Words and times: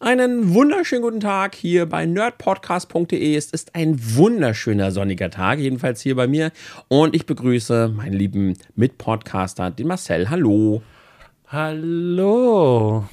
Einen 0.00 0.54
wunderschönen 0.54 1.02
guten 1.02 1.18
Tag 1.18 1.56
hier 1.56 1.84
bei 1.86 2.06
nerdpodcast.de. 2.06 3.34
Es 3.34 3.50
ist 3.50 3.74
ein 3.74 3.98
wunderschöner 4.14 4.92
sonniger 4.92 5.28
Tag, 5.28 5.58
jedenfalls 5.58 6.00
hier 6.00 6.14
bei 6.14 6.28
mir. 6.28 6.52
Und 6.86 7.16
ich 7.16 7.26
begrüße 7.26 7.88
meinen 7.88 8.12
lieben 8.12 8.56
Mitpodcaster, 8.76 9.72
den 9.72 9.88
Marcel. 9.88 10.30
Hallo. 10.30 10.82
Hallo. 11.48 13.06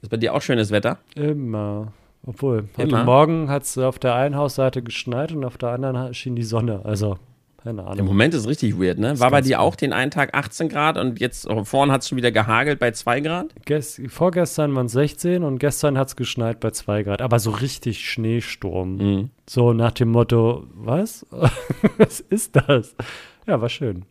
Ist 0.00 0.08
bei 0.08 0.16
dir 0.16 0.32
auch 0.32 0.42
schönes 0.42 0.70
Wetter? 0.70 0.98
Immer. 1.16 1.92
Obwohl, 2.24 2.68
heute 2.76 2.88
Immer? 2.88 3.02
Morgen 3.02 3.50
hat 3.50 3.64
es 3.64 3.76
auf 3.76 3.98
der 3.98 4.14
einen 4.14 4.36
Hausseite 4.36 4.82
geschneit 4.82 5.32
und 5.32 5.44
auf 5.44 5.58
der 5.58 5.70
anderen 5.70 6.14
schien 6.14 6.36
die 6.36 6.44
Sonne. 6.44 6.82
Also, 6.84 7.18
keine 7.66 7.82
Im 7.82 7.88
Ahnung. 7.88 8.06
Moment 8.06 8.34
ist 8.34 8.46
richtig 8.46 8.78
weird, 8.78 8.98
ne? 8.98 9.18
War 9.18 9.30
bei 9.30 9.40
dir 9.40 9.60
auch 9.60 9.74
den 9.74 9.92
einen 9.92 10.10
Tag 10.10 10.34
18 10.34 10.68
Grad 10.68 10.96
und 10.96 11.20
jetzt 11.20 11.48
oh, 11.48 11.64
vorhin 11.64 11.92
hat 11.92 12.02
es 12.02 12.08
schon 12.08 12.16
wieder 12.16 12.30
gehagelt 12.30 12.78
bei 12.78 12.92
2 12.92 13.20
Grad? 13.20 13.54
Ges 13.64 14.00
vorgestern 14.08 14.74
waren 14.74 14.86
es 14.86 14.92
16 14.92 15.42
und 15.42 15.58
gestern 15.58 15.98
hat 15.98 16.08
es 16.08 16.16
geschneit 16.16 16.60
bei 16.60 16.70
2 16.70 17.02
Grad. 17.02 17.22
Aber 17.22 17.38
so 17.38 17.50
richtig 17.50 18.08
Schneesturm. 18.08 18.96
Mhm. 18.96 19.30
So 19.48 19.72
nach 19.72 19.92
dem 19.92 20.10
Motto, 20.10 20.66
was? 20.74 21.26
was 21.98 22.20
ist 22.20 22.54
das? 22.56 22.94
Ja, 23.46 23.60
war 23.60 23.68
schön. 23.68 24.04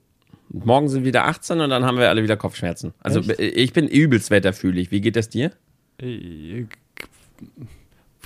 Morgen 0.49 0.89
sind 0.89 1.05
wieder 1.05 1.25
18 1.25 1.59
und 1.61 1.69
dann 1.69 1.85
haben 1.85 1.97
wir 1.97 2.09
alle 2.09 2.23
wieder 2.23 2.37
Kopfschmerzen. 2.37 2.93
Also 3.01 3.19
Echt? 3.21 3.39
ich 3.39 3.73
bin 3.73 3.87
übelst 3.87 4.31
wetterfühlig. 4.31 4.91
Wie 4.91 5.01
geht 5.01 5.15
das 5.15 5.29
dir? 5.29 5.51
Äh, 6.01 6.65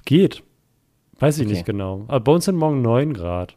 Geht. 0.06 0.44
Weiß 1.20 1.38
ich 1.38 1.46
Okay. 1.46 1.54
nicht 1.54 1.66
genau. 1.66 2.06
Aber 2.08 2.20
bei 2.20 2.32
uns 2.32 2.46
sind 2.46 2.56
morgen 2.56 2.82
9 2.82 3.14
Grad. 3.14 3.56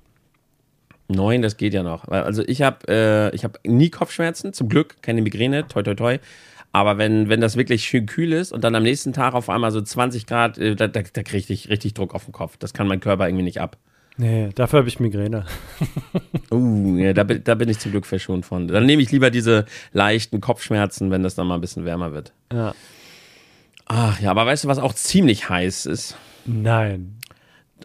Neun, 1.09 1.43
das 1.43 1.57
geht 1.57 1.75
ja 1.75 1.83
noch. 1.83 2.09
Also 2.09 2.43
ich 2.47 2.63
habe 2.63 2.87
äh, 2.89 3.35
ich 3.35 3.45
hab 3.45 3.59
nie 3.67 3.91
Kopfschmerzen, 3.91 4.53
zum 4.53 4.69
Glück, 4.69 4.97
keine 5.03 5.21
Migräne, 5.23 5.67
toi 5.69 5.83
toi 5.83 5.95
toi. 5.95 6.19
Aber 6.75 6.97
wenn, 6.97 7.29
wenn 7.29 7.41
das 7.43 7.57
wirklich 7.57 7.85
schön 7.85 8.07
kühl 8.07 8.33
ist 8.33 8.51
und 8.51 8.65
dann 8.65 8.75
am 8.75 8.83
nächsten 8.83 9.13
Tag 9.13 9.35
auf 9.35 9.51
einmal 9.51 9.71
so 9.73 9.83
20 9.83 10.25
Grad, 10.27 10.57
äh, 10.57 10.75
da, 10.75 10.89
da, 10.89 11.03
da 11.03 11.23
kriege 11.23 11.53
ich 11.53 11.69
richtig 11.69 11.93
Druck 11.93 12.15
auf 12.15 12.25
den 12.25 12.33
Kopf. 12.33 12.57
Das 12.57 12.73
kann 12.73 12.87
mein 12.87 13.01
Körper 13.01 13.27
irgendwie 13.29 13.45
nicht 13.45 13.61
ab. 13.61 13.77
Nee, 14.17 14.51
dafür 14.55 14.79
habe 14.81 14.89
ich 14.89 15.01
Migräne. 15.01 15.45
Uh, 16.51 16.99
ja, 16.99 17.15
da, 17.15 17.25
bin- 17.25 17.43
da 17.45 17.55
bin 17.55 17.71
ich 17.71 17.79
zum 17.79 17.93
Glück 17.93 18.05
verschont 18.05 18.45
von. 18.45 18.69
Dann 18.69 18.85
nehme 18.85 19.01
ich 19.01 19.11
lieber 19.11 19.31
diese 19.31 19.65
leichten 19.95 20.43
Kopfschmerzen, 20.43 21.11
wenn 21.11 21.23
das 21.23 21.35
dann 21.35 21.47
mal 21.47 21.55
ein 21.55 21.61
bisschen 21.63 21.87
wärmer 21.87 22.13
wird. 22.13 22.33
Ja. 22.53 22.75
Ach 23.87 24.21
ja, 24.21 24.31
aber 24.31 24.45
weißt 24.45 24.65
du, 24.65 24.69
was 24.69 24.79
auch 24.79 24.93
ziemlich 24.95 25.49
heiß 25.49 25.87
ist? 25.87 26.17
Nein. 26.45 27.17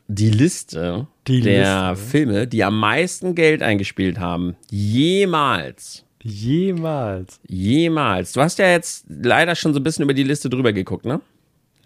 Die 0.09 0.29
Liste 0.29 1.07
Die 1.27 1.41
der 1.41 1.91
Liste. 1.91 2.09
Filme, 2.09 2.47
die 2.47 2.63
am 2.63 2.79
meisten 2.79 3.35
Geld 3.35 3.61
eingespielt 3.61 4.19
haben. 4.19 4.55
Jemals. 4.69 6.05
Jemals. 6.23 7.39
Jemals. 7.47 8.33
Du 8.33 8.41
hast 8.41 8.59
ja 8.59 8.69
jetzt 8.69 9.05
leider 9.09 9.55
schon 9.55 9.73
so 9.73 9.79
ein 9.79 9.83
bisschen 9.83 10.03
über 10.03 10.13
die 10.13 10.23
Liste 10.23 10.49
drüber 10.49 10.73
geguckt, 10.73 11.05
ne? 11.05 11.21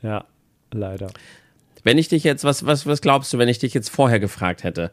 Ja, 0.02 0.25
leider. 0.72 1.11
Wenn 1.83 1.98
ich 1.98 2.08
dich 2.08 2.23
jetzt, 2.23 2.44
was, 2.44 2.66
was, 2.66 2.86
was 2.86 3.02
glaubst 3.02 3.33
du, 3.33 3.38
wenn 3.38 3.50
ich 3.50 3.59
dich 3.59 3.73
jetzt 3.73 3.89
vorher 3.89 4.20
gefragt 4.20 4.64
hätte? 4.64 4.92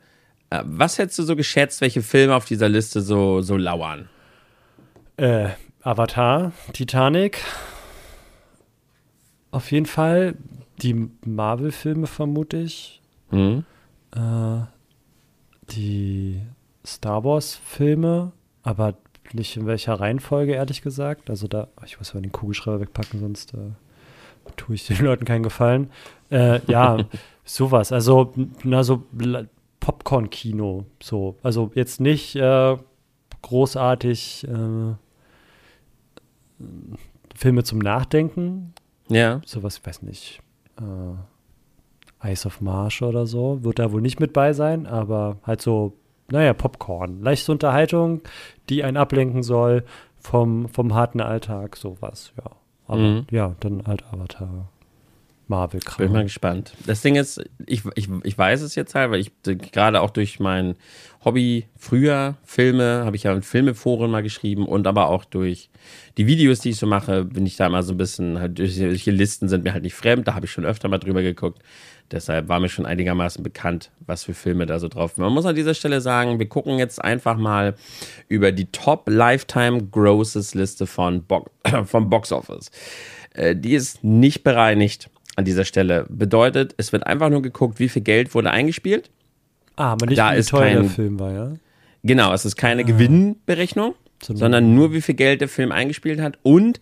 Äh, 0.50 0.62
was 0.64 0.98
hättest 0.98 1.18
du 1.18 1.22
so 1.22 1.36
geschätzt, 1.36 1.80
welche 1.80 2.02
Filme 2.02 2.34
auf 2.34 2.46
dieser 2.46 2.68
Liste 2.68 3.00
so, 3.00 3.42
so 3.42 3.56
lauern? 3.56 4.08
Äh, 5.16 5.50
Avatar, 5.82 6.52
Titanic. 6.72 7.42
Auf 9.50 9.70
jeden 9.72 9.86
Fall. 9.86 10.34
Die 10.82 11.08
Marvel-Filme 11.24 12.06
vermute 12.06 12.58
ich. 12.58 13.02
Hm? 13.30 13.64
Äh, 14.14 14.60
die 15.70 16.40
Star 16.84 17.24
Wars-Filme, 17.24 18.32
aber 18.62 18.94
nicht 19.32 19.56
in 19.56 19.66
welcher 19.66 19.94
Reihenfolge, 19.94 20.54
ehrlich 20.54 20.82
gesagt. 20.82 21.30
Also 21.30 21.48
da, 21.48 21.68
ich 21.84 21.98
muss 21.98 22.14
mal 22.14 22.22
den 22.22 22.32
Kugelschreiber 22.32 22.80
wegpacken, 22.80 23.20
sonst 23.20 23.54
äh, 23.54 23.72
tue 24.56 24.74
ich 24.74 24.86
den 24.86 24.98
Leuten 25.04 25.24
keinen 25.24 25.42
Gefallen. 25.42 25.90
Äh, 26.30 26.60
ja, 26.70 27.04
sowas. 27.44 27.92
Also, 27.92 28.32
na, 28.64 28.82
so 28.82 29.04
Popcorn-Kino. 29.80 30.86
So. 31.02 31.36
Also 31.42 31.70
jetzt 31.74 32.00
nicht 32.00 32.36
äh, 32.36 32.76
großartig 33.42 34.46
äh, 34.48 34.94
Filme 37.34 37.64
zum 37.64 37.78
Nachdenken. 37.78 38.74
Ja. 39.08 39.40
Sowas, 39.44 39.78
ich 39.78 39.86
weiß 39.86 40.02
nicht. 40.02 40.42
Ice 42.24 42.46
of 42.46 42.60
Marsh 42.60 43.02
oder 43.02 43.26
so. 43.26 43.62
Wird 43.62 43.78
da 43.78 43.92
wohl 43.92 44.00
nicht 44.00 44.20
mit 44.20 44.32
bei 44.32 44.52
sein, 44.52 44.86
aber 44.86 45.36
halt 45.44 45.62
so, 45.62 45.94
naja, 46.30 46.52
Popcorn. 46.52 47.22
Leichte 47.22 47.52
Unterhaltung, 47.52 48.20
die 48.68 48.82
einen 48.84 48.96
ablenken 48.96 49.42
soll 49.42 49.84
vom, 50.18 50.68
vom 50.68 50.94
harten 50.94 51.20
Alltag, 51.20 51.76
sowas, 51.76 52.32
ja. 52.36 52.50
Aber 52.86 53.00
Mhm. 53.00 53.26
ja, 53.30 53.54
dann 53.60 53.86
halt 53.86 54.02
Avatar. 54.12 54.68
Marvel 55.50 55.80
Bin 55.96 56.08
mal 56.08 56.14
Kram. 56.18 56.22
gespannt. 56.24 56.74
Das 56.86 57.00
Ding 57.00 57.14
ist, 57.16 57.40
ich, 57.64 57.82
ich, 57.94 58.08
ich 58.22 58.36
weiß 58.36 58.60
es 58.60 58.74
jetzt 58.74 58.94
halt, 58.94 59.10
weil 59.10 59.20
ich 59.20 59.32
gerade 59.44 60.02
auch 60.02 60.10
durch 60.10 60.40
mein 60.40 60.74
Hobby 61.24 61.66
früher 61.78 62.36
Filme, 62.44 63.02
habe 63.06 63.16
ich 63.16 63.22
ja 63.22 63.32
in 63.32 63.40
Filmeforen 63.40 64.10
mal 64.10 64.22
geschrieben 64.22 64.66
und 64.66 64.86
aber 64.86 65.08
auch 65.08 65.24
durch 65.24 65.70
die 66.18 66.26
Videos, 66.26 66.60
die 66.60 66.70
ich 66.70 66.76
so 66.76 66.86
mache, 66.86 67.24
bin 67.24 67.46
ich 67.46 67.56
da 67.56 67.66
immer 67.66 67.82
so 67.82 67.94
ein 67.94 67.96
bisschen, 67.96 68.38
halt, 68.38 68.58
durch 68.58 68.76
solche 68.76 69.10
Listen 69.10 69.48
sind 69.48 69.64
mir 69.64 69.72
halt 69.72 69.84
nicht 69.84 69.94
fremd, 69.94 70.28
da 70.28 70.34
habe 70.34 70.44
ich 70.44 70.52
schon 70.52 70.66
öfter 70.66 70.88
mal 70.88 70.98
drüber 70.98 71.22
geguckt. 71.22 71.62
Deshalb 72.10 72.48
war 72.48 72.58
mir 72.58 72.70
schon 72.70 72.86
einigermaßen 72.86 73.42
bekannt, 73.42 73.90
was 74.06 74.24
für 74.24 74.32
Filme 74.32 74.64
da 74.64 74.78
so 74.78 74.88
drauf 74.88 75.12
sind. 75.14 75.24
Man 75.24 75.32
muss 75.34 75.44
an 75.44 75.54
dieser 75.54 75.74
Stelle 75.74 76.00
sagen, 76.00 76.38
wir 76.38 76.48
gucken 76.48 76.78
jetzt 76.78 77.04
einfach 77.04 77.36
mal 77.36 77.74
über 78.28 78.50
die 78.50 78.64
Top 78.66 79.08
Lifetime 79.10 79.84
Grosses 79.90 80.54
Liste 80.54 80.86
von 80.86 81.24
Bo 81.24 81.46
vom 81.84 82.08
Box 82.08 82.32
Office. 82.32 82.70
Äh, 83.34 83.54
die 83.56 83.74
ist 83.74 84.02
nicht 84.04 84.42
bereinigt 84.42 85.10
an 85.36 85.44
dieser 85.44 85.66
Stelle. 85.66 86.06
Bedeutet, 86.08 86.74
es 86.78 86.92
wird 86.92 87.06
einfach 87.06 87.28
nur 87.28 87.42
geguckt, 87.42 87.78
wie 87.78 87.90
viel 87.90 88.02
Geld 88.02 88.34
wurde 88.34 88.50
eingespielt. 88.50 89.10
Ah, 89.76 89.92
aber 89.92 90.06
nicht 90.06 90.18
Da 90.18 90.34
wie 90.36 90.42
teuer 90.42 90.80
der 90.80 90.84
Film 90.90 91.20
war, 91.20 91.32
ja? 91.32 91.52
Genau, 92.02 92.32
es 92.32 92.44
ist 92.46 92.56
keine 92.56 92.84
Gewinnberechnung, 92.84 93.94
Sondern- 94.22 94.38
sondern 94.40 94.74
nur, 94.74 94.92
wie 94.94 95.02
viel 95.02 95.14
Geld 95.14 95.40
der 95.42 95.48
Film 95.48 95.72
eingespielt 95.72 96.20
hat. 96.20 96.38
Und 96.42 96.80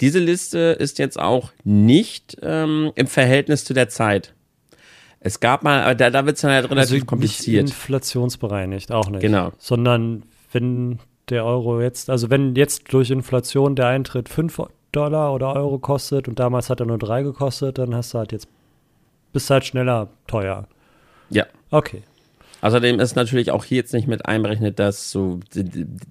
diese 0.00 0.18
Liste 0.18 0.76
ist 0.80 0.98
jetzt 0.98 1.18
auch 1.18 1.52
nicht 1.62 2.38
ähm, 2.42 2.90
im 2.94 3.06
Verhältnis 3.06 3.64
zu 3.64 3.74
der 3.74 3.88
Zeit. 3.90 4.34
Es 5.24 5.40
gab 5.40 5.62
mal, 5.62 5.82
aber 5.82 5.94
da, 5.94 6.10
da 6.10 6.26
wird 6.26 6.36
es 6.36 6.42
dann 6.42 6.50
halt 6.50 6.70
relativ 6.70 6.94
Also 6.94 7.06
kompliziert. 7.06 7.64
Nicht 7.64 7.74
inflationsbereinigt, 7.74 8.90
auch 8.90 9.08
nicht. 9.08 9.20
Genau. 9.20 9.52
Sondern 9.58 10.24
wenn 10.52 10.98
der 11.30 11.44
Euro 11.44 11.80
jetzt, 11.80 12.10
also 12.10 12.28
wenn 12.28 12.54
jetzt 12.56 12.92
durch 12.92 13.10
Inflation 13.10 13.76
der 13.76 13.86
Eintritt 13.86 14.28
5 14.28 14.62
Dollar 14.90 15.32
oder 15.32 15.54
Euro 15.54 15.78
kostet 15.78 16.28
und 16.28 16.38
damals 16.38 16.68
hat 16.68 16.80
er 16.80 16.86
nur 16.86 16.98
3 16.98 17.22
gekostet, 17.22 17.78
dann 17.78 17.94
hast 17.94 18.12
du 18.12 18.18
halt 18.18 18.32
jetzt, 18.32 18.48
bist 19.32 19.48
halt 19.48 19.64
schneller 19.64 20.08
teuer. 20.26 20.66
Ja. 21.30 21.46
Okay. 21.70 22.02
Außerdem 22.60 23.00
ist 23.00 23.16
natürlich 23.16 23.50
auch 23.50 23.64
hier 23.64 23.78
jetzt 23.78 23.92
nicht 23.92 24.06
mit 24.06 24.26
einberechnet, 24.26 24.78
dass 24.78 25.10
so 25.10 25.40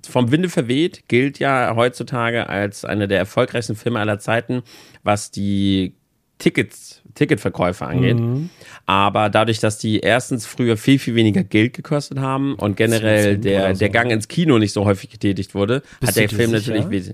vom 0.09 0.31
Winde 0.31 0.49
verweht 0.49 1.07
gilt 1.07 1.39
ja 1.39 1.75
heutzutage 1.75 2.49
als 2.49 2.83
einer 2.83 3.07
der 3.07 3.19
erfolgreichsten 3.19 3.75
Filme 3.75 3.99
aller 3.99 4.19
Zeiten, 4.19 4.63
was 5.03 5.31
die 5.31 5.95
Tickets, 6.39 7.00
Ticketverkäufe 7.13 7.85
angeht. 7.85 8.19
Mhm. 8.19 8.49
Aber 8.85 9.29
dadurch, 9.29 9.59
dass 9.59 9.77
die 9.77 9.99
erstens 9.99 10.45
früher 10.45 10.77
viel, 10.77 10.99
viel 10.99 11.15
weniger 11.15 11.43
Geld 11.43 11.73
gekostet 11.73 12.19
haben 12.19 12.55
und 12.55 12.77
generell 12.77 13.33
10 13.35 13.41
der, 13.41 13.75
so. 13.75 13.79
der 13.79 13.89
Gang 13.89 14.11
ins 14.11 14.27
Kino 14.27 14.57
nicht 14.57 14.73
so 14.73 14.85
häufig 14.85 15.09
getätigt 15.09 15.55
wurde, 15.55 15.81
Bist 15.99 16.11
hat 16.11 16.15
der 16.17 16.29
Film 16.29 16.51
sicher? 16.51 16.73
natürlich 16.73 17.13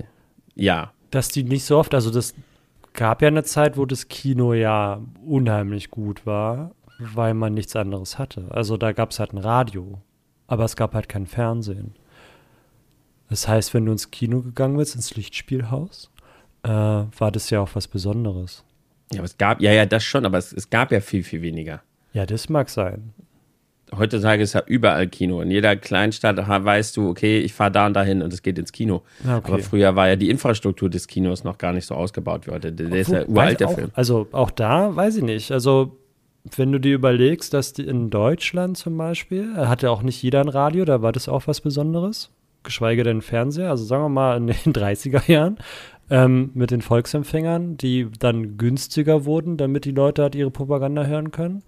ja. 0.55 0.91
Dass 1.11 1.29
die 1.29 1.43
nicht 1.43 1.63
so 1.63 1.77
oft, 1.77 1.93
also 1.93 2.09
das 2.11 2.33
gab 2.93 3.21
ja 3.21 3.27
eine 3.27 3.43
Zeit, 3.43 3.77
wo 3.77 3.85
das 3.85 4.07
Kino 4.09 4.53
ja 4.53 4.99
unheimlich 5.25 5.91
gut 5.91 6.25
war, 6.25 6.71
weil 6.99 7.33
man 7.33 7.53
nichts 7.53 7.75
anderes 7.75 8.17
hatte. 8.17 8.47
Also 8.49 8.75
da 8.75 8.91
gab 8.91 9.11
es 9.11 9.19
halt 9.19 9.33
ein 9.33 9.37
Radio, 9.37 10.01
aber 10.47 10.65
es 10.65 10.75
gab 10.75 10.93
halt 10.93 11.07
kein 11.07 11.27
Fernsehen. 11.27 11.93
Das 13.29 13.47
heißt, 13.47 13.73
wenn 13.73 13.85
du 13.85 13.91
ins 13.91 14.09
Kino 14.11 14.41
gegangen 14.41 14.77
bist, 14.77 14.95
ins 14.95 15.15
Lichtspielhaus, 15.15 16.09
äh, 16.63 16.69
war 16.69 17.31
das 17.31 17.49
ja 17.49 17.59
auch 17.61 17.69
was 17.73 17.87
Besonderes. 17.87 18.63
Ja, 19.11 19.19
aber 19.19 19.25
es 19.25 19.37
gab, 19.37 19.61
ja, 19.61 19.71
ja, 19.71 19.85
das 19.85 20.03
schon, 20.03 20.25
aber 20.25 20.37
es, 20.37 20.51
es 20.51 20.69
gab 20.69 20.91
ja 20.91 20.99
viel, 20.99 21.23
viel 21.23 21.41
weniger. 21.41 21.81
Ja, 22.13 22.25
das 22.25 22.49
mag 22.49 22.69
sein. 22.69 23.13
Heutzutage 23.95 24.43
ist 24.43 24.53
ja 24.53 24.63
überall 24.65 25.07
Kino. 25.07 25.39
In 25.39 25.49
jeder 25.49 25.77
Kleinstadt 25.77 26.37
weißt 26.37 26.97
du, 26.97 27.09
okay, 27.09 27.39
ich 27.39 27.53
fahre 27.53 27.71
da 27.71 27.85
und 27.85 27.93
dahin 27.93 28.21
und 28.21 28.33
es 28.33 28.41
geht 28.41 28.59
ins 28.59 28.73
Kino. 28.73 29.03
Ah, 29.25 29.37
okay. 29.37 29.53
Aber 29.53 29.63
früher 29.63 29.95
war 29.95 30.09
ja 30.09 30.17
die 30.17 30.29
Infrastruktur 30.29 30.89
des 30.89 31.07
Kinos 31.07 31.45
noch 31.45 31.57
gar 31.57 31.71
nicht 31.71 31.85
so 31.85 31.95
ausgebaut 31.95 32.47
wie 32.47 32.51
heute. 32.51 32.73
Der, 32.73 32.87
der 32.89 32.99
ist 32.99 33.11
ja 33.11 33.25
uralt, 33.25 33.61
der 33.61 33.69
auch, 33.69 33.75
Film. 33.75 33.91
Also 33.93 34.27
auch 34.33 34.51
da 34.51 34.93
weiß 34.93 35.17
ich 35.17 35.23
nicht. 35.23 35.51
Also 35.51 35.97
wenn 36.55 36.71
du 36.71 36.79
dir 36.79 36.95
überlegst, 36.95 37.53
dass 37.53 37.73
die 37.73 37.83
in 37.83 38.09
Deutschland 38.09 38.77
zum 38.77 38.97
Beispiel, 38.97 39.55
hatte 39.55 39.89
auch 39.89 40.01
nicht 40.01 40.21
jeder 40.21 40.41
ein 40.41 40.49
Radio, 40.49 40.83
da 40.83 41.01
war 41.01 41.11
das 41.13 41.29
auch 41.29 41.47
was 41.47 41.61
Besonderes, 41.61 42.29
geschweige 42.63 43.03
denn 43.03 43.21
Fernseher, 43.21 43.69
also 43.69 43.85
sagen 43.85 44.03
wir 44.03 44.09
mal 44.09 44.37
in 44.37 44.47
den 44.47 44.55
30er 44.73 45.29
Jahren, 45.31 45.57
ähm, 46.09 46.51
mit 46.53 46.71
den 46.71 46.81
Volksempfängern, 46.81 47.77
die 47.77 48.07
dann 48.19 48.57
günstiger 48.57 49.25
wurden, 49.25 49.57
damit 49.57 49.85
die 49.85 49.91
Leute 49.91 50.23
halt 50.23 50.35
ihre 50.35 50.51
Propaganda 50.51 51.05
hören 51.05 51.31
können. 51.31 51.63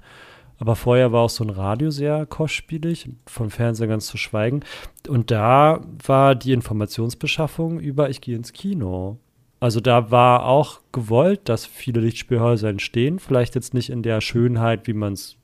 Aber 0.58 0.76
vorher 0.76 1.14
war 1.14 1.22
auch 1.22 1.30
so 1.30 1.44
ein 1.44 1.50
Radio 1.50 1.90
sehr 1.90 2.26
kostspielig, 2.26 3.10
von 3.26 3.50
Fernseher 3.50 3.88
ganz 3.88 4.08
zu 4.08 4.18
schweigen. 4.18 4.62
Und 5.08 5.32
da 5.32 5.82
war 6.06 6.36
die 6.36 6.52
Informationsbeschaffung 6.52 7.80
über, 7.80 8.10
ich 8.10 8.20
gehe 8.20 8.36
ins 8.36 8.52
Kino. 8.52 9.18
Also 9.62 9.80
da 9.80 10.12
war 10.12 10.46
auch 10.46 10.82
gewollt, 10.92 11.42
dass 11.46 11.66
viele 11.66 12.02
Lichtspielhäuser 12.02 12.70
entstehen. 12.70 13.20
Vielleicht 13.20 13.56
jetzt 13.56 13.74
nicht 13.74 13.90
in 13.90 14.04
der 14.04 14.20
Schönheit, 14.20 14.86
wie 14.88 14.94
man 14.94 15.14
es 15.14 15.38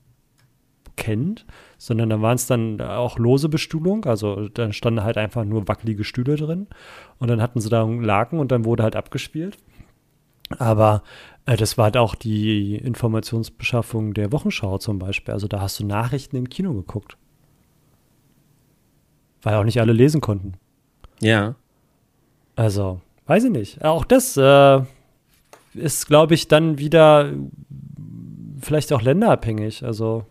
kennt, 0.97 1.45
sondern 1.77 2.09
da 2.09 2.21
waren 2.21 2.35
es 2.35 2.47
dann 2.47 2.81
auch 2.81 3.17
lose 3.17 3.49
Bestuhlung. 3.49 4.05
Also 4.05 4.49
dann 4.49 4.73
standen 4.73 5.03
halt 5.03 5.17
einfach 5.17 5.45
nur 5.45 5.67
wackelige 5.67 6.03
Stühle 6.03 6.35
drin. 6.35 6.67
Und 7.19 7.29
dann 7.29 7.41
hatten 7.41 7.59
sie 7.59 7.69
da 7.69 7.83
einen 7.83 8.03
Laken 8.03 8.39
und 8.39 8.51
dann 8.51 8.65
wurde 8.65 8.83
halt 8.83 8.95
abgespielt. 8.95 9.57
Aber 10.57 11.03
äh, 11.45 11.57
das 11.57 11.77
war 11.77 11.85
halt 11.85 11.97
auch 11.97 12.15
die 12.15 12.75
Informationsbeschaffung 12.75 14.13
der 14.13 14.31
Wochenschau 14.31 14.77
zum 14.77 14.99
Beispiel. 14.99 15.33
Also 15.33 15.47
da 15.47 15.61
hast 15.61 15.79
du 15.79 15.85
Nachrichten 15.85 16.35
im 16.35 16.49
Kino 16.49 16.73
geguckt. 16.73 17.17
Weil 19.41 19.55
auch 19.55 19.63
nicht 19.63 19.79
alle 19.79 19.93
lesen 19.93 20.21
konnten. 20.21 20.53
Ja. 21.19 21.55
Also, 22.55 23.01
weiß 23.27 23.45
ich 23.45 23.51
nicht. 23.51 23.83
Auch 23.83 24.05
das 24.05 24.37
äh, 24.37 24.81
ist, 25.73 26.07
glaube 26.07 26.33
ich, 26.33 26.47
dann 26.47 26.79
wieder 26.79 27.31
vielleicht 28.59 28.91
auch 28.93 29.01
länderabhängig. 29.01 29.83
Also, 29.83 30.25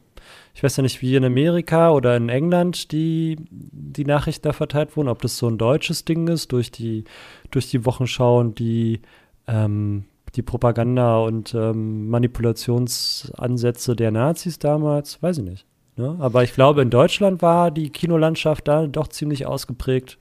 ich 0.54 0.62
weiß 0.62 0.76
ja 0.76 0.82
nicht, 0.82 1.02
wie 1.02 1.16
in 1.16 1.24
Amerika 1.24 1.90
oder 1.90 2.16
in 2.16 2.28
England 2.28 2.92
die, 2.92 3.36
die 3.50 4.04
Nachrichten 4.04 4.44
da 4.44 4.52
verteilt 4.52 4.96
wurden, 4.96 5.08
ob 5.08 5.20
das 5.20 5.36
so 5.36 5.48
ein 5.48 5.58
deutsches 5.58 6.04
Ding 6.04 6.28
ist, 6.28 6.52
durch 6.52 6.70
die, 6.70 7.04
durch 7.50 7.68
die 7.70 7.84
Wochenschau 7.84 8.38
und 8.38 8.60
die, 8.60 9.00
ähm, 9.48 10.04
die 10.36 10.42
Propaganda 10.42 11.18
und 11.18 11.54
ähm, 11.54 12.08
Manipulationsansätze 12.08 13.96
der 13.96 14.12
Nazis 14.12 14.60
damals, 14.60 15.20
weiß 15.20 15.38
ich 15.38 15.44
nicht. 15.44 15.66
Ne? 15.96 16.16
Aber 16.20 16.44
ich 16.44 16.54
glaube, 16.54 16.82
in 16.82 16.90
Deutschland 16.90 17.42
war 17.42 17.72
die 17.72 17.90
Kinolandschaft 17.90 18.68
da 18.68 18.86
doch 18.86 19.08
ziemlich 19.08 19.46
ausgeprägt 19.46 20.18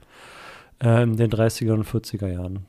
äh, 0.83 1.03
in 1.03 1.15
den 1.15 1.29
30er 1.29 1.73
und 1.73 1.85
40er 1.85 2.27
Jahren. 2.27 2.65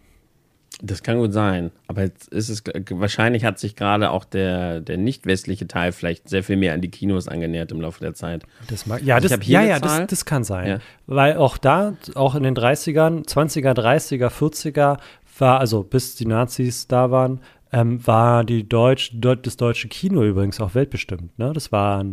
Das 0.82 1.02
kann 1.02 1.18
gut 1.18 1.32
sein. 1.32 1.70
Aber 1.86 2.02
jetzt 2.02 2.28
ist 2.28 2.48
es, 2.48 2.62
wahrscheinlich 2.90 3.44
hat 3.44 3.58
sich 3.58 3.76
gerade 3.76 4.10
auch 4.10 4.24
der, 4.24 4.80
der 4.80 4.96
nicht 4.96 5.26
westliche 5.26 5.66
Teil 5.66 5.92
vielleicht 5.92 6.28
sehr 6.28 6.42
viel 6.42 6.56
mehr 6.56 6.74
an 6.74 6.80
die 6.80 6.90
Kinos 6.90 7.28
angenähert 7.28 7.72
im 7.72 7.80
Laufe 7.80 8.00
der 8.00 8.14
Zeit. 8.14 8.44
Das 8.68 8.86
mag, 8.86 9.02
ja, 9.02 9.20
das, 9.20 9.38
ja, 9.46 9.62
ja 9.62 9.78
das, 9.78 10.06
das, 10.06 10.24
kann 10.24 10.44
sein. 10.44 10.68
Ja. 10.68 10.78
Weil 11.06 11.36
auch 11.36 11.58
da, 11.58 11.94
auch 12.14 12.34
in 12.34 12.42
den 12.42 12.54
30ern, 12.54 13.26
20er, 13.26 13.72
30er, 13.72 14.28
40er, 14.28 14.98
war, 15.38 15.60
also 15.60 15.82
bis 15.82 16.16
die 16.16 16.26
Nazis 16.26 16.86
da 16.86 17.10
waren, 17.10 17.40
ähm, 17.72 18.06
war 18.06 18.44
die 18.44 18.68
Deutsch, 18.68 19.12
das 19.14 19.56
deutsche 19.56 19.88
Kino 19.88 20.22
übrigens 20.22 20.60
auch 20.60 20.74
weltbestimmt. 20.74 21.38
Ne? 21.38 21.52
Das, 21.52 21.72
war, 21.72 22.04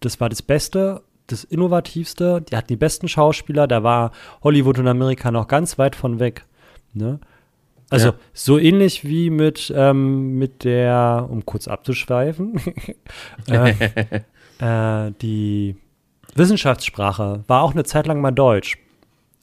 das 0.00 0.20
war 0.20 0.28
das 0.28 0.42
Beste 0.42 1.02
das 1.28 1.44
Innovativste, 1.44 2.42
die 2.42 2.56
hatten 2.56 2.68
die 2.68 2.76
besten 2.76 3.08
Schauspieler, 3.08 3.66
da 3.66 3.82
war 3.82 4.12
Hollywood 4.42 4.78
und 4.78 4.88
Amerika 4.88 5.30
noch 5.30 5.48
ganz 5.48 5.78
weit 5.78 5.96
von 5.96 6.18
weg. 6.18 6.44
Ne? 6.92 7.20
Also 7.92 8.08
ja. 8.08 8.14
so 8.32 8.58
ähnlich 8.58 9.04
wie 9.04 9.30
mit, 9.30 9.72
ähm, 9.74 10.38
mit 10.38 10.64
der, 10.64 11.26
um 11.30 11.44
kurz 11.44 11.68
abzuschweifen, 11.68 12.60
äh, 13.48 13.74
äh, 15.08 15.12
die 15.20 15.76
Wissenschaftssprache 16.34 17.44
war 17.46 17.62
auch 17.62 17.72
eine 17.72 17.84
Zeit 17.84 18.06
lang 18.06 18.20
mal 18.20 18.30
Deutsch. 18.30 18.78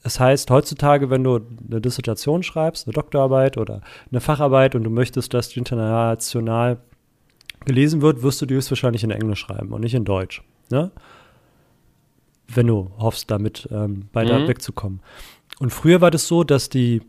Das 0.02 0.18
heißt, 0.18 0.50
heutzutage, 0.50 1.10
wenn 1.10 1.22
du 1.22 1.40
eine 1.68 1.80
Dissertation 1.80 2.42
schreibst, 2.42 2.86
eine 2.86 2.94
Doktorarbeit 2.94 3.58
oder 3.58 3.82
eine 4.10 4.20
Facharbeit 4.20 4.74
und 4.74 4.84
du 4.84 4.90
möchtest, 4.90 5.34
dass 5.34 5.50
die 5.50 5.58
international 5.58 6.78
gelesen 7.66 8.00
wird, 8.00 8.22
wirst 8.22 8.40
du 8.40 8.46
die 8.46 8.54
höchstwahrscheinlich 8.54 9.04
in 9.04 9.10
Englisch 9.10 9.40
schreiben 9.40 9.72
und 9.72 9.82
nicht 9.82 9.94
in 9.94 10.04
Deutsch. 10.04 10.42
Ne? 10.70 10.90
wenn 12.54 12.66
du 12.66 12.90
hoffst, 12.98 13.30
damit 13.30 13.68
ähm, 13.70 14.08
weiter 14.12 14.38
mhm. 14.40 14.48
wegzukommen. 14.48 15.00
Und 15.58 15.70
früher 15.70 16.00
war 16.00 16.10
das 16.10 16.26
so, 16.26 16.44
dass 16.44 16.68
die 16.68 17.02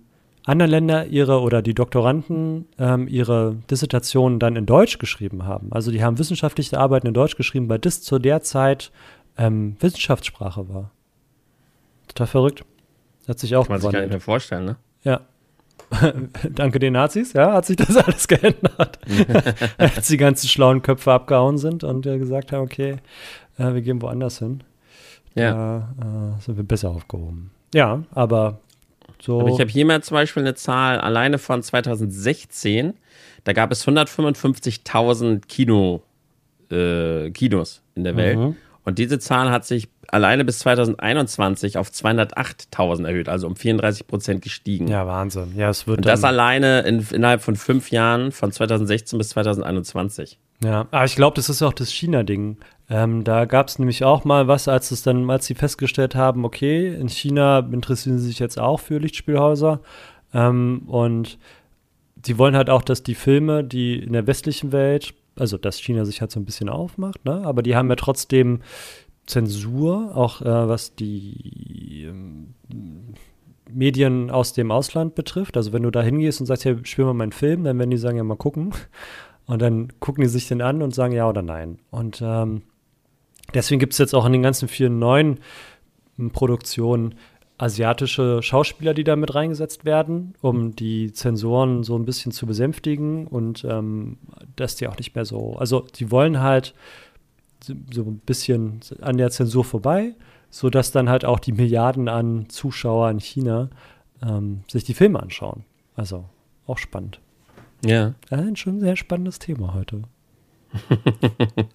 anderen 0.46 0.72
Länder 0.72 1.06
ihre 1.06 1.42
oder 1.42 1.62
die 1.62 1.74
Doktoranden 1.74 2.68
ähm, 2.80 3.08
ihre 3.08 3.58
Dissertationen 3.70 4.40
dann 4.40 4.56
in 4.56 4.66
Deutsch 4.66 4.98
geschrieben 4.98 5.46
haben. 5.46 5.72
Also 5.72 5.92
die 5.92 6.04
haben 6.04 6.18
wissenschaftliche 6.18 6.80
Arbeiten 6.80 7.08
in 7.08 7.14
Deutsch 7.14 7.36
geschrieben, 7.36 7.70
weil 7.70 7.80
das 7.80 8.02
zu 8.02 8.18
der 8.20 8.42
Zeit 8.42 8.92
ähm, 9.38 9.76
Wissenschaftssprache 9.80 10.68
war. 10.70 10.92
Total 12.08 12.28
verrückt. 12.28 12.66
Hat 13.28 13.40
sich 13.40 13.56
auch 13.56 13.68
Kann 13.68 13.74
man 13.74 13.82
sich 13.82 13.92
gar 13.92 14.02
nicht 14.02 14.10
mehr 14.10 14.20
vorstellen, 14.20 14.66
ne? 14.66 14.76
Ja. 15.04 15.22
Danke 16.50 16.80
den 16.80 16.94
Nazis, 16.94 17.34
ja, 17.34 17.54
hat 17.54 17.66
sich 17.66 17.76
das 17.76 17.96
alles 17.98 18.28
geändert. 18.28 19.00
Als 19.78 20.08
die 20.08 20.18
ganzen 20.18 20.48
schlauen 20.48 20.82
Köpfe 20.82 21.12
abgehauen 21.12 21.58
sind 21.58 21.84
und 21.84 22.06
äh, 22.06 22.18
gesagt 22.18 22.52
haben, 22.52 22.64
okay, 22.64 22.98
äh, 23.58 23.74
wir 23.74 23.82
gehen 23.82 24.02
woanders 24.02 24.40
hin. 24.40 24.64
Ja. 25.36 25.54
Da 26.00 26.36
äh, 26.38 26.42
sind 26.42 26.58
wir 26.58 26.64
besser 26.64 26.90
aufgehoben. 26.90 27.52
Ja, 27.74 28.04
aber 28.12 28.60
so. 29.22 29.40
Aber 29.40 29.50
ich 29.50 29.60
habe 29.60 29.70
hier 29.70 29.86
mal 29.86 30.02
zum 30.02 30.16
Beispiel 30.16 30.44
eine 30.44 30.56
Zahl 30.56 31.00
alleine 31.00 31.38
von 31.38 31.62
2016. 31.64 32.94
Da 33.44 33.54
gab 33.54 33.72
es 33.72 33.88
155.000 33.88 35.48
Kino, 35.48 36.02
äh, 36.72 37.32
Kinos 37.32 37.82
in 37.96 38.04
der 38.04 38.16
Welt. 38.16 38.38
Mhm. 38.38 38.56
Und 38.84 38.98
diese 38.98 39.20
Zahl 39.20 39.52
hat 39.52 39.66
sich 39.66 39.90
alleine 40.08 40.44
bis 40.44 40.60
2021 40.60 41.78
auf 41.78 41.90
208.000 41.90 43.06
erhöht, 43.06 43.30
also 43.30 43.48
um 43.48 43.56
34 43.56 44.08
Prozent 44.08 44.42
gestiegen. 44.42 44.88
Ja, 44.88 45.06
Wahnsinn. 45.08 45.54
Ja, 45.56 45.70
es 45.70 45.88
wird 45.88 46.00
Und 46.00 46.06
das 46.06 46.24
alleine 46.24 46.82
in, 46.82 47.06
innerhalb 47.12 47.42
von 47.42 47.56
fünf 47.56 47.92
Jahren, 47.92 48.32
von 48.32 48.52
2016 48.52 49.18
bis 49.18 49.30
2021. 49.30 50.40
Ja, 50.64 50.88
aber 50.92 51.06
ich 51.06 51.16
glaube, 51.16 51.36
das 51.36 51.50
ist 51.50 51.62
auch 51.64 51.74
das 51.74 51.92
China-Ding. 51.92 52.58
Ähm, 52.90 53.24
da 53.24 53.46
gab 53.46 53.68
es 53.68 53.80
nämlich 53.80 54.04
auch 54.04 54.26
mal 54.26 54.48
was, 54.48 54.68
als 54.68 54.92
es 54.92 55.02
dann, 55.02 55.30
als 55.30 55.46
sie 55.46 55.56
festgestellt 55.56 56.14
haben, 56.14 56.46
okay, 56.46 56.94
in 56.94 57.10
China 57.10 57.60
interessieren 57.60 58.20
sie 58.20 58.28
sich 58.28 58.40
jetzt 58.40 58.60
auch 58.60 58.80
für 58.80 59.00
Lichtspielhäuser. 59.00 59.82
Ähm, 60.34 60.84
und 60.88 61.40
sie 62.24 62.38
wollen 62.38 62.56
halt 62.56 62.70
auch, 62.70 62.84
dass 62.84 63.02
die 63.02 63.16
Filme, 63.16 63.64
die 63.64 63.98
in 63.98 64.14
der 64.14 64.28
westlichen 64.28 64.72
Welt, 64.72 65.16
also 65.36 65.58
dass 65.58 65.80
China 65.80 66.06
sich 66.06 66.22
halt 66.22 66.32
so 66.32 66.40
ein 66.40 66.46
bisschen 66.46 66.70
aufmacht, 66.70 67.26
ne? 67.26 67.42
aber 67.46 67.64
die 67.64 67.76
haben 67.76 67.90
ja 67.90 67.96
trotzdem 67.96 68.62
Zensur, 69.26 70.16
auch 70.16 70.42
äh, 70.42 70.46
was 70.46 70.96
die 70.96 72.06
ähm, 72.08 72.54
Medien 73.70 74.30
aus 74.30 74.54
dem 74.54 74.72
Ausland 74.72 75.16
betrifft. 75.16 75.58
Also 75.58 75.74
wenn 75.74 75.84
du 75.84 75.92
da 75.92 76.02
hingehst 76.02 76.42
und 76.42 76.48
sagst, 76.48 76.66
ja, 76.66 76.76
spiel 76.84 77.06
mal 77.06 77.14
meinen 77.14 77.32
Film, 77.32 77.64
dann 77.64 77.80
werden 77.80 77.92
die 77.92 77.98
sagen, 77.98 78.18
ja, 78.18 78.24
mal 78.24 78.36
gucken. 78.36 78.74
Und 79.52 79.62
dann 79.62 79.92
gucken 80.00 80.22
die 80.22 80.30
sich 80.30 80.48
den 80.48 80.62
an 80.62 80.82
und 80.82 80.96
sagen 80.96 81.14
ja 81.14 81.28
oder 81.28 81.42
nein. 81.42 81.80
Und 81.90 82.22
ähm, 82.24 82.62
Deswegen 83.54 83.80
gibt 83.80 83.94
es 83.94 84.00
jetzt 84.00 84.14
auch 84.14 84.26
in 84.26 84.32
den 84.32 84.44
ganzen 84.44 84.68
vielen 84.68 85.00
neuen 85.00 85.40
hm, 86.18 86.32
Produktionen 86.32 87.16
asiatische 87.58 88.42
Schauspieler, 88.42 88.96
die 88.96 89.04
da 89.04 89.16
mit 89.16 89.36
reingesetzt 89.36 89.86
werden, 89.86 90.34
um 90.42 90.76
die 90.76 91.14
Zensoren 91.14 91.84
so 91.84 91.96
ein 91.96 92.06
bisschen 92.06 92.32
zu 92.32 92.48
besänftigen 92.48 93.28
und 93.28 93.64
ähm, 93.66 94.18
dass 94.56 94.78
die 94.78 94.88
auch 94.88 94.98
nicht 94.98 95.14
mehr 95.14 95.26
so, 95.26 95.58
also 95.58 95.86
die 95.96 96.10
wollen 96.10 96.40
halt 96.40 96.74
so 97.64 98.02
ein 98.02 98.18
bisschen 98.26 98.80
an 99.02 99.18
der 99.18 99.30
Zensur 99.30 99.64
vorbei, 99.64 100.16
sodass 100.50 100.92
dann 100.92 101.08
halt 101.08 101.24
auch 101.24 101.40
die 101.40 101.52
Milliarden 101.52 102.10
an 102.10 102.50
Zuschauer 102.50 103.12
in 103.12 103.20
China 103.20 103.70
ähm, 104.24 104.62
sich 104.68 104.84
die 104.84 104.96
Filme 104.96 105.22
anschauen. 105.22 105.64
Also 105.96 106.26
auch 106.66 106.80
spannend. 106.80 107.20
Ja. 107.84 108.14
Ist 108.30 108.60
schon 108.60 108.78
ein 108.78 108.82
sehr 108.82 108.96
spannendes 108.96 109.40
Thema 109.40 109.74
heute. 109.74 110.04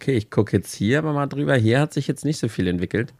Okay, 0.00 0.16
ich 0.16 0.30
gucke 0.30 0.56
jetzt 0.56 0.74
hier 0.74 0.98
aber 0.98 1.12
mal 1.12 1.26
drüber. 1.26 1.54
Hier 1.56 1.78
hat 1.78 1.92
sich 1.92 2.08
jetzt 2.08 2.24
nicht 2.24 2.38
so 2.38 2.48
viel 2.48 2.68
entwickelt. 2.68 3.12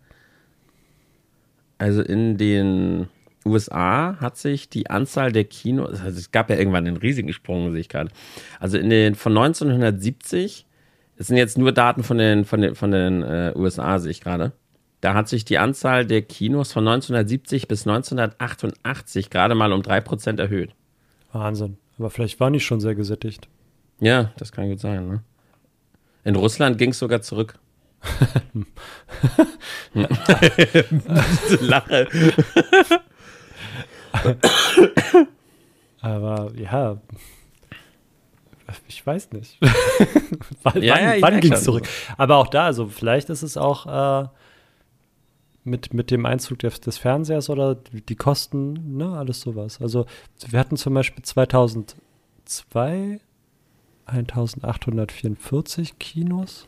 Also 1.76 2.00
in 2.00 2.38
den 2.38 3.08
USA 3.44 4.16
hat 4.18 4.38
sich 4.38 4.70
die 4.70 4.88
Anzahl 4.88 5.30
der 5.30 5.44
Kinos, 5.44 6.00
also 6.00 6.18
es 6.18 6.30
gab 6.30 6.48
ja 6.48 6.56
irgendwann 6.56 6.86
einen 6.86 6.96
riesigen 6.96 7.34
Sprung, 7.34 7.70
sehe 7.72 7.82
ich 7.82 7.90
gerade. 7.90 8.10
Also 8.60 8.78
in 8.78 8.88
den 8.88 9.14
von 9.14 9.36
1970, 9.36 10.66
das 11.18 11.26
sind 11.26 11.36
jetzt 11.36 11.58
nur 11.58 11.72
Daten 11.72 12.02
von 12.02 12.16
den, 12.16 12.46
von 12.46 12.62
den, 12.62 12.74
von 12.74 12.90
den 12.92 13.22
äh, 13.22 13.52
USA, 13.56 13.98
sehe 13.98 14.12
ich 14.12 14.22
gerade. 14.22 14.52
Da 15.02 15.12
hat 15.12 15.28
sich 15.28 15.44
die 15.44 15.58
Anzahl 15.58 16.06
der 16.06 16.22
Kinos 16.22 16.72
von 16.72 16.88
1970 16.88 17.68
bis 17.68 17.86
1988 17.86 19.28
gerade 19.28 19.54
mal 19.54 19.72
um 19.74 19.82
3% 19.82 20.40
erhöht. 20.40 20.74
Wahnsinn. 21.32 21.78
Aber 21.98 22.10
vielleicht 22.10 22.40
waren 22.40 22.52
die 22.52 22.60
schon 22.60 22.80
sehr 22.80 22.94
gesättigt. 22.94 23.48
Ja, 24.00 24.32
das 24.38 24.52
kann 24.52 24.68
gut 24.68 24.80
sein, 24.80 25.08
ne? 25.08 25.22
In 26.24 26.36
Russland 26.36 26.78
ging 26.78 26.90
es 26.90 26.98
sogar 26.98 27.22
zurück. 27.22 27.58
Lache. 31.60 32.08
Aber 36.00 36.52
ja, 36.56 36.98
ich 38.88 39.06
weiß 39.06 39.32
nicht. 39.32 39.58
wann 40.62 40.82
ja, 40.82 41.14
ja, 41.14 41.22
wann 41.22 41.40
ging 41.40 41.52
es 41.52 41.64
zurück? 41.64 41.86
Aber 42.16 42.36
auch 42.36 42.48
da, 42.48 42.66
also 42.66 42.86
vielleicht 42.86 43.30
ist 43.30 43.42
es 43.42 43.56
auch 43.56 44.24
äh, 44.24 44.28
mit, 45.70 45.94
mit 45.94 46.10
dem 46.10 46.26
Einzug 46.26 46.58
des, 46.58 46.80
des, 46.80 46.98
Fernsehers 46.98 47.48
oder 47.48 47.76
die 47.76 48.16
Kosten, 48.16 48.96
ne, 48.96 49.16
alles 49.16 49.40
sowas. 49.40 49.80
Also 49.80 50.06
wir 50.48 50.58
hatten 50.58 50.76
zum 50.76 50.94
Beispiel 50.94 51.24
2002 51.24 53.20
1844 54.06 55.98
Kinos 55.98 56.66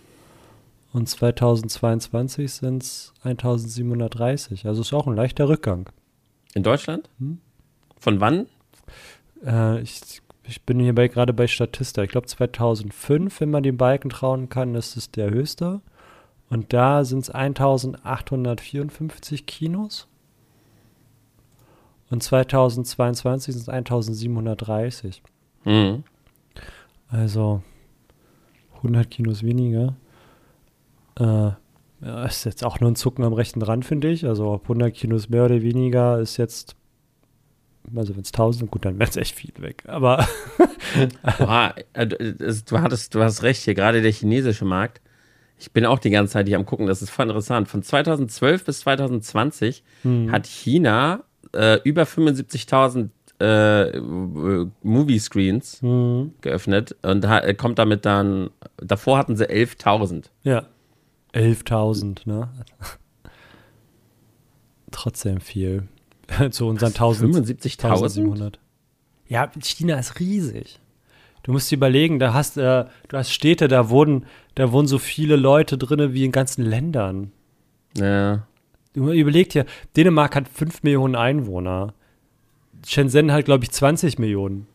und 0.93 1.09
2022 1.09 2.53
sind 2.53 2.83
es 2.83 3.13
1730. 3.25 4.67
Also 4.67 4.83
ist 4.83 4.93
auch 4.93 5.07
ein 5.07 5.17
leichter 5.17 5.49
Rückgang. 5.49 5.89
In 6.55 6.63
Deutschland? 6.63 7.09
Hm? 7.19 7.39
Von 7.99 8.21
wann? 8.21 8.47
Äh, 9.45 9.81
ich, 9.81 10.21
ich 10.45 10.63
bin 10.63 10.79
hier 10.79 10.95
bei, 10.95 11.09
gerade 11.09 11.33
bei 11.33 11.47
Statista. 11.47 12.03
Ich 12.03 12.11
glaube 12.11 12.27
2005, 12.27 13.41
wenn 13.41 13.51
man 13.51 13.63
den 13.63 13.77
Balken 13.77 14.11
trauen 14.11 14.49
kann, 14.49 14.75
ist 14.75 14.97
es 14.97 15.11
der 15.11 15.31
höchste. 15.31 15.81
Und 16.53 16.73
da 16.73 17.05
sind 17.05 17.21
es 17.21 17.31
1854 17.31 19.47
Kinos. 19.47 20.09
Und 22.11 22.23
2022 22.23 23.55
sind 23.55 23.63
es 23.63 23.69
1730. 23.69 25.23
Mhm. 25.65 26.05
Also 27.09 27.63
100 28.77 29.11
Kinos 29.11 29.43
weniger. 29.43 29.95
Äh, 31.19 31.51
ist 32.27 32.45
jetzt 32.45 32.65
auch 32.65 32.81
nur 32.81 32.91
ein 32.91 32.97
Zucken 32.97 33.25
am 33.25 33.33
rechten 33.33 33.63
Rand, 33.63 33.85
finde 33.85 34.11
ich. 34.11 34.27
Also 34.27 34.51
ob 34.51 34.63
100 34.65 34.93
Kinos 34.95 35.29
mehr 35.29 35.45
oder 35.45 35.63
weniger 35.63 36.19
ist 36.19 36.37
jetzt, 36.37 36.75
also 37.95 38.15
wenn 38.15 38.23
es 38.23 38.33
1000, 38.33 38.71
gut, 38.71 38.85
dann 38.85 38.99
wäre 38.99 39.09
es 39.09 39.17
echt 39.17 39.35
viel 39.37 39.53
weg. 39.59 39.85
Aber 39.87 40.27
Boah, 41.39 41.75
äh, 41.93 42.07
du 42.07 42.17
es- 42.45 42.65
du 42.65 42.81
hattest, 42.81 43.15
du 43.15 43.23
hast 43.23 43.43
recht 43.43 43.63
hier, 43.63 43.75
gerade 43.75 44.03
der 44.03 44.13
chinesische 44.13 44.65
Markt. 44.65 45.01
Ich 45.63 45.71
bin 45.71 45.87
auch 45.87 46.01
die 46.01 46.11
ganze 46.11 46.33
Zeit 46.33 46.49
hier 46.49 46.57
am 46.57 46.67
gucken, 46.67 46.89
das 46.89 47.03
ist 47.03 47.11
voll 47.11 47.27
interessant. 47.27 47.69
Von 47.69 47.85
2012 47.85 48.65
bis 48.65 48.81
2020 48.81 49.85
hat 50.29 50.49
China 50.49 51.23
äh, 51.55 51.79
über 51.85 52.03
75.000 52.03 53.11
äh, 53.41 53.91
äh, 53.91 54.67
Movie-Screens 54.83 55.83
hm, 55.83 56.33
geöffnet 56.41 56.97
und 57.03 57.29
ha 57.29 57.39
äh, 57.39 57.55
kommt 57.55 57.79
damit 57.79 58.05
dann, 58.05 58.51
davor 58.77 59.19
hatten 59.19 59.37
sie 59.37 59.49
11.000. 59.49 60.31
ja, 60.43 60.67
11.000, 61.33 62.23
ne? 62.25 62.49
Trotzdem 64.91 65.41
viel. 65.41 65.87
Zu 66.51 66.67
unseren 66.67 66.89
1000. 66.89 67.37
75.000? 67.37 67.85
1700. 67.85 68.59
Ja, 69.29 69.49
China 69.61 69.97
ist 69.97 70.19
riesig. 70.19 70.81
Du 71.43 71.53
musst 71.53 71.71
dir 71.71 71.77
überlegen, 71.77 72.19
da 72.19 72.35
hast 72.35 72.57
äh, 72.57 72.85
du 73.09 73.17
hast 73.17 73.33
Städte, 73.33 73.69
da 73.69 73.91
wohnen, 73.91 74.27
da 74.55 74.73
wohnen 74.73 74.89
so 74.89 74.99
viele 74.99 75.37
Leute 75.37 75.79
drin 75.79 76.13
wie 76.13 76.25
in 76.25 76.33
ganzen 76.33 76.65
Ländern. 76.65 77.33
Ja. 77.97 78.47
Du 78.95 79.11
überleg 79.11 79.51
dir, 79.51 79.65
Dänemark 79.97 80.37
hat 80.37 80.49
5 80.49 80.83
Millionen 80.83 81.17
Einwohner. 81.17 81.95
Shenzhen 82.87 83.33
hat, 83.33 83.45
glaube 83.45 83.65
ich, 83.65 83.71
20 83.71 84.19
Millionen. 84.19 84.67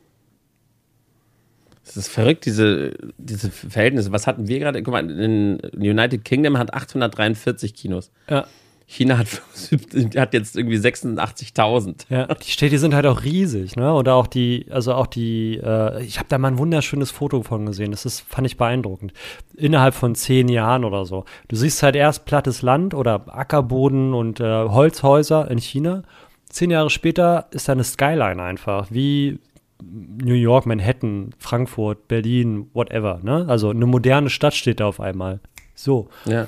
Das 1.86 1.96
ist 1.96 2.10
verrückt, 2.10 2.46
diese, 2.46 2.94
diese 3.18 3.50
Verhältnisse. 3.50 4.12
Was 4.12 4.28
hatten 4.28 4.48
wir 4.48 4.60
gerade? 4.60 4.84
Guck 4.84 4.92
mal, 4.92 5.10
in 5.10 5.60
United 5.74 6.26
Kingdom 6.26 6.58
hat 6.58 6.74
843 6.74 7.74
Kinos. 7.74 8.12
Ja. 8.30 8.46
China 8.90 9.18
hat, 9.18 9.28
75 9.28 10.18
hat 10.18 10.34
jetzt 10.34 10.56
irgendwie 10.56 10.78
86.000. 10.78 12.06
Ja, 12.10 12.26
die 12.34 12.50
Städte 12.50 12.80
sind 12.80 12.96
halt 12.96 13.06
auch 13.06 13.24
riesig, 13.24 13.76
ne? 13.76 13.94
Oder 13.94 14.16
auch 14.16 14.28
die, 14.28 14.66
also 14.70 14.94
auch 14.94 15.08
die, 15.08 15.60
äh, 15.62 16.02
ich 16.04 16.20
habe 16.20 16.30
da 16.30 16.38
mal 16.38 16.48
ein 16.48 16.58
wunderschönes 16.58 17.12
Foto 17.12 17.44
von 17.44 17.66
gesehen. 17.66 17.92
Das 17.92 18.06
ist, 18.06 18.22
fand 18.22 18.48
ich 18.48 18.56
beeindruckend. 18.56 19.12
Innerhalb 19.58 19.94
von 19.94 20.16
zehn 20.16 20.48
Jahren 20.48 20.86
oder 20.86 21.06
so. 21.06 21.26
Du 21.50 21.58
siehst 21.58 21.84
halt 21.84 21.98
erst 21.98 22.26
plattes 22.26 22.62
Land 22.62 22.94
oder 22.94 23.26
Ackerboden 23.28 24.14
und 24.14 24.40
äh, 24.40 24.70
Holzhäuser 24.70 25.52
in 25.52 25.60
China. 25.60 26.04
Zehn 26.48 26.72
Jahre 26.72 26.90
später 26.90 27.48
ist 27.52 27.68
da 27.68 27.74
eine 27.74 27.84
Skyline 27.84 28.42
einfach, 28.42 28.88
wie 28.90 29.40
New 29.84 30.34
York, 30.34 30.66
Manhattan, 30.66 31.32
Frankfurt, 31.40 32.08
Berlin, 32.08 32.70
whatever, 32.74 33.20
ne? 33.22 33.46
Also 33.50 33.70
eine 33.70 33.86
moderne 33.86 34.30
Stadt 34.30 34.56
steht 34.56 34.80
da 34.80 34.88
auf 34.88 35.02
einmal. 35.02 35.42
So. 35.76 36.08
Ja. 36.26 36.48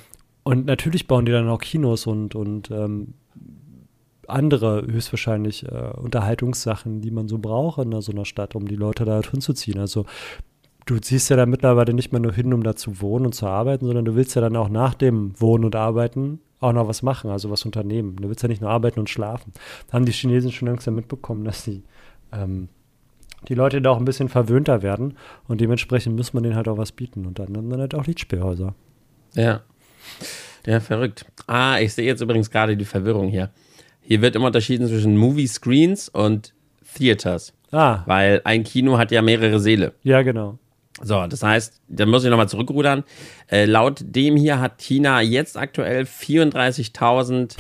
Und 0.50 0.66
natürlich 0.66 1.06
bauen 1.06 1.28
die 1.28 1.32
dann 1.32 1.48
auch 1.48 1.62
Kinos 1.62 2.08
und, 2.08 2.34
und 2.34 2.72
ähm, 2.72 3.14
andere 4.28 4.82
höchstwahrscheinlich 4.88 5.64
äh, 5.66 5.92
Unterhaltungssachen, 5.96 7.02
die 7.02 7.12
man 7.12 7.28
so 7.28 7.38
braucht 7.38 7.78
in 7.78 8.02
so 8.02 8.12
einer 8.12 8.26
Stadt, 8.26 8.56
um 8.56 8.68
die 8.68 8.76
Leute 8.76 9.06
da 9.06 9.22
hinzuziehen. 9.22 9.78
Also 9.78 10.08
du 10.88 10.98
ziehst 10.98 11.30
ja 11.30 11.36
da 11.36 11.46
mittlerweile 11.46 11.94
nicht 11.94 12.12
mehr 12.12 12.20
nur 12.20 12.34
hin, 12.34 12.52
um 12.52 12.64
da 12.64 12.76
zu 12.76 13.00
wohnen 13.00 13.28
und 13.28 13.36
zu 13.36 13.46
arbeiten, 13.46 13.86
sondern 13.86 14.06
du 14.06 14.16
willst 14.16 14.34
ja 14.34 14.42
dann 14.42 14.56
auch 14.56 14.70
nach 14.70 14.96
dem 14.96 15.40
Wohnen 15.40 15.66
und 15.66 15.76
Arbeiten 15.76 16.40
auch 16.62 16.74
noch 16.74 16.88
was 16.88 17.04
machen, 17.04 17.30
also 17.30 17.52
was 17.52 17.64
unternehmen. 17.64 18.16
Du 18.16 18.28
willst 18.28 18.42
ja 18.42 18.50
nicht 18.50 18.62
nur 18.62 18.72
arbeiten 18.72 19.00
und 19.00 19.08
schlafen. 19.08 19.54
Da 19.86 19.94
haben 19.94 20.06
die 20.06 20.14
Chinesen 20.14 20.52
schon 20.52 20.68
langsam 20.68 20.96
mitbekommen, 20.96 21.46
dass 21.46 21.64
die, 21.64 21.84
ähm, 22.32 22.70
die 23.48 23.54
Leute 23.54 23.84
da 23.84 23.92
auch 23.92 24.00
ein 24.00 24.06
bisschen 24.06 24.30
verwöhnter 24.30 24.82
werden 24.82 25.14
und 25.48 25.62
dementsprechend 25.62 26.16
muss 26.16 26.34
man 26.34 26.42
denen 26.42 26.56
halt 26.56 26.68
auch 26.68 26.80
was 26.80 26.92
bieten 26.92 27.28
und 27.28 27.38
dann, 27.38 27.54
dann 27.54 27.80
halt 27.80 27.94
auch 27.94 28.08
Liedspielhäuser. 28.08 28.74
Ja. 29.36 29.62
Ja, 30.66 30.80
verrückt. 30.80 31.26
Ah, 31.48 31.80
ich 31.80 31.94
sehe 31.94 32.06
jetzt 32.06 32.22
übrigens 32.22 32.52
gerade 32.52 32.76
die 32.78 32.86
Verwirrung 32.86 33.30
hier. 33.30 33.50
Hier 34.02 34.22
wird 34.22 34.36
immer 34.36 34.48
unterschieden 34.48 34.88
zwischen 34.88 35.18
Movie 35.18 35.48
Screens 35.48 36.10
und 36.10 36.54
Theaters. 36.96 37.54
Ah, 37.72 38.02
Weil 38.06 38.42
ein 38.44 38.64
Kino 38.64 38.98
hat 38.98 39.12
ja 39.12 39.22
mehrere 39.22 39.60
Säle. 39.60 39.94
ja, 40.04 40.22
genau. 40.22 40.58
So, 41.02 41.26
das 41.28 41.44
heißt, 41.44 41.80
da 41.88 42.06
muss 42.06 42.26
ich 42.26 42.30
nochmal 42.30 42.50
zurückrudern. 42.50 43.06
Äh, 43.50 43.64
laut 43.64 44.00
dem 44.02 44.36
hier 44.36 44.60
hat 44.60 44.80
China 44.82 45.22
jetzt 45.22 45.56
aktuell 45.56 46.04
34.000 46.04 47.56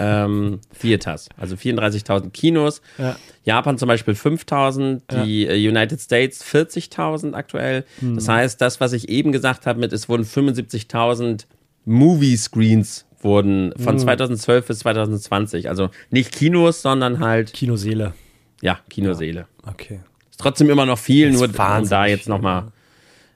ähm, 0.00 0.60
Theaters, 0.80 1.28
also 1.36 1.54
34.000 1.54 2.30
Kinos. 2.30 2.82
Ja. 2.98 3.14
Japan 3.44 3.78
zum 3.78 3.86
Beispiel 3.86 4.14
5.000, 4.14 5.24
die 5.24 5.46
äh, 5.46 5.68
United 5.68 6.00
States 6.00 6.44
40.000 6.44 7.34
aktuell. 7.34 7.84
Das 8.00 8.28
heißt, 8.28 8.60
das, 8.60 8.80
was 8.80 8.92
ich 8.92 9.08
eben 9.08 9.30
gesagt 9.30 9.66
habe, 9.66 9.78
mit 9.78 9.92
es 9.92 10.08
wurden 10.08 10.24
75.000 10.24 11.44
Movie 11.84 12.36
Screens 12.36 13.06
wurden 13.20 13.72
von 13.78 13.98
2012 13.98 14.66
bis 14.66 14.78
2020. 14.80 15.68
Also 15.68 15.90
nicht 16.10 16.32
Kinos, 16.32 16.82
sondern 16.82 17.20
halt, 17.20 17.52
Kinoseele. 17.52 18.14
ja, 18.62 18.78
Kinoseele. 18.88 19.46
Okay. 19.66 20.00
Ist 20.30 20.40
trotzdem 20.40 20.70
immer 20.70 20.86
noch 20.86 20.98
viel, 20.98 21.30
nur 21.32 21.44
um 21.44 21.88
da 21.88 22.06
jetzt 22.06 22.28
nochmal 22.28 22.72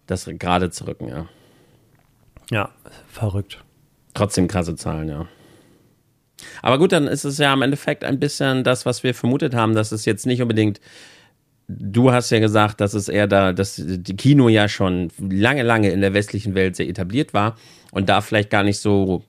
das 0.07 0.29
gerade 0.39 0.71
zu 0.71 0.87
rücken, 0.87 1.09
ja. 1.09 1.29
Ja, 2.51 2.71
verrückt. 3.09 3.63
Trotzdem 4.13 4.49
krasse 4.49 4.77
Zahlen, 4.77 5.09
ja. 5.09 5.27
Aber 6.63 6.79
gut, 6.79 6.93
dann 6.93 7.07
ist 7.07 7.25
es 7.25 7.39
ja 7.39 7.53
im 7.53 7.63
Endeffekt 7.63 8.05
ein 8.05 8.19
bisschen 8.21 8.65
das, 8.65 8.85
was 8.87 9.03
wir 9.03 9.15
vermutet 9.15 9.55
haben, 9.55 9.75
dass 9.75 9.93
es 9.93 10.05
jetzt 10.05 10.27
nicht 10.27 10.43
unbedingt. 10.43 10.81
Du 11.69 12.13
hast 12.13 12.31
ja 12.31 12.41
gesagt, 12.41 12.81
dass 12.83 12.93
es 12.93 13.09
eher 13.09 13.27
da, 13.27 13.55
dass 13.55 13.81
die 13.83 14.17
Kino 14.17 14.51
ja 14.51 14.69
schon 14.69 15.11
lange, 15.19 15.63
lange 15.63 15.91
in 15.91 16.03
der 16.03 16.13
westlichen 16.13 16.55
Welt 16.55 16.77
sehr 16.77 16.89
etabliert 16.89 17.33
war 17.33 17.57
und 17.95 18.09
da 18.09 18.21
vielleicht 18.21 18.51
gar 18.51 18.63
nicht 18.63 18.79
so 18.79 19.23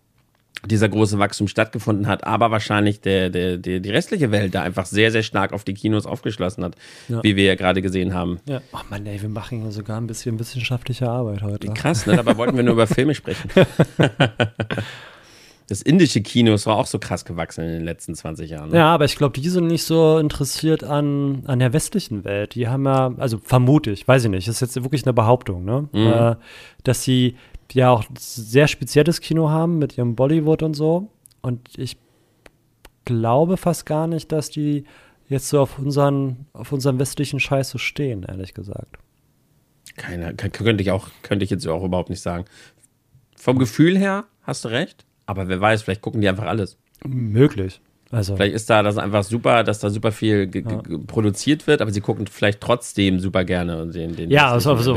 dieser 0.66 0.90
große 0.90 1.20
Wachstum 1.20 1.48
stattgefunden 1.48 2.08
hat, 2.08 2.24
aber 2.26 2.50
wahrscheinlich 2.50 3.00
der, 3.00 3.30
der, 3.30 3.58
der, 3.58 3.80
die 3.82 3.90
restliche 3.92 4.32
Welt 4.32 4.56
da 4.56 4.64
einfach 4.64 4.88
sehr, 4.88 5.12
sehr 5.12 5.22
stark 5.22 5.54
auf 5.54 5.64
die 5.64 5.76
Kinos 5.76 6.08
aufgeschlossen 6.08 6.64
hat, 6.64 6.76
Ja. 7.08 7.22
wie 7.24 7.36
wir 7.36 7.44
ja 7.44 7.56
gerade 7.56 7.84
gesehen 7.84 8.14
haben. 8.16 8.40
Ja. 8.48 8.62
Oh 8.74 8.80
Mann, 8.90 9.06
ey, 9.06 9.22
wir 9.22 9.30
machen 9.30 9.64
ja 9.64 9.70
sogar 9.72 9.98
ein 10.02 10.08
bisschen 10.08 10.40
wissenschaftliche 10.40 11.08
Arbeit 11.08 11.44
heute. 11.44 11.68
Krass, 11.68 12.08
ne? 12.08 12.16
Dabei 12.16 12.36
wollten 12.38 12.56
wir 12.56 12.64
nur 12.64 12.74
über 12.74 12.88
Filme 12.88 13.14
sprechen. 13.14 13.50
Das 15.68 15.82
indische 15.82 16.22
Kino 16.22 16.54
ist 16.54 16.68
auch 16.68 16.86
so 16.86 17.00
krass 17.00 17.26
gewachsen 17.26 17.64
in 17.66 17.72
den 17.72 17.84
letzten 17.86 18.14
20 18.14 18.52
Jahren. 18.52 18.70
Ne? 18.70 18.78
Ja, 18.78 18.94
aber 18.94 19.06
ich 19.06 19.16
glaube, 19.16 19.40
die 19.40 19.50
sind 19.50 19.66
nicht 19.66 19.84
so 19.84 20.20
interessiert 20.20 20.84
an, 20.84 21.42
an 21.48 21.58
der 21.58 21.74
westlichen 21.74 22.24
Welt. 22.24 22.54
Die 22.54 22.68
haben 22.68 22.86
ja, 22.86 23.12
also 23.18 23.40
vermute 23.40 23.90
ich, 23.90 24.08
weiß 24.08 24.26
ich 24.26 24.30
nicht, 24.30 24.48
ist 24.48 24.60
jetzt 24.62 24.76
wirklich 24.84 25.06
eine 25.06 25.14
Behauptung, 25.14 25.66
ne? 25.66 25.90
Äh, 25.94 26.36
dass 26.84 27.02
sie 27.02 27.36
ja 27.74 27.90
auch 27.90 28.04
sehr 28.18 28.68
spezielles 28.68 29.22
Kino 29.22 29.50
haben 29.50 29.80
mit 29.80 29.98
ihrem 29.98 30.16
Bollywood 30.16 30.64
und 30.64 30.74
so. 30.74 31.10
Und 31.42 31.62
ich 31.78 31.98
glaube 33.06 33.58
fast 33.58 33.86
gar 33.86 34.08
nicht, 34.08 34.32
dass 34.32 34.50
die 34.50 34.86
jetzt 35.28 35.50
so 35.50 35.60
auf 35.62 35.80
unseren, 35.80 36.46
auf 36.54 36.72
unseren 36.72 37.00
westlichen 37.00 37.40
Scheiß 37.40 37.70
so 37.70 37.78
stehen, 37.78 38.24
ehrlich 38.24 38.54
gesagt. 38.54 38.98
Keine, 39.98 40.34
könnte 40.36 40.82
ich 40.82 40.92
auch, 40.92 41.08
könnte 41.22 41.46
ich 41.46 41.52
jetzt 41.52 41.68
auch 41.68 41.84
überhaupt 41.84 42.10
nicht 42.10 42.22
sagen. 42.22 42.46
Vom 43.36 43.58
Gefühl 43.60 43.98
her 43.98 44.26
hast 44.44 44.66
du 44.66 44.70
recht, 44.70 45.06
aber 45.26 45.48
wer 45.48 45.62
weiß, 45.62 45.84
vielleicht 45.84 46.02
gucken 46.02 46.22
die 46.22 46.30
einfach 46.30 46.46
alles. 46.46 46.78
Möglich. 47.06 47.82
Also. 48.12 48.36
Vielleicht 48.36 48.56
ist 48.56 48.70
da 48.70 48.84
das 48.84 48.98
einfach 48.98 49.24
super, 49.24 49.64
dass 49.64 49.80
da 49.80 49.90
super 49.90 50.12
viel 50.12 50.48
ge- 50.48 50.64
produziert 51.08 51.66
wird, 51.68 51.82
aber 51.82 51.92
sie 51.92 52.02
gucken 52.02 52.28
vielleicht 52.28 52.62
trotzdem 52.62 53.20
super 53.20 53.44
gerne 53.44 53.88
den, 53.88 54.16
den 54.16 54.30
Ja, 54.30 54.52
also, 54.52 54.74
also, 54.74 54.96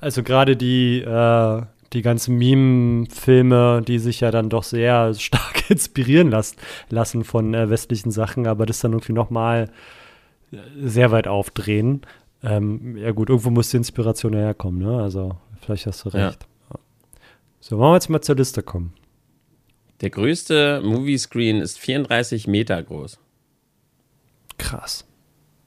also 0.00 0.22
gerade 0.22 0.56
die, 0.56 1.00
äh, 1.00 1.62
die 1.92 2.02
ganzen 2.02 2.36
Meme-Filme, 2.36 3.82
die 3.86 3.98
sich 3.98 4.20
ja 4.20 4.30
dann 4.30 4.50
doch 4.50 4.62
sehr 4.62 5.14
stark 5.18 5.70
inspirieren 5.70 6.30
las 6.30 6.54
lassen 6.90 7.24
von 7.24 7.54
äh, 7.54 7.70
westlichen 7.70 8.10
Sachen, 8.10 8.46
aber 8.46 8.66
das 8.66 8.80
dann 8.80 8.92
irgendwie 8.92 9.12
nochmal 9.12 9.70
sehr 10.82 11.10
weit 11.10 11.28
aufdrehen. 11.28 12.02
Ähm, 12.42 12.96
ja 12.96 13.10
gut, 13.12 13.28
irgendwo 13.28 13.50
muss 13.50 13.70
die 13.70 13.76
Inspiration 13.78 14.32
ja 14.32 14.40
herkommen, 14.40 14.80
ne? 14.80 15.02
Also 15.02 15.36
vielleicht 15.60 15.86
hast 15.86 16.04
du 16.04 16.10
Ja. 16.10 16.28
recht. 16.28 16.46
So, 17.60 17.78
wollen 17.78 17.90
wir 17.90 17.96
jetzt 17.96 18.08
mal 18.08 18.20
zur 18.22 18.36
Liste 18.36 18.62
kommen. 18.62 18.92
Der 20.00 20.10
größte 20.10 20.80
Moviescreen 20.84 21.60
ist 21.60 21.78
34 21.78 22.46
Meter 22.46 22.80
groß. 22.82 23.18
Krass. 24.58 25.04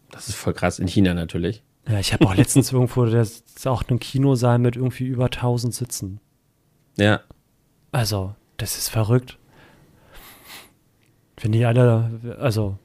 Das 0.10 0.30
ist 0.30 0.36
voll 0.36 0.54
krass, 0.54 0.80
in 0.80 0.88
China 0.88 1.14
natürlich. 1.14 1.64
Ja, 1.88 2.00
ich 2.00 2.14
habe 2.14 2.26
auch 2.28 2.36
letztens 2.36 2.72
irgendwo, 2.74 3.06
das 3.06 3.44
ist 3.56 3.68
auch 3.68 3.84
ein 3.90 4.00
Kinosaal 4.00 4.60
mit 4.60 4.76
irgendwie 4.76 5.06
über 5.08 5.26
1000 5.26 5.74
Sitzen. 5.74 6.20
Ja, 6.98 7.22
Also, 7.92 8.36
das 8.58 8.78
ist 8.78 8.90
verrückt. 8.90 9.38
Wenn 11.42 11.52
die 11.54 11.66
alle, 11.66 12.38
also, 12.40 12.78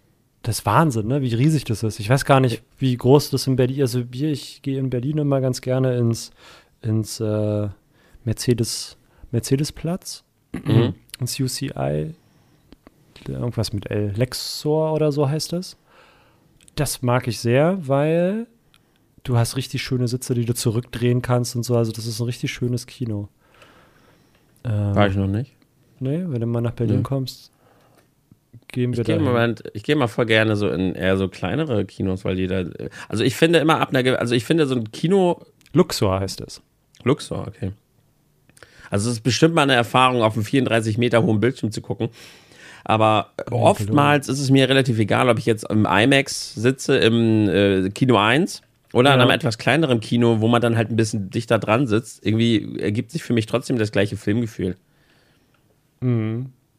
das 0.42 0.60
ist 0.60 0.66
Wahnsinn, 0.66 1.08
ne? 1.08 1.20
wie 1.20 1.34
riesig 1.34 1.64
das 1.64 1.82
ist. 1.82 1.98
Ich 2.00 2.08
weiß 2.08 2.24
gar 2.24 2.40
nicht, 2.40 2.62
wie 2.78 2.96
groß 2.96 3.30
das 3.30 3.46
in 3.46 3.56
Berlin 3.56 3.76
ist. 3.80 3.94
Also 3.94 4.12
wir, 4.12 4.30
ich 4.30 4.62
gehe 4.62 4.78
in 4.78 4.90
Berlin 4.90 5.18
immer 5.18 5.40
ganz 5.40 5.60
gerne 5.60 5.96
ins, 5.98 6.30
ins 6.80 7.20
äh, 7.20 7.68
Mercedes, 8.24 8.96
Mercedesplatz, 9.32 10.22
Mhm. 10.64 10.94
ins 11.20 11.38
UCI, 11.38 12.14
irgendwas 13.28 13.72
mit 13.74 13.90
L, 13.90 14.12
Lexor 14.16 14.94
oder 14.94 15.12
so 15.12 15.28
heißt 15.28 15.52
das. 15.52 15.76
Das 16.76 17.02
mag 17.02 17.26
ich 17.28 17.40
sehr, 17.40 17.76
weil 17.86 18.46
du 19.28 19.36
hast 19.36 19.56
richtig 19.56 19.82
schöne 19.82 20.08
Sitze, 20.08 20.34
die 20.34 20.44
du 20.44 20.54
zurückdrehen 20.54 21.22
kannst 21.22 21.56
und 21.56 21.62
so. 21.64 21.76
Also 21.76 21.92
das 21.92 22.06
ist 22.06 22.20
ein 22.20 22.26
richtig 22.26 22.52
schönes 22.52 22.86
Kino. 22.86 23.28
Ähm, 24.64 24.94
War 24.94 25.08
ich 25.08 25.16
noch 25.16 25.26
nicht. 25.26 25.52
Nee, 25.98 26.24
wenn 26.26 26.40
du 26.40 26.46
mal 26.46 26.60
nach 26.60 26.72
Berlin 26.72 26.98
Nö. 26.98 27.02
kommst, 27.02 27.50
gehen 28.68 28.92
wir 28.92 29.00
Ich 29.00 29.06
gehe 29.06 29.18
da. 29.18 29.54
ich 29.72 29.82
gehe 29.82 29.96
mal 29.96 30.08
voll 30.08 30.26
gerne 30.26 30.56
so 30.56 30.68
in 30.68 30.94
eher 30.94 31.16
so 31.16 31.28
kleinere 31.28 31.84
Kinos, 31.84 32.24
weil 32.24 32.36
die 32.36 32.46
da, 32.46 32.64
also 33.08 33.24
ich 33.24 33.34
finde 33.34 33.58
immer 33.60 33.80
ab 33.80 33.94
einer, 33.94 34.18
also 34.18 34.34
ich 34.34 34.44
finde 34.44 34.66
so 34.66 34.74
ein 34.74 34.90
Kino, 34.92 35.44
Luxor 35.72 36.20
heißt 36.20 36.40
es. 36.42 36.62
Luxor, 37.02 37.46
okay. 37.48 37.72
Also 38.90 39.10
es 39.10 39.16
ist 39.16 39.22
bestimmt 39.22 39.54
mal 39.54 39.62
eine 39.62 39.74
Erfahrung, 39.74 40.22
auf 40.22 40.34
einem 40.34 40.44
34 40.44 40.98
Meter 40.98 41.22
hohen 41.22 41.40
Bildschirm 41.40 41.72
zu 41.72 41.80
gucken. 41.80 42.10
Aber 42.84 43.32
oftmals 43.50 44.28
ist 44.28 44.38
es 44.38 44.50
mir 44.50 44.68
relativ 44.68 44.98
egal, 45.00 45.28
ob 45.28 45.38
ich 45.38 45.46
jetzt 45.46 45.68
im 45.68 45.86
IMAX 45.86 46.54
sitze, 46.54 46.96
im 46.98 47.48
äh, 47.48 47.90
Kino 47.90 48.16
1 48.16 48.62
oder 48.96 49.12
in 49.12 49.18
Ja. 49.18 49.22
einem 49.24 49.30
etwas 49.34 49.58
kleineren 49.58 50.00
Kino, 50.00 50.40
wo 50.40 50.48
man 50.48 50.60
dann 50.62 50.76
halt 50.76 50.90
ein 50.90 50.96
bisschen 50.96 51.30
dichter 51.30 51.58
dran 51.58 51.86
sitzt. 51.86 52.24
Irgendwie 52.24 52.78
ergibt 52.80 53.10
sich 53.10 53.22
für 53.22 53.32
mich 53.32 53.46
trotzdem 53.46 53.78
das 53.78 53.92
gleiche 53.92 54.16
Filmgefühl. 54.16 54.76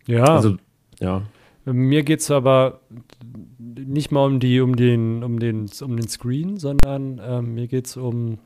Ja, 0.08 0.24
Also, 0.24 0.58
ja. 1.00 1.24
mir 1.66 2.04
geht 2.04 2.20
es 2.22 2.32
aber 2.32 2.82
nicht 3.60 4.12
mal 4.12 4.26
um 4.26 4.40
die, 4.40 4.62
um 4.62 4.76
den, 4.76 5.24
um 5.24 5.40
den, 5.40 5.70
um 5.82 5.98
den 5.98 6.08
Screen, 6.08 6.58
sondern 6.58 7.20
ähm, 7.24 7.54
mir 7.56 7.68
geht 7.68 7.88
es 7.88 7.98
um 7.98 8.40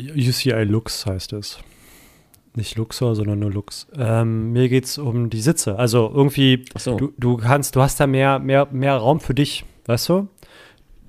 UCI 0.00 0.64
Lux 0.64 1.06
heißt 1.06 1.32
es. 1.32 1.58
Nicht 2.54 2.76
Luxor, 2.76 3.14
sondern 3.16 3.38
nur 3.38 3.50
Lux. 3.50 3.86
Ähm, 3.96 4.52
mir 4.52 4.68
geht 4.68 4.84
es 4.84 4.98
um 4.98 5.30
die 5.30 5.40
Sitze. 5.40 5.78
Also 5.78 6.10
irgendwie, 6.14 6.64
so. 6.76 6.96
du, 6.96 7.12
du 7.18 7.38
kannst, 7.38 7.76
du 7.76 7.80
hast 7.80 7.98
da 7.98 8.06
mehr, 8.06 8.38
mehr, 8.38 8.68
mehr 8.70 8.96
Raum 8.96 9.20
für 9.20 9.32
dich, 9.34 9.64
weißt 9.86 10.08
du? 10.10 10.28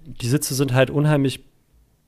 Die 0.06 0.28
Sitze 0.28 0.54
sind 0.56 0.74
halt 0.74 0.90
unheimlich 0.90 1.44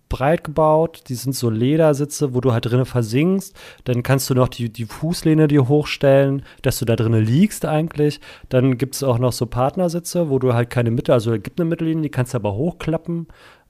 breit 0.08 0.44
gebaut, 0.44 1.04
die 1.10 1.16
sind 1.16 1.34
so 1.36 1.50
Ledersitze, 1.50 2.34
wo 2.36 2.40
du 2.42 2.54
halt 2.54 2.66
drinnen 2.66 2.86
versinkst. 2.86 3.56
Dann 3.86 4.04
kannst 4.04 4.30
du 4.30 4.36
noch 4.36 4.48
die, 4.48 4.70
die 4.70 4.86
Fußlehne 4.86 5.48
dir 5.48 5.68
hochstellen, 5.68 6.44
dass 6.62 6.78
du 6.80 6.86
da 6.86 6.96
drinnen 6.96 7.26
liegst 7.26 7.66
eigentlich. 7.66 8.20
Dann 8.50 8.78
gibt 8.78 8.96
es 8.96 9.04
auch 9.04 9.18
noch 9.18 9.32
so 9.34 9.48
Partnersitze, 9.48 10.30
wo 10.30 10.38
du 10.38 10.54
halt 10.54 10.70
keine 10.70 10.92
Mitte, 10.92 11.12
also 11.12 11.34
es 11.34 11.42
gibt 11.42 11.60
eine 11.60 11.68
Mittellinie, 11.70 12.04
die 12.04 12.10
kannst 12.10 12.34
du 12.34 12.38
aber 12.38 12.54
hochklappen. 12.54 13.28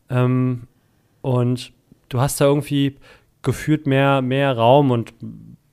Ähm, 0.10 0.64
und 1.22 1.72
du 2.10 2.20
hast 2.20 2.42
da 2.42 2.46
irgendwie 2.46 2.98
gefühlt 3.42 3.88
mehr, 3.88 4.22
mehr 4.22 4.56
Raum 4.58 4.92
und 4.92 5.14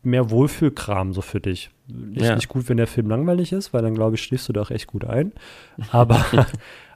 mehr 0.04 0.30
Wohlfühlkram 0.30 1.12
so 1.12 1.22
für 1.22 1.40
dich. 1.40 1.70
Nicht, 1.88 2.22
Ja. 2.22 2.34
nicht 2.36 2.48
gut, 2.48 2.68
wenn 2.68 2.76
der 2.76 2.86
Film 2.86 3.08
langweilig 3.08 3.52
ist, 3.52 3.74
weil 3.74 3.82
dann 3.82 3.94
glaube 3.94 4.14
ich, 4.14 4.22
schläfst 4.22 4.48
du 4.48 4.52
da 4.52 4.62
auch 4.62 4.70
echt 4.70 4.86
gut 4.86 5.04
ein. 5.04 5.32
Aber, 5.90 6.24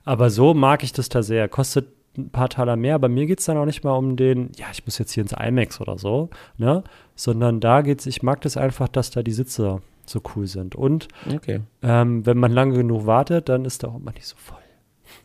aber 0.06 0.30
so 0.30 0.54
mag 0.54 0.82
ich 0.82 0.92
das 0.92 1.10
da 1.10 1.22
sehr. 1.22 1.48
Kostet 1.48 1.88
ein 2.16 2.30
paar 2.30 2.48
Taler 2.48 2.76
mehr, 2.76 2.94
aber 2.94 3.10
mir 3.10 3.26
geht 3.26 3.40
es 3.40 3.44
dann 3.44 3.58
auch 3.58 3.66
nicht 3.66 3.84
mal 3.84 3.92
um 3.92 4.16
den, 4.16 4.50
ja, 4.56 4.68
ich 4.72 4.86
muss 4.86 4.96
jetzt 4.96 5.12
hier 5.12 5.22
ins 5.22 5.32
IMAX 5.32 5.82
oder 5.82 5.98
so, 5.98 6.30
ne? 6.56 6.82
Sondern 7.14 7.60
da 7.60 7.82
geht's, 7.82 8.06
ich 8.06 8.22
mag 8.22 8.40
das 8.40 8.56
einfach, 8.56 8.88
dass 8.88 9.10
da 9.10 9.22
die 9.22 9.32
Sitze 9.32 9.82
so 10.06 10.22
cool 10.34 10.46
sind. 10.46 10.74
Und 10.74 11.08
Okay. 11.34 11.60
ähm, 11.82 12.24
wenn 12.24 12.38
man 12.38 12.52
lange 12.52 12.74
genug 12.76 13.04
wartet, 13.04 13.50
dann 13.50 13.66
ist 13.66 13.82
da 13.82 13.88
auch 13.88 13.96
immer 13.96 14.12
nicht 14.12 14.26
so 14.26 14.36
voll. 14.38 14.56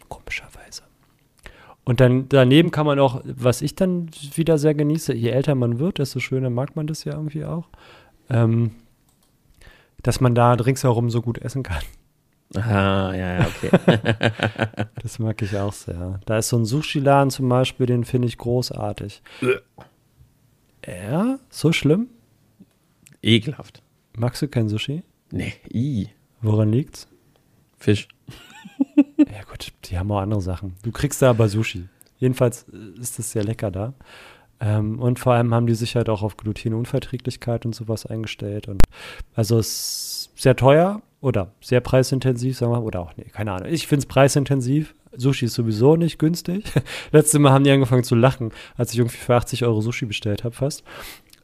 Komischerweise. 0.09 0.81
Und 1.85 1.99
dann 2.01 2.27
daneben 2.29 2.71
kann 2.71 2.85
man 2.85 2.99
auch, 2.99 3.21
was 3.23 3.61
ich 3.61 3.75
dann 3.75 4.09
wieder 4.35 4.57
sehr 4.57 4.73
genieße, 4.73 5.13
je 5.13 5.29
älter 5.29 5.55
man 5.55 5.79
wird, 5.79 5.99
desto 5.99 6.19
schöner 6.19 6.49
mag 6.49 6.75
man 6.75 6.87
das 6.87 7.05
ja 7.05 7.13
irgendwie 7.13 7.45
auch, 7.45 7.69
ähm, 8.29 8.71
dass 10.03 10.19
man 10.19 10.35
da 10.35 10.53
ringsherum 10.53 11.09
so 11.09 11.21
gut 11.21 11.37
essen 11.37 11.63
kann. 11.63 11.83
Ah, 12.55 13.13
ja, 13.15 13.39
ja, 13.39 13.47
okay. 13.47 13.69
Das 15.01 15.19
mag 15.19 15.41
ich 15.41 15.55
auch 15.57 15.73
sehr. 15.73 16.19
Da 16.25 16.37
ist 16.37 16.49
so 16.49 16.57
ein 16.57 16.65
Sushi-Laden 16.65 17.29
zum 17.29 17.47
Beispiel, 17.47 17.85
den 17.85 18.03
finde 18.03 18.27
ich 18.27 18.37
großartig. 18.37 19.21
ja, 20.85 21.39
so 21.49 21.71
schlimm? 21.71 22.09
Ekelhaft. 23.21 23.81
Magst 24.17 24.41
du 24.41 24.47
kein 24.47 24.67
Sushi? 24.67 25.03
Nee, 25.31 25.53
i. 25.73 26.09
Woran 26.41 26.71
liegt's? 26.71 27.07
Fisch. 27.77 28.07
Ja 29.17 29.43
gut, 29.43 29.71
die 29.85 29.97
haben 29.97 30.11
auch 30.11 30.19
andere 30.19 30.41
Sachen. 30.41 30.75
Du 30.83 30.91
kriegst 30.91 31.21
da 31.21 31.29
aber 31.29 31.47
Sushi. 31.47 31.87
Jedenfalls 32.17 32.65
äh, 32.73 32.99
ist 32.99 33.17
es 33.19 33.31
sehr 33.31 33.43
lecker 33.43 33.71
da. 33.71 33.93
Ähm, 34.59 34.99
und 34.99 35.19
vor 35.19 35.33
allem 35.33 35.53
haben 35.53 35.67
die 35.67 35.75
sich 35.75 35.95
halt 35.95 36.09
auch 36.09 36.21
auf 36.21 36.35
Glutenunverträglichkeit 36.35 37.65
und 37.65 37.73
sowas 37.73 38.05
eingestellt. 38.05 38.67
Und 38.67 38.81
also 39.33 39.57
es 39.59 39.67
ist 40.35 40.41
sehr 40.41 40.55
teuer 40.55 41.01
oder 41.21 41.53
sehr 41.61 41.81
preisintensiv, 41.81 42.57
sagen 42.57 42.71
wir, 42.71 42.83
oder 42.83 42.99
auch, 42.99 43.15
nee, 43.15 43.25
keine 43.25 43.53
Ahnung. 43.53 43.71
Ich 43.71 43.87
finde 43.87 44.01
es 44.03 44.05
preisintensiv. 44.07 44.95
Sushi 45.15 45.45
ist 45.45 45.53
sowieso 45.53 45.95
nicht 45.95 46.19
günstig. 46.19 46.65
Letztes 47.11 47.39
Mal 47.39 47.51
haben 47.51 47.63
die 47.63 47.71
angefangen 47.71 48.03
zu 48.03 48.15
lachen, 48.15 48.51
als 48.75 48.93
ich 48.93 48.99
irgendwie 48.99 49.17
für 49.17 49.35
80 49.35 49.63
Euro 49.65 49.81
Sushi 49.81 50.05
bestellt 50.05 50.43
habe, 50.43 50.55
fast. 50.55 50.83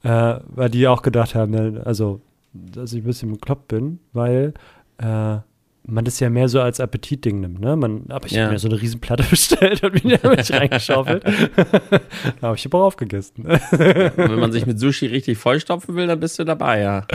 Äh, 0.03 0.39
weil 0.47 0.69
die 0.69 0.87
auch 0.87 1.01
gedacht 1.01 1.35
haben, 1.35 1.51
ne, 1.51 1.81
also, 1.85 2.21
dass 2.53 2.93
ich 2.93 3.03
ein 3.03 3.05
bisschen 3.05 3.31
bekloppt 3.31 3.67
bin, 3.67 3.99
weil 4.13 4.53
äh, 4.97 5.37
man 5.89 6.03
das 6.05 6.19
ja 6.19 6.29
mehr 6.29 6.49
so 6.49 6.59
als 6.61 6.79
Appetitding 6.79 7.39
nimmt, 7.39 7.61
ne? 7.61 7.75
Man, 7.75 8.03
aber 8.09 8.25
ich 8.25 8.33
Ja. 8.33 8.43
habe 8.43 8.53
mir 8.53 8.59
so 8.59 8.67
eine 8.67 8.79
Riesenplatte 8.81 9.23
bestellt 9.29 9.83
und 9.83 10.03
mir 10.03 10.17
da 10.17 10.29
mich 10.29 10.51
reingeschaufelt. 10.51 11.23
da 12.41 12.47
habe 12.47 12.55
ich 12.57 12.65
aber 12.65 12.83
aufgegessen. 12.83 13.45
Wenn 13.45 14.39
man 14.39 14.51
sich 14.51 14.65
mit 14.65 14.79
Sushi 14.79 15.07
richtig 15.07 15.37
vollstopfen 15.37 15.95
will, 15.95 16.07
dann 16.07 16.19
bist 16.19 16.37
du 16.39 16.43
dabei, 16.43 16.81
ja. 16.81 17.05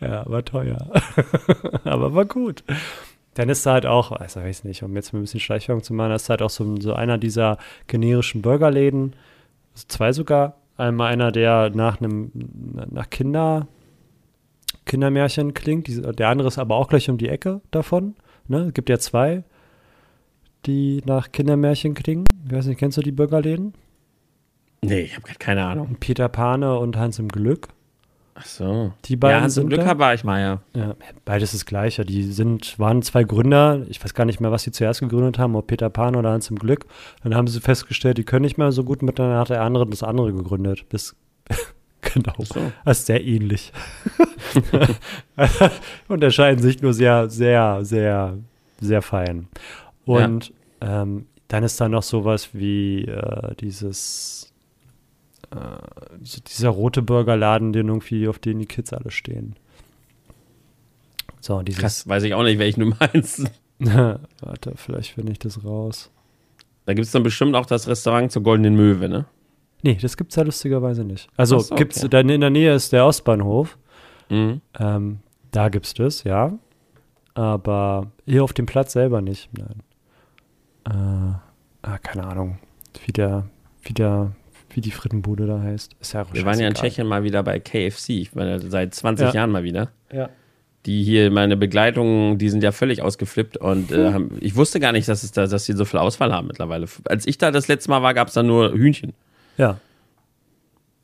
ja, 0.00 0.28
war 0.28 0.44
teuer. 0.44 0.90
aber 1.84 2.14
war 2.14 2.26
gut. 2.26 2.64
Dann 3.34 3.48
ist 3.48 3.64
da 3.64 3.72
halt 3.72 3.86
auch, 3.86 4.12
also 4.12 4.40
weiß 4.40 4.64
nicht, 4.64 4.82
um 4.82 4.94
jetzt 4.96 5.12
mal 5.12 5.20
ein 5.20 5.22
bisschen 5.22 5.40
Schleichwerbung 5.40 5.82
zu 5.82 5.94
machen, 5.94 6.12
ist 6.12 6.28
halt 6.28 6.42
auch 6.42 6.50
so, 6.50 6.76
so 6.80 6.92
einer 6.92 7.18
dieser 7.18 7.56
generischen 7.86 8.42
Burgerläden, 8.42 9.14
also 9.74 9.84
zwei 9.88 10.12
sogar. 10.12 10.56
Einmal 10.76 11.12
einer, 11.12 11.32
der 11.32 11.70
nach 11.70 12.00
einem, 12.00 12.30
nach 12.90 13.10
Kinder, 13.10 13.66
Kindermärchen 14.88 15.54
klingt, 15.54 15.86
die, 15.86 16.02
der 16.02 16.28
andere 16.28 16.48
ist 16.48 16.58
aber 16.58 16.74
auch 16.74 16.88
gleich 16.88 17.08
um 17.08 17.18
die 17.18 17.28
Ecke 17.28 17.60
davon. 17.70 18.16
Ne? 18.48 18.62
Es 18.62 18.74
gibt 18.74 18.88
ja 18.88 18.98
zwei, 18.98 19.44
die 20.66 21.02
nach 21.04 21.30
Kindermärchen 21.30 21.94
klingen. 21.94 22.24
Ich 22.46 22.52
weiß 22.52 22.66
nicht, 22.66 22.78
kennst 22.78 22.98
du 22.98 23.02
die 23.02 23.12
Burgerläden? 23.12 23.74
Nee, 24.82 25.02
ich 25.02 25.16
habe 25.16 25.28
keine 25.38 25.64
Ahnung. 25.64 25.96
Peter 26.00 26.28
Pane 26.28 26.78
und 26.78 26.96
Hans 26.96 27.18
im 27.18 27.28
Glück. 27.28 27.68
Ach 28.40 28.46
so. 28.46 28.92
Die 29.06 29.16
beiden 29.16 29.42
ja, 29.42 29.48
zum 29.48 29.62
sind 29.62 29.68
Glück 29.70 29.84
da. 29.84 29.98
war 29.98 30.14
ich 30.14 30.22
mal, 30.22 30.40
ja. 30.40 30.60
Ja, 30.80 30.94
beides 31.24 31.52
das 31.52 31.66
Gleiche. 31.66 32.04
Die 32.04 32.22
sind, 32.22 32.78
waren 32.78 33.02
zwei 33.02 33.24
Gründer. 33.24 33.84
Ich 33.88 34.02
weiß 34.02 34.14
gar 34.14 34.24
nicht 34.24 34.40
mehr, 34.40 34.52
was 34.52 34.62
sie 34.62 34.70
zuerst 34.70 35.00
gegründet 35.00 35.40
haben, 35.40 35.56
ob 35.56 35.66
Peter 35.66 35.90
Pan 35.90 36.14
oder 36.14 36.30
Hans 36.30 36.48
im 36.48 36.56
Glück. 36.56 36.86
Dann 37.24 37.34
haben 37.34 37.48
sie 37.48 37.60
festgestellt, 37.60 38.16
die 38.16 38.24
können 38.24 38.44
nicht 38.44 38.56
mehr 38.56 38.70
so 38.70 38.84
gut 38.84 39.02
miteinander. 39.02 39.40
Hat 39.40 39.50
der 39.50 39.62
andere 39.62 39.86
das 39.86 40.04
andere 40.04 40.32
gegründet. 40.32 40.86
Das, 40.90 41.16
genau. 42.14 42.34
so. 42.40 42.72
Das 42.84 43.00
ist 43.00 43.06
sehr 43.06 43.24
ähnlich. 43.24 43.72
Unterscheiden 46.08 46.62
sich 46.62 46.82
nur 46.82 46.94
sehr, 46.94 47.28
sehr, 47.28 47.84
sehr, 47.84 48.38
sehr 48.80 49.02
fein. 49.02 49.48
Und 50.04 50.52
ähm, 50.80 51.26
dann 51.48 51.64
ist 51.64 51.80
da 51.80 51.88
noch 51.88 52.02
sowas 52.02 52.50
wie 52.52 53.04
äh, 53.04 53.54
dieses 53.56 54.52
äh, 55.50 55.56
dieser 56.20 56.68
rote 56.68 57.02
Burgerladen, 57.02 57.72
den 57.72 57.88
irgendwie, 57.88 58.28
auf 58.28 58.38
den 58.38 58.58
die 58.58 58.66
Kids 58.66 58.92
alle 58.92 59.10
stehen. 59.10 59.56
So, 61.40 61.62
dieses. 61.62 61.80
Krass, 61.80 62.08
weiß 62.08 62.22
ich 62.24 62.34
auch 62.34 62.42
nicht, 62.42 62.58
welchen 62.58 62.80
du 62.80 62.86
meinst. 63.00 63.44
Warte, 63.78 64.72
vielleicht 64.76 65.12
finde 65.12 65.32
ich 65.32 65.38
das 65.38 65.64
raus. 65.64 66.10
Da 66.84 66.94
gibt 66.94 67.06
es 67.06 67.12
dann 67.12 67.22
bestimmt 67.22 67.54
auch 67.54 67.66
das 67.66 67.86
Restaurant 67.86 68.32
zur 68.32 68.42
Goldenen 68.42 68.74
Möwe, 68.74 69.08
ne? 69.08 69.26
Nee, 69.82 69.96
das 70.00 70.16
gibt's 70.16 70.34
ja 70.36 70.42
lustigerweise 70.42 71.04
nicht. 71.04 71.28
Also 71.36 71.58
so, 71.60 71.74
gibt's, 71.74 71.98
okay. 71.98 72.08
dann 72.08 72.28
in 72.28 72.40
der 72.40 72.50
Nähe 72.50 72.74
ist 72.74 72.92
der 72.92 73.06
Ostbahnhof. 73.06 73.78
Mhm. 74.28 74.60
Ähm, 74.78 75.18
da 75.52 75.68
gibt's 75.68 75.94
das, 75.94 76.24
ja. 76.24 76.52
Aber 77.34 78.10
hier 78.26 78.42
auf 78.44 78.52
dem 78.52 78.66
Platz 78.66 78.92
selber 78.92 79.20
nicht. 79.20 79.48
Nein. 79.56 79.82
Äh, 80.86 81.88
ah, 81.88 81.98
keine 81.98 82.26
Ahnung, 82.26 82.58
wie 83.06 83.12
der, 83.12 83.48
wie 83.82 83.92
der, 83.92 84.32
wie 84.70 84.80
die 84.80 84.90
Frittenbude 84.90 85.46
da 85.46 85.60
heißt. 85.60 85.92
Ist 86.00 86.12
ja 86.14 86.22
auch 86.22 86.32
Wir 86.32 86.44
waren 86.44 86.58
ja 86.58 86.68
in. 86.68 86.74
Tschechien 86.74 87.06
mal 87.06 87.22
wieder 87.22 87.42
bei 87.42 87.60
KFC. 87.60 88.10
Ich 88.10 88.34
ja 88.34 88.58
seit 88.58 88.94
20 88.94 89.28
Ja. 89.28 89.34
Jahren 89.34 89.50
mal 89.52 89.62
wieder. 89.62 89.90
Ja. 90.12 90.30
Die 90.86 91.02
hier, 91.04 91.30
meine 91.30 91.56
Begleitung, 91.56 92.38
die 92.38 92.48
sind 92.48 92.62
ja 92.62 92.72
völlig 92.72 93.02
ausgeflippt 93.02 93.56
und 93.58 93.90
Hm. 93.90 94.00
äh, 94.00 94.12
haben, 94.12 94.30
ich 94.40 94.56
wusste 94.56 94.80
gar 94.80 94.92
nicht, 94.92 95.08
dass 95.08 95.22
es 95.22 95.32
da, 95.32 95.46
dass 95.46 95.64
sie 95.66 95.74
so 95.74 95.84
viel 95.84 96.00
Auswahl 96.00 96.32
haben 96.32 96.46
mittlerweile. 96.48 96.86
Als 97.04 97.26
ich 97.26 97.38
da 97.38 97.50
das 97.50 97.68
letzte 97.68 97.90
Mal 97.90 98.02
war, 98.02 98.14
gab 98.14 98.28
es 98.28 98.34
da 98.34 98.42
nur 98.42 98.72
Hühnchen. 98.72 99.12
Ja. 99.58 99.78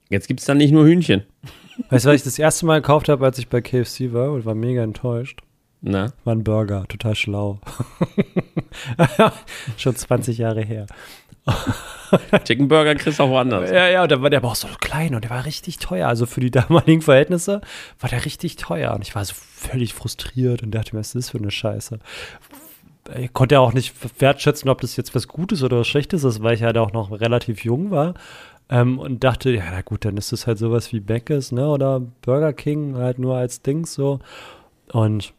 Jetzt 0.08 0.28
gibt 0.28 0.40
es 0.40 0.46
da 0.46 0.54
nicht 0.54 0.72
nur 0.72 0.86
Hühnchen. 0.86 1.24
Weißt 1.90 2.04
du, 2.04 2.10
was 2.10 2.16
ich 2.16 2.22
das 2.22 2.38
erste 2.38 2.66
Mal 2.66 2.80
gekauft 2.80 3.08
habe, 3.08 3.24
als 3.24 3.38
ich 3.38 3.48
bei 3.48 3.60
KFC 3.60 4.12
war 4.12 4.32
und 4.32 4.44
war 4.44 4.54
mega 4.54 4.82
enttäuscht? 4.82 5.40
Na? 5.82 6.12
War 6.24 6.34
ein 6.34 6.44
Burger, 6.44 6.86
total 6.88 7.14
schlau. 7.14 7.58
Schon 9.76 9.96
20 9.96 10.38
Jahre 10.38 10.62
her. 10.62 10.86
Chicken 12.44 12.68
Burger 12.68 12.94
kriegst 12.94 13.18
du 13.18 13.24
auch 13.24 13.28
woanders. 13.28 13.70
Ja, 13.70 13.88
ja, 13.88 14.02
und 14.02 14.10
der 14.10 14.22
war 14.22 14.30
der 14.30 14.42
war 14.42 14.52
auch 14.52 14.56
so 14.56 14.68
klein 14.80 15.14
und 15.14 15.24
der 15.24 15.30
war 15.30 15.44
richtig 15.44 15.78
teuer. 15.78 16.08
Also 16.08 16.24
für 16.26 16.40
die 16.40 16.50
damaligen 16.50 17.02
Verhältnisse 17.02 17.60
war 18.00 18.08
der 18.08 18.24
richtig 18.24 18.56
teuer. 18.56 18.94
Und 18.94 19.02
ich 19.02 19.14
war 19.14 19.24
so 19.24 19.34
völlig 19.34 19.92
frustriert 19.92 20.62
und 20.62 20.70
dachte 20.70 20.94
mir, 20.94 21.00
was 21.00 21.08
ist 21.08 21.26
das 21.26 21.30
für 21.30 21.38
eine 21.38 21.50
Scheiße? 21.50 21.98
Ich 23.18 23.32
konnte 23.32 23.56
ja 23.56 23.60
auch 23.60 23.72
nicht 23.72 23.94
wertschätzen, 24.20 24.70
ob 24.70 24.80
das 24.80 24.96
jetzt 24.96 25.14
was 25.14 25.28
Gutes 25.28 25.62
oder 25.62 25.80
was 25.80 25.88
Schlechtes 25.88 26.24
ist, 26.24 26.42
weil 26.42 26.54
ich 26.54 26.62
halt 26.62 26.78
auch 26.78 26.92
noch 26.92 27.10
relativ 27.20 27.64
jung 27.64 27.90
war. 27.90 28.14
Ähm, 28.70 28.98
und 28.98 29.22
dachte, 29.22 29.50
ja, 29.50 29.64
na 29.70 29.82
gut, 29.82 30.04
dann 30.06 30.16
ist 30.16 30.32
das 30.32 30.46
halt 30.46 30.58
sowas 30.58 30.92
wie 30.92 31.00
Beckes, 31.00 31.52
ne? 31.52 31.68
Oder 31.68 32.00
Burger 32.00 32.54
King, 32.54 32.96
halt 32.96 33.18
nur 33.18 33.36
als 33.36 33.60
Dings 33.60 33.92
so. 33.92 34.20
Und 34.90 35.34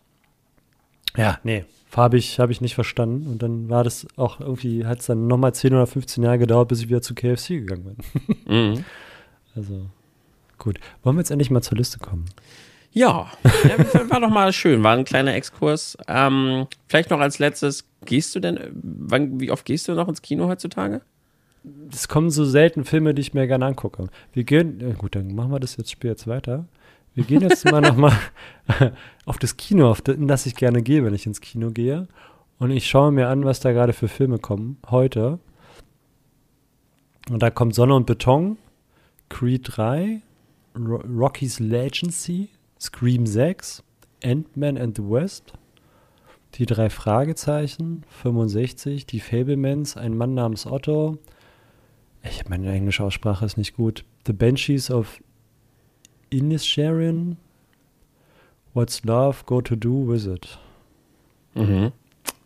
ja, 1.18 1.40
nee, 1.44 1.66
habe 1.96 2.18
ich, 2.18 2.40
hab 2.40 2.50
ich 2.50 2.62
nicht 2.62 2.76
verstanden. 2.76 3.28
Und 3.28 3.42
dann 3.42 3.70
war 3.70 3.84
das 3.84 4.06
auch 4.16 4.40
irgendwie, 4.40 4.86
hat 4.86 5.00
es 5.00 5.08
dann 5.08 5.28
nochmal 5.28 5.54
10 5.54 5.74
oder 5.74 5.88
15 5.88 6.24
Jahre 6.24 6.40
gedauert, 6.40 6.68
bis 6.68 6.82
ich 6.82 6.90
wieder 6.90 7.02
zu 7.02 7.16
KFC 7.16 7.50
gegangen 7.50 7.98
bin. 8.46 8.74
Mhm. 8.74 8.86
Also, 9.58 9.86
gut. 10.58 10.82
Wollen 11.02 11.16
wir 11.16 11.22
jetzt 11.22 11.32
endlich 11.32 11.50
mal 11.50 11.62
zur 11.62 11.78
Liste 11.78 11.98
kommen? 11.98 12.26
Ja, 12.96 13.30
war 14.08 14.22
doch 14.22 14.30
mal 14.30 14.54
schön, 14.54 14.82
war 14.82 14.96
ein 14.96 15.04
kleiner 15.04 15.36
Exkurs. 15.36 15.98
Ähm, 16.08 16.66
vielleicht 16.88 17.10
noch 17.10 17.20
als 17.20 17.40
letztes, 17.40 17.86
gehst 18.06 18.34
du 18.34 18.40
denn, 18.40 18.58
wann, 18.74 19.38
wie 19.42 19.52
oft 19.52 19.66
gehst 19.66 19.90
du 19.90 19.96
noch 19.96 20.08
ins 20.08 20.22
Kino 20.22 20.48
heutzutage? 20.48 21.02
Es 21.92 22.08
kommen 22.08 22.30
so 22.30 22.46
selten 22.46 22.86
Filme, 22.86 23.14
die 23.14 23.22
ich 23.22 23.34
mir 23.34 23.48
gerne 23.48 23.66
angucke. 23.66 24.08
Wir 24.32 24.46
gehen, 24.46 24.80
ja 24.80 24.94
gut, 24.94 25.16
dann 25.16 25.36
machen 25.36 25.52
wir 25.52 25.60
das 25.60 25.76
jetzt 25.76 25.92
Spiel 25.92 26.12
jetzt 26.12 26.26
weiter. 26.26 26.68
Wir 27.16 27.26
gehen 27.26 27.42
jetzt 27.42 27.70
mal 27.70 27.82
nochmal 27.82 28.18
auf 29.26 29.40
das 29.40 29.58
Kino, 29.58 29.92
auf 29.92 30.02
das, 30.02 30.16
in 30.16 30.30
das 30.30 30.46
ich 30.46 30.56
gerne 30.56 30.82
gehe, 30.82 31.04
wenn 31.04 31.14
ich 31.14 31.26
ins 31.26 31.42
Kino 31.42 31.72
gehe. 31.72 32.08
Und 32.60 32.72
ich 32.72 32.88
schaue 32.88 33.12
mir 33.12 33.28
an, 33.28 33.44
was 33.44 33.60
da 33.60 33.74
gerade 33.74 33.92
für 33.92 34.08
Filme 34.08 34.40
kommen, 34.40 34.78
heute. 34.90 35.40
Und 37.30 37.44
da 37.44 37.50
kommt 37.50 37.76
Sonne 37.76 37.94
und 37.94 38.06
Beton, 38.06 38.58
Creed 39.28 39.76
3, 39.76 40.22
Ro 40.78 41.04
Rocky's 41.06 41.60
Legacy, 41.60 42.48
Scream 42.80 43.26
6, 43.26 43.84
Ant-Man 44.24 44.78
and 44.78 44.96
the 44.96 45.04
West, 45.04 45.54
die 46.56 46.66
drei 46.66 46.90
Fragezeichen, 46.90 48.04
65, 48.10 49.06
die 49.06 49.20
Fablemans, 49.20 49.98
ein 49.98 50.16
Mann 50.16 50.34
namens 50.34 50.66
Otto. 50.66 51.18
Ich 52.24 52.48
meine 52.48 52.72
englische 52.72 53.04
Aussprache 53.04 53.46
ist 53.46 53.58
nicht 53.58 53.76
gut. 53.76 54.04
The 54.26 54.34
Banshees 54.34 54.90
of 54.90 55.22
Inisherin. 56.30 57.38
What's 58.74 59.04
Love 59.04 59.44
Go 59.46 59.62
to 59.62 59.76
Do 59.76 60.08
with 60.08 60.26
It? 60.26 60.58
Mhm. 61.54 61.92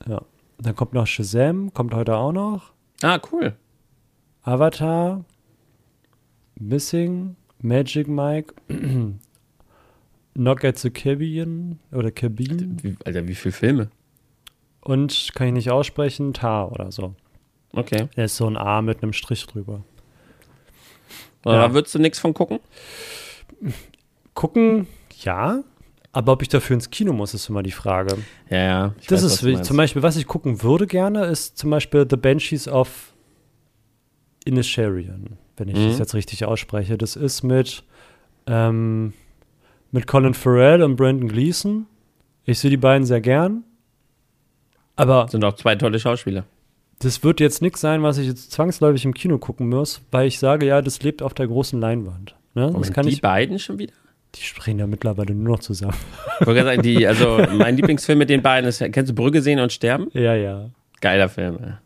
Ja. 0.08 0.22
Dann 0.60 0.76
kommt 0.76 0.94
noch 0.94 1.08
Shazam, 1.08 1.74
kommt 1.74 1.94
heute 1.94 2.18
auch 2.18 2.32
noch. 2.32 2.74
Ah, 3.02 3.20
cool. 3.32 3.56
Avatar, 4.44 5.24
Missing, 6.60 7.36
Magic 7.62 8.08
Mike, 8.08 8.54
Knock 10.39 10.63
at 10.63 10.78
the 10.80 10.89
Cabin 10.89 11.80
oder 11.91 12.12
Cabin 12.12 12.78
Wie, 12.82 12.95
Alter, 13.04 13.28
wie 13.28 13.36
viele 13.36 13.52
Filme? 13.52 13.89
und 14.82 15.32
kann 15.36 15.47
ich 15.47 15.54
nicht 15.54 15.69
aussprechen, 15.71 16.34
Tar 16.34 16.71
oder 16.71 16.91
so. 16.91 17.13
Okay. 17.73 18.08
Der 18.15 18.25
ist 18.25 18.38
so 18.38 18.47
ein 18.47 18.56
A 18.58 18.82
mit 18.82 19.04
einem 19.04 19.12
Strich 19.13 19.45
drüber. 19.45 19.84
Ja. 21.45 21.67
Da 21.67 21.73
würdest 21.73 21.93
du 21.95 21.99
nichts 21.99 22.17
von 22.19 22.34
gucken? 22.34 22.60
Gucken, 24.34 24.88
ja, 25.21 25.63
aber 26.12 26.32
ob 26.32 26.41
ich 26.41 26.47
dafür 26.47 26.75
ins 26.75 26.89
Kino 26.89 27.12
muss, 27.13 27.34
ist 27.34 27.49
immer 27.49 27.62
die 27.62 27.71
Frage. 27.71 28.17
Ja, 28.49 28.58
ja. 28.58 28.95
Das 29.08 29.23
weiß, 29.23 29.43
ist 29.43 29.65
zum 29.65 29.78
Beispiel, 29.78 30.02
was 30.02 30.15
ich 30.15 30.25
gucken 30.28 30.63
würde 30.63 30.88
gerne, 30.88 31.25
ist 31.25 31.58
zum 31.58 31.69
Beispiel 31.69 32.08
The 32.10 32.15
Banshees 32.17 32.67
of 32.67 33.13
Inisherin, 34.45 35.38
wenn 35.58 35.67
ich 35.67 35.75
Mhm. 35.75 35.88
das 35.89 35.99
jetzt 35.99 36.13
richtig 36.15 36.45
ausspreche. 36.45 36.97
Das 36.97 37.15
ist 37.15 37.43
mit, 37.43 37.84
ähm, 38.47 39.13
mit 39.91 40.08
Colin 40.08 40.34
Farrell 40.34 40.84
und 40.84 40.95
Brandon 40.95 41.28
Gleeson. 41.28 41.86
Ich 42.45 42.60
sehe 42.60 42.69
die 42.69 42.78
beiden 42.78 43.06
sehr 43.06 43.21
gern. 43.21 43.63
Aber 44.95 45.28
Sind 45.30 45.43
auch 45.45 45.54
zwei 45.54 45.75
tolle 45.75 45.99
Schauspieler. 45.99 46.43
das 46.99 47.23
wird 47.23 47.39
jetzt 47.39 47.62
nichts 47.62 47.80
sein, 47.82 48.04
was 48.04 48.17
ich 48.17 48.28
jetzt 48.28 48.52
zwangsläufig 48.52 49.06
im 49.06 49.13
Kino 49.13 49.38
gucken 49.38 49.69
muss, 49.69 50.02
weil 50.12 50.28
ich 50.28 50.39
sage, 50.39 50.65
ja, 50.65 50.82
das 50.82 51.02
lebt 51.04 51.21
auf 51.21 51.34
der 51.34 51.47
großen 51.47 51.80
Leinwand. 51.80 52.36
Ne? 52.56 52.67
Das 52.67 52.75
Und 52.89 52.93
kann 52.93 53.06
die 53.06 53.13
ich, 53.13 53.21
beiden 53.21 53.60
schon 53.60 53.80
wieder? 53.80 53.93
die 54.36 54.41
sprechen 54.41 54.78
ja 54.78 54.86
mittlerweile 54.86 55.34
nur 55.34 55.54
noch 55.56 55.60
zusammen. 55.60 55.95
Ich 56.39 56.45
wollte 56.47 56.62
gerade 56.62 56.75
sagen, 56.75 56.82
die, 56.84 57.08
also 57.08 57.43
mein 57.58 57.75
Lieblingsfilm 57.78 58.19
mit 58.19 58.30
den 58.30 58.41
beiden 58.43 58.67
ist, 58.69 58.80
kennst 58.91 59.10
du 59.10 59.15
Brügge 59.15 59.41
sehen 59.41 59.60
und 59.60 59.71
sterben? 59.71 60.10
ja, 60.13 60.36
ja. 60.36 60.69
Geiler 61.02 61.30
Film, 61.30 61.58
ja. 61.62 61.80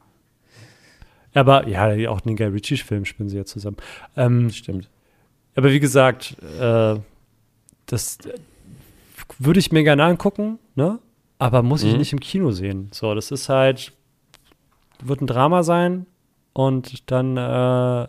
Aber 1.35 1.67
ja, 1.67 2.09
auch 2.09 2.21
den 2.21 2.35
Guy 2.35 2.47
Ritchie-Film 2.47 3.05
spielen 3.05 3.29
sie 3.29 3.37
ja 3.37 3.45
zusammen. 3.45 3.77
Ähm, 4.17 4.49
Stimmt. 4.49 4.89
Aber 5.55 5.71
wie 5.71 5.79
gesagt, 5.79 6.35
äh, 6.59 6.95
das 7.93 8.17
würde 9.39 9.59
ich 9.59 9.71
mir 9.71 9.83
gerne 9.83 10.03
angucken, 10.03 10.59
ne? 10.75 10.99
Aber 11.39 11.61
muss 11.63 11.83
ich 11.83 11.91
Mhm. 11.93 11.99
nicht 11.99 12.13
im 12.13 12.19
Kino 12.19 12.51
sehen. 12.51 12.89
So, 12.91 13.13
das 13.15 13.31
ist 13.31 13.49
halt, 13.49 13.93
wird 15.03 15.21
ein 15.21 15.27
Drama 15.27 15.63
sein 15.63 16.05
und 16.53 17.11
dann, 17.11 17.37
äh, 17.37 18.07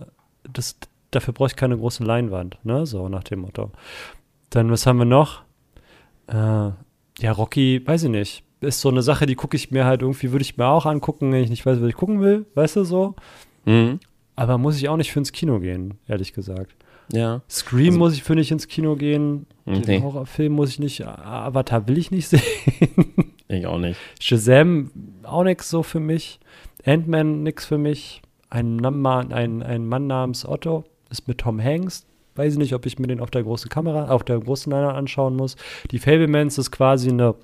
das, 0.53 0.77
dafür 1.11 1.35
brauche 1.35 1.49
ich 1.49 1.57
keine 1.57 1.77
große 1.77 2.05
Leinwand, 2.05 2.59
ne? 2.64 2.87
So 2.87 3.09
nach 3.09 3.25
dem 3.25 3.40
Motto. 3.40 3.70
Dann, 4.51 4.70
was 4.70 4.87
haben 4.87 4.99
wir 4.99 5.05
noch? 5.05 5.42
Äh, 6.29 6.35
ja, 7.18 7.33
Rocky, 7.33 7.87
weiß 7.87 8.05
ich 8.05 8.11
nicht. 8.11 8.44
Ist 8.61 8.81
so 8.81 8.88
eine 8.88 9.03
Sache, 9.03 9.27
die 9.27 9.35
gucke 9.35 9.57
ich 9.57 9.70
mir 9.70 9.85
halt 9.85 10.01
irgendwie, 10.03 10.33
würde 10.33 10.42
ich 10.44 10.57
mir 10.57 10.66
auch 10.66 10.87
angucken, 10.87 11.33
wenn 11.33 11.42
ich 11.44 11.51
nicht 11.51 11.66
weiß, 11.66 11.81
was 11.81 11.88
ich 11.88 11.94
gucken 11.97 12.20
will, 12.20 12.47
weißt 12.55 12.77
du 12.77 12.85
so? 12.85 13.14
Mhm. 13.66 14.01
Aber 14.37 14.59
muss 14.59 14.77
ich 14.77 14.88
auch 14.88 14.97
nicht 14.97 15.12
für 15.12 15.18
ins 15.18 15.33
Kino 15.33 15.61
gehen, 15.61 15.99
ehrlich 16.09 16.33
gesagt. 16.33 16.75
Ja. 17.12 17.43
Scream 17.49 17.87
Also- 17.88 17.99
muss 17.99 18.14
ich 18.14 18.23
für 18.23 18.35
nicht 18.35 18.51
ins 18.51 18.69
Kino 18.69 18.97
gehen. 18.97 19.47
Den 19.67 19.81
Nee. 19.83 20.01
Horrorfilm 20.03 20.53
muss 20.53 20.71
ich 20.71 20.79
nicht. 20.79 21.07
Avatar 21.07 21.88
will 21.88 21.97
ich 21.99 22.11
nicht 22.11 22.29
sehen. 22.29 22.43
Ich 23.49 23.67
auch 23.67 23.79
nicht. 23.79 23.99
Shazam 24.21 24.90
auch 25.23 25.45
nix 25.45 25.71
so 25.71 25.83
für 25.83 26.01
mich. 26.01 26.40
Ant-Man 26.85 27.43
nix 27.43 27.64
für 27.67 27.79
mich. 27.79 28.21
Ein, 28.51 28.77
Nam- 28.77 29.05
ein, 29.33 29.62
ein 29.62 29.87
Mann 29.87 30.07
namens 30.07 30.47
Otto 30.47 30.85
ist 31.11 31.27
mit 31.29 31.38
Tom 31.38 31.61
Hanks. 31.62 32.07
Weiß 32.37 32.53
ich 32.55 32.59
nicht, 32.59 32.75
ob 32.75 32.85
ich 32.87 32.99
mir 32.99 33.07
den 33.07 33.21
auf 33.21 33.31
der 33.31 33.43
großen 33.45 33.69
Kamera, 33.71 34.09
auf 34.11 34.25
der 34.25 34.38
großen 34.40 34.71
Leinwand 34.73 34.97
anschauen 34.97 35.37
muss. 35.37 35.57
Die 35.93 35.99
Fablemans 35.99 36.59
ist 36.59 36.71
quasi 36.73 37.09
eine 37.11 37.35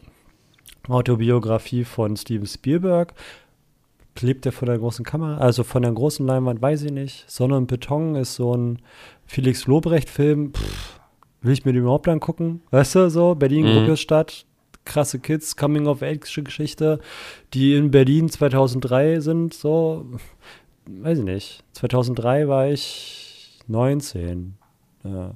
Autobiografie 0.88 1.84
von 1.84 2.16
Steven 2.16 2.46
Spielberg. 2.46 3.14
Lebt 4.18 4.44
er 4.44 4.52
von 4.52 4.66
der 4.66 4.78
großen 4.78 5.04
Kamera, 5.04 5.38
also 5.38 5.62
von 5.64 5.82
der 5.82 5.92
großen 5.92 6.26
Leinwand, 6.26 6.60
weiß 6.60 6.82
ich 6.82 6.92
nicht. 6.92 7.24
Sonne 7.30 7.56
und 7.56 7.68
Beton 7.68 8.16
ist 8.16 8.34
so 8.34 8.54
ein 8.54 8.80
Felix 9.26 9.66
Lobrecht-Film. 9.66 10.52
Will 11.42 11.52
ich 11.52 11.64
mir 11.64 11.72
den 11.72 11.82
überhaupt 11.82 12.06
angucken? 12.08 12.62
Weißt 12.70 12.96
du, 12.96 13.08
so, 13.08 13.34
Berlin, 13.34 13.64
Mhm. 13.66 13.72
Gruppestadt, 13.86 14.44
krasse 14.84 15.20
Kids, 15.20 15.56
Coming-of-Age-Geschichte, 15.56 17.00
die 17.54 17.74
in 17.76 17.90
Berlin 17.90 18.28
2003 18.28 19.20
sind, 19.20 19.54
so, 19.54 20.04
weiß 20.86 21.18
ich 21.18 21.24
nicht. 21.24 21.64
2003 21.72 22.46
war 22.48 22.68
ich 22.68 23.58
19. 23.68 24.54
Ja. 25.04 25.34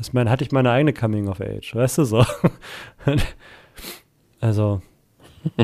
Ich 0.00 0.12
meine, 0.12 0.28
hatte 0.30 0.42
ich 0.42 0.50
meine 0.50 0.70
eigene 0.70 0.92
Coming-of-Age, 0.92 1.74
weißt 1.76 1.98
du, 1.98 2.04
so. 2.04 2.24
also, 4.40 4.82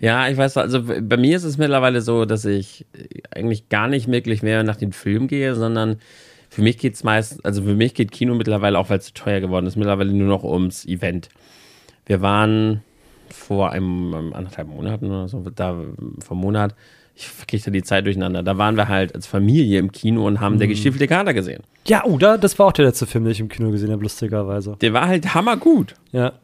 Ja, 0.00 0.28
ich 0.28 0.36
weiß, 0.36 0.56
also 0.56 0.82
bei 0.82 1.16
mir 1.16 1.36
ist 1.36 1.44
es 1.44 1.58
mittlerweile 1.58 2.00
so, 2.00 2.24
dass 2.24 2.44
ich 2.44 2.86
eigentlich 3.30 3.68
gar 3.68 3.88
nicht 3.88 4.10
wirklich 4.10 4.42
mehr 4.42 4.62
nach 4.62 4.76
den 4.76 4.92
Film 4.92 5.28
gehe, 5.28 5.54
sondern 5.54 5.96
für 6.50 6.62
mich 6.62 6.78
geht 6.78 6.94
es 6.94 7.02
meist, 7.02 7.44
also 7.44 7.62
für 7.62 7.74
mich 7.74 7.94
geht 7.94 8.12
Kino 8.12 8.34
mittlerweile 8.34 8.78
auch, 8.78 8.90
weil 8.90 8.98
es 8.98 9.06
zu 9.06 9.14
teuer 9.14 9.40
geworden 9.40 9.66
ist, 9.66 9.76
mittlerweile 9.76 10.12
nur 10.12 10.28
noch 10.28 10.44
ums 10.44 10.84
Event. 10.84 11.28
Wir 12.06 12.20
waren 12.20 12.82
vor 13.28 13.72
einem, 13.72 14.32
anderthalb 14.32 14.68
Monaten 14.68 15.06
oder 15.06 15.28
so, 15.28 15.44
da 15.54 15.76
vom 16.20 16.38
Monat, 16.38 16.74
ich 17.16 17.28
verkriege 17.28 17.64
da 17.64 17.70
die 17.70 17.82
Zeit 17.82 18.06
durcheinander, 18.06 18.42
da 18.42 18.58
waren 18.58 18.76
wir 18.76 18.88
halt 18.88 19.14
als 19.14 19.26
Familie 19.26 19.78
im 19.78 19.90
Kino 19.90 20.26
und 20.26 20.40
haben 20.40 20.58
der 20.58 20.68
gestiefelte 20.68 21.08
Kater 21.08 21.34
gesehen. 21.34 21.62
ja, 21.86 22.04
oh, 22.04 22.18
da, 22.18 22.36
das 22.36 22.58
war 22.58 22.66
auch 22.66 22.72
der 22.72 22.86
letzte 22.86 23.06
Film, 23.06 23.24
den 23.24 23.32
ich 23.32 23.40
im 23.40 23.48
Kino 23.48 23.70
gesehen 23.70 23.90
habe, 23.90 24.02
lustigerweise. 24.02 24.76
Der 24.80 24.92
war 24.92 25.08
halt 25.08 25.34
hammergut. 25.34 25.94
Ja. 26.12 26.34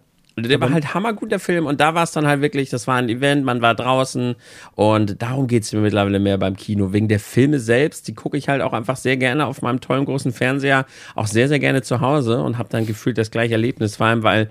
Der 0.49 0.61
war 0.61 0.73
halt 0.73 0.95
hammergut, 0.95 1.31
der 1.31 1.41
Film. 1.41 1.67
Und 1.67 1.81
da 1.81 1.95
war 1.95 2.03
es 2.03 2.13
dann 2.13 2.27
halt 2.27 2.41
wirklich, 2.41 2.71
das 2.71 2.87
war 2.87 2.97
ein 2.97 3.09
Event, 3.09 3.45
man 3.45 3.63
war 3.63 3.75
draußen. 3.75 4.37
Und 4.75 5.23
darum 5.23 5.47
geht 5.47 5.65
es 5.65 5.73
mir 5.73 5.81
mittlerweile 5.81 6.19
mehr 6.19 6.39
beim 6.39 6.57
Kino. 6.57 6.93
Wegen 6.93 7.09
der 7.09 7.21
Filme 7.21 7.59
selbst, 7.59 8.09
die 8.09 8.15
gucke 8.15 8.37
ich 8.37 8.49
halt 8.49 8.63
auch 8.63 8.73
einfach 8.73 8.97
sehr 8.97 9.17
gerne 9.17 9.47
auf 9.47 9.63
meinem 9.63 9.81
tollen 9.81 10.05
großen 10.05 10.33
Fernseher, 10.33 10.87
auch 11.15 11.27
sehr, 11.27 11.49
sehr 11.49 11.59
gerne 11.59 11.83
zu 11.83 12.01
Hause 12.01 12.43
und 12.43 12.59
habe 12.59 12.69
dann 12.69 12.87
gefühlt 12.87 13.19
das 13.19 13.31
gleiche 13.31 13.53
Erlebnis. 13.53 13.97
Vor 13.97 14.07
allem, 14.07 14.23
weil 14.23 14.49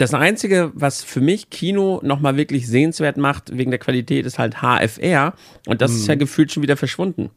das 0.00 0.14
Einzige, 0.14 0.72
was 0.74 1.02
für 1.04 1.20
mich 1.20 1.50
Kino 1.50 2.00
nochmal 2.02 2.36
wirklich 2.36 2.66
sehenswert 2.66 3.18
macht, 3.18 3.56
wegen 3.56 3.70
der 3.70 3.78
Qualität, 3.78 4.24
ist 4.24 4.38
halt 4.38 4.62
HFR. 4.62 5.34
Und 5.66 5.82
das 5.82 5.92
ist 5.92 6.06
ja 6.06 6.14
gefühlt 6.14 6.50
schon 6.50 6.62
wieder 6.62 6.78
verschwunden. 6.78 7.30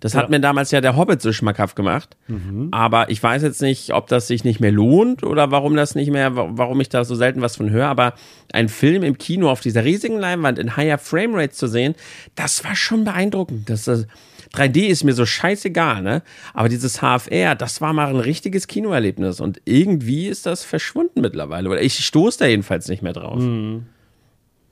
Das 0.00 0.14
hat 0.14 0.30
mir 0.30 0.40
damals 0.40 0.70
ja 0.70 0.80
der 0.80 0.96
Hobbit 0.96 1.20
so 1.20 1.30
schmackhaft 1.30 1.76
gemacht. 1.76 2.16
Mhm. 2.26 2.68
Aber 2.70 3.10
ich 3.10 3.22
weiß 3.22 3.42
jetzt 3.42 3.60
nicht, 3.60 3.92
ob 3.92 4.06
das 4.06 4.26
sich 4.26 4.44
nicht 4.44 4.58
mehr 4.58 4.72
lohnt 4.72 5.22
oder 5.22 5.50
warum 5.50 5.76
das 5.76 5.94
nicht 5.94 6.10
mehr, 6.10 6.34
warum 6.34 6.80
ich 6.80 6.88
da 6.88 7.04
so 7.04 7.14
selten 7.14 7.42
was 7.42 7.56
von 7.56 7.70
höre. 7.70 7.86
Aber 7.86 8.14
ein 8.52 8.70
Film 8.70 9.02
im 9.02 9.18
Kino 9.18 9.50
auf 9.50 9.60
dieser 9.60 9.84
riesigen 9.84 10.18
Leinwand 10.18 10.58
in 10.58 10.76
higher 10.76 10.96
Framerate 10.96 11.52
zu 11.52 11.66
sehen, 11.66 11.94
das 12.34 12.64
war 12.64 12.74
schon 12.74 13.04
beeindruckend. 13.04 13.68
Das, 13.68 13.84
das 13.84 14.06
3D 14.54 14.86
ist 14.86 15.04
mir 15.04 15.12
so 15.12 15.26
scheißegal, 15.26 16.02
ne? 16.02 16.22
Aber 16.54 16.70
dieses 16.70 17.00
HFR, 17.00 17.54
das 17.54 17.80
war 17.82 17.92
mal 17.92 18.08
ein 18.08 18.16
richtiges 18.16 18.66
Kinoerlebnis. 18.66 19.40
Und 19.40 19.60
irgendwie 19.66 20.28
ist 20.28 20.46
das 20.46 20.64
verschwunden 20.64 21.20
mittlerweile. 21.20 21.68
Oder 21.68 21.82
ich 21.82 22.04
stoße 22.04 22.38
da 22.38 22.46
jedenfalls 22.46 22.88
nicht 22.88 23.02
mehr 23.02 23.12
drauf. 23.12 23.38
Mhm. 23.38 23.84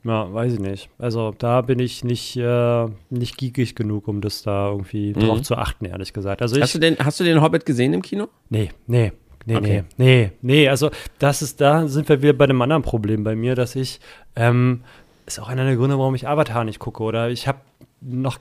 Ja, 0.09 0.33
weiß 0.33 0.53
ich 0.53 0.59
nicht. 0.59 0.89
Also 0.97 1.35
da 1.37 1.61
bin 1.61 1.77
ich 1.77 2.03
nicht, 2.03 2.35
äh, 2.35 2.87
nicht 3.11 3.37
geekig 3.37 3.75
genug, 3.75 4.07
um 4.07 4.21
das 4.21 4.41
da 4.41 4.69
irgendwie 4.71 5.13
Mhm. 5.13 5.19
drauf 5.19 5.41
zu 5.43 5.55
achten, 5.55 5.85
ehrlich 5.85 6.13
gesagt. 6.13 6.41
Also 6.41 6.55
ich, 6.55 6.63
Hast 6.63 6.73
du, 6.73 6.79
den, 6.79 6.97
hast 6.97 7.19
du 7.19 7.23
den 7.23 7.41
Hobbit 7.41 7.63
gesehen 7.65 7.93
im 7.93 8.01
Kino? 8.01 8.27
Nee, 8.49 8.71
nee, 8.87 9.11
nee, 9.45 9.55
Okay. 9.55 9.83
nee, 9.97 10.05
nee, 10.05 10.31
nee. 10.41 10.67
Also 10.67 10.89
das 11.19 11.43
ist, 11.43 11.61
da 11.61 11.87
sind 11.87 12.09
wir 12.09 12.21
wieder 12.23 12.33
bei 12.33 12.45
einem 12.45 12.59
anderen 12.61 12.81
Problem 12.81 13.23
bei 13.23 13.35
mir, 13.35 13.53
dass 13.53 13.75
ich, 13.75 13.99
ähm, 14.35 14.81
ist 15.27 15.39
auch 15.39 15.47
einer 15.47 15.63
der 15.63 15.75
Gründe, 15.75 15.99
warum 15.99 16.15
ich 16.15 16.27
Avatar 16.27 16.63
nicht 16.63 16.79
gucke. 16.79 17.03
Oder 17.03 17.29
ich 17.29 17.47
habe 17.47 17.59
noch, 18.01 18.39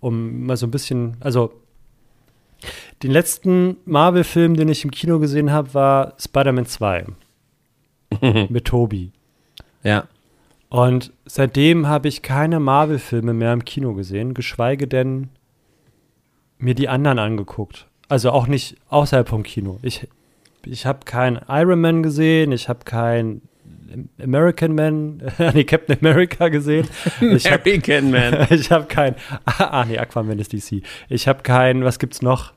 um 0.00 0.46
mal 0.46 0.56
so 0.56 0.66
ein 0.66 0.72
bisschen, 0.72 1.16
also 1.20 1.52
den 3.04 3.12
letzten 3.12 3.76
Marvel-Film, 3.84 4.56
den 4.56 4.68
ich 4.68 4.82
im 4.84 4.90
Kino 4.90 5.20
gesehen 5.20 5.52
habe, 5.52 5.74
war 5.74 6.14
Spider-Man 6.18 6.66
2 6.66 7.04
mit 8.48 8.64
Toby. 8.64 9.12
Ja. 9.84 10.08
Und 10.74 11.12
seitdem 11.24 11.86
habe 11.86 12.08
ich 12.08 12.22
keine 12.22 12.58
Marvel-Filme 12.58 13.32
mehr 13.32 13.52
im 13.52 13.64
Kino 13.64 13.94
gesehen, 13.94 14.34
geschweige 14.34 14.88
denn 14.88 15.28
mir 16.58 16.74
die 16.74 16.88
anderen 16.88 17.20
angeguckt. 17.20 17.86
Also 18.08 18.32
auch 18.32 18.48
nicht 18.48 18.76
außerhalb 18.88 19.28
vom 19.28 19.44
Kino. 19.44 19.78
Ich, 19.82 20.08
ich 20.66 20.84
habe 20.84 21.04
keinen 21.04 21.38
Iron 21.46 21.80
Man 21.80 22.02
gesehen, 22.02 22.50
ich 22.50 22.68
habe 22.68 22.80
keinen 22.84 23.42
American 24.20 24.74
Man, 24.74 25.22
nee, 25.54 25.62
Captain 25.62 25.96
America 26.00 26.48
gesehen. 26.48 26.88
Ich 27.20 27.48
habe 27.48 27.62
American 27.62 28.10
Man. 28.10 28.46
ich 28.50 28.72
hab 28.72 28.88
kein, 28.88 29.14
ah 29.44 29.84
nee, 29.86 29.96
Aquaman 29.96 30.40
ist 30.40 30.52
DC. 30.52 30.82
Ich 31.08 31.28
habe 31.28 31.44
kein, 31.44 31.84
was 31.84 32.00
gibt's 32.00 32.20
noch? 32.20 32.52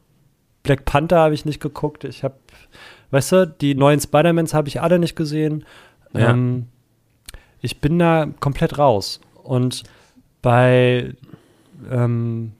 Black 0.64 0.86
Panther 0.86 1.20
habe 1.20 1.36
ich 1.36 1.46
nicht 1.46 1.62
geguckt. 1.62 2.04
Ich 2.04 2.24
habe, 2.24 2.34
weißt 3.12 3.32
du, 3.32 3.46
die 3.46 3.76
neuen 3.76 4.00
Spider-Mans 4.00 4.56
habe 4.56 4.70
ich 4.70 4.82
alle 4.82 4.98
nicht 4.98 5.16
gesehen. 5.16 5.66
Ja. 6.14 6.32
Ähm, 6.32 6.70
ich 7.62 7.80
bin 7.82 8.00
da 8.00 8.28
komplett 8.40 8.78
raus. 8.78 9.20
Und 9.44 9.84
bei 10.42 11.14
ähm, 11.92 12.54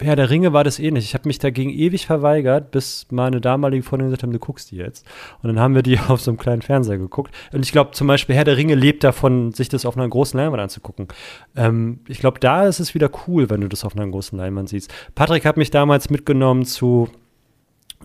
Herr 0.00 0.16
der 0.16 0.28
Ringe 0.28 0.52
war 0.52 0.64
das 0.64 0.80
ähnlich. 0.80 1.04
Ich 1.04 1.14
habe 1.14 1.28
mich 1.28 1.38
dagegen 1.38 1.70
ewig 1.70 2.06
verweigert, 2.06 2.72
bis 2.72 3.06
meine 3.10 3.40
damalige 3.40 3.84
Freundin 3.84 4.08
gesagt 4.08 4.24
haben, 4.24 4.32
du 4.32 4.40
guckst 4.40 4.72
die 4.72 4.76
jetzt. 4.76 5.06
Und 5.40 5.48
dann 5.48 5.60
haben 5.60 5.76
wir 5.76 5.82
die 5.82 5.98
auf 6.08 6.20
so 6.20 6.30
einem 6.30 6.38
kleinen 6.38 6.62
Fernseher 6.62 6.98
geguckt. 6.98 7.32
Und 7.52 7.64
ich 7.64 7.70
glaube 7.70 7.92
zum 7.92 8.08
Beispiel, 8.08 8.34
Herr 8.34 8.44
der 8.44 8.56
Ringe 8.56 8.74
lebt 8.74 9.04
davon, 9.04 9.52
sich 9.52 9.68
das 9.68 9.86
auf 9.86 9.96
einer 9.96 10.08
großen 10.08 10.38
Leinwand 10.38 10.62
anzugucken. 10.62 11.08
Ähm, 11.54 12.00
ich 12.08 12.18
glaube, 12.18 12.40
da 12.40 12.66
ist 12.66 12.80
es 12.80 12.94
wieder 12.94 13.08
cool, 13.26 13.50
wenn 13.50 13.60
du 13.60 13.68
das 13.68 13.84
auf 13.84 13.96
einer 13.96 14.08
großen 14.08 14.36
Leinwand 14.36 14.68
siehst. 14.68 14.92
Patrick 15.14 15.44
hat 15.44 15.56
mich 15.56 15.70
damals 15.70 16.10
mitgenommen 16.10 16.64
zu 16.64 17.08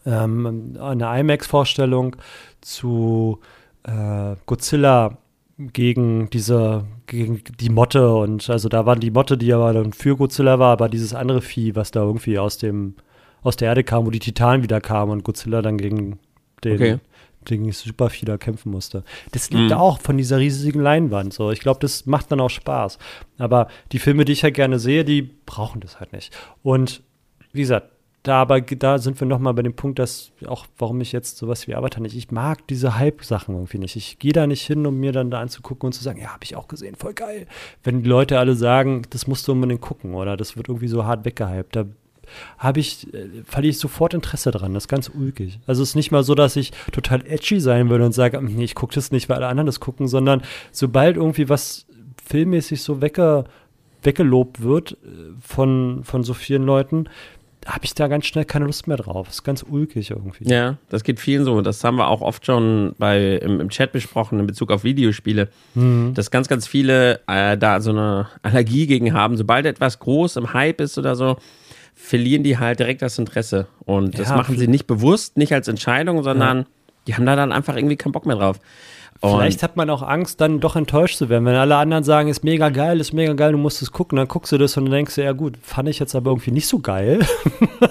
ähm, 0.06 0.78
einer 0.80 1.18
IMAX-Vorstellung 1.18 2.16
zu 2.62 3.40
äh, 3.90 4.36
Godzilla 4.46 5.18
gegen 5.58 6.30
diese, 6.30 6.86
gegen 7.08 7.44
die 7.60 7.70
Motte 7.70 8.14
und 8.16 8.50
also 8.50 8.70
da 8.70 8.86
war 8.86 8.96
die 8.96 9.12
Motte, 9.12 9.38
die 9.38 9.52
aber 9.52 9.74
dann 9.74 9.92
für 9.92 10.16
Godzilla 10.16 10.58
war, 10.60 10.72
aber 10.72 10.88
dieses 10.88 11.14
andere 11.14 11.42
Vieh, 11.42 11.76
was 11.76 11.92
da 11.92 12.02
irgendwie 12.02 12.40
aus 12.40 12.58
dem, 12.58 12.96
aus 13.42 13.58
der 13.58 13.70
Erde 13.70 13.84
kam, 13.84 14.06
wo 14.06 14.10
die 14.12 14.20
Titanen 14.20 14.64
wieder 14.64 14.80
kamen 14.80 15.12
und 15.12 15.24
Godzilla 15.24 15.62
dann 15.62 15.78
gegen 15.78 16.20
den, 16.64 16.74
Okay. 16.76 16.98
gegen 17.46 17.72
Supervieh 17.72 18.26
da 18.26 18.38
kämpfen 18.38 18.72
musste. 18.72 19.04
Das 19.32 19.50
liegt 19.50 19.74
auch 19.74 20.00
von 20.00 20.18
dieser 20.18 20.38
riesigen 20.40 20.82
Leinwand. 20.82 21.34
So, 21.34 21.52
ich 21.52 21.60
glaube, 21.60 21.80
das 21.82 22.06
macht 22.06 22.32
dann 22.32 22.40
auch 22.42 22.50
Spaß. 22.50 22.98
Aber 23.38 23.68
die 23.92 24.00
Filme, 24.00 24.24
die 24.26 24.34
ich 24.34 24.44
halt 24.44 24.56
gerne 24.56 24.80
sehe, 24.80 25.04
die 25.04 25.22
brauchen 25.22 25.82
das 25.82 26.00
halt 26.00 26.14
nicht. 26.14 26.34
Und 26.64 27.02
wie 27.52 27.62
gesagt, 27.62 27.92
da 28.24 28.42
aber 28.42 28.60
da 28.62 28.98
sind 28.98 29.20
wir 29.20 29.28
noch 29.28 29.40
mal 29.40 29.54
bei 29.54 29.62
dem 29.62 29.74
Punkt, 29.74 29.98
dass 29.98 30.32
auch 30.46 30.66
warum 30.78 31.00
ich 31.00 31.12
jetzt 31.12 31.38
sowas 31.38 31.68
wie 31.68 31.76
Avatar 31.76 32.02
nicht, 32.02 32.18
ich 32.18 32.32
mag 32.32 32.68
diese 32.68 32.98
Hype-Sachen 32.98 33.56
irgendwie 33.56 33.78
nicht. 33.78 33.96
Ich 33.96 34.20
gehe 34.20 34.34
da 34.34 34.46
nicht 34.46 34.66
hin, 34.66 34.86
um 34.86 35.00
mir 35.00 35.12
dann 35.12 35.32
da 35.32 35.40
anzugucken 35.40 35.88
und 35.88 35.94
zu 35.94 36.04
sagen, 36.04 36.20
ja, 36.20 36.34
habe 36.34 36.44
ich 36.44 36.56
auch 36.56 36.68
gesehen, 36.68 36.96
voll 36.96 37.14
geil. 37.14 37.48
Wenn 37.84 38.04
die 38.04 38.10
Leute 38.10 38.38
alle 38.38 38.56
sagen, 38.56 39.04
das 39.10 39.28
musst 39.28 39.48
du 39.48 39.54
unbedingt 39.54 39.82
gucken 39.82 40.16
oder 40.16 40.36
das 40.36 40.58
wird 40.58 40.68
irgendwie 40.68 40.90
so 40.90 41.06
hart 41.06 41.24
weggehypt, 41.24 41.76
da 41.76 41.86
habe 42.58 42.80
ich, 42.80 43.12
äh, 43.14 43.44
verliere 43.46 43.72
ich 43.72 43.80
sofort 43.80 44.14
Interesse 44.14 44.52
dran. 44.52 44.74
Das 44.74 44.84
ist 44.84 44.88
ganz 44.90 45.10
ulkig. 45.10 45.60
Also 45.66 45.82
es 45.82 45.90
ist 45.90 45.96
nicht 45.96 46.12
mal 46.12 46.24
so, 46.24 46.36
dass 46.36 46.56
ich 46.56 46.72
total 46.92 47.26
edgy 47.26 47.60
sein 47.60 47.90
würde 47.90 48.06
und 48.06 48.12
sage, 48.12 48.38
"Hm, 48.38 48.54
nee, 48.56 48.66
ich 48.66 48.76
gucke 48.76 48.94
das 48.96 49.12
nicht, 49.12 49.30
weil 49.30 49.38
alle 49.38 49.48
anderen 49.48 49.66
das 49.66 49.80
gucken, 49.80 50.08
sondern 50.08 50.42
sobald 50.72 51.18
irgendwie 51.18 51.50
was 51.50 51.88
filmmäßig 52.24 52.84
so 52.84 53.02
wegge, 53.02 53.46
weggelobt 54.04 54.62
wird 54.62 54.94
äh, 54.94 55.32
von, 55.42 56.04
von 56.04 56.24
so 56.24 56.34
vielen 56.34 56.64
Leuten, 56.64 57.06
habe 57.66 57.84
ich 57.84 57.94
da 57.94 58.08
ganz 58.08 58.26
schnell 58.26 58.46
keine 58.46 58.66
Lust 58.66 58.88
mehr 58.88 58.98
drauf. 58.98 59.28
Das 59.28 59.36
ist 59.36 59.44
ganz 59.44 59.64
ulkig 59.68 60.12
irgendwie. 60.12 60.46
Ja, 60.50 60.78
das 60.90 61.04
geht 61.04 61.20
vielen 61.20 61.44
so. 61.46 61.62
Das 61.62 61.84
haben 61.84 61.98
wir 61.98 62.08
auch 62.08 62.22
oft 62.22 62.46
schon 62.46 62.96
bei, 62.98 63.36
im, 63.36 63.60
im 63.60 63.70
Chat 63.70 63.92
besprochen 63.92 64.40
in 64.40 64.48
Bezug 64.48 64.72
auf 64.72 64.84
Videospiele, 64.84 65.50
dass 66.14 66.32
ganz, 66.32 66.48
ganz 66.48 66.68
viele 66.68 67.20
äh, 67.28 67.58
da 67.58 67.82
so 67.82 67.92
eine 67.92 68.28
Allergie 68.44 68.88
gegen 68.88 69.14
haben. 69.14 69.36
Sobald 69.38 69.66
etwas 69.66 70.00
groß 70.00 70.38
im 70.38 70.54
Hype 70.54 70.80
ist 70.82 70.98
oder 70.98 71.16
so, 71.16 71.38
verlieren 71.96 72.44
die 72.44 72.58
halt 72.58 72.80
direkt 72.80 73.02
das 73.02 73.18
Interesse. 73.20 73.68
Und 73.84 74.18
das 74.18 74.30
Ja, 74.30 74.38
machen 74.38 74.58
sie 74.58 74.68
nicht 74.68 74.88
bewusst, 74.88 75.38
nicht 75.38 75.54
als 75.54 75.68
Entscheidung, 75.68 76.24
sondern 76.24 76.66
die 77.08 77.16
haben 77.16 77.26
da 77.26 77.36
dann 77.36 77.52
einfach 77.52 77.76
irgendwie 77.76 77.98
keinen 77.98 78.14
Bock 78.14 78.26
mehr 78.26 78.38
drauf. 78.38 78.60
Vielleicht 79.22 79.64
hat 79.64 79.76
man 79.76 79.90
auch 79.90 80.02
Angst, 80.02 80.40
dann 80.40 80.62
doch 80.62 80.78
enttäuscht 80.78 81.18
zu 81.18 81.28
werden. 81.28 81.44
Wenn 81.46 81.56
alle 81.56 81.76
anderen 81.76 82.06
sagen, 82.06 82.30
ist 82.30 82.46
mega 82.46 82.70
geil, 82.70 83.02
ist 83.02 83.12
mega 83.12 83.34
geil, 83.34 83.52
du 83.52 83.58
musst 83.58 83.82
es 83.82 83.92
gucken, 83.92 84.16
dann 84.16 84.30
guckst 84.30 84.52
du 84.54 84.58
das 84.58 84.78
und 84.78 84.86
dann 84.86 84.94
denkst 84.94 85.16
du, 85.16 85.24
ja 85.24 85.34
gut, 85.34 85.58
fand 85.62 85.90
ich 85.90 86.00
jetzt 86.00 86.16
aber 86.16 86.32
irgendwie 86.32 86.52
nicht 86.52 86.68
so 86.68 86.80
geil. 86.80 87.20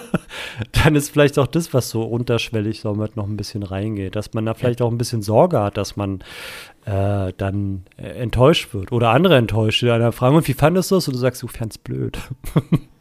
dann 0.72 0.96
ist 0.96 1.10
vielleicht 1.10 1.38
auch 1.38 1.46
das, 1.46 1.74
was 1.74 1.90
so 1.90 2.02
unterschwellig 2.02 2.80
somit 2.80 3.16
noch 3.16 3.26
ein 3.26 3.36
bisschen 3.36 3.62
reingeht, 3.62 4.16
dass 4.16 4.32
man 4.32 4.46
da 4.46 4.54
vielleicht 4.54 4.80
auch 4.80 4.90
ein 4.90 4.96
bisschen 4.96 5.20
Sorge 5.20 5.60
hat, 5.60 5.76
dass 5.76 5.96
man 5.96 6.20
äh, 6.86 7.34
dann 7.36 7.84
äh, 7.98 8.06
enttäuscht 8.06 8.72
wird 8.72 8.90
oder 8.90 9.10
andere 9.10 9.36
enttäuscht, 9.36 9.82
die 9.82 9.90
einer 9.90 10.12
fragen, 10.12 10.36
und 10.36 10.48
wie 10.48 10.54
fandest 10.54 10.90
du 10.90 10.96
es? 10.96 11.08
Und 11.08 11.14
du 11.14 11.20
sagst, 11.20 11.42
du 11.42 11.48
fandst 11.48 11.84
blöd. 11.84 12.18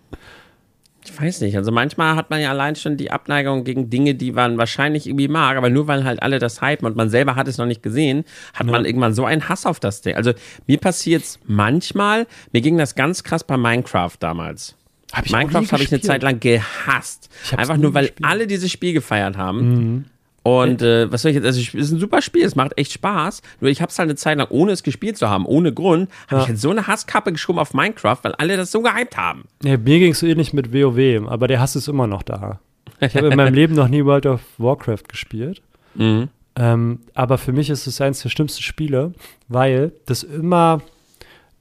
Ich 1.17 1.23
weiß 1.23 1.41
nicht. 1.41 1.57
Also 1.57 1.71
manchmal 1.71 2.15
hat 2.15 2.29
man 2.29 2.39
ja 2.39 2.51
allein 2.51 2.75
schon 2.75 2.95
die 2.95 3.09
Abneigung 3.09 3.63
gegen 3.63 3.89
Dinge, 3.89 4.13
die 4.13 4.31
man 4.33 4.59
wahrscheinlich 4.59 5.07
irgendwie 5.07 5.27
mag, 5.27 5.57
aber 5.57 5.71
nur 5.71 5.87
weil 5.87 6.03
halt 6.03 6.21
alle 6.21 6.37
das 6.37 6.61
hypen 6.61 6.85
und 6.85 6.95
man 6.95 7.09
selber 7.09 7.35
hat 7.35 7.47
es 7.47 7.57
noch 7.57 7.65
nicht 7.65 7.81
gesehen, 7.81 8.23
hat 8.53 8.67
man 8.67 8.85
irgendwann 8.85 9.13
so 9.13 9.25
einen 9.25 9.49
Hass 9.49 9.65
auf 9.65 9.79
das 9.79 10.01
Ding. 10.01 10.15
Also 10.15 10.33
mir 10.67 10.77
passiert 10.77 11.23
manchmal, 11.47 12.27
mir 12.51 12.61
ging 12.61 12.77
das 12.77 12.93
ganz 12.93 13.23
krass 13.23 13.43
bei 13.43 13.57
Minecraft 13.57 14.13
damals. 14.19 14.75
Hab 15.11 15.27
Minecraft 15.29 15.71
habe 15.71 15.81
ich 15.83 15.91
eine. 15.91 16.01
Zeit 16.01 16.21
lang 16.21 16.39
gehasst. 16.39 17.29
Einfach 17.55 17.77
nur, 17.77 17.95
weil 17.95 18.07
gespielt. 18.07 18.19
Mhm. 18.19 18.25
alle 18.25 18.47
dieses 18.47 18.71
Spiel 18.71 18.93
gefeiert 18.93 19.37
haben. 19.37 20.05
Und 20.47 20.81
äh, 20.81 21.11
was 21.11 21.21
soll 21.23 21.31
ich 21.31 21.35
jetzt, 21.35 21.45
also 21.45 21.59
es 21.59 21.73
ist 21.73 21.91
ein 21.91 21.99
super 21.99 22.21
Spiel, 22.21 22.43
es 22.45 22.55
macht 22.55 22.77
echt 22.77 22.93
Spaß. 22.93 23.41
Nur 23.59 23.69
ich 23.69 23.81
habe 23.81 23.89
es 23.89 23.99
halt 23.99 24.07
eine 24.09 24.15
Zeit 24.15 24.37
lang, 24.37 24.47
ohne 24.49 24.71
es 24.71 24.83
gespielt 24.83 25.17
zu 25.17 25.29
haben, 25.29 25.45
ohne 25.45 25.73
Grund, 25.73 26.09
habe 26.27 26.35
Ja. 26.37 26.41
ich 26.43 26.47
halt 26.49 26.59
so 26.59 26.69
eine 26.71 26.87
Hasskappe 26.87 27.31
geschoben 27.31 27.59
auf 27.59 27.73
Minecraft, 27.73 28.17
weil 28.21 28.33
alle 28.35 28.55
das 28.57 28.71
so 28.71 28.81
gehypt 28.81 29.17
haben. 29.17 29.45
Ja, 29.63 29.77
mir 29.77 29.99
ging 29.99 30.11
es 30.11 30.19
so 30.19 30.27
ähnlich 30.27 30.53
mit 30.53 30.73
WoW, 30.73 31.27
aber 31.29 31.47
der 31.47 31.59
Hass 31.59 31.75
ist 31.75 31.87
immer 31.87 32.07
noch 32.07 32.23
da. 32.23 32.59
Ich 32.99 33.15
habe 33.15 33.27
in 33.27 33.35
meinem 33.35 33.53
Leben 33.61 33.75
noch 33.75 33.87
nie 33.89 34.03
World 34.05 34.25
of 34.25 34.41
Warcraft 34.57 35.03
gespielt. 35.09 35.61
Mhm. 35.95 36.29
Ähm, 36.55 36.99
aber 37.13 37.37
für 37.37 37.51
mich 37.51 37.69
ist 37.69 37.85
es 37.85 38.01
eines 38.01 38.21
der 38.21 38.29
schlimmsten 38.29 38.63
Spiele, 38.63 39.13
weil 39.47 39.91
das 40.07 40.23
immer 40.23 40.81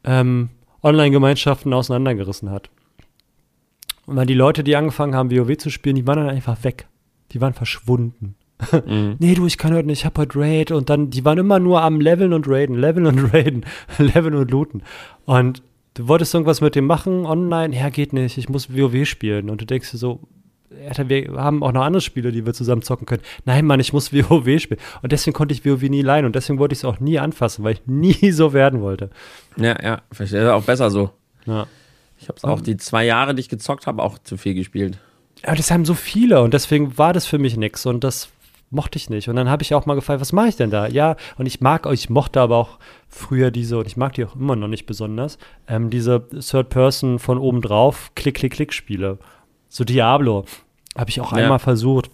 ähm, 0.05 0.49
Online-Gemeinschaften 0.83 1.73
auseinandergerissen 1.75 2.51
hat. 2.51 2.71
Und 4.07 4.17
weil 4.17 4.27
die 4.27 4.35
Leute, 4.35 4.63
die 4.65 4.77
angefangen 4.77 5.15
haben, 5.15 5.31
WoW 5.31 5.57
zu 5.59 5.69
spielen, 5.71 5.97
die 5.97 6.07
waren 6.07 6.19
dann 6.19 6.31
einfach 6.31 6.63
weg. 6.65 6.87
Die 7.33 7.41
waren 7.41 7.55
verschwunden. 7.55 8.37
Nee, 9.19 9.35
du, 9.35 9.47
ich 9.47 9.59
kann 9.59 9.75
heute 9.75 9.87
nicht, 9.87 10.01
ich 10.01 10.07
hab 10.07 10.17
heute 10.19 10.39
Raid 10.39 10.71
und 10.71 10.89
dann, 10.89 11.11
die 11.11 11.25
waren 11.25 11.39
immer 11.39 11.59
nur 11.59 11.83
am 11.83 12.01
Leveln 12.01 12.33
und 12.33 12.49
Raiden, 12.49 12.77
Leveln 12.77 13.07
und 13.07 13.33
Raiden, 13.33 13.65
Leveln 13.99 14.35
und 14.35 14.51
Looten. 14.51 14.83
Und 15.25 15.63
du 15.95 16.09
wolltest 16.09 16.35
irgendwas 16.35 16.61
mit 16.61 16.75
dem 16.75 16.87
machen, 16.87 17.27
online, 17.27 17.77
ja, 17.77 17.91
geht 17.91 18.13
nicht, 18.13 18.39
ich 18.39 18.49
muss 18.49 18.75
WoW 18.75 19.07
spielen. 19.07 19.51
Und 19.51 19.61
du 19.61 19.67
denkst 19.67 19.91
dir 19.91 19.99
so, 19.99 20.21
wir 20.69 21.33
haben 21.37 21.63
auch 21.63 21.73
noch 21.73 21.83
andere 21.83 22.01
Spiele, 22.01 22.33
die 22.33 22.45
wir 22.45 22.53
zusammen 22.53 22.83
zocken 22.83 23.07
können. 23.07 23.23
Nein, 23.45 23.67
Mann, 23.67 23.81
ich 23.81 23.93
muss 23.93 24.13
WoW 24.13 24.61
spielen. 24.61 24.81
Und 25.03 25.13
deswegen 25.13 25.35
konnte 25.35 25.55
ich 25.55 25.65
WoW 25.65 25.83
nie 25.83 26.03
leihen 26.03 26.25
und 26.25 26.35
deswegen 26.35 26.59
wollte 26.59 26.73
ich 26.73 26.81
es 26.81 26.85
auch 26.85 27.01
nie 27.01 27.19
anfassen, 27.19 27.65
weil 27.65 27.75
ich 27.75 27.83
nie 27.87 28.31
so 28.31 28.53
werden 28.53 28.81
wollte. 28.81 29.11
Ja, 29.57 29.83
ja, 29.83 30.03
verstehe. 30.13 30.55
Auch 30.55 30.65
besser 30.65 30.91
so. 30.91 31.11
Ja. 31.47 31.67
Ich 32.19 32.29
habe 32.29 32.39
es 32.39 32.45
auch 32.45 32.63
die 32.63 32.79
zwei 32.79 33.05
Jahre, 33.05 33.35
die 33.35 33.41
ich 33.41 33.49
gezockt 33.51 33.87
habe, 33.87 34.03
auch 34.03 34.19
zu 34.19 34.39
viel 34.39 34.55
gespielt. 34.55 34.99
Ja, 35.45 35.55
das 35.55 35.71
haben 35.71 35.85
so 35.85 35.93
viele 35.93 36.41
und 36.41 36.55
deswegen 36.55 36.97
war 36.97 37.13
das 37.13 37.27
für 37.27 37.39
mich 37.39 37.59
nix. 37.59 37.85
Und 37.85 38.05
das 38.05 38.31
mochte 38.71 38.99
ich 38.99 39.11
nicht. 39.11 39.29
Und 39.29 39.37
dann 39.37 39.49
habe 39.49 39.63
ich 39.63 39.75
auch 39.75 39.87
mal 39.87 39.95
gefragt, 39.95 40.21
was 40.21 40.33
mache 40.33 40.49
ich 40.49 40.57
denn 40.57 40.71
da? 40.71 40.87
Ja, 40.87 41.17
und 41.39 41.47
ich 41.47 41.61
mag, 41.61 41.87
ich 41.93 42.11
mochte 42.11 42.41
aber 42.41 42.57
auch 42.57 42.79
früher 43.09 43.51
diese, 43.51 43.79
und 43.79 43.87
ich 43.87 43.97
mag 43.97 44.13
die 44.15 44.25
auch 44.25 44.35
immer 44.35 44.57
noch 44.57 44.69
nicht 44.69 44.87
besonders, 44.87 45.39
ähm, 45.69 45.91
diese 45.91 46.29
Third 46.29 46.69
Person 46.69 47.19
von 47.19 47.39
oben 47.39 47.63
drauf, 47.63 48.11
Klick-Klick-Klick-Spiele. 48.15 49.19
So 49.69 49.85
Diablo. 49.85 50.45
Habe 50.97 51.11
ich 51.11 51.21
auch 51.21 51.33
ja. 51.33 51.39
einmal 51.39 51.59
versucht 51.59 52.11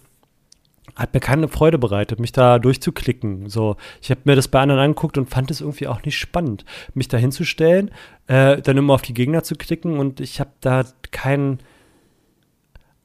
hat 0.95 1.13
mir 1.13 1.19
keine 1.19 1.47
Freude 1.47 1.77
bereitet, 1.77 2.19
mich 2.19 2.31
da 2.31 2.59
durchzuklicken. 2.59 3.49
So, 3.49 3.77
ich 4.01 4.11
habe 4.11 4.21
mir 4.25 4.35
das 4.35 4.47
bei 4.47 4.59
anderen 4.59 4.81
angeguckt 4.81 5.17
und 5.17 5.29
fand 5.29 5.49
es 5.49 5.61
irgendwie 5.61 5.87
auch 5.87 6.03
nicht 6.03 6.17
spannend, 6.17 6.65
mich 6.93 7.07
da 7.07 7.17
hinzustellen, 7.17 7.91
äh, 8.27 8.61
dann 8.61 8.77
immer 8.77 8.93
auf 8.93 9.01
die 9.01 9.13
Gegner 9.13 9.43
zu 9.43 9.55
klicken 9.55 9.97
und 9.97 10.19
ich 10.19 10.39
habe 10.39 10.51
da 10.61 10.83
keinen, 11.11 11.59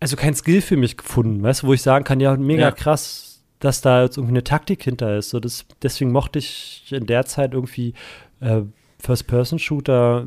also 0.01 0.17
kein 0.17 0.35
Skill 0.35 0.61
für 0.61 0.77
mich 0.77 0.97
gefunden, 0.97 1.43
weißt 1.43 1.63
du, 1.63 1.69
wo 1.69 1.73
ich 1.73 1.83
sagen 1.83 2.05
kann, 2.05 2.21
ja, 2.21 2.37
mega 2.37 2.63
ja. 2.63 2.73
krass, 2.73 3.38
dass 3.61 3.81
da 3.81 4.03
jetzt 4.03 4.17
irgendwie 4.17 4.33
eine 4.33 4.45
Taktik 4.45 4.83
hinter 4.83 5.17
ist. 5.17 5.31
So, 5.31 5.41
das, 5.41 5.67
deswegen 5.83 6.13
mochte 6.13 6.39
ich 6.39 6.85
in 6.91 7.07
der 7.07 7.27
Zeit 7.27 7.55
irgendwie 7.55 7.95
äh, 8.41 8.63
First-Person-Shooter 9.01 10.27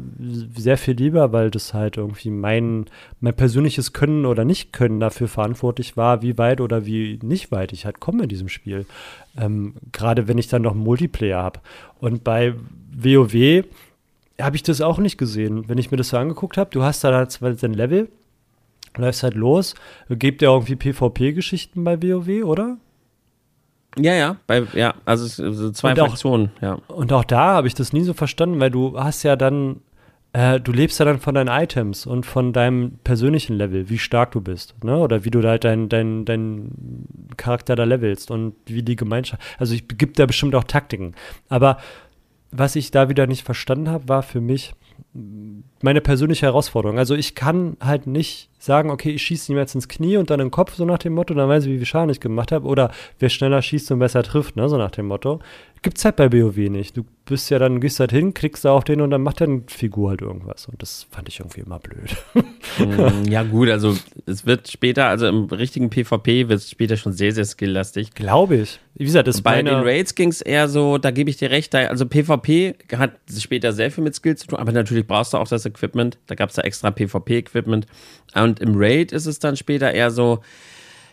sehr 0.55 0.77
viel 0.77 0.95
lieber, 0.95 1.33
weil 1.33 1.51
das 1.51 1.73
halt 1.73 1.97
irgendwie 1.97 2.29
mein, 2.29 2.85
mein 3.19 3.35
persönliches 3.35 3.91
Können 3.91 4.25
oder 4.25 4.45
Nicht-Können 4.45 4.99
dafür 5.01 5.27
verantwortlich 5.27 5.97
war, 5.97 6.21
wie 6.21 6.37
weit 6.37 6.61
oder 6.61 6.85
wie 6.85 7.19
nicht 7.21 7.51
weit 7.51 7.73
ich 7.73 7.85
halt 7.85 7.99
komme 7.99 8.23
in 8.23 8.29
diesem 8.29 8.47
Spiel. 8.47 8.85
Ähm, 9.37 9.73
Gerade 9.91 10.27
wenn 10.27 10.37
ich 10.37 10.47
dann 10.47 10.61
noch 10.61 10.73
Multiplayer 10.73 11.43
habe. 11.43 11.59
Und 11.99 12.23
bei 12.23 12.53
WoW 12.95 13.65
habe 14.39 14.55
ich 14.55 14.63
das 14.63 14.79
auch 14.79 14.99
nicht 14.99 15.17
gesehen. 15.17 15.67
Wenn 15.67 15.77
ich 15.77 15.91
mir 15.91 15.97
das 15.97 16.09
so 16.09 16.17
angeguckt 16.17 16.57
habe, 16.57 16.69
du 16.71 16.81
hast 16.81 17.03
da 17.03 17.13
halt 17.13 17.63
dein 17.63 17.73
Level, 17.73 18.07
läufst 18.95 19.23
halt 19.23 19.35
los, 19.35 19.75
gibt 20.09 20.41
ja 20.41 20.49
irgendwie 20.49 20.77
PvP-Geschichten 20.77 21.83
bei 21.83 22.01
WoW, 22.01 22.45
oder? 22.45 22.77
Ja, 23.97 24.13
ja, 24.13 24.37
bei, 24.47 24.63
ja, 24.73 24.93
also 25.05 25.25
so 25.51 25.71
zwei 25.71 25.91
und 25.91 25.99
Fraktionen, 25.99 26.51
auch, 26.57 26.61
ja. 26.61 26.73
Und 26.87 27.11
auch 27.11 27.25
da 27.25 27.55
habe 27.55 27.67
ich 27.67 27.73
das 27.73 27.91
nie 27.91 28.03
so 28.03 28.13
verstanden, 28.13 28.59
weil 28.59 28.71
du 28.71 28.97
hast 28.97 29.23
ja 29.23 29.35
dann, 29.35 29.81
äh, 30.31 30.61
du 30.61 30.71
lebst 30.71 30.99
ja 30.99 31.05
dann 31.05 31.19
von 31.19 31.35
deinen 31.35 31.49
Items 31.49 32.05
und 32.05 32.25
von 32.25 32.53
deinem 32.53 32.99
persönlichen 33.03 33.57
Level, 33.57 33.89
wie 33.89 33.97
stark 33.97 34.31
du 34.31 34.39
bist, 34.39 34.75
ne? 34.83 34.97
Oder 34.97 35.25
wie 35.25 35.31
du 35.31 35.41
da 35.41 35.49
halt 35.49 35.65
deinen 35.65 35.89
dein, 35.89 36.23
dein 36.23 36.71
Charakter 37.35 37.75
da 37.75 37.83
levelst 37.83 38.31
und 38.31 38.55
wie 38.65 38.83
die 38.83 38.95
Gemeinschaft. 38.95 39.41
Also 39.57 39.73
ich 39.73 39.85
gibt 39.89 40.19
da 40.19 40.25
bestimmt 40.25 40.55
auch 40.55 40.63
Taktiken. 40.63 41.13
Aber 41.49 41.77
was 42.51 42.77
ich 42.77 42.91
da 42.91 43.09
wieder 43.09 43.27
nicht 43.27 43.43
verstanden 43.43 43.89
habe, 43.89 44.07
war 44.07 44.23
für 44.23 44.41
mich, 44.41 44.73
meine 45.83 46.01
persönliche 46.01 46.45
Herausforderung. 46.45 46.97
Also 46.97 47.15
ich 47.15 47.35
kann 47.35 47.77
halt 47.79 48.07
nicht 48.07 48.49
sagen, 48.61 48.91
okay, 48.91 49.11
ich 49.11 49.23
schieße 49.23 49.53
jetzt 49.53 49.75
ins 49.75 49.87
Knie 49.87 50.17
und 50.17 50.29
dann 50.29 50.39
den 50.39 50.51
Kopf, 50.51 50.75
so 50.75 50.85
nach 50.85 50.99
dem 50.99 51.13
Motto, 51.13 51.33
dann 51.33 51.49
weiß 51.49 51.65
ich, 51.65 51.71
wie 51.71 51.77
viel 51.77 51.85
Schaden 51.85 52.09
ich 52.09 52.19
gemacht 52.19 52.51
habe. 52.51 52.67
Oder 52.67 52.91
wer 53.19 53.29
schneller 53.29 53.61
schießt 53.61 53.91
und 53.91 53.99
besser 53.99 54.23
trifft, 54.23 54.55
ne, 54.55 54.69
so 54.69 54.77
nach 54.77 54.91
dem 54.91 55.07
Motto. 55.07 55.39
Gibt's 55.83 56.05
halt 56.05 56.15
bei 56.15 56.29
BOW 56.29 56.57
nicht. 56.69 56.95
Du 56.95 57.03
bist 57.25 57.49
ja 57.49 57.57
dann, 57.57 57.79
gehst 57.79 57.99
halt 57.99 58.11
hin, 58.11 58.35
kriegst 58.35 58.63
da 58.63 58.71
auf 58.73 58.83
den 58.83 59.01
und 59.01 59.09
dann 59.09 59.23
macht 59.23 59.41
deine 59.41 59.63
Figur 59.65 60.11
halt 60.11 60.21
irgendwas. 60.21 60.67
Und 60.67 60.79
das 60.79 61.07
fand 61.09 61.27
ich 61.27 61.39
irgendwie 61.39 61.61
immer 61.61 61.79
blöd. 61.79 62.15
Mm, 62.77 63.23
ja, 63.31 63.41
gut, 63.41 63.67
also 63.69 63.97
es 64.27 64.45
wird 64.45 64.67
später, 64.67 65.07
also 65.07 65.27
im 65.27 65.45
richtigen 65.45 65.89
PvP 65.89 66.49
wird 66.49 66.59
es 66.59 66.69
später 66.69 66.97
schon 66.97 67.13
sehr, 67.13 67.31
sehr 67.31 67.45
skilllastig. 67.45 68.13
Glaube 68.13 68.57
ich. 68.57 68.79
Wie 68.93 69.05
gesagt, 69.05 69.27
das 69.27 69.41
Bei 69.41 69.63
den 69.63 69.73
Raids 69.73 70.13
ging 70.13 70.29
es 70.29 70.41
eher 70.41 70.67
so, 70.67 70.99
da 70.99 71.09
gebe 71.09 71.31
ich 71.31 71.37
dir 71.37 71.49
recht, 71.49 71.73
da, 71.73 71.87
also 71.87 72.05
PvP 72.05 72.75
hat 72.95 73.13
später 73.35 73.73
sehr 73.73 73.89
viel 73.89 74.03
mit 74.03 74.13
Skill 74.13 74.35
zu 74.35 74.47
tun, 74.47 74.59
aber 74.59 74.71
natürlich 74.71 75.07
brauchst 75.07 75.33
du 75.33 75.37
auch 75.37 75.47
das 75.47 75.65
Equipment. 75.71 76.17
Da 76.27 76.35
gab 76.35 76.49
es 76.49 76.55
da 76.55 76.61
extra 76.61 76.91
PvP-Equipment. 76.91 77.87
Und 78.35 78.59
im 78.59 78.73
Raid 78.75 79.11
ist 79.11 79.25
es 79.25 79.39
dann 79.39 79.57
später 79.57 79.91
eher 79.91 80.11
so, 80.11 80.39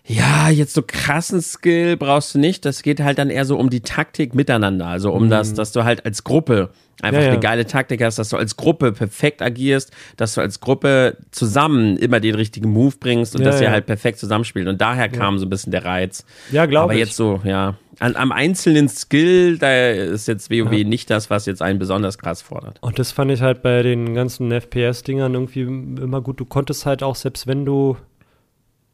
ja, 0.04 0.48
jetzt 0.48 0.74
so 0.74 0.82
krassen 0.86 1.42
Skill 1.42 1.96
brauchst 1.96 2.34
du 2.34 2.38
nicht. 2.38 2.64
Das 2.64 2.82
geht 2.82 3.00
halt 3.00 3.18
dann 3.18 3.30
eher 3.30 3.44
so 3.44 3.58
um 3.58 3.70
die 3.70 3.80
Taktik 3.80 4.34
miteinander. 4.34 4.86
Also 4.86 5.12
um 5.12 5.24
mhm. 5.24 5.30
das, 5.30 5.54
dass 5.54 5.72
du 5.72 5.84
halt 5.84 6.04
als 6.04 6.24
Gruppe 6.24 6.70
einfach 7.02 7.20
ja, 7.20 7.26
ja. 7.26 7.32
eine 7.32 7.40
geile 7.40 7.66
Taktik 7.66 8.02
hast, 8.02 8.18
dass 8.18 8.30
du 8.30 8.36
als 8.36 8.56
Gruppe 8.56 8.92
perfekt 8.92 9.42
agierst, 9.42 9.92
dass 10.16 10.34
du 10.34 10.40
als 10.40 10.60
Gruppe 10.60 11.16
zusammen 11.30 11.96
immer 11.96 12.20
den 12.20 12.34
richtigen 12.34 12.70
Move 12.70 12.96
bringst 12.98 13.36
und 13.36 13.42
ja, 13.42 13.50
dass 13.50 13.60
ihr 13.60 13.70
halt 13.70 13.86
perfekt 13.86 14.18
zusammenspielt. 14.18 14.68
Und 14.68 14.80
daher 14.80 15.08
kam 15.08 15.38
so 15.38 15.46
ein 15.46 15.50
bisschen 15.50 15.70
der 15.70 15.84
Reiz. 15.84 16.24
Ja, 16.50 16.66
glaube 16.66 16.94
ich. 16.94 17.00
Aber 17.00 17.06
jetzt 17.06 17.16
so, 17.16 17.40
ja. 17.44 17.74
An, 18.00 18.16
am 18.16 18.30
einzelnen 18.30 18.88
Skill, 18.88 19.58
da 19.58 19.90
ist 19.90 20.28
jetzt 20.28 20.50
WoW 20.50 20.84
nicht 20.84 21.10
das, 21.10 21.30
was 21.30 21.46
jetzt 21.46 21.62
einen 21.62 21.78
besonders 21.78 22.18
krass 22.18 22.42
fordert. 22.42 22.78
Und 22.80 22.98
das 22.98 23.10
fand 23.12 23.30
ich 23.32 23.42
halt 23.42 23.62
bei 23.62 23.82
den 23.82 24.14
ganzen 24.14 24.52
FPS-Dingern 24.52 25.34
irgendwie 25.34 25.62
immer 25.62 26.20
gut. 26.20 26.38
Du 26.38 26.44
konntest 26.44 26.86
halt 26.86 27.02
auch, 27.02 27.16
selbst 27.16 27.46
wenn 27.46 27.64
du 27.64 27.96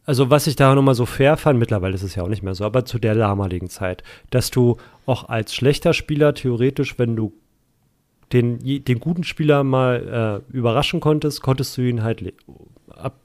also 0.07 0.29
was 0.29 0.47
ich 0.47 0.55
da 0.57 0.75
nochmal 0.75 0.95
so 0.95 1.07
fair 1.07 1.39
fand, 1.39 1.59
mittlerweile 1.59 1.95
ist 1.95 2.03
es 2.03 2.15
ja 2.15 2.23
auch 2.23 2.29
nicht 2.29 2.43
mehr 2.43 2.55
so, 2.55 2.65
aber 2.65 2.85
zu 2.85 2.99
der 2.99 3.15
damaligen 3.15 3.71
Zeit, 3.71 4.03
dass 4.29 4.51
du 4.51 4.77
auch 5.07 5.31
als 5.31 5.55
schlechter 5.55 5.95
Spieler 5.95 6.35
theoretisch, 6.35 6.99
wenn 6.99 7.17
du 7.17 7.33
den, 8.35 8.85
den 8.85 9.01
guten 9.01 9.25
Spieler 9.25 9.65
mal 9.65 10.43
äh, 10.53 10.55
überraschen 10.55 11.01
konntest, 11.01 11.41
konntest 11.41 11.77
du 11.79 11.83
ihn 11.83 12.03
halt 12.03 12.35
ab, 12.91 13.17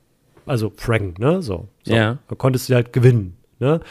also 0.46 0.72
franken, 0.76 1.22
ne? 1.22 1.42
So. 1.42 1.68
so. 1.84 1.94
Ja. 1.94 2.20
konntest 2.38 2.70
du 2.70 2.76
halt 2.76 2.94
gewinnen, 2.94 3.36
ne? 3.60 3.82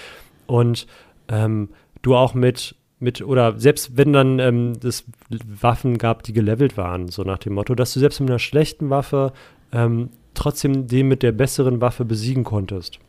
Und 0.47 0.87
ähm, 1.29 1.69
du 2.03 2.15
auch 2.15 2.35
mit, 2.35 2.77
mit, 3.01 3.21
oder 3.21 3.59
selbst 3.59 3.97
wenn 3.97 4.13
dann 4.13 4.39
ähm, 4.39 4.73
es 4.83 5.05
Waffen 5.29 5.99
gab, 5.99 6.23
die 6.23 6.33
gelevelt 6.33 6.77
waren, 6.77 7.09
so 7.09 7.23
nach 7.23 7.39
dem 7.39 7.55
Motto, 7.55 7.75
dass 7.75 7.93
du 7.93 8.01
selbst 8.01 8.21
mit 8.21 8.31
einer 8.31 8.39
schlechten 8.39 8.89
Waffe 8.89 9.33
ähm, 9.73 10.11
trotzdem 10.35 10.87
den 10.87 11.09
mit 11.09 11.23
der 11.23 11.33
besseren 11.33 11.81
Waffe 11.81 12.05
besiegen 12.05 12.45
konntest. 12.45 13.01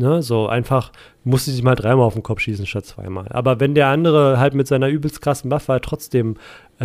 Ne, 0.00 0.22
so 0.22 0.48
einfach 0.48 0.92
musste 1.24 1.50
sich 1.50 1.62
mal 1.62 1.74
dreimal 1.74 2.06
auf 2.06 2.14
den 2.14 2.22
Kopf 2.22 2.40
schießen 2.40 2.64
statt 2.64 2.86
zweimal. 2.86 3.28
Aber 3.28 3.60
wenn 3.60 3.74
der 3.74 3.88
andere 3.88 4.40
halt 4.40 4.54
mit 4.54 4.66
seiner 4.66 4.88
übelst 4.88 5.20
krassen 5.20 5.50
Waffe 5.50 5.72
halt 5.72 5.84
trotzdem 5.84 6.38
äh, 6.78 6.84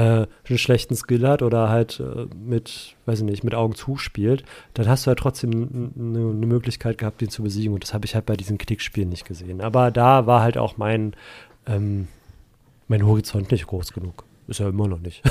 einen 0.50 0.58
schlechten 0.58 0.98
Skill 0.98 1.26
hat 1.26 1.42
oder 1.42 1.70
halt 1.70 2.02
äh, 2.02 2.26
mit, 2.36 2.98
weiß 3.06 3.20
ich 3.20 3.26
nicht, 3.26 3.46
mit 3.46 3.56
Augen 3.56 3.74
zuspielt, 3.74 4.44
dann 4.74 4.90
hast 4.90 5.06
du 5.06 5.08
halt 5.08 5.20
trotzdem 5.20 5.94
eine 5.98 6.20
ne 6.20 6.46
Möglichkeit 6.46 6.98
gehabt, 6.98 7.22
den 7.22 7.30
zu 7.30 7.42
besiegen. 7.42 7.74
Und 7.74 7.84
das 7.84 7.94
habe 7.94 8.06
ich 8.06 8.16
halt 8.16 8.26
bei 8.26 8.36
diesen 8.36 8.58
Klickspielen 8.58 9.08
nicht 9.08 9.24
gesehen. 9.24 9.62
Aber 9.62 9.92
da 9.92 10.28
war 10.28 10.42
halt 10.42 10.58
auch 10.58 10.76
mein, 10.76 11.14
ähm, 11.68 12.10
mein 12.90 13.06
Horizont 13.06 13.50
nicht 13.50 13.68
groß 13.68 13.94
genug. 13.94 14.26
Ist 14.50 14.60
ja 14.60 14.68
immer 14.68 14.90
noch 14.90 15.00
nicht. 15.00 15.24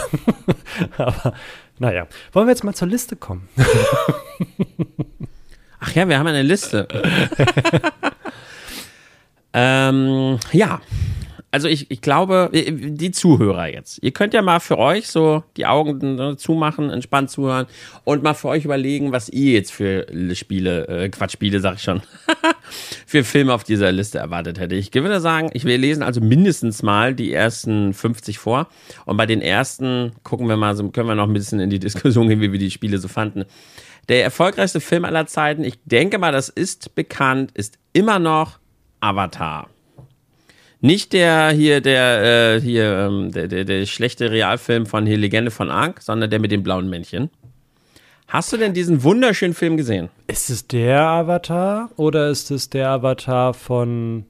Aber 0.96 1.34
naja, 1.78 2.06
wollen 2.32 2.46
wir 2.46 2.52
jetzt 2.52 2.64
mal 2.64 2.72
zur 2.72 2.88
Liste 2.88 3.14
kommen? 3.14 3.46
Ach 5.86 5.94
ja, 5.94 6.08
wir 6.08 6.18
haben 6.18 6.26
eine 6.26 6.42
Liste. 6.42 6.88
ähm, 9.52 10.38
ja, 10.50 10.80
also 11.50 11.68
ich, 11.68 11.90
ich 11.90 12.00
glaube, 12.00 12.48
äh, 12.54 12.72
die 12.72 13.10
Zuhörer 13.10 13.66
jetzt, 13.66 14.02
ihr 14.02 14.12
könnt 14.12 14.32
ja 14.32 14.40
mal 14.40 14.60
für 14.60 14.78
euch 14.78 15.08
so 15.08 15.44
die 15.58 15.66
Augen 15.66 16.16
ne, 16.16 16.38
zumachen, 16.38 16.88
entspannt 16.88 17.30
zuhören 17.30 17.66
und 18.04 18.22
mal 18.22 18.32
für 18.32 18.48
euch 18.48 18.64
überlegen, 18.64 19.12
was 19.12 19.28
ihr 19.28 19.52
jetzt 19.52 19.72
für 19.72 20.06
Spiele, 20.34 20.88
äh, 20.88 21.10
Quatsch, 21.10 21.32
Spiele 21.32 21.60
sag 21.60 21.74
ich 21.74 21.82
schon, 21.82 22.00
für 23.06 23.22
Filme 23.22 23.52
auf 23.52 23.62
dieser 23.62 23.92
Liste 23.92 24.18
erwartet 24.18 24.58
hätte. 24.58 24.76
Ich 24.76 24.92
würde 24.94 25.20
sagen, 25.20 25.50
ich 25.52 25.64
will 25.64 25.76
lesen 25.76 26.02
also 26.02 26.22
mindestens 26.22 26.82
mal 26.82 27.14
die 27.14 27.30
ersten 27.30 27.92
50 27.92 28.38
vor 28.38 28.68
und 29.04 29.18
bei 29.18 29.26
den 29.26 29.42
ersten 29.42 30.12
gucken 30.22 30.48
wir 30.48 30.56
mal, 30.56 30.74
so 30.74 30.88
können 30.88 31.08
wir 31.08 31.14
noch 31.14 31.28
ein 31.28 31.34
bisschen 31.34 31.60
in 31.60 31.68
die 31.68 31.78
Diskussion 31.78 32.30
gehen, 32.30 32.40
wie 32.40 32.52
wir 32.52 32.58
die 32.58 32.70
Spiele 32.70 32.96
so 32.96 33.08
fanden. 33.08 33.44
Der 34.08 34.22
erfolgreichste 34.22 34.80
Film 34.80 35.04
aller 35.04 35.26
Zeiten, 35.26 35.64
ich 35.64 35.78
denke 35.84 36.18
mal, 36.18 36.32
das 36.32 36.48
ist 36.48 36.94
bekannt, 36.94 37.52
ist 37.54 37.78
immer 37.92 38.18
noch 38.18 38.58
Avatar. 39.00 39.68
Nicht 40.80 41.14
der 41.14 41.50
hier, 41.50 41.80
der, 41.80 42.56
äh, 42.56 42.60
hier, 42.60 43.08
ähm, 43.08 43.32
der, 43.32 43.48
der, 43.48 43.64
der 43.64 43.86
schlechte 43.86 44.30
Realfilm 44.30 44.84
von 44.84 45.06
hier 45.06 45.16
Legende 45.16 45.50
von 45.50 45.70
Ankh, 45.70 46.02
sondern 46.02 46.28
der 46.28 46.40
mit 46.40 46.52
dem 46.52 46.62
blauen 46.62 46.90
Männchen. 46.90 47.30
Hast 48.28 48.52
du 48.52 48.56
denn 48.56 48.74
diesen 48.74 49.02
wunderschönen 49.02 49.54
Film 49.54 49.76
gesehen? 49.76 50.10
Ist 50.26 50.50
es 50.50 50.66
der 50.66 51.00
Avatar 51.00 51.90
oder 51.96 52.28
ist 52.28 52.50
es 52.50 52.68
der 52.68 52.90
Avatar 52.90 53.54
von. 53.54 54.26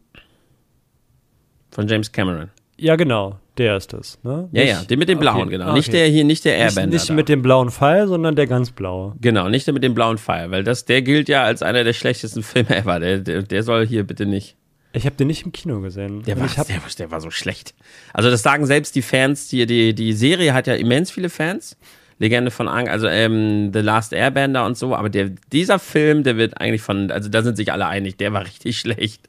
Von 1.70 1.88
James 1.88 2.12
Cameron? 2.12 2.50
Ja, 2.76 2.94
genau. 2.96 3.40
Der 3.56 3.76
ist 3.76 3.92
es, 3.92 4.18
ne? 4.24 4.48
Ja, 4.50 4.62
nicht, 4.62 4.72
ja, 4.72 4.82
den 4.82 4.98
mit 4.98 5.08
dem 5.08 5.20
blauen, 5.20 5.42
okay, 5.42 5.50
genau. 5.50 5.66
Okay. 5.66 5.74
Nicht 5.74 5.92
der 5.92 6.08
hier, 6.08 6.24
nicht 6.24 6.44
der 6.44 6.56
Airbender. 6.56 6.86
Nicht, 6.86 7.08
nicht 7.08 7.16
mit 7.16 7.28
dem 7.28 7.40
blauen 7.40 7.70
Pfeil, 7.70 8.08
sondern 8.08 8.34
der 8.34 8.48
ganz 8.48 8.72
blaue. 8.72 9.14
Genau, 9.20 9.48
nicht 9.48 9.66
der 9.66 9.74
mit 9.74 9.84
dem 9.84 9.94
blauen 9.94 10.18
Pfeil, 10.18 10.50
weil 10.50 10.64
das, 10.64 10.86
der 10.86 11.02
gilt 11.02 11.28
ja 11.28 11.44
als 11.44 11.62
einer 11.62 11.84
der 11.84 11.92
schlechtesten 11.92 12.42
Filme 12.44 12.76
ever. 12.76 12.98
Der, 12.98 13.18
der, 13.18 13.42
der 13.42 13.62
soll 13.62 13.86
hier 13.86 14.04
bitte 14.04 14.26
nicht. 14.26 14.56
Ich 14.92 15.06
habe 15.06 15.16
den 15.16 15.28
nicht 15.28 15.44
im 15.44 15.52
Kino 15.52 15.80
gesehen. 15.80 16.22
Der 16.22 16.38
war, 16.38 16.48
der, 16.48 16.80
der, 16.98 17.10
war 17.10 17.20
so 17.20 17.30
schlecht. 17.30 17.74
Also 18.12 18.30
das 18.30 18.42
sagen 18.42 18.66
selbst 18.66 18.94
die 18.94 19.02
Fans, 19.02 19.48
die, 19.48 19.66
die, 19.66 19.94
die 19.94 20.12
Serie 20.12 20.54
hat 20.54 20.66
ja 20.66 20.74
immens 20.74 21.10
viele 21.10 21.30
Fans. 21.30 21.76
Legende 22.18 22.52
von 22.52 22.68
Ang, 22.68 22.88
also 22.88 23.08
ähm, 23.08 23.72
The 23.72 23.80
Last 23.80 24.12
Airbender 24.12 24.64
und 24.64 24.76
so, 24.76 24.94
aber 24.94 25.10
der, 25.10 25.30
dieser 25.52 25.80
Film, 25.80 26.22
der 26.22 26.36
wird 26.36 26.60
eigentlich 26.60 26.82
von, 26.82 27.10
also 27.10 27.28
da 27.28 27.42
sind 27.42 27.56
sich 27.56 27.72
alle 27.72 27.86
einig, 27.86 28.16
der 28.16 28.32
war 28.32 28.44
richtig 28.44 28.78
schlecht. 28.80 29.28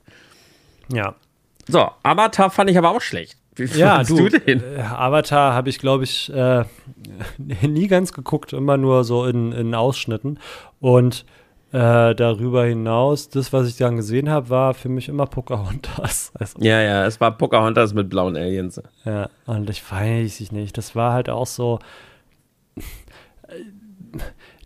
Ja. 0.93 1.15
So, 1.67 1.89
Avatar 2.03 2.51
fand 2.51 2.69
ich 2.69 2.77
aber 2.77 2.91
auch 2.91 3.01
schlecht. 3.01 3.37
Wie 3.55 3.65
ja, 3.77 4.03
du, 4.03 4.29
du 4.29 4.39
den? 4.39 4.61
Äh, 4.61 4.81
Avatar 4.81 5.53
habe 5.53 5.69
ich, 5.69 5.79
glaube 5.79 6.03
ich, 6.03 6.31
äh, 6.33 6.65
nie 7.67 7.87
ganz 7.87 8.11
geguckt, 8.13 8.53
immer 8.53 8.77
nur 8.77 9.03
so 9.03 9.25
in, 9.25 9.51
in 9.51 9.73
Ausschnitten. 9.75 10.39
Und 10.79 11.25
Äh, 11.71 12.15
darüber 12.15 12.63
hinaus, 12.63 13.27
das, 13.27 13.51
was 13.51 13.67
ich 13.67 13.75
dann 13.75 13.97
gesehen 13.97 14.29
habe, 14.29 14.49
war 14.49 14.73
für 14.73 14.87
mich 14.87 15.09
immer 15.09 15.25
Pocahontas. 15.25 16.31
Also, 16.39 16.59
ja, 16.61 16.79
ja, 16.81 17.05
es 17.05 17.19
war 17.19 17.37
Pocahontas 17.37 17.93
mit 17.93 18.07
blauen 18.09 18.37
Aliens. 18.37 18.81
Ja, 19.03 19.29
und 19.45 19.69
ich 19.69 19.83
weiß 19.91 20.39
ich 20.39 20.53
nicht. 20.53 20.77
Das 20.77 20.95
war 20.95 21.11
halt 21.11 21.29
auch 21.29 21.47
so. 21.47 21.79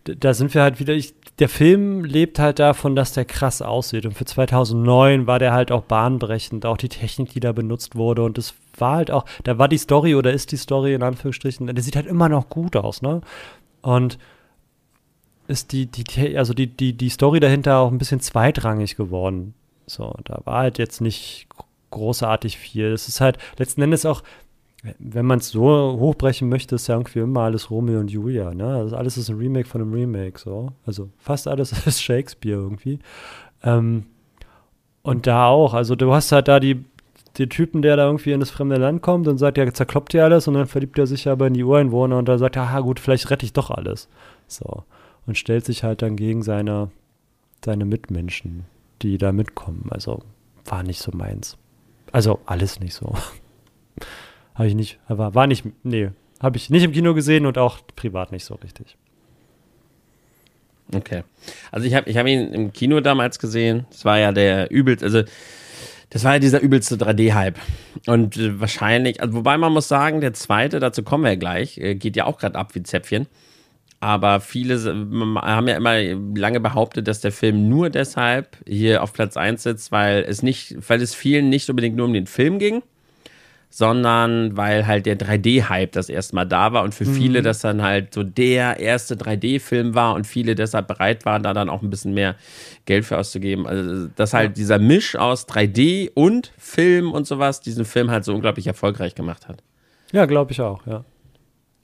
Da 0.04 0.34
sind 0.34 0.54
wir 0.54 0.62
halt 0.62 0.78
wieder. 0.78 0.94
Ich, 0.94 1.14
der 1.38 1.48
Film 1.48 2.04
lebt 2.04 2.38
halt 2.38 2.58
davon, 2.58 2.94
dass 2.94 3.12
der 3.12 3.24
krass 3.24 3.60
aussieht. 3.60 4.06
Und 4.06 4.12
für 4.14 4.24
2009 4.24 5.26
war 5.26 5.38
der 5.38 5.52
halt 5.52 5.72
auch 5.72 5.82
bahnbrechend. 5.82 6.64
Auch 6.64 6.76
die 6.76 6.88
Technik, 6.88 7.32
die 7.32 7.40
da 7.40 7.52
benutzt 7.52 7.96
wurde. 7.96 8.22
Und 8.22 8.38
das 8.38 8.54
war 8.80 8.96
halt 8.96 9.10
auch. 9.10 9.24
Da 9.44 9.58
war 9.58 9.68
die 9.68 9.78
Story 9.78 10.14
oder 10.14 10.32
ist 10.32 10.52
die 10.52 10.56
Story 10.56 10.94
in 10.94 11.02
Anführungsstrichen. 11.02 11.66
Der 11.66 11.82
sieht 11.82 11.96
halt 11.96 12.06
immer 12.06 12.28
noch 12.28 12.48
gut 12.48 12.76
aus, 12.76 13.02
ne? 13.02 13.20
Und 13.82 14.18
ist 15.48 15.72
die, 15.72 15.86
die, 15.86 16.38
also 16.38 16.54
die, 16.54 16.68
die, 16.68 16.92
die 16.92 17.08
Story 17.08 17.40
dahinter 17.40 17.78
auch 17.78 17.90
ein 17.90 17.98
bisschen 17.98 18.20
zweitrangig 18.20 18.96
geworden. 18.96 19.54
So, 19.86 20.14
da 20.24 20.40
war 20.44 20.58
halt 20.58 20.78
jetzt 20.78 21.00
nicht 21.00 21.48
großartig 21.90 22.56
viel. 22.56 22.86
Es 22.86 23.08
ist 23.08 23.20
halt 23.20 23.38
letzten 23.58 23.82
Endes 23.82 24.06
auch, 24.06 24.22
wenn 24.98 25.26
man 25.26 25.40
es 25.40 25.48
so 25.48 25.98
hochbrechen 25.98 26.48
möchte, 26.48 26.76
ist 26.76 26.86
ja 26.86 26.94
irgendwie 26.94 27.18
immer 27.18 27.40
alles 27.40 27.70
Romeo 27.70 28.00
und 28.00 28.10
Julia, 28.10 28.54
ne? 28.54 28.76
Also 28.76 28.96
alles 28.96 29.18
ist 29.18 29.28
ein 29.28 29.36
Remake 29.36 29.68
von 29.68 29.82
einem 29.82 29.92
Remake, 29.92 30.38
so. 30.38 30.72
Also 30.86 31.10
fast 31.18 31.48
alles 31.48 31.72
ist 31.86 32.02
Shakespeare 32.02 32.60
irgendwie. 32.60 32.98
Ähm, 33.62 34.06
und 35.02 35.26
da 35.26 35.48
auch, 35.48 35.74
also 35.74 35.96
du 35.96 36.12
hast 36.12 36.32
halt 36.32 36.48
da 36.48 36.60
die, 36.60 36.84
den 37.38 37.48
Typen, 37.48 37.82
der 37.82 37.96
da 37.96 38.06
irgendwie 38.06 38.32
in 38.32 38.40
das 38.40 38.50
fremde 38.50 38.76
Land 38.76 39.02
kommt 39.02 39.28
und 39.28 39.38
sagt, 39.38 39.58
ja, 39.58 39.72
zerkloppt 39.72 40.14
ihr 40.14 40.24
alles 40.24 40.48
und 40.48 40.54
dann 40.54 40.66
verliebt 40.66 40.98
er 40.98 41.06
sich 41.06 41.28
aber 41.28 41.46
in 41.46 41.54
die 41.54 41.64
Ureinwohner 41.64 42.18
und 42.18 42.28
da 42.28 42.38
sagt 42.38 42.56
er, 42.56 42.62
aha, 42.62 42.80
gut, 42.80 43.00
vielleicht 43.00 43.30
rette 43.30 43.46
ich 43.46 43.52
doch 43.52 43.70
alles. 43.70 44.08
So 44.48 44.84
und 45.26 45.38
stellt 45.38 45.64
sich 45.64 45.84
halt 45.84 46.02
dann 46.02 46.16
gegen 46.16 46.42
seine, 46.42 46.90
seine 47.64 47.84
Mitmenschen, 47.84 48.64
die 49.02 49.16
da 49.16 49.32
mitkommen. 49.32 49.86
Also 49.90 50.22
war 50.64 50.82
nicht 50.82 51.00
so 51.00 51.12
meins. 51.14 51.56
Also 52.12 52.40
alles 52.46 52.80
nicht 52.80 52.94
so. 52.94 53.14
habe 54.54 54.66
ich 54.66 54.74
nicht, 54.74 54.98
aber 55.06 55.34
war 55.34 55.46
nicht, 55.46 55.64
nee, 55.84 56.10
habe 56.40 56.56
ich 56.56 56.68
nicht 56.68 56.82
im 56.82 56.92
Kino 56.92 57.14
gesehen 57.14 57.46
und 57.46 57.58
auch 57.58 57.78
privat 57.96 58.32
nicht 58.32 58.44
so 58.44 58.56
richtig. 58.56 58.96
Okay. 60.92 61.22
Also 61.70 61.86
ich 61.86 61.94
habe 61.94 62.10
ich 62.10 62.16
hab 62.16 62.26
ihn 62.26 62.52
im 62.52 62.72
Kino 62.72 62.98
damals 63.00 63.38
gesehen. 63.38 63.86
Das 63.90 64.04
war 64.04 64.18
ja 64.18 64.32
der 64.32 64.72
übelste, 64.72 65.04
also 65.04 65.22
das 66.10 66.24
war 66.24 66.34
ja 66.34 66.38
dieser 66.40 66.60
übelste 66.60 66.96
3D-Hype. 66.96 67.58
Und 68.06 68.36
äh, 68.36 68.60
wahrscheinlich, 68.60 69.20
also 69.20 69.34
wobei 69.34 69.56
man 69.56 69.72
muss 69.72 69.88
sagen, 69.88 70.20
der 70.20 70.34
zweite, 70.34 70.80
dazu 70.80 71.02
kommen 71.02 71.24
wir 71.24 71.30
ja 71.30 71.36
gleich, 71.36 71.78
äh, 71.78 71.94
geht 71.94 72.16
ja 72.16 72.26
auch 72.26 72.38
gerade 72.38 72.58
ab 72.58 72.74
wie 72.74 72.82
Zäpfchen. 72.82 73.26
Aber 74.00 74.40
viele 74.40 74.78
haben 74.78 75.68
ja 75.68 75.76
immer 75.76 76.02
lange 76.34 76.58
behauptet, 76.58 77.06
dass 77.06 77.20
der 77.20 77.32
Film 77.32 77.68
nur 77.68 77.90
deshalb 77.90 78.56
hier 78.66 79.02
auf 79.02 79.12
Platz 79.12 79.36
1 79.36 79.62
sitzt, 79.62 79.92
weil 79.92 80.24
es 80.26 80.42
nicht, 80.42 80.76
weil 80.88 81.02
es 81.02 81.14
vielen 81.14 81.50
nicht 81.50 81.68
unbedingt 81.68 81.96
nur 81.96 82.06
um 82.06 82.14
den 82.14 82.26
Film 82.26 82.58
ging, 82.58 82.82
sondern 83.70 84.56
weil 84.56 84.86
halt 84.86 85.06
der 85.06 85.16
3D-Hype 85.16 85.92
das 85.92 86.08
erste 86.08 86.34
Mal 86.34 86.44
da 86.44 86.72
war 86.72 86.82
und 86.82 86.92
für 86.92 87.04
mhm. 87.04 87.14
viele 87.14 87.42
das 87.42 87.60
dann 87.60 87.82
halt 87.82 88.12
so 88.12 88.24
der 88.24 88.80
erste 88.80 89.14
3D-Film 89.14 89.94
war 89.94 90.14
und 90.14 90.26
viele 90.26 90.56
deshalb 90.56 90.88
bereit 90.88 91.24
waren, 91.24 91.44
da 91.44 91.54
dann 91.54 91.70
auch 91.70 91.80
ein 91.80 91.88
bisschen 91.88 92.12
mehr 92.12 92.34
Geld 92.84 93.04
für 93.04 93.16
auszugeben. 93.16 93.66
Also, 93.66 94.08
dass 94.16 94.34
halt 94.34 94.50
ja. 94.50 94.54
dieser 94.54 94.78
Misch 94.78 95.14
aus 95.14 95.46
3D 95.48 96.10
und 96.12 96.52
Film 96.58 97.12
und 97.12 97.28
sowas 97.28 97.60
diesen 97.60 97.84
Film 97.84 98.10
halt 98.10 98.24
so 98.24 98.34
unglaublich 98.34 98.66
erfolgreich 98.66 99.14
gemacht 99.14 99.48
hat. 99.48 99.62
Ja, 100.12 100.26
glaube 100.26 100.50
ich 100.50 100.60
auch, 100.60 100.84
ja. 100.86 101.04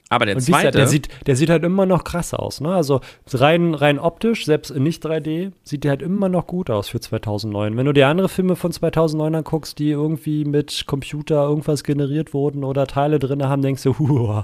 Aber 0.09 0.25
der 0.25 0.37
zweite. 0.37 0.77
Der 0.77 0.87
sieht, 0.87 1.09
der 1.27 1.35
sieht 1.35 1.49
halt 1.49 1.63
immer 1.63 1.85
noch 1.85 2.03
krass 2.03 2.33
aus, 2.33 2.61
ne? 2.61 2.73
Also 2.73 3.01
rein, 3.33 3.73
rein 3.73 3.99
optisch, 3.99 4.45
selbst 4.45 4.71
in 4.71 4.83
nicht 4.83 5.05
3D, 5.05 5.51
sieht 5.63 5.83
der 5.83 5.91
halt 5.91 6.01
immer 6.01 6.29
noch 6.29 6.47
gut 6.47 6.69
aus 6.69 6.87
für 6.89 6.99
2009. 6.99 7.75
Wenn 7.75 7.85
du 7.85 7.93
dir 7.93 8.07
andere 8.07 8.29
Filme 8.29 8.55
von 8.55 8.71
2009 8.71 9.35
anguckst, 9.35 9.79
die 9.79 9.89
irgendwie 9.89 10.45
mit 10.45 10.85
Computer 10.87 11.43
irgendwas 11.43 11.83
generiert 11.83 12.33
wurden 12.33 12.63
oder 12.63 12.87
Teile 12.87 13.19
drin 13.19 13.43
haben, 13.43 13.61
denkst 13.61 13.83
du, 13.83 13.97
huh, 13.99 14.43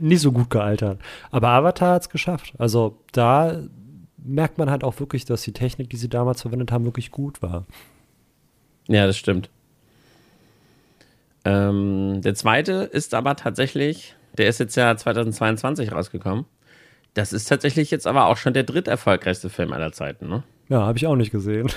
nicht 0.00 0.20
so 0.20 0.30
gut 0.30 0.50
gealtert. 0.50 1.00
Aber 1.30 1.48
Avatar 1.48 1.94
hat 1.94 2.02
es 2.02 2.08
geschafft. 2.08 2.52
Also 2.58 2.98
da 3.12 3.62
merkt 4.16 4.58
man 4.58 4.70
halt 4.70 4.84
auch 4.84 4.98
wirklich, 5.00 5.24
dass 5.24 5.42
die 5.42 5.52
Technik, 5.52 5.90
die 5.90 5.96
sie 5.96 6.08
damals 6.08 6.42
verwendet 6.42 6.70
haben, 6.70 6.84
wirklich 6.84 7.10
gut 7.10 7.42
war. 7.42 7.66
Ja, 8.88 9.06
das 9.06 9.16
stimmt. 9.16 9.50
Ähm, 11.44 12.22
der 12.22 12.34
zweite 12.34 12.72
ist 12.72 13.14
aber 13.14 13.36
tatsächlich 13.36 14.15
der 14.38 14.48
ist 14.48 14.60
jetzt 14.60 14.76
ja 14.76 14.96
2022 14.96 15.92
rausgekommen. 15.92 16.44
Das 17.14 17.32
ist 17.32 17.46
tatsächlich 17.46 17.90
jetzt 17.90 18.06
aber 18.06 18.26
auch 18.26 18.36
schon 18.36 18.52
der 18.52 18.64
dritterfolgreichste 18.64 19.48
Film 19.48 19.72
aller 19.72 19.92
Zeiten, 19.92 20.28
ne? 20.28 20.42
Ja, 20.68 20.80
habe 20.80 20.98
ich 20.98 21.06
auch 21.06 21.16
nicht 21.16 21.30
gesehen. 21.30 21.70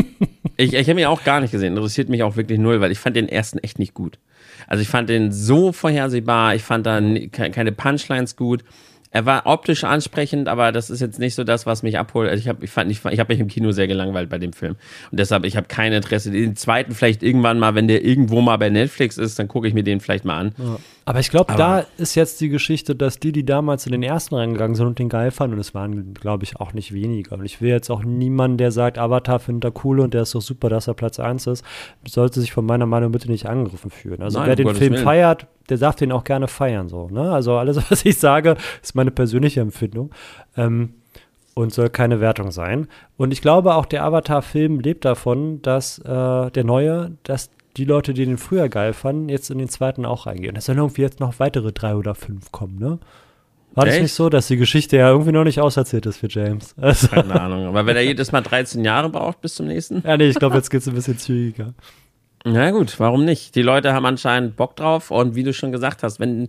ich 0.56 0.74
ich 0.74 0.88
habe 0.88 1.00
ihn 1.00 1.06
auch 1.06 1.24
gar 1.24 1.40
nicht 1.40 1.50
gesehen. 1.50 1.76
Interessiert 1.76 2.08
mich 2.08 2.22
auch 2.22 2.36
wirklich 2.36 2.58
null, 2.58 2.80
weil 2.80 2.92
ich 2.92 2.98
fand 2.98 3.16
den 3.16 3.28
ersten 3.28 3.58
echt 3.58 3.78
nicht 3.78 3.94
gut. 3.94 4.18
Also 4.66 4.80
ich 4.80 4.88
fand 4.88 5.08
den 5.08 5.32
so 5.32 5.72
vorhersehbar. 5.72 6.54
Ich 6.54 6.62
fand 6.62 6.86
da 6.86 7.00
keine 7.30 7.72
Punchlines 7.72 8.36
gut 8.36 8.64
er 9.10 9.24
war 9.24 9.46
optisch 9.46 9.84
ansprechend, 9.84 10.48
aber 10.48 10.70
das 10.70 10.90
ist 10.90 11.00
jetzt 11.00 11.18
nicht 11.18 11.34
so 11.34 11.44
das, 11.44 11.64
was 11.64 11.82
mich 11.82 11.98
abholt. 11.98 12.28
Also 12.28 12.40
ich 12.40 12.48
habe 12.48 12.64
ich 12.64 12.70
fand, 12.70 12.90
ich, 12.90 13.04
ich 13.04 13.20
habe 13.20 13.32
mich 13.32 13.40
im 13.40 13.48
Kino 13.48 13.72
sehr 13.72 13.86
gelangweilt 13.86 14.28
bei 14.28 14.38
dem 14.38 14.52
Film 14.52 14.76
und 15.10 15.18
deshalb 15.18 15.44
ich 15.44 15.56
habe 15.56 15.66
kein 15.66 15.92
Interesse. 15.92 16.30
Den 16.30 16.56
zweiten 16.56 16.92
vielleicht 16.92 17.22
irgendwann 17.22 17.58
mal, 17.58 17.74
wenn 17.74 17.88
der 17.88 18.04
irgendwo 18.04 18.40
mal 18.40 18.56
bei 18.58 18.68
Netflix 18.68 19.16
ist, 19.16 19.38
dann 19.38 19.48
gucke 19.48 19.66
ich 19.66 19.74
mir 19.74 19.82
den 19.82 20.00
vielleicht 20.00 20.24
mal 20.24 20.38
an. 20.38 20.54
Ja. 20.58 20.78
Aber 21.08 21.20
ich 21.20 21.30
glaube, 21.30 21.54
da 21.56 21.86
ist 21.96 22.16
jetzt 22.16 22.38
die 22.42 22.50
Geschichte, 22.50 22.94
dass 22.94 23.18
die, 23.18 23.32
die 23.32 23.46
damals 23.46 23.86
in 23.86 23.92
den 23.92 24.02
ersten 24.02 24.34
reingegangen 24.34 24.74
sind 24.74 24.86
und 24.86 24.98
den 24.98 25.08
geil 25.08 25.30
fanden, 25.30 25.54
und 25.54 25.60
es 25.60 25.72
waren, 25.72 26.12
glaube 26.12 26.44
ich, 26.44 26.56
auch 26.56 26.74
nicht 26.74 26.92
weniger. 26.92 27.32
Und 27.32 27.46
ich 27.46 27.62
will 27.62 27.70
jetzt 27.70 27.88
auch 27.88 28.04
niemanden, 28.04 28.58
der 28.58 28.72
sagt, 28.72 28.98
Avatar 28.98 29.38
findet 29.38 29.64
er 29.64 29.84
cool 29.86 30.00
und 30.00 30.12
der 30.12 30.22
ist 30.22 30.34
doch 30.34 30.42
super, 30.42 30.68
dass 30.68 30.86
er 30.86 30.92
Platz 30.92 31.18
1 31.18 31.46
ist, 31.46 31.64
sollte 32.06 32.42
sich 32.42 32.52
von 32.52 32.66
meiner 32.66 32.84
Meinung 32.84 33.10
bitte 33.10 33.30
nicht 33.30 33.46
angegriffen 33.46 33.90
fühlen. 33.90 34.20
Also 34.20 34.38
Nein, 34.38 34.48
wer 34.48 34.56
den 34.56 34.74
Film 34.74 34.96
feiert, 34.96 35.46
der 35.68 35.78
darf 35.78 35.96
den 35.96 36.12
auch 36.12 36.24
gerne 36.24 36.48
feiern. 36.48 36.88
So, 36.88 37.08
ne? 37.08 37.32
Also 37.32 37.56
alles, 37.56 37.76
was 37.90 38.04
ich 38.04 38.18
sage, 38.18 38.56
ist 38.82 38.94
meine 38.94 39.10
persönliche 39.10 39.60
Empfindung. 39.60 40.10
Ähm, 40.56 40.94
und 41.54 41.74
soll 41.74 41.90
keine 41.90 42.20
Wertung 42.20 42.52
sein. 42.52 42.86
Und 43.16 43.32
ich 43.32 43.42
glaube, 43.42 43.74
auch 43.74 43.86
der 43.86 44.04
Avatar-Film 44.04 44.78
lebt 44.78 45.04
davon, 45.04 45.60
dass 45.60 45.98
äh, 45.98 46.50
der 46.52 46.62
neue, 46.62 47.16
dass 47.24 47.50
die 47.76 47.84
Leute, 47.84 48.14
die 48.14 48.26
den 48.26 48.38
früher 48.38 48.68
geil 48.68 48.92
fanden, 48.92 49.28
jetzt 49.28 49.50
in 49.50 49.58
den 49.58 49.68
zweiten 49.68 50.06
auch 50.06 50.26
reingehen. 50.26 50.54
Es 50.54 50.66
sollen 50.66 50.78
irgendwie 50.78 51.02
jetzt 51.02 51.18
noch 51.18 51.40
weitere 51.40 51.72
drei 51.72 51.96
oder 51.96 52.14
fünf 52.14 52.52
kommen, 52.52 52.78
ne? 52.78 53.00
War 53.74 53.86
Echt? 53.86 53.96
das 53.96 54.02
nicht 54.02 54.12
so, 54.14 54.28
dass 54.28 54.48
die 54.48 54.56
Geschichte 54.56 54.96
ja 54.96 55.10
irgendwie 55.10 55.32
noch 55.32 55.44
nicht 55.44 55.60
auserzählt 55.60 56.06
ist 56.06 56.18
für 56.18 56.28
James? 56.28 56.74
Also. 56.80 57.08
Keine 57.08 57.40
Ahnung. 57.40 57.66
Aber 57.66 57.86
wenn 57.86 57.96
er 57.96 58.02
jedes 58.02 58.32
Mal 58.32 58.40
13 58.40 58.84
Jahre 58.84 59.08
braucht 59.08 59.40
bis 59.40 59.54
zum 59.54 59.66
nächsten? 59.66 60.02
Ja, 60.04 60.16
nee, 60.16 60.28
ich 60.28 60.38
glaube, 60.38 60.56
jetzt 60.56 60.70
geht 60.70 60.80
es 60.80 60.88
ein 60.88 60.94
bisschen 60.94 61.18
zügiger. 61.18 61.74
Na 62.44 62.70
gut, 62.70 62.98
warum 63.00 63.24
nicht? 63.24 63.54
Die 63.54 63.62
Leute 63.62 63.92
haben 63.92 64.06
anscheinend 64.06 64.56
Bock 64.56 64.76
drauf 64.76 65.10
und 65.10 65.34
wie 65.34 65.42
du 65.42 65.52
schon 65.52 65.72
gesagt 65.72 66.02
hast, 66.02 66.20
wenn 66.20 66.48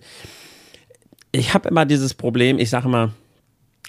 ich 1.32 1.54
habe 1.54 1.70
immer 1.70 1.86
dieses 1.86 2.14
Problem, 2.14 2.58
ich 2.60 2.70
sage 2.70 2.88
immer, 2.88 3.12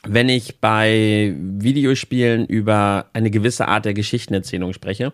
wenn 0.04 0.28
ich 0.28 0.60
bei 0.60 1.34
Videospielen 1.38 2.46
über 2.46 3.06
eine 3.12 3.30
gewisse 3.30 3.68
Art 3.68 3.84
der 3.84 3.94
Geschichtenerzählung 3.94 4.72
spreche 4.72 5.12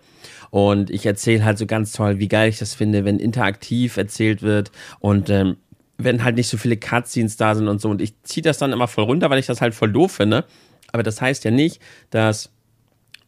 und 0.50 0.90
ich 0.90 1.06
erzähle 1.06 1.44
halt 1.44 1.58
so 1.58 1.66
ganz 1.66 1.92
toll, 1.92 2.18
wie 2.18 2.28
geil 2.28 2.48
ich 2.48 2.58
das 2.58 2.74
finde, 2.74 3.04
wenn 3.04 3.18
interaktiv 3.18 3.96
erzählt 3.96 4.42
wird 4.42 4.70
und 5.00 5.28
ähm, 5.28 5.56
wenn 5.98 6.22
halt 6.22 6.36
nicht 6.36 6.48
so 6.48 6.56
viele 6.56 6.76
Cutscenes 6.76 7.36
da 7.36 7.54
sind 7.54 7.68
und 7.68 7.80
so. 7.80 7.88
Und 7.88 8.02
ich 8.02 8.20
ziehe 8.22 8.42
das 8.42 8.58
dann 8.58 8.72
immer 8.72 8.86
voll 8.86 9.04
runter, 9.04 9.30
weil 9.30 9.38
ich 9.38 9.46
das 9.46 9.60
halt 9.60 9.74
voll 9.74 9.90
doof 9.90 10.12
finde. 10.12 10.44
Aber 10.92 11.02
das 11.02 11.20
heißt 11.20 11.44
ja 11.44 11.50
nicht, 11.50 11.80
dass 12.10 12.50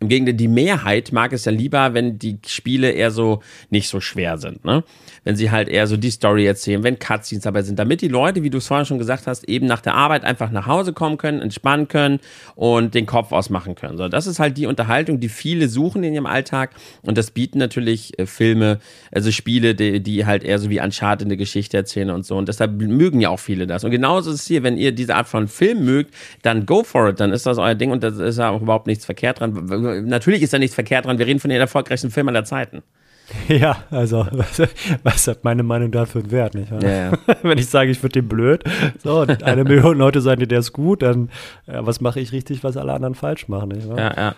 im 0.01 0.09
Gegenteil, 0.09 0.35
die 0.35 0.49
Mehrheit 0.49 1.11
mag 1.13 1.33
es 1.33 1.45
ja 1.45 1.53
lieber, 1.53 1.93
wenn 1.93 2.19
die 2.19 2.39
Spiele 2.47 2.93
eher 2.93 3.11
so 3.11 3.43
nicht 3.71 3.89
so 3.89 4.01
schwer 4.01 4.39
sind, 4.39 4.65
ne? 4.65 4.85
Wenn 5.25 5.35
sie 5.35 5.51
halt 5.51 5.69
eher 5.69 5.87
so 5.87 5.97
die 5.97 6.11
Story 6.11 6.47
erzählen, 6.47 6.85
wenn 6.85 6.99
Cutscenes 6.99 7.43
dabei 7.43 7.63
sind, 7.63 7.79
damit 7.79 8.01
die 8.01 8.09
Leute, 8.09 8.43
wie 8.45 8.51
du 8.51 8.59
es 8.59 8.67
vorhin 8.69 8.87
schon 8.87 8.99
gesagt 8.99 9.27
hast, 9.27 9.49
eben 9.49 9.67
nach 9.67 9.81
der 9.81 9.95
Arbeit 9.95 10.25
einfach 10.25 10.51
nach 10.51 10.67
Hause 10.67 10.93
kommen 10.93 11.19
können, 11.19 11.43
entspannen 11.43 11.89
können 11.89 12.21
und 12.55 12.95
den 12.95 13.07
Kopf 13.07 13.33
ausmachen 13.33 13.75
können. 13.75 13.99
So, 13.99 14.09
das 14.09 14.29
ist 14.29 14.39
halt 14.39 14.57
die 14.57 14.67
Unterhaltung, 14.67 15.19
die 15.19 15.29
viele 15.29 15.69
suchen 15.69 16.05
in 16.05 16.15
ihrem 16.15 16.27
Alltag 16.27 16.71
und 17.03 17.19
das 17.19 17.33
bieten 17.33 17.59
natürlich 17.59 18.17
äh, 18.19 18.27
Filme, 18.27 18.79
also 19.11 19.33
Spiele, 19.33 19.75
die, 19.75 20.01
die 20.01 20.25
halt 20.25 20.45
eher 20.45 20.61
so 20.61 20.71
wie 20.71 20.81
Uncharted 20.81 21.27
eine 21.27 21.37
Geschichte 21.37 21.77
erzählen 21.77 22.11
und 22.11 22.25
so 22.25 22.37
und 22.37 22.49
deshalb 22.49 22.81
mögen 22.81 23.21
ja 23.21 23.31
auch 23.31 23.41
viele 23.41 23.67
das. 23.67 23.83
Und 23.83 23.91
genauso 23.91 24.31
ist 24.31 24.43
es 24.43 24.47
hier, 24.47 24.63
wenn 24.63 24.77
ihr 24.77 24.93
diese 24.93 25.17
Art 25.17 25.27
von 25.27 25.49
Film 25.49 25.85
mögt, 25.85 26.15
dann 26.43 26.67
go 26.67 26.85
for 26.85 27.09
it, 27.09 27.19
dann 27.19 27.33
ist 27.33 27.47
das 27.47 27.59
euer 27.59 27.75
Ding 27.75 27.91
und 27.91 28.05
da 28.05 28.09
ist 28.09 28.39
ja 28.39 28.51
auch 28.51 28.63
überhaupt 28.63 28.87
nichts 28.87 29.05
verkehrt 29.05 29.41
dran 29.41 29.69
natürlich 30.03 30.43
ist 30.43 30.53
da 30.53 30.59
nichts 30.59 30.75
verkehrt 30.75 31.07
dran. 31.07 31.19
Wir 31.19 31.27
reden 31.27 31.41
von 31.41 31.51
den 31.51 31.61
erfolgreichsten 31.61 32.11
Filmen 32.11 32.31
aller 32.31 32.45
Zeiten. 32.45 32.83
Ja, 33.49 33.85
also, 33.91 34.27
was, 34.31 34.63
was 35.03 35.27
hat 35.27 35.45
meine 35.45 35.63
Meinung 35.63 35.91
dafür 35.91 36.23
einen 36.23 36.31
Wert, 36.31 36.55
nicht? 36.55 36.71
Ja, 36.71 36.89
ja. 36.89 37.13
Wenn 37.43 37.59
ich 37.59 37.67
sage, 37.69 37.91
ich 37.91 37.99
finde 37.99 38.21
den 38.21 38.29
blöd, 38.29 38.65
so, 39.03 39.27
eine 39.43 39.65
Million 39.65 39.99
Leute 39.99 40.21
sagen, 40.21 40.47
der 40.47 40.59
ist 40.59 40.73
gut, 40.73 41.03
dann, 41.03 41.31
ja, 41.67 41.85
was 41.87 42.01
mache 42.01 42.21
ich 42.21 42.33
richtig, 42.33 42.65
was 42.65 42.77
alle 42.77 42.93
anderen 42.93 43.15
falsch 43.15 43.49
machen, 43.49 43.71
nicht? 43.71 43.87
Ja, 43.87 44.15
ja. 44.17 44.35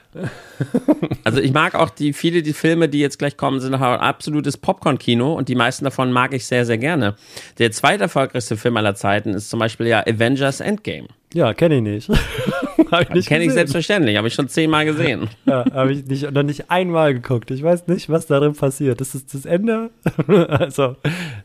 Also, 1.25 1.41
ich 1.41 1.53
mag 1.53 1.75
auch 1.75 1.91
die, 1.91 2.13
viele 2.13 2.43
die 2.43 2.53
Filme, 2.53 2.89
die 2.89 3.01
jetzt 3.01 3.19
gleich 3.19 3.37
kommen, 3.37 3.61
sind 3.61 3.75
ein 3.75 3.81
absolutes 3.83 4.57
Popcorn-Kino 4.57 5.35
und 5.35 5.49
die 5.49 5.55
meisten 5.55 5.85
davon 5.85 6.13
mag 6.13 6.33
ich 6.35 6.47
sehr, 6.47 6.67
sehr 6.67 6.79
gerne. 6.79 7.15
Der 7.59 7.71
zweiterfolgreichste 7.71 8.57
Film 8.57 8.77
aller 8.77 8.95
Zeiten 8.95 9.35
ist 9.35 9.51
zum 9.51 9.61
Beispiel 9.61 9.87
ja 9.87 10.01
Avengers 10.07 10.61
Endgame. 10.61 11.09
Ja, 11.33 11.55
kenne 11.55 11.77
ich 11.77 11.83
nicht. 11.83 12.11
ich 13.15 13.27
Kenne 13.27 13.45
ich 13.45 13.53
selbstverständlich, 13.53 14.17
habe 14.17 14.29
ich 14.29 14.35
schon 14.35 14.49
zehnmal 14.49 14.85
gesehen. 14.85 15.29
Ja, 15.47 15.65
habe 15.73 15.93
ich 15.93 16.07
nicht, 16.07 16.31
noch 16.31 16.43
nicht 16.43 16.71
einmal 16.71 17.15
geguckt. 17.15 17.51
Ich 17.51 17.63
weiß 17.63 17.87
nicht, 17.87 18.09
was 18.09 18.27
darin 18.27 18.55
passiert. 18.55 19.01
Ist 19.01 19.15
es 19.15 19.27
das 19.27 19.45
Ende? 19.45 19.91
also, 20.49 20.97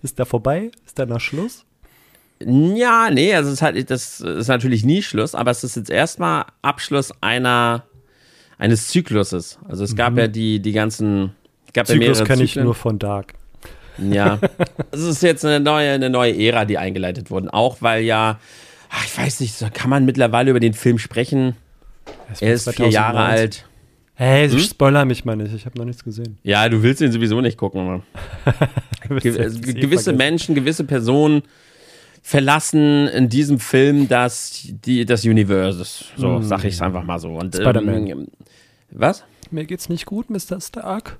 ist 0.03 0.19
da 0.19 0.25
vorbei? 0.25 0.71
Ist 0.85 0.99
da 0.99 1.05
noch 1.05 1.19
Schluss? 1.19 1.65
Ja, 2.39 3.09
nee, 3.11 3.33
also 3.33 3.49
es 3.49 3.55
ist 3.55 3.61
halt, 3.61 3.89
das 3.89 4.19
ist 4.19 4.47
natürlich 4.47 4.83
nie 4.83 5.01
Schluss, 5.01 5.33
aber 5.35 5.51
es 5.51 5.63
ist 5.63 5.77
jetzt 5.77 5.89
erstmal 5.89 6.45
Abschluss 6.61 7.13
einer, 7.21 7.83
eines 8.57 8.89
Zykluses. 8.89 9.57
Also 9.67 9.83
es 9.83 9.95
gab 9.95 10.13
mhm. 10.13 10.19
ja 10.19 10.27
die, 10.27 10.59
die 10.59 10.73
ganzen, 10.73 11.31
gab 11.73 11.87
Zyklus 11.87 12.19
ja 12.19 12.25
kenne 12.25 12.43
ich 12.43 12.55
nur 12.55 12.75
von 12.75 12.99
Dark. 12.99 13.33
Ja, 13.97 14.39
es 14.91 15.01
ist 15.01 15.23
jetzt 15.23 15.45
eine 15.45 15.61
neue, 15.61 15.91
eine 15.91 16.09
neue 16.09 16.37
Ära, 16.37 16.65
die 16.65 16.77
eingeleitet 16.77 17.31
wurde. 17.31 17.53
Auch 17.53 17.77
weil 17.79 18.03
ja, 18.03 18.39
ach, 18.95 19.05
ich 19.05 19.17
weiß 19.17 19.39
nicht, 19.41 19.73
kann 19.73 19.89
man 19.89 20.05
mittlerweile 20.05 20.51
über 20.51 20.59
den 20.59 20.73
Film 20.73 20.97
sprechen? 20.97 21.55
Er 22.39 22.53
ist 22.53 22.69
vier 22.69 22.89
Jahre 22.89 23.19
alt. 23.19 23.67
Hey, 24.17 24.49
hm? 24.49 24.59
spoiler 24.59 25.03
mich 25.03 25.25
mal 25.25 25.35
nicht, 25.35 25.53
ich 25.53 25.65
habe 25.65 25.77
noch 25.77 25.85
nichts 25.85 26.03
gesehen. 26.03 26.37
Ja, 26.43 26.69
du 26.69 26.81
willst 26.81 27.01
ihn 27.01 27.11
sowieso 27.11 27.41
nicht 27.41 27.57
gucken. 27.57 28.03
Ge 29.19 29.35
eh 29.35 29.73
gewisse 29.73 30.13
Menschen, 30.13 30.55
gewisse 30.55 30.85
Personen 30.85 31.43
verlassen 32.21 33.07
in 33.09 33.27
diesem 33.27 33.59
Film 33.59 34.07
das, 34.07 34.67
die, 34.85 35.05
das 35.05 35.25
Universe. 35.25 36.05
So, 36.15 36.37
hm. 36.37 36.43
sag 36.43 36.63
ich 36.63 36.75
es 36.75 36.81
einfach 36.81 37.03
mal 37.03 37.19
so. 37.19 37.29
Und, 37.29 37.59
ähm, 37.59 38.27
was? 38.89 39.25
Mir 39.51 39.65
geht's 39.65 39.89
nicht 39.89 40.05
gut, 40.05 40.29
Mr. 40.29 40.61
Stark. 40.61 41.19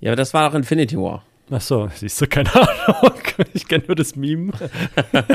Ja, 0.00 0.10
aber 0.10 0.16
das 0.16 0.32
war 0.32 0.48
doch 0.48 0.56
Infinity 0.56 0.96
War. 0.96 1.22
Ach 1.50 1.60
so, 1.60 1.88
siehst 1.94 2.20
du, 2.20 2.26
keine 2.26 2.54
Ahnung. 2.54 3.12
Ich 3.54 3.68
kenne 3.68 3.84
nur 3.86 3.94
das 3.94 4.16
Meme. 4.16 4.52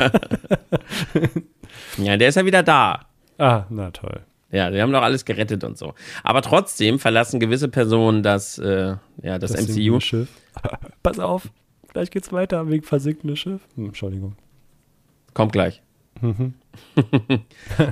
ja, 1.96 2.18
der 2.18 2.28
ist 2.28 2.34
ja 2.34 2.44
wieder 2.44 2.62
da. 2.62 3.06
Ah, 3.38 3.64
na 3.70 3.90
toll. 3.90 4.20
Ja, 4.50 4.70
die 4.70 4.80
haben 4.80 4.92
doch 4.92 5.02
alles 5.02 5.24
gerettet 5.24 5.64
und 5.64 5.78
so. 5.78 5.94
Aber 6.22 6.42
trotzdem 6.42 6.98
verlassen 6.98 7.40
gewisse 7.40 7.68
Personen 7.68 8.22
das, 8.22 8.58
äh, 8.58 8.96
ja, 9.22 9.38
das, 9.38 9.52
das 9.52 9.68
MCU. 9.68 10.00
Schiff. 10.00 10.28
Pass 11.02 11.18
auf, 11.18 11.48
gleich 11.92 12.10
geht's 12.10 12.30
weiter 12.30 12.68
wegen 12.68 12.84
versinkendes 12.84 13.38
Schiff. 13.38 13.62
Hm, 13.74 13.86
Entschuldigung. 13.86 14.36
Kommt 15.32 15.52
gleich. 15.52 15.82
Mhm. 16.20 16.54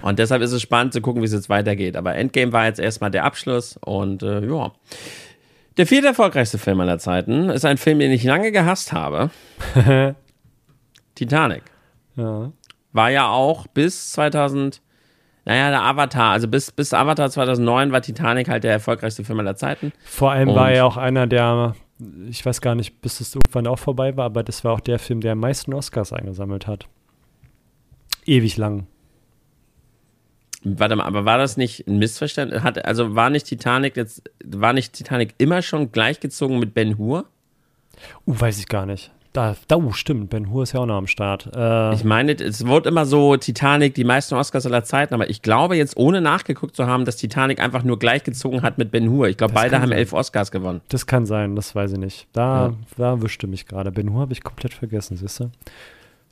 und 0.02 0.18
deshalb 0.18 0.42
ist 0.42 0.52
es 0.52 0.62
spannend 0.62 0.92
zu 0.92 1.00
gucken, 1.00 1.22
wie 1.22 1.26
es 1.26 1.32
jetzt 1.32 1.48
weitergeht. 1.48 1.96
Aber 1.96 2.14
Endgame 2.14 2.52
war 2.52 2.66
jetzt 2.66 2.78
erstmal 2.78 3.10
der 3.10 3.24
Abschluss 3.24 3.76
und 3.78 4.22
äh, 4.22 4.46
ja. 4.46 4.72
Der 5.76 5.86
vierte 5.86 6.08
erfolgreichste 6.08 6.58
Film 6.58 6.80
aller 6.80 6.98
Zeiten 6.98 7.48
ist 7.48 7.64
ein 7.64 7.78
Film, 7.78 7.98
den 7.98 8.10
ich 8.10 8.24
lange 8.24 8.52
gehasst 8.52 8.92
habe. 8.92 9.30
Titanic. 11.14 11.62
Ja. 12.16 12.52
War 12.92 13.10
ja 13.10 13.28
auch 13.28 13.66
bis 13.68 14.10
2000, 14.12 14.82
naja, 15.46 15.70
der 15.70 15.82
Avatar, 15.82 16.32
also 16.32 16.46
bis, 16.46 16.70
bis 16.72 16.92
Avatar 16.92 17.30
2009 17.30 17.90
war 17.90 18.02
Titanic 18.02 18.48
halt 18.48 18.64
der 18.64 18.72
erfolgreichste 18.72 19.24
Film 19.24 19.40
aller 19.40 19.56
Zeiten. 19.56 19.92
Vor 20.04 20.30
allem 20.30 20.50
Und 20.50 20.56
war 20.56 20.70
er 20.70 20.84
auch 20.84 20.98
einer 20.98 21.26
der, 21.26 21.74
ich 22.28 22.44
weiß 22.44 22.60
gar 22.60 22.74
nicht, 22.74 23.00
bis 23.00 23.20
es 23.20 23.34
irgendwann 23.34 23.66
auch 23.66 23.78
vorbei 23.78 24.16
war, 24.16 24.26
aber 24.26 24.42
das 24.42 24.64
war 24.64 24.72
auch 24.72 24.80
der 24.80 24.98
Film, 24.98 25.22
der 25.22 25.32
am 25.32 25.40
meisten 25.40 25.72
Oscars 25.72 26.12
eingesammelt 26.12 26.66
hat. 26.66 26.86
Ewig 28.26 28.58
lang. 28.58 28.86
Warte 30.64 30.96
mal, 30.96 31.04
aber 31.04 31.24
war 31.24 31.38
das 31.38 31.56
nicht 31.56 31.86
ein 31.88 31.98
Missverständnis? 31.98 32.62
Hat, 32.62 32.84
also 32.84 33.14
war 33.14 33.30
nicht 33.30 33.46
Titanic 33.46 33.96
jetzt, 33.96 34.22
war 34.44 34.72
nicht 34.72 34.92
Titanic 34.92 35.34
immer 35.38 35.62
schon 35.62 35.90
gleichgezogen 35.90 36.58
mit 36.58 36.74
Ben 36.74 36.98
Hur? 36.98 37.26
Uh, 38.26 38.40
weiß 38.40 38.58
ich 38.58 38.68
gar 38.68 38.86
nicht. 38.86 39.10
Da, 39.32 39.56
da 39.66 39.76
uh, 39.76 39.92
stimmt, 39.92 40.30
Ben 40.30 40.50
Hur 40.50 40.62
ist 40.62 40.72
ja 40.72 40.80
auch 40.80 40.86
noch 40.86 40.96
am 40.96 41.06
Start. 41.06 41.50
Äh, 41.56 41.94
ich 41.94 42.04
meine, 42.04 42.32
es 42.32 42.66
wurde 42.66 42.90
immer 42.90 43.06
so 43.06 43.36
Titanic, 43.36 43.94
die 43.94 44.04
meisten 44.04 44.34
Oscars 44.34 44.66
aller 44.66 44.84
Zeiten, 44.84 45.14
aber 45.14 45.30
ich 45.30 45.40
glaube 45.42 45.74
jetzt, 45.76 45.96
ohne 45.96 46.20
nachgeguckt 46.20 46.76
zu 46.76 46.86
haben, 46.86 47.06
dass 47.06 47.16
Titanic 47.16 47.58
einfach 47.58 47.82
nur 47.82 47.98
gleichgezogen 47.98 48.62
hat 48.62 48.78
mit 48.78 48.90
Ben 48.90 49.10
Hur. 49.10 49.28
Ich 49.28 49.38
glaube, 49.38 49.54
beide 49.54 49.80
haben 49.80 49.88
sein. 49.88 49.98
elf 49.98 50.12
Oscars 50.12 50.50
gewonnen. 50.50 50.82
Das 50.90 51.06
kann 51.06 51.24
sein, 51.26 51.56
das 51.56 51.74
weiß 51.74 51.92
ich 51.92 51.98
nicht. 51.98 52.26
Da, 52.32 52.66
ja. 52.66 52.74
da 52.98 53.22
wischte 53.22 53.46
mich 53.46 53.66
gerade. 53.66 53.90
Ben 53.90 54.12
Hur 54.12 54.20
habe 54.20 54.32
ich 54.32 54.44
komplett 54.44 54.74
vergessen, 54.74 55.16
siehst 55.16 55.40
du? 55.40 55.50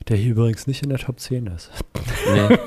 Der 0.07 0.17
hier 0.17 0.31
übrigens 0.31 0.67
nicht 0.67 0.83
in 0.83 0.89
der 0.89 0.97
Top 0.97 1.19
10 1.19 1.47
ist. 1.47 1.71
Nee. 2.33 2.57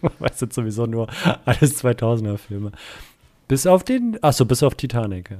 Weil 0.18 0.30
es 0.30 0.38
sind 0.38 0.52
sowieso 0.52 0.86
nur 0.86 1.08
alles 1.44 1.82
2000er 1.82 2.38
Filme. 2.38 2.72
Bis 3.48 3.66
auf 3.66 3.84
den, 3.84 4.18
achso, 4.22 4.44
bis 4.44 4.62
auf 4.62 4.74
Titanic, 4.74 5.30
ja. 5.30 5.38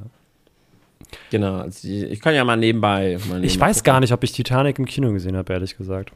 Genau, 1.30 1.59
also 1.59 1.88
ich 1.88 2.20
kann 2.20 2.34
ja 2.34 2.45
mal 2.45 2.57
nebenbei. 2.57 3.18
Mal 3.28 3.45
ich 3.45 3.59
weiß 3.59 3.78
gucken. 3.78 3.93
gar 3.93 4.01
nicht, 4.01 4.12
ob 4.12 4.22
ich 4.22 4.32
Titanic 4.32 4.78
im 4.78 4.84
Kino 4.84 5.12
gesehen 5.12 5.36
habe, 5.36 5.53
ehrlich 5.53 5.76
gesagt. 5.76 6.12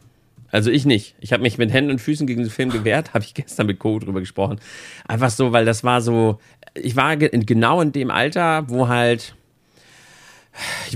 Also 0.51 0.71
ich 0.71 0.87
nicht. 0.87 1.17
Ich 1.21 1.33
habe 1.33 1.43
mich 1.43 1.59
mit 1.59 1.73
Händen 1.73 1.91
und 1.91 2.01
Füßen 2.01 2.27
gegen 2.27 2.43
den 2.43 2.51
Film 2.51 2.71
gewehrt, 2.71 3.13
habe 3.15 3.25
ich 3.25 3.35
gestern 3.35 3.67
mit 3.67 3.79
Co. 3.81 3.99
drüber 3.99 4.21
gesprochen. 4.21 4.61
Einfach 5.09 5.31
so, 5.31 5.53
weil 5.53 5.65
das 5.65 5.83
war 5.83 6.01
so, 6.01 6.39
ich 6.75 6.95
war 6.95 7.17
genau 7.17 7.81
in 7.81 7.91
dem 7.91 8.11
Alter, 8.11 8.69
wo 8.69 8.87
halt, 8.87 9.35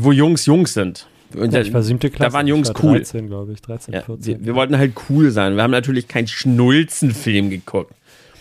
wo 0.00 0.12
Jungs 0.12 0.46
Jungs 0.46 0.74
sind. 0.74 1.08
Und 1.34 1.52
ja, 1.52 1.60
ich 1.60 1.72
war 1.72 1.82
siebte 1.82 2.10
Klasse. 2.10 2.30
Da 2.30 2.32
waren 2.32 2.46
Jungs 2.46 2.72
cool. 2.82 2.98
13, 2.98 3.26
glaube 3.28 3.52
ich. 3.52 3.60
13, 3.60 3.94
ja, 3.94 4.02
14. 4.02 4.40
Wir, 4.40 4.46
wir, 4.46 4.54
wollten 4.54 4.78
halt 4.78 4.92
cool 5.08 5.30
sein. 5.30 5.56
Wir 5.56 5.62
haben 5.62 5.70
natürlich 5.70 6.08
keinen 6.08 6.26
Schnulzenfilm 6.26 7.50
geguckt. 7.50 7.92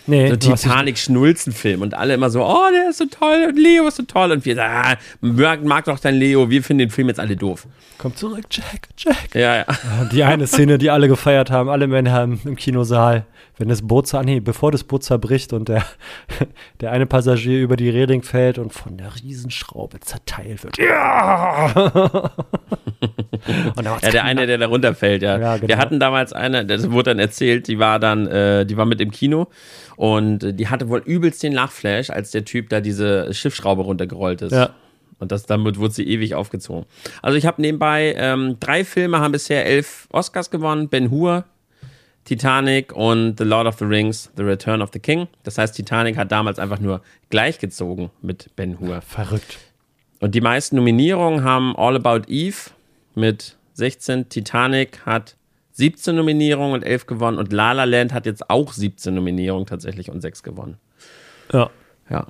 Nee, 0.06 0.30
so 0.30 0.36
Titanic-Schnulzenfilm 0.36 1.82
und 1.82 1.92
alle 1.92 2.14
immer 2.14 2.30
so, 2.30 2.42
oh, 2.42 2.70
der 2.72 2.88
ist 2.88 2.96
so 2.96 3.04
toll 3.04 3.48
und 3.50 3.58
Leo 3.58 3.88
ist 3.88 3.96
so 3.96 4.04
toll 4.04 4.32
und 4.32 4.42
wir 4.46 4.54
sagen, 4.54 4.72
ah, 4.74 4.96
mag, 5.20 5.62
mag 5.62 5.84
doch 5.84 5.98
dein 5.98 6.14
Leo, 6.14 6.48
wir 6.48 6.62
finden 6.62 6.78
den 6.78 6.90
Film 6.90 7.08
jetzt 7.08 7.20
alle 7.20 7.36
doof. 7.36 7.66
Komm 7.98 8.16
zurück, 8.16 8.46
Jack, 8.50 8.88
Jack. 8.96 9.34
Ja, 9.34 9.56
ja. 9.56 9.66
Die 10.10 10.24
eine 10.24 10.46
Szene, 10.46 10.78
die 10.78 10.88
alle 10.88 11.08
gefeiert 11.08 11.50
haben, 11.50 11.68
alle 11.68 11.86
Männer 11.86 12.22
im 12.22 12.56
Kinosaal 12.56 13.26
wenn 13.58 13.68
das 13.68 13.82
Boot, 13.82 14.10
nee, 14.24 14.40
bevor 14.40 14.72
das 14.72 14.84
Boot 14.84 15.02
zerbricht 15.02 15.52
und 15.52 15.68
der, 15.68 15.84
der 16.80 16.92
eine 16.92 17.06
Passagier 17.06 17.60
über 17.60 17.76
die 17.76 17.90
Reling 17.90 18.22
fällt 18.22 18.58
und 18.58 18.72
von 18.72 18.96
der 18.96 19.14
Riesenschraube 19.16 20.00
zerteilt 20.00 20.64
wird. 20.64 20.78
Ja! 20.78 21.72
ja, 23.82 24.10
der 24.10 24.24
eine, 24.24 24.46
der 24.46 24.58
da 24.58 24.66
runterfällt, 24.66 25.22
ja. 25.22 25.38
ja 25.38 25.56
genau. 25.56 25.68
Wir 25.68 25.78
hatten 25.78 25.98
damals 26.00 26.32
eine, 26.32 26.64
das 26.64 26.90
wurde 26.90 27.10
dann 27.10 27.18
erzählt, 27.18 27.68
die 27.68 27.78
war 27.78 27.98
dann, 27.98 28.26
äh, 28.28 28.64
die 28.64 28.76
war 28.76 28.86
mit 28.86 29.00
im 29.00 29.10
Kino 29.10 29.48
und 29.96 30.58
die 30.58 30.68
hatte 30.68 30.88
wohl 30.88 31.02
übelst 31.04 31.42
den 31.42 31.52
Lachflash, 31.52 32.10
als 32.10 32.30
der 32.30 32.44
Typ 32.44 32.68
da 32.68 32.80
diese 32.80 33.34
Schiffsschraube 33.34 33.82
runtergerollt 33.82 34.42
ist. 34.42 34.52
Ja. 34.52 34.70
Und 35.18 35.32
das, 35.32 35.46
damit 35.46 35.78
wurde 35.78 35.94
sie 35.94 36.06
ewig 36.08 36.36
aufgezogen. 36.36 36.86
Also 37.22 37.36
ich 37.36 37.44
habe 37.44 37.60
nebenbei 37.60 38.14
ähm, 38.16 38.56
drei 38.60 38.84
Filme, 38.84 39.18
haben 39.18 39.32
bisher 39.32 39.66
elf 39.66 40.06
Oscars 40.12 40.50
gewonnen. 40.50 40.88
Ben 40.88 41.10
Hur, 41.10 41.44
Titanic 42.28 42.92
und 42.92 43.38
The 43.38 43.44
Lord 43.44 43.66
of 43.66 43.78
the 43.78 43.86
Rings, 43.86 44.30
The 44.36 44.42
Return 44.42 44.82
of 44.82 44.90
the 44.92 44.98
King. 44.98 45.28
Das 45.44 45.56
heißt, 45.56 45.74
Titanic 45.74 46.18
hat 46.18 46.30
damals 46.30 46.58
einfach 46.58 46.78
nur 46.78 47.00
gleichgezogen 47.30 48.10
mit 48.20 48.54
Ben 48.54 48.78
Hur. 48.78 49.00
Verrückt. 49.00 49.56
Und 50.20 50.34
die 50.34 50.42
meisten 50.42 50.76
Nominierungen 50.76 51.42
haben 51.42 51.74
All 51.74 51.96
About 51.96 52.28
Eve 52.28 52.56
mit 53.14 53.56
16, 53.72 54.28
Titanic 54.28 55.06
hat 55.06 55.36
17 55.72 56.14
Nominierungen 56.14 56.74
und 56.74 56.82
11 56.82 57.06
gewonnen 57.06 57.38
und 57.38 57.50
La 57.50 57.72
La 57.72 57.84
Land 57.84 58.12
hat 58.12 58.26
jetzt 58.26 58.50
auch 58.50 58.74
17 58.74 59.14
Nominierungen 59.14 59.64
tatsächlich 59.64 60.10
und 60.10 60.20
6 60.20 60.42
gewonnen. 60.42 60.76
Ja. 61.50 61.70
Ja. 62.10 62.26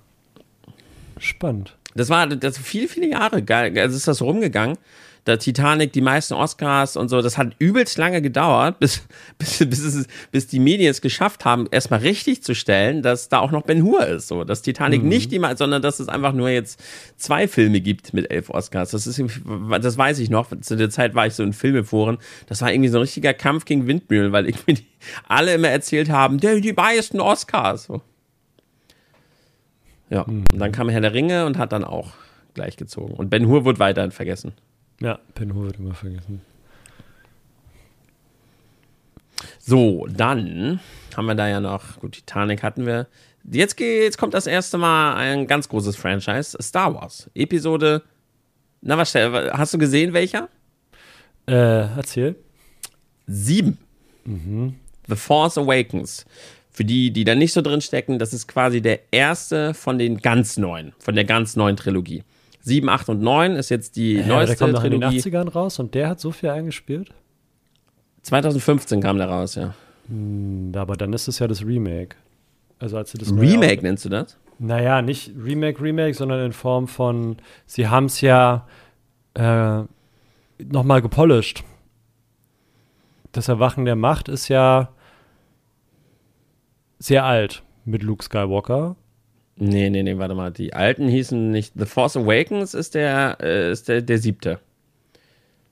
Spannend. 1.19 1.77
Das 1.97 2.09
war 2.09 2.29
das 2.29 2.57
viele, 2.57 2.87
viele 2.87 3.09
Jahre. 3.09 3.43
Also 3.49 3.97
ist 3.97 4.07
das 4.07 4.23
rumgegangen 4.23 4.79
der 5.29 5.39
Titanic 5.39 5.93
die 5.93 6.01
meisten 6.01 6.35
Oscars 6.35 6.97
und 6.97 7.09
so. 7.09 7.22
Das 7.22 7.39
hat 7.39 7.55
übelst 7.59 7.99
lange 7.99 8.20
gedauert, 8.22 8.79
bis, 8.81 9.07
bis, 9.39 9.59
bis, 9.59 9.85
es, 9.85 10.07
bis 10.33 10.47
die 10.47 10.59
Medien 10.59 10.91
es 10.91 11.01
geschafft 11.01 11.45
haben, 11.45 11.68
erstmal 11.70 12.01
richtig 12.01 12.43
zu 12.43 12.55
stellen, 12.55 13.03
dass 13.03 13.29
da 13.29 13.39
auch 13.39 13.51
noch 13.51 13.62
Ben 13.62 13.83
Hur 13.83 14.07
ist. 14.07 14.29
So, 14.29 14.45
dass 14.45 14.62
Titanic 14.62 15.03
mhm. 15.03 15.09
nicht 15.09 15.33
immer, 15.33 15.57
sondern 15.57 15.83
dass 15.83 16.01
es 16.01 16.09
einfach 16.09 16.33
nur 16.33 16.49
jetzt 16.49 16.83
zwei 17.16 17.47
Filme 17.47 17.81
gibt 17.81 18.12
mit 18.14 18.31
elf 18.31 18.51
Oscars. 18.51 18.91
Das 18.91 19.07
ist, 19.07 19.22
das 19.81 19.99
weiß 19.99 20.18
ich 20.18 20.31
noch. 20.31 20.49
Zu 20.61 20.76
der 20.76 20.91
Zeit 20.91 21.14
war 21.14 21.26
ich 21.26 21.35
so 21.35 21.43
in 21.43 21.53
Filmeforen. 21.53 22.18
Das 22.47 22.62
war 22.62 22.72
irgendwie 22.72 22.89
so 22.89 22.99
ein 22.99 23.03
richtiger 23.03 23.35
Kampf 23.35 23.64
gegen 23.64 23.87
Windmühlen, 23.87 24.33
weil 24.33 24.47
irgendwie 24.49 24.79
alle 25.29 25.55
immer 25.55 25.68
erzählt 25.68 26.11
haben, 26.11 26.39
die, 26.39 26.61
die 26.61 26.72
meisten 26.72 27.20
Oscars. 27.20 27.85
So. 27.85 28.03
Ja, 30.11 30.24
mhm. 30.26 30.45
und 30.53 30.59
dann 30.59 30.72
kam 30.72 30.89
Herr 30.89 31.01
der 31.01 31.12
Ringe 31.12 31.47
und 31.47 31.59
hat 31.59 31.72
dann 31.72 31.85
auch 31.85 32.12
gleichgezogen. 32.55 33.14
Und 33.14 33.31
Ben 33.31 33.47
Hur 33.47 33.64
wurde 33.64 33.79
weiterhin 33.79 34.11
vergessen. 34.11 34.53
Ja, 35.01 35.19
Hur 35.39 35.67
wird 35.67 35.79
immer 35.79 35.95
vergessen. 35.95 36.41
So, 39.61 40.07
dann 40.09 40.81
haben 41.17 41.27
wir 41.27 41.35
da 41.35 41.49
ja 41.49 41.61
noch, 41.61 42.01
gut, 42.01 42.13
Titanic 42.13 42.63
hatten 42.63 42.87
wir. 42.87 43.07
Jetzt, 43.45 43.77
geht, 43.77 44.03
jetzt 44.03 44.19
kommt 44.19 44.35
das 44.35 44.47
erste 44.47 44.79
Mal 44.79 45.15
ein 45.15 45.47
ganz 45.47 45.69
großes 45.69 45.97
Franchise, 45.97 46.57
Star 46.61 46.95
Wars. 46.95 47.31
Episode, 47.35 48.03
na 48.81 48.99
was, 48.99 49.15
hast 49.15 49.75
du 49.75 49.79
gesehen 49.79 50.13
welcher? 50.13 50.49
Äh, 51.47 51.97
erzähl. 51.97 52.37
Sieben. 53.27 53.79
Mhm. 54.25 54.75
The 55.07 55.17
Force 55.17 55.57
Awakens. 55.57 56.27
Für 56.71 56.85
die, 56.85 57.11
die 57.13 57.25
da 57.25 57.35
nicht 57.35 57.53
so 57.53 57.61
drin 57.63 57.81
stecken, 57.81 58.19
das 58.19 58.33
ist 58.33 58.47
quasi 58.47 58.81
der 58.81 59.01
erste 59.13 59.75
von 59.75 59.99
den 59.99 60.19
ganz 60.19 60.57
neuen, 60.57 60.93
von 60.99 61.15
der 61.15 61.25
ganz 61.25 61.57
neuen 61.57 61.77
Trilogie. 61.77 62.23
7, 62.61 62.89
8 62.89 63.09
und 63.11 63.23
9 63.23 63.53
ist 63.53 63.69
jetzt 63.71 63.97
die 63.97 64.15
ja, 64.15 64.27
neueste 64.27 64.57
der 64.57 64.73
kam 64.73 64.83
Trilogie. 64.83 65.17
in 65.17 65.23
den 65.23 65.49
80ern 65.49 65.51
raus 65.51 65.79
und 65.79 65.95
der 65.95 66.09
hat 66.09 66.21
so 66.21 66.31
viel 66.31 66.51
eingespielt? 66.51 67.13
2015 68.23 69.01
kam 69.01 69.19
der 69.19 69.29
raus, 69.29 69.55
ja. 69.55 69.75
Hm, 70.09 70.73
aber 70.77 70.97
dann 70.97 71.13
ist 71.13 71.29
es 71.29 71.39
ja 71.39 71.47
das 71.47 71.65
Remake. 71.65 72.17
Also 72.79 72.97
als 72.97 73.11
sie 73.11 73.19
das 73.19 73.33
Remake 73.33 73.83
nennst 73.83 74.05
du 74.05 74.09
das? 74.09 74.37
Naja, 74.59 75.03
nicht 75.03 75.33
Remake, 75.37 75.81
Remake, 75.81 76.15
sondern 76.15 76.45
in 76.45 76.53
Form 76.53 76.89
von, 76.89 77.37
sie 77.67 77.89
haben 77.89 78.07
es 78.07 78.21
ja 78.21 78.67
äh, 79.35 79.83
nochmal 80.59 81.01
gepolished. 81.01 81.63
Das 83.33 83.49
Erwachen 83.49 83.85
der 83.85 83.97
Macht 83.97 84.29
ist 84.29 84.49
ja 84.49 84.91
sehr 86.99 87.25
alt 87.25 87.63
mit 87.85 88.03
Luke 88.03 88.25
Skywalker. 88.25 88.97
Nee, 89.59 89.91
nee, 89.91 90.03
nee, 90.03 90.19
warte 90.19 90.35
mal. 90.35 90.51
Die 90.51 90.73
alten 90.73 91.09
hießen 91.09 91.51
nicht. 91.51 91.73
The 91.77 91.87
Force 91.87 92.17
Awakens 92.17 92.75
ist 92.75 92.95
der, 92.95 93.39
äh, 93.41 93.73
ist 93.73 93.89
der, 93.89 94.03
der 94.03 94.19
siebte. 94.19 94.61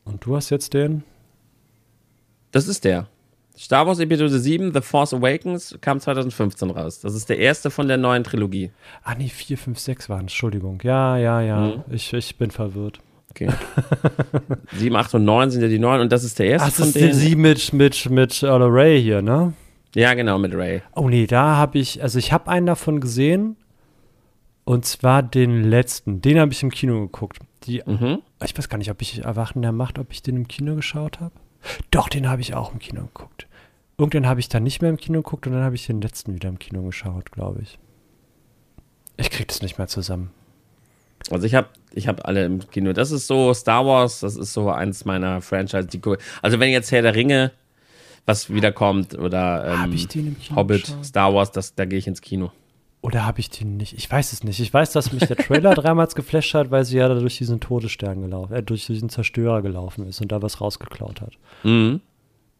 Und 0.04 0.24
du 0.24 0.36
hast 0.36 0.50
jetzt 0.50 0.74
den? 0.74 1.04
Das 2.52 2.68
ist 2.68 2.84
der. 2.84 3.08
Star 3.58 3.86
Wars 3.86 4.00
Episode 4.00 4.38
7, 4.38 4.72
The 4.74 4.82
Force 4.82 5.14
Awakens, 5.14 5.78
kam 5.80 5.98
2015 5.98 6.70
raus. 6.70 7.00
Das 7.00 7.14
ist 7.14 7.28
der 7.28 7.38
erste 7.38 7.70
von 7.70 7.88
der 7.88 7.96
neuen 7.96 8.22
Trilogie. 8.22 8.70
Ah, 9.02 9.14
nee, 9.14 9.28
4, 9.28 9.56
5, 9.56 9.78
6 9.78 10.08
waren 10.10 10.20
Entschuldigung. 10.22 10.80
Ja, 10.82 11.16
ja, 11.16 11.40
ja. 11.40 11.60
Mhm. 11.60 11.84
Ich, 11.90 12.12
ich 12.12 12.36
bin 12.36 12.50
verwirrt. 12.50 13.00
Okay. 13.30 13.48
7, 14.72 14.94
8 14.94 15.14
und 15.14 15.24
9 15.24 15.50
sind 15.50 15.62
ja 15.62 15.68
die 15.68 15.78
neuen 15.78 16.02
und 16.02 16.12
das 16.12 16.22
ist 16.24 16.38
der 16.38 16.46
erste 16.46 16.68
Ach, 16.68 16.76
das 16.76 16.92
von 16.92 17.02
ist 17.02 17.16
sie 17.16 17.34
mit, 17.34 17.72
mit, 17.72 18.10
mit 18.10 18.42
Ola 18.42 18.66
Ray 18.66 19.02
hier, 19.02 19.22
ne? 19.22 19.54
Ja, 19.94 20.12
genau, 20.12 20.38
mit 20.38 20.54
Ray. 20.54 20.82
Oh 20.94 21.08
nee, 21.08 21.26
da 21.26 21.56
habe 21.56 21.78
ich, 21.78 22.02
also 22.02 22.18
ich 22.18 22.32
habe 22.32 22.50
einen 22.50 22.66
davon 22.66 23.00
gesehen 23.00 23.56
und 24.66 24.84
zwar 24.84 25.22
den 25.22 25.62
letzten. 25.62 26.20
Den 26.20 26.40
habe 26.40 26.52
ich 26.52 26.62
im 26.62 26.72
Kino 26.72 27.00
geguckt. 27.00 27.38
Die, 27.62 27.82
mhm. 27.86 28.18
Ich 28.44 28.58
weiß 28.58 28.68
gar 28.68 28.78
nicht, 28.78 28.90
ob 28.90 29.00
ich 29.00 29.24
Erwachen 29.24 29.62
der 29.62 29.70
Macht, 29.70 29.98
ob 29.98 30.10
ich 30.10 30.22
den 30.22 30.36
im 30.36 30.48
Kino 30.48 30.74
geschaut 30.74 31.20
habe. 31.20 31.32
Doch, 31.92 32.08
den 32.08 32.28
habe 32.28 32.42
ich 32.42 32.52
auch 32.54 32.72
im 32.72 32.80
Kino 32.80 33.02
geguckt. 33.02 33.46
Irgendwann 33.96 34.26
habe 34.26 34.40
ich 34.40 34.48
dann 34.48 34.64
nicht 34.64 34.82
mehr 34.82 34.90
im 34.90 34.96
Kino 34.96 35.22
geguckt 35.22 35.46
und 35.46 35.52
dann 35.52 35.62
habe 35.62 35.76
ich 35.76 35.86
den 35.86 36.00
letzten 36.00 36.34
wieder 36.34 36.48
im 36.48 36.58
Kino 36.58 36.82
geschaut, 36.82 37.30
glaube 37.30 37.60
ich. 37.62 37.78
Ich 39.16 39.30
kriege 39.30 39.46
das 39.46 39.62
nicht 39.62 39.78
mehr 39.78 39.86
zusammen. 39.86 40.30
Also 41.30 41.46
ich 41.46 41.54
habe 41.54 41.68
ich 41.94 42.08
hab 42.08 42.26
alle 42.26 42.44
im 42.44 42.68
Kino. 42.68 42.92
Das 42.92 43.12
ist 43.12 43.28
so 43.28 43.54
Star 43.54 43.86
Wars, 43.86 44.20
das 44.20 44.34
ist 44.34 44.52
so 44.52 44.68
eins 44.70 45.04
meiner 45.04 45.40
Franchise. 45.42 45.86
Die, 45.86 46.00
also 46.42 46.58
wenn 46.58 46.70
jetzt 46.70 46.90
Herr 46.90 47.02
der 47.02 47.14
Ringe 47.14 47.52
was 48.26 48.52
wiederkommt 48.52 49.16
oder 49.16 49.84
ähm, 49.84 49.92
Hobbit, 50.56 50.86
geschaut? 50.86 51.04
Star 51.04 51.32
Wars, 51.32 51.52
das, 51.52 51.76
da 51.76 51.84
gehe 51.84 52.00
ich 52.00 52.08
ins 52.08 52.20
Kino. 52.20 52.50
Oder 53.06 53.24
habe 53.24 53.38
ich 53.38 53.50
den 53.50 53.76
nicht? 53.76 53.92
Ich 53.92 54.10
weiß 54.10 54.32
es 54.32 54.42
nicht. 54.42 54.58
Ich 54.58 54.74
weiß, 54.74 54.90
dass 54.90 55.12
mich 55.12 55.24
der 55.24 55.36
Trailer 55.36 55.74
dreimal 55.76 56.08
geflasht 56.08 56.54
hat, 56.54 56.72
weil 56.72 56.84
sie 56.84 56.96
ja 56.96 57.06
da 57.06 57.14
durch 57.14 57.38
diesen 57.38 57.60
Todesstern 57.60 58.20
gelaufen, 58.20 58.52
äh, 58.52 58.64
durch 58.64 58.84
diesen 58.86 59.08
Zerstörer 59.08 59.62
gelaufen 59.62 60.08
ist 60.08 60.20
und 60.20 60.32
da 60.32 60.42
was 60.42 60.60
rausgeklaut 60.60 61.20
hat. 61.20 61.34
Mhm. 61.62 62.00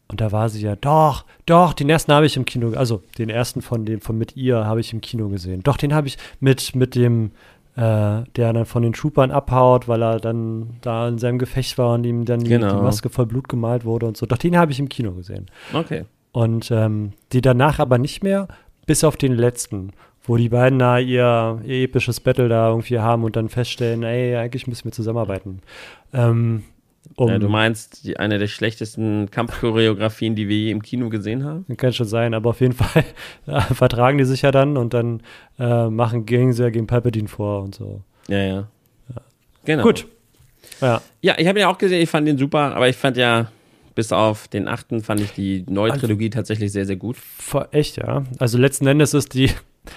Und 0.07 0.21
da 0.21 0.31
war 0.31 0.49
sie 0.49 0.63
ja, 0.63 0.77
doch, 0.77 1.25
doch, 1.47 1.73
den 1.73 1.91
ersten 1.91 2.13
habe 2.13 2.27
ich 2.27 2.37
im 2.37 2.45
Kino, 2.45 2.75
also 2.77 3.03
den 3.19 3.29
ersten 3.29 3.61
von 3.61 3.85
dem, 3.85 4.01
von 4.01 4.17
mit 4.17 4.37
ihr 4.37 4.65
habe 4.65 4.79
ich 4.79 4.93
im 4.93 5.01
Kino 5.01 5.29
gesehen. 5.31 5.65
Doch, 5.65 5.77
den 5.77 5.93
habe 5.93 6.07
ich 6.07 6.17
mit, 6.39 6.77
mit 6.77 6.95
dem, 6.95 7.33
äh, 7.75 8.23
der 8.37 8.53
dann 8.53 8.67
von 8.67 8.85
den 8.85 8.93
Troopern 8.93 9.33
abhaut, 9.33 9.89
weil 9.89 10.01
er 10.01 10.21
dann 10.21 10.77
da 10.81 11.09
in 11.09 11.19
seinem 11.19 11.41
Gefecht 11.41 11.77
war 11.77 11.95
und 11.95 12.05
ihm 12.05 12.25
dann 12.25 12.39
die, 12.39 12.51
genau. 12.51 12.77
die 12.77 12.83
Maske 12.83 13.09
voll 13.09 13.27
Blut 13.27 13.49
gemalt 13.49 13.85
wurde 13.85 14.07
und 14.07 14.17
so. 14.17 14.27
Doch, 14.27 14.39
den 14.39 14.57
habe 14.57 14.71
ich 14.71 14.79
im 14.79 14.89
Kino 14.89 15.11
gesehen. 15.11 15.47
Okay. 15.73 16.05
Und 16.31 16.71
ähm, 16.71 17.15
die 17.33 17.41
danach 17.41 17.81
aber 17.81 17.99
nicht 17.99 18.23
mehr, 18.23 18.47
bis 18.87 19.03
auf 19.03 19.17
den 19.17 19.33
letzten 19.33 19.91
wo 20.27 20.37
die 20.37 20.49
beiden 20.49 20.79
da 20.79 20.99
ihr, 20.99 21.61
ihr, 21.65 21.85
episches 21.85 22.21
Battle 22.21 22.49
da 22.49 22.69
irgendwie 22.71 22.99
haben 22.99 23.25
und 23.25 23.37
dann 23.37 23.49
feststellen, 23.49 24.03
ey, 24.03 24.37
eigentlich 24.37 24.67
müssen 24.67 24.85
wir 24.87 24.93
zusammenarbeiten. 24.93 25.61
Ähm, 26.13 26.65
um 27.15 27.29
ja, 27.29 27.39
du 27.39 27.49
meinst 27.49 28.05
die, 28.05 28.19
eine 28.19 28.39
der 28.39 28.49
schlechtesten 28.49 29.31
Kampfchoreografien, 29.31 30.35
die 30.35 30.49
wir 30.49 30.57
je 30.57 30.71
im 30.71 30.83
Kino 30.83 31.09
gesehen 31.09 31.45
haben? 31.45 31.65
Kann 31.77 31.93
schon 31.93 32.07
sein, 32.07 32.35
aber 32.35 32.51
auf 32.51 32.61
jeden 32.61 32.75
Fall 32.75 33.05
ja, 33.47 33.61
vertragen 33.61 34.19
die 34.19 34.25
sich 34.25 34.43
ja 34.43 34.51
dann 34.51 34.77
und 34.77 34.93
dann 34.93 35.23
äh, 35.59 35.89
machen 35.89 36.27
gegen 36.27 36.53
sie 36.53 36.65
ja 36.65 36.71
gegen 36.71 36.87
Palpatine 36.87 37.29
vor 37.29 37.63
und 37.63 37.75
so. 37.75 38.03
Ja, 38.29 38.39
ja. 38.39 38.55
ja. 38.55 39.23
Genau. 39.65 39.83
Gut. 39.85 40.07
Ja, 40.81 41.01
ja 41.23 41.35
ich 41.39 41.47
habe 41.47 41.61
ihn 41.61 41.67
auch 41.67 41.79
gesehen, 41.79 42.03
ich 42.03 42.11
fand 42.11 42.27
den 42.27 42.39
super, 42.39 42.75
aber 42.75 42.89
ich 42.89 42.97
fand 42.97 43.17
ja, 43.17 43.51
bis 43.95 44.13
auf 44.13 44.47
den 44.49 44.69
achten, 44.69 45.03
fand 45.03 45.21
ich 45.21 45.33
die 45.33 45.65
neue 45.69 45.93
also 45.93 46.07
Trilogie 46.07 46.27
also, 46.27 46.39
tatsächlich 46.39 46.71
sehr, 46.71 46.85
sehr 46.85 46.97
gut. 46.97 47.17
Echt, 47.71 47.97
ja. 47.97 48.25
Also 48.39 48.59
letzten 48.59 48.87
Endes 48.87 49.15
ist 49.15 49.33
die, 49.33 49.51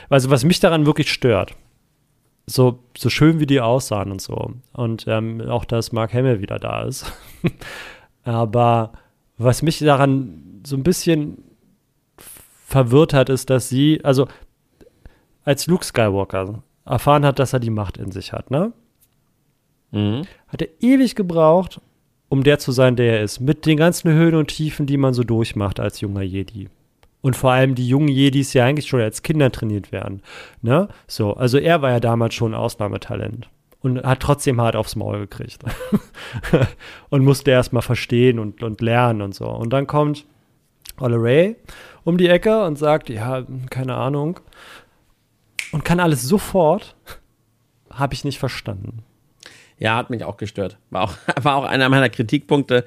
also 0.09 0.29
was 0.29 0.43
mich 0.43 0.59
daran 0.59 0.85
wirklich 0.85 1.11
stört, 1.11 1.55
so, 2.45 2.79
so 2.97 3.09
schön 3.09 3.39
wie 3.39 3.45
die 3.45 3.61
aussahen 3.61 4.11
und 4.11 4.21
so. 4.21 4.53
Und 4.73 5.05
ähm, 5.07 5.41
auch, 5.41 5.65
dass 5.65 5.91
Mark 5.91 6.13
Hamill 6.13 6.41
wieder 6.41 6.59
da 6.59 6.83
ist. 6.83 7.11
Aber 8.23 8.93
was 9.37 9.61
mich 9.61 9.79
daran 9.79 10.61
so 10.65 10.75
ein 10.75 10.83
bisschen 10.83 11.43
verwirrt 12.65 13.13
hat, 13.13 13.29
ist, 13.29 13.49
dass 13.49 13.69
sie, 13.69 14.03
also 14.03 14.27
als 15.43 15.67
Luke 15.67 15.85
Skywalker 15.85 16.61
erfahren 16.85 17.25
hat, 17.25 17.39
dass 17.39 17.53
er 17.53 17.59
die 17.59 17.69
Macht 17.69 17.97
in 17.97 18.11
sich 18.11 18.33
hat, 18.33 18.51
ne? 18.51 18.73
Mhm. 19.91 20.23
Hat 20.47 20.61
er 20.61 20.67
ewig 20.79 21.15
gebraucht, 21.15 21.81
um 22.29 22.43
der 22.43 22.59
zu 22.59 22.71
sein, 22.71 22.95
der 22.95 23.17
er 23.17 23.23
ist. 23.23 23.39
Mit 23.39 23.65
den 23.65 23.77
ganzen 23.77 24.11
Höhen 24.11 24.35
und 24.35 24.47
Tiefen, 24.47 24.85
die 24.85 24.97
man 24.97 25.13
so 25.13 25.23
durchmacht 25.23 25.79
als 25.79 26.01
junger 26.01 26.21
Jedi. 26.21 26.69
Und 27.21 27.35
vor 27.35 27.51
allem 27.51 27.75
die 27.75 27.87
jungen 27.87 28.07
Jedis 28.07 28.53
ja 28.53 28.65
eigentlich 28.65 28.87
schon 28.87 29.01
als 29.01 29.23
Kinder 29.23 29.51
trainiert 29.51 29.91
werden. 29.91 30.21
Ne? 30.61 30.87
So, 31.07 31.33
also 31.33 31.57
er 31.57 31.81
war 31.81 31.91
ja 31.91 31.99
damals 31.99 32.33
schon 32.33 32.53
Ausnahmetalent 32.53 33.49
und 33.81 34.03
hat 34.03 34.19
trotzdem 34.21 34.61
hart 34.61 34.75
aufs 34.75 34.95
Maul 34.95 35.19
gekriegt. 35.19 35.59
und 37.09 37.23
musste 37.23 37.51
erst 37.51 37.73
mal 37.73 37.81
verstehen 37.81 38.39
und, 38.39 38.63
und 38.63 38.81
lernen 38.81 39.21
und 39.21 39.35
so. 39.35 39.47
Und 39.49 39.71
dann 39.71 39.87
kommt 39.87 40.25
Olle 40.99 41.17
Ray 41.17 41.55
um 42.03 42.17
die 42.17 42.27
Ecke 42.27 42.63
und 42.65 42.77
sagt, 42.77 43.09
ja, 43.09 43.43
keine 43.69 43.95
Ahnung. 43.95 44.39
Und 45.71 45.85
kann 45.85 45.99
alles 45.99 46.23
sofort. 46.23 46.95
Habe 47.89 48.13
ich 48.13 48.23
nicht 48.23 48.39
verstanden. 48.39 49.03
Ja, 49.77 49.95
hat 49.95 50.09
mich 50.09 50.23
auch 50.23 50.37
gestört. 50.37 50.77
War 50.89 51.03
auch, 51.03 51.13
war 51.41 51.55
auch 51.55 51.63
einer 51.63 51.89
meiner 51.89 52.09
Kritikpunkte 52.09 52.85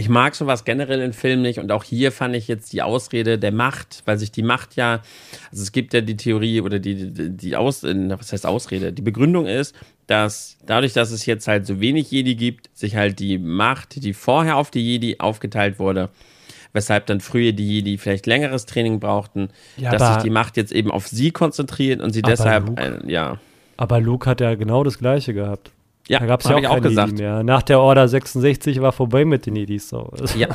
ich 0.00 0.08
mag 0.08 0.34
sowas 0.34 0.64
generell 0.64 1.02
in 1.02 1.12
Filmen 1.12 1.42
nicht 1.42 1.58
und 1.58 1.70
auch 1.70 1.84
hier 1.84 2.10
fand 2.10 2.34
ich 2.34 2.48
jetzt 2.48 2.72
die 2.72 2.80
Ausrede 2.80 3.38
der 3.38 3.52
Macht, 3.52 4.02
weil 4.06 4.18
sich 4.18 4.32
die 4.32 4.42
Macht 4.42 4.74
ja, 4.74 5.02
also 5.50 5.62
es 5.62 5.72
gibt 5.72 5.92
ja 5.92 6.00
die 6.00 6.16
Theorie 6.16 6.62
oder 6.62 6.78
die, 6.78 7.12
die, 7.12 7.30
die 7.36 7.54
Aus, 7.54 7.82
was 7.82 8.32
heißt 8.32 8.46
Ausrede? 8.46 8.94
Die 8.94 9.02
Begründung 9.02 9.46
ist, 9.46 9.74
dass 10.06 10.56
dadurch, 10.64 10.94
dass 10.94 11.10
es 11.10 11.26
jetzt 11.26 11.46
halt 11.46 11.66
so 11.66 11.80
wenig 11.80 12.10
Jedi 12.10 12.34
gibt, 12.34 12.70
sich 12.72 12.96
halt 12.96 13.18
die 13.18 13.36
Macht, 13.36 14.02
die 14.02 14.14
vorher 14.14 14.56
auf 14.56 14.70
die 14.70 14.80
Jedi 14.80 15.16
aufgeteilt 15.18 15.78
wurde, 15.78 16.08
weshalb 16.72 17.04
dann 17.04 17.20
früher 17.20 17.52
die 17.52 17.68
Jedi 17.68 17.98
vielleicht 17.98 18.26
längeres 18.26 18.64
Training 18.64 19.00
brauchten, 19.00 19.50
ja, 19.76 19.90
dass 19.90 20.14
sich 20.14 20.22
die 20.22 20.30
Macht 20.30 20.56
jetzt 20.56 20.72
eben 20.72 20.90
auf 20.90 21.08
sie 21.08 21.30
konzentriert 21.30 22.00
und 22.00 22.12
sie 22.12 22.22
deshalb, 22.22 22.68
Luke, 22.68 22.82
äh, 22.82 23.12
ja. 23.12 23.38
Aber 23.76 24.00
Luke 24.00 24.28
hat 24.28 24.40
ja 24.40 24.54
genau 24.54 24.82
das 24.82 24.98
Gleiche 24.98 25.34
gehabt. 25.34 25.72
Ja, 26.10 26.18
da 26.18 26.26
gab 26.26 26.40
es 26.40 26.48
ja 26.48 26.56
auch, 26.56 26.78
auch 26.78 26.80
gesagt. 26.80 27.18
mehr. 27.18 27.44
Nach 27.44 27.62
der 27.62 27.78
Order 27.78 28.08
66 28.08 28.80
war 28.80 28.90
vorbei 28.90 29.24
mit 29.24 29.46
den 29.46 29.54
Edis. 29.54 29.90
So. 29.90 30.12
Ja, 30.36 30.48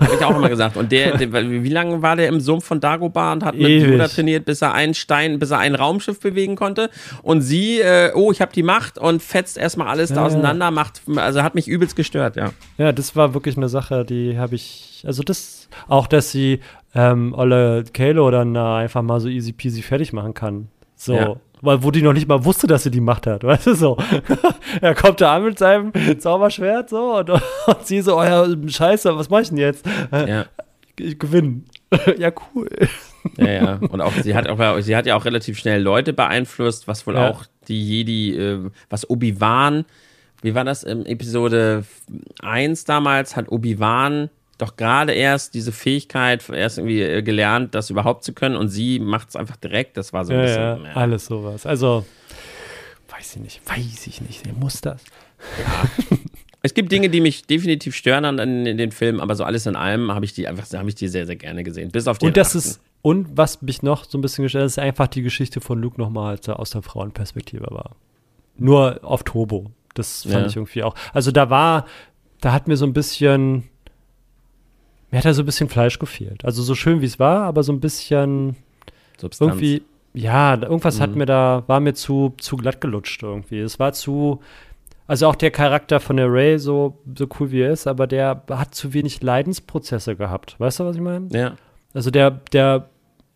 habe 0.00 0.14
ich 0.14 0.22
auch 0.22 0.36
immer 0.36 0.50
gesagt. 0.50 0.76
Und 0.76 0.92
der, 0.92 1.16
der, 1.16 1.32
wie 1.32 1.68
lange 1.70 2.02
war 2.02 2.14
der 2.14 2.28
im 2.28 2.40
Sumpf 2.40 2.66
von 2.66 2.78
Dagobah 2.78 3.32
und 3.32 3.42
hat 3.42 3.54
mit 3.54 3.88
Yoda 3.88 4.06
trainiert, 4.06 4.44
bis 4.44 4.60
er 4.60 4.74
einen 4.74 4.92
Stein, 4.92 5.38
bis 5.38 5.50
er 5.50 5.60
ein 5.60 5.74
Raumschiff 5.74 6.20
bewegen 6.20 6.56
konnte? 6.56 6.90
Und 7.22 7.40
sie, 7.40 7.80
äh, 7.80 8.12
oh, 8.14 8.32
ich 8.32 8.42
habe 8.42 8.52
die 8.52 8.62
Macht 8.62 8.98
und 8.98 9.22
fetzt 9.22 9.56
erstmal 9.56 9.88
alles 9.88 10.10
ja, 10.10 10.16
da 10.16 10.26
auseinander, 10.26 10.70
macht, 10.70 11.00
also 11.16 11.42
hat 11.42 11.54
mich 11.54 11.68
übelst 11.68 11.96
gestört, 11.96 12.36
ja. 12.36 12.50
Ja, 12.76 12.92
das 12.92 13.16
war 13.16 13.32
wirklich 13.32 13.56
eine 13.56 13.70
Sache, 13.70 14.04
die 14.04 14.38
habe 14.38 14.56
ich, 14.56 15.04
also 15.06 15.22
das, 15.22 15.70
auch 15.86 16.06
dass 16.06 16.32
sie 16.32 16.60
ähm, 16.94 17.32
Olle 17.32 17.84
Kalo 17.94 18.30
dann 18.30 18.54
äh, 18.54 18.58
einfach 18.58 19.00
mal 19.00 19.20
so 19.20 19.28
easy 19.28 19.52
peasy 19.52 19.80
fertig 19.80 20.12
machen 20.12 20.34
kann. 20.34 20.68
So. 20.96 21.14
Ja 21.14 21.36
weil 21.62 21.82
wo 21.82 21.90
die 21.90 22.02
noch 22.02 22.12
nicht 22.12 22.28
mal 22.28 22.44
wusste, 22.44 22.66
dass 22.66 22.82
sie 22.82 22.90
die 22.90 23.00
Macht 23.00 23.26
hat, 23.26 23.44
weißt 23.44 23.66
du 23.68 23.74
so. 23.74 23.96
er 24.80 24.94
kommt 24.94 25.20
da 25.20 25.36
an 25.36 25.44
mit 25.44 25.58
seinem 25.58 25.92
Zauberschwert 26.18 26.90
so 26.90 27.16
und, 27.16 27.30
und 27.30 27.40
sie 27.84 28.00
so, 28.00 28.18
oh 28.18 28.22
ja, 28.22 28.46
scheiße, 28.66 29.16
was 29.16 29.30
mach 29.30 29.40
ich 29.40 29.48
denn 29.48 29.58
jetzt? 29.58 29.84
Ja. 30.12 30.46
Ich 30.98 31.18
gewinne. 31.18 31.62
ja, 32.18 32.30
cool. 32.54 32.68
Ja, 33.36 33.50
ja. 33.50 33.74
Und 33.88 34.00
auch 34.00 34.12
sie 34.12 34.34
hat 34.34 34.48
auch, 34.48 34.80
sie 34.80 34.96
hat 34.96 35.06
ja 35.06 35.16
auch 35.16 35.24
relativ 35.24 35.58
schnell 35.58 35.82
Leute 35.82 36.12
beeinflusst, 36.12 36.88
was 36.88 37.06
wohl 37.06 37.14
ja. 37.14 37.30
auch 37.30 37.44
die 37.68 37.82
Jedi, 37.82 38.36
äh, 38.36 38.70
was 38.90 39.08
Obi-Wan, 39.08 39.84
wie 40.42 40.54
war 40.54 40.64
das 40.64 40.82
in 40.82 41.06
Episode 41.06 41.84
1 42.42 42.84
damals, 42.84 43.36
hat 43.36 43.50
Obi-Wan 43.50 44.30
doch 44.58 44.76
gerade 44.76 45.12
erst 45.12 45.54
diese 45.54 45.72
Fähigkeit 45.72 46.48
erst 46.50 46.78
irgendwie 46.78 47.00
äh, 47.00 47.22
gelernt, 47.22 47.74
das 47.74 47.90
überhaupt 47.90 48.24
zu 48.24 48.32
können 48.32 48.56
und 48.56 48.68
sie 48.68 48.98
macht 48.98 49.30
es 49.30 49.36
einfach 49.36 49.56
direkt. 49.56 49.96
Das 49.96 50.12
war 50.12 50.24
so 50.24 50.32
ein 50.32 50.40
ja, 50.40 50.44
bisschen. 50.44 50.84
Ja, 50.84 50.92
alles 50.94 51.26
sowas. 51.26 51.64
Also, 51.64 52.04
weiß 53.08 53.36
ich 53.36 53.42
nicht, 53.42 53.60
weiß 53.64 54.06
ich 54.08 54.20
nicht. 54.20 54.44
Der 54.44 54.52
muss 54.52 54.80
das. 54.80 55.02
Ja. 55.58 56.16
es 56.62 56.74
gibt 56.74 56.90
Dinge, 56.90 57.08
die 57.08 57.20
mich 57.20 57.46
definitiv 57.46 57.94
stören 57.94 58.24
an, 58.24 58.66
in 58.66 58.76
den 58.76 58.90
Filmen, 58.90 59.20
aber 59.20 59.36
so 59.36 59.44
alles 59.44 59.66
in 59.66 59.76
allem 59.76 60.12
habe 60.12 60.24
ich 60.24 60.34
die 60.34 60.48
einfach, 60.48 60.70
habe 60.72 60.88
ich 60.88 60.96
die 60.96 61.08
sehr, 61.08 61.26
sehr 61.26 61.36
gerne 61.36 61.62
gesehen. 61.62 61.90
Bis 61.90 62.08
auf 62.08 62.18
die 62.18 62.26
Und 62.26 62.36
das 62.36 62.56
ist, 62.56 62.80
und 63.02 63.36
was 63.36 63.62
mich 63.62 63.82
noch 63.82 64.04
so 64.04 64.18
ein 64.18 64.22
bisschen 64.22 64.42
gestört 64.42 64.62
hat, 64.62 64.66
ist 64.66 64.78
einfach 64.78 65.06
die 65.06 65.22
Geschichte 65.22 65.60
von 65.60 65.80
Luke 65.80 66.00
nochmal, 66.00 66.38
aus 66.48 66.70
der 66.70 66.82
Frauenperspektive 66.82 67.66
war. 67.70 67.94
Nur 68.56 69.00
auf 69.02 69.22
Turbo. 69.22 69.70
Das 69.94 70.22
fand 70.22 70.34
ja. 70.34 70.46
ich 70.46 70.56
irgendwie 70.56 70.82
auch. 70.82 70.94
Also 71.12 71.30
da 71.30 71.48
war, 71.48 71.86
da 72.40 72.52
hat 72.52 72.66
mir 72.66 72.76
so 72.76 72.86
ein 72.86 72.92
bisschen 72.92 73.68
mir 75.10 75.18
hat 75.18 75.24
da 75.24 75.32
so 75.34 75.42
ein 75.42 75.46
bisschen 75.46 75.68
Fleisch 75.68 75.98
gefehlt. 75.98 76.44
Also 76.44 76.62
so 76.62 76.74
schön 76.74 77.00
wie 77.00 77.06
es 77.06 77.18
war, 77.18 77.44
aber 77.44 77.62
so 77.62 77.72
ein 77.72 77.80
bisschen 77.80 78.56
Substanz. 79.18 79.50
irgendwie, 79.52 79.82
ja, 80.14 80.60
irgendwas 80.60 81.00
hat 81.00 81.10
Mhm. 81.12 81.18
mir 81.18 81.26
da, 81.26 81.62
war 81.66 81.80
mir 81.80 81.94
zu, 81.94 82.34
zu 82.38 82.56
glatt 82.56 82.80
gelutscht 82.80 83.22
irgendwie. 83.22 83.60
Es 83.60 83.78
war 83.78 83.92
zu, 83.92 84.40
also 85.06 85.26
auch 85.28 85.34
der 85.36 85.50
Charakter 85.50 86.00
von 86.00 86.16
der 86.16 86.30
Ray, 86.32 86.58
so, 86.58 86.98
so 87.16 87.26
cool 87.38 87.50
wie 87.50 87.60
er 87.62 87.70
ist, 87.72 87.86
aber 87.86 88.06
der 88.06 88.42
hat 88.50 88.74
zu 88.74 88.92
wenig 88.94 89.22
Leidensprozesse 89.22 90.16
gehabt. 90.16 90.56
Weißt 90.58 90.80
du, 90.80 90.84
was 90.84 90.96
ich 90.96 91.02
meine? 91.02 91.28
Ja. 91.32 91.52
Also 91.94 92.10
der, 92.10 92.30
der, 92.52 92.88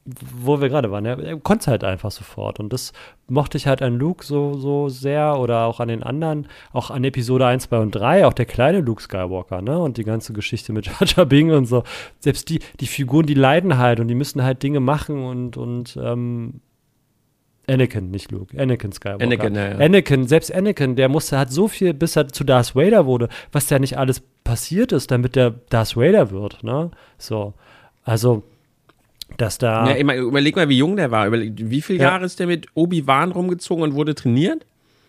wo 0.05 0.61
wir 0.61 0.69
gerade 0.69 0.91
waren, 0.91 1.05
er, 1.05 1.19
er 1.19 1.37
konnte 1.39 1.71
halt 1.71 1.85
einfach 1.85 2.11
sofort. 2.11 2.59
Und 2.59 2.73
das 2.73 2.93
mochte 3.29 3.57
ich 3.57 3.67
halt 3.67 3.83
an 3.83 3.99
Luke 3.99 4.25
so, 4.25 4.55
so 4.55 4.89
sehr 4.89 5.39
oder 5.39 5.67
auch 5.67 5.79
an 5.79 5.89
den 5.89 6.03
anderen, 6.03 6.49
auch 6.73 6.91
an 6.91 7.05
Episode 7.05 7.47
1, 7.47 7.65
2 7.65 7.79
und 7.79 7.91
3, 7.93 8.27
auch 8.27 8.33
der 8.33 8.47
kleine 8.47 8.81
Luke 8.81 9.03
Skywalker, 9.03 9.63
ne? 9.63 9.79
Und 9.79 9.99
die 9.99 10.05
ganze 10.05 10.33
Geschichte 10.33 10.73
mit 10.73 10.87
Jar 11.01 11.07
Jar 11.07 11.27
Bing 11.27 11.53
und 11.53 11.67
so. 11.67 11.85
Selbst 12.19 12.49
die, 12.49 12.61
die 12.81 12.87
Figuren, 12.87 13.27
die 13.27 13.35
leiden 13.35 13.79
halt 13.79 14.01
und 14.01 14.09
die 14.09 14.15
müssen 14.15 14.43
halt 14.43 14.63
Dinge 14.63 14.81
machen 14.81 15.25
und, 15.25 15.57
und 15.57 15.97
ähm, 16.03 16.61
Anakin, 17.69 18.11
nicht 18.11 18.33
Luke, 18.33 18.61
Anakin 18.61 18.91
Skywalker. 18.91 19.25
Anakin, 19.25 19.55
ja, 19.55 19.69
ja. 19.71 19.79
Anakin, 19.79 20.27
selbst 20.27 20.53
Anakin, 20.53 20.97
der 20.97 21.09
musste 21.09 21.39
halt 21.39 21.51
so 21.51 21.69
viel, 21.69 21.95
bis 21.95 22.17
er 22.17 22.27
zu 22.29 22.43
Darth 22.43 22.75
Vader 22.75 23.07
wurde, 23.07 23.29
was 23.53 23.69
da 23.69 23.79
nicht 23.79 23.99
alles 23.99 24.21
passiert 24.43 24.91
ist, 24.91 25.13
damit 25.13 25.37
der 25.37 25.51
Darth 25.69 25.97
Vader 25.97 26.33
wird, 26.33 26.65
ne? 26.65 26.91
So. 27.19 27.55
Also, 28.05 28.43
dass 29.37 29.59
da. 29.59 29.89
Ja, 29.89 29.95
immer, 29.95 30.15
überleg 30.17 30.57
mal, 30.57 30.69
wie 30.69 30.79
jung 30.79 30.97
der 30.97 31.11
war. 31.11 31.27
Überleg, 31.27 31.53
wie 31.57 31.83
viele 31.83 32.01
Ja. 32.01 32.11
Jahre 32.11 32.25
ist 32.25 32.39
der 32.41 32.47
mit 32.47 32.67
Obi-Wan 32.75 33.33
rumgezogen 33.33 33.83
und 33.83 33.95
wurde 33.95 34.15
trainiert? 34.15 34.65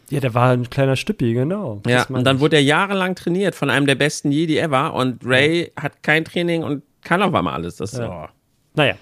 Ja, 0.10 0.20
der 0.20 0.34
war 0.34 0.52
ein 0.52 0.70
kleiner 0.70 0.96
Stüppi, 0.96 1.34
genau. 1.34 1.82
Ja, 1.88 2.06
und 2.10 2.24
dann 2.26 2.36
ich. 2.38 2.42
wurde 2.42 2.58
er 2.58 2.62
jahrelang 2.64 3.16
trainiert 3.16 3.56
von 3.56 3.70
einem 3.70 3.86
der 3.88 3.96
besten 3.96 4.32
Jedi 4.32 4.58
ever 4.58 4.94
und 4.94 5.26
Ray 5.26 5.72
hat 5.76 6.04
kein 6.04 6.26
Training 6.26 6.64
und 6.64 6.84
kann 7.04 7.22
auf 7.22 7.34
einmal 7.34 7.54
alles. 7.54 7.78
Das 7.78 7.94
Ja. 7.94 8.30
Naja. 8.76 8.96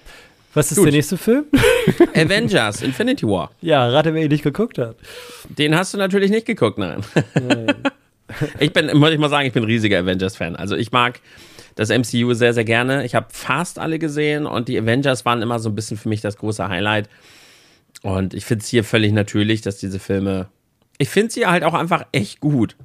Was 0.54 0.70
ist 0.70 0.76
Gut. 0.76 0.86
der 0.86 0.92
nächste 0.92 1.16
Film? 1.16 1.46
Avengers, 2.14 2.82
Infinity 2.82 3.26
War. 3.26 3.50
ja, 3.62 3.88
rate, 3.88 4.12
wer 4.12 4.22
ihn 4.22 4.28
nicht 4.28 4.44
geguckt 4.44 4.76
hat. 4.78 4.96
Den 5.48 5.74
hast 5.74 5.94
du 5.94 5.98
natürlich 5.98 6.30
nicht 6.30 6.46
geguckt, 6.46 6.76
nein. 6.78 7.00
ich 8.60 8.72
bin, 8.72 8.90
muss 8.98 9.10
ich 9.10 9.18
mal 9.18 9.28
sagen, 9.30 9.46
ich 9.46 9.52
bin 9.52 9.62
ein 9.62 9.66
riesiger 9.66 9.98
Avengers-Fan. 9.98 10.56
Also 10.56 10.76
ich 10.76 10.92
mag 10.92 11.20
das 11.74 11.88
MCU 11.90 12.34
sehr, 12.34 12.54
sehr 12.54 12.64
gerne. 12.64 13.04
Ich 13.04 13.14
habe 13.14 13.26
fast 13.30 13.78
alle 13.78 13.98
gesehen 13.98 14.46
und 14.46 14.68
die 14.68 14.78
Avengers 14.78 15.24
waren 15.24 15.42
immer 15.42 15.58
so 15.58 15.68
ein 15.70 15.74
bisschen 15.74 15.96
für 15.96 16.08
mich 16.08 16.20
das 16.20 16.36
große 16.36 16.68
Highlight. 16.68 17.08
Und 18.02 18.34
ich 18.34 18.44
finde 18.44 18.62
es 18.62 18.68
hier 18.68 18.84
völlig 18.84 19.12
natürlich, 19.12 19.60
dass 19.60 19.76
diese 19.78 19.98
Filme. 19.98 20.48
Ich 20.98 21.08
finde 21.08 21.32
sie 21.32 21.46
halt 21.46 21.62
auch 21.64 21.74
einfach 21.74 22.04
echt 22.12 22.40
gut. 22.40 22.76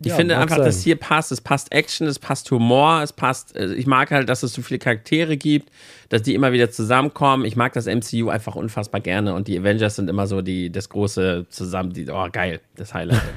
Ich 0.00 0.08
Ja, 0.08 0.16
finde 0.16 0.36
einfach, 0.36 0.56
sein. 0.56 0.64
dass 0.64 0.82
hier 0.82 0.96
passt. 0.96 1.30
Es 1.30 1.40
passt 1.40 1.70
Action, 1.72 2.08
es 2.08 2.18
passt 2.18 2.50
Humor, 2.50 3.02
es 3.02 3.12
passt. 3.12 3.54
äh, 3.54 3.72
Ich 3.74 3.86
mag 3.86 4.10
halt, 4.10 4.28
dass 4.28 4.42
es 4.42 4.52
so 4.52 4.60
viele 4.62 4.78
Charaktere 4.80 5.36
gibt, 5.36 5.70
dass 6.08 6.22
die 6.22 6.34
immer 6.34 6.52
wieder 6.52 6.70
zusammenkommen. 6.72 7.44
Ich 7.44 7.54
mag 7.54 7.72
das 7.72 7.86
MCU 7.86 8.28
einfach 8.28 8.56
unfassbar 8.56 9.00
gerne 9.00 9.34
und 9.34 9.46
die 9.46 9.56
Avengers 9.58 9.94
sind 9.96 10.10
immer 10.10 10.26
so 10.26 10.42
die 10.42 10.70
das 10.72 10.88
große 10.88 11.46
zusammen. 11.50 11.92
Die, 11.92 12.08
oh 12.10 12.28
geil, 12.32 12.60
das 12.76 12.94
Highlight. 12.94 13.22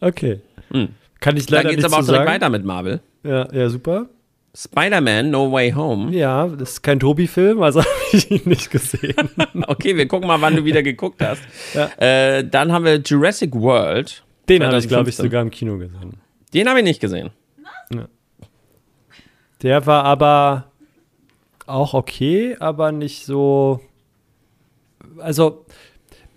Okay. 0.00 0.40
Hm. 0.70 0.90
Kann 1.20 1.36
ich 1.36 1.46
Da 1.46 1.56
leider 1.56 1.70
geht's 1.70 1.82
nicht 1.82 1.92
aber 1.92 2.00
auch 2.02 2.06
so 2.06 2.12
direkt 2.12 2.28
sagen. 2.28 2.42
weiter 2.42 2.50
mit 2.50 2.64
Marvel. 2.64 3.00
Ja, 3.24 3.52
ja, 3.52 3.68
super. 3.68 4.06
Spider-Man 4.56 5.30
No 5.30 5.52
Way 5.52 5.72
Home. 5.72 6.10
Ja, 6.16 6.46
das 6.48 6.70
ist 6.72 6.82
kein 6.82 6.98
Tobi-Film, 6.98 7.62
also 7.62 7.80
habe 7.82 7.90
ich 8.12 8.30
ihn 8.30 8.42
nicht 8.44 8.70
gesehen. 8.70 9.14
Okay, 9.66 9.96
wir 9.96 10.08
gucken 10.08 10.26
mal, 10.28 10.40
wann 10.40 10.56
du 10.56 10.64
wieder 10.64 10.82
geguckt 10.82 11.22
hast. 11.22 11.42
Ja. 11.74 11.90
Äh, 11.98 12.44
dann 12.48 12.72
haben 12.72 12.84
wir 12.84 12.96
Jurassic 12.96 13.54
World. 13.54 14.24
Den 14.48 14.64
habe 14.64 14.78
ich, 14.78 14.88
glaube 14.88 15.10
ich, 15.10 15.16
2015. 15.16 15.24
sogar 15.24 15.42
im 15.42 15.50
Kino 15.50 15.76
gesehen. 15.78 16.20
Den 16.54 16.68
habe 16.68 16.78
ich 16.78 16.84
nicht 16.84 17.00
gesehen. 17.00 17.30
Der 19.62 19.86
war 19.86 20.04
aber 20.04 20.70
auch 21.66 21.94
okay, 21.94 22.56
aber 22.60 22.92
nicht 22.92 23.24
so. 23.26 23.80
Also, 25.18 25.66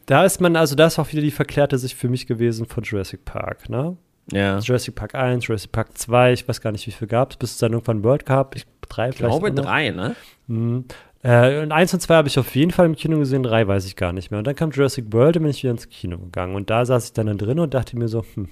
da 0.08 0.26
ist 0.26 0.42
man, 0.42 0.56
also 0.56 0.76
da 0.76 0.88
ist 0.88 0.98
auch 1.00 1.12
wieder 1.12 1.22
die 1.22 1.32
verklärte 1.32 1.78
Sicht 1.78 1.96
für 1.96 2.10
mich 2.10 2.26
gewesen 2.28 2.66
von 2.66 2.84
Jurassic 2.84 3.24
Park, 3.26 3.70
ne? 3.70 3.96
Ja. 4.32 4.60
Jurassic 4.60 4.96
Park 4.96 5.16
1, 5.16 5.48
Jurassic 5.48 5.72
Park 5.72 5.98
2, 5.98 6.34
ich 6.34 6.48
weiß 6.48 6.62
gar 6.62 6.72
nicht, 6.72 6.86
wie 6.88 6.92
viel 6.92 7.08
gab 7.08 7.32
es, 7.32 7.38
bis 7.38 7.52
es 7.52 7.58
dann 7.58 7.74
irgendwann 7.74 8.04
World 8.04 8.26
Cup, 8.26 8.56
ich 8.56 8.66
drei 8.88 9.10
Ich 9.10 9.16
vielleicht. 9.18 9.40
glaube 9.40 9.52
drei, 9.52 9.90
ne? 9.90 10.16
Mhm. 10.48 10.86
Äh, 11.24 11.62
und 11.62 11.72
eins 11.72 11.94
und 11.94 12.00
zwei 12.02 12.16
habe 12.16 12.28
ich 12.28 12.40
auf 12.40 12.56
jeden 12.56 12.72
Fall 12.72 12.86
im 12.88 12.96
Kino 12.96 13.18
gesehen, 13.20 13.44
drei 13.44 13.68
weiß 13.68 13.86
ich 13.86 13.96
gar 13.96 14.12
nicht 14.14 14.32
mehr. 14.32 14.40
Und 14.40 14.48
dann 14.48 14.56
kam 14.56 14.72
Jurassic 14.72 15.06
World 15.14 15.38
und 15.38 15.44
bin 15.44 15.52
ich 15.52 15.62
wieder 15.64 15.72
ins 15.72 15.88
Kino 15.90 16.18
gegangen. 16.18 16.56
Und 16.56 16.70
da 16.70 16.84
saß 16.86 17.06
ich 17.06 17.14
dann, 17.14 17.28
dann 17.28 17.38
drin 17.38 17.60
und 17.60 17.74
dachte 17.74 17.98
mir 17.98 18.08
so, 18.08 18.26
hm, 18.36 18.50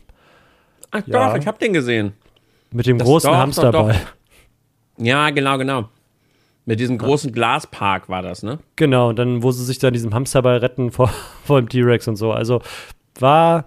Ach 0.92 1.02
Ja. 1.06 1.30
doch, 1.32 1.38
ich 1.40 1.46
habe 1.48 1.58
den 1.60 1.74
gesehen. 1.74 2.14
mit 2.72 2.86
dem 2.86 2.98
Das- 3.00 3.08
großen 3.08 3.32
doch, 3.32 3.38
Hamsterball. 3.38 3.94
doch. 3.94 5.04
Ja, 5.06 5.30
genau, 5.32 5.58
genau. 5.58 5.90
Mit 6.66 6.80
diesem 6.80 6.98
großen 7.00 7.32
Glaspark 7.32 8.10
war 8.10 8.22
das, 8.22 8.44
ne? 8.44 8.60
Genau, 8.76 9.10
und 9.10 9.18
dann, 9.18 9.42
wo 9.42 9.52
sie 9.52 9.66
sich 9.66 9.80
dann 9.80 9.94
diesem 9.94 10.14
Hamsterball 10.14 10.58
retten 10.58 10.92
vor, 10.92 11.08
vor 11.46 11.60
dem 11.62 11.70
T-Rex 11.70 12.08
und 12.08 12.16
so. 12.18 12.32
Also 12.32 12.62
war 13.20 13.66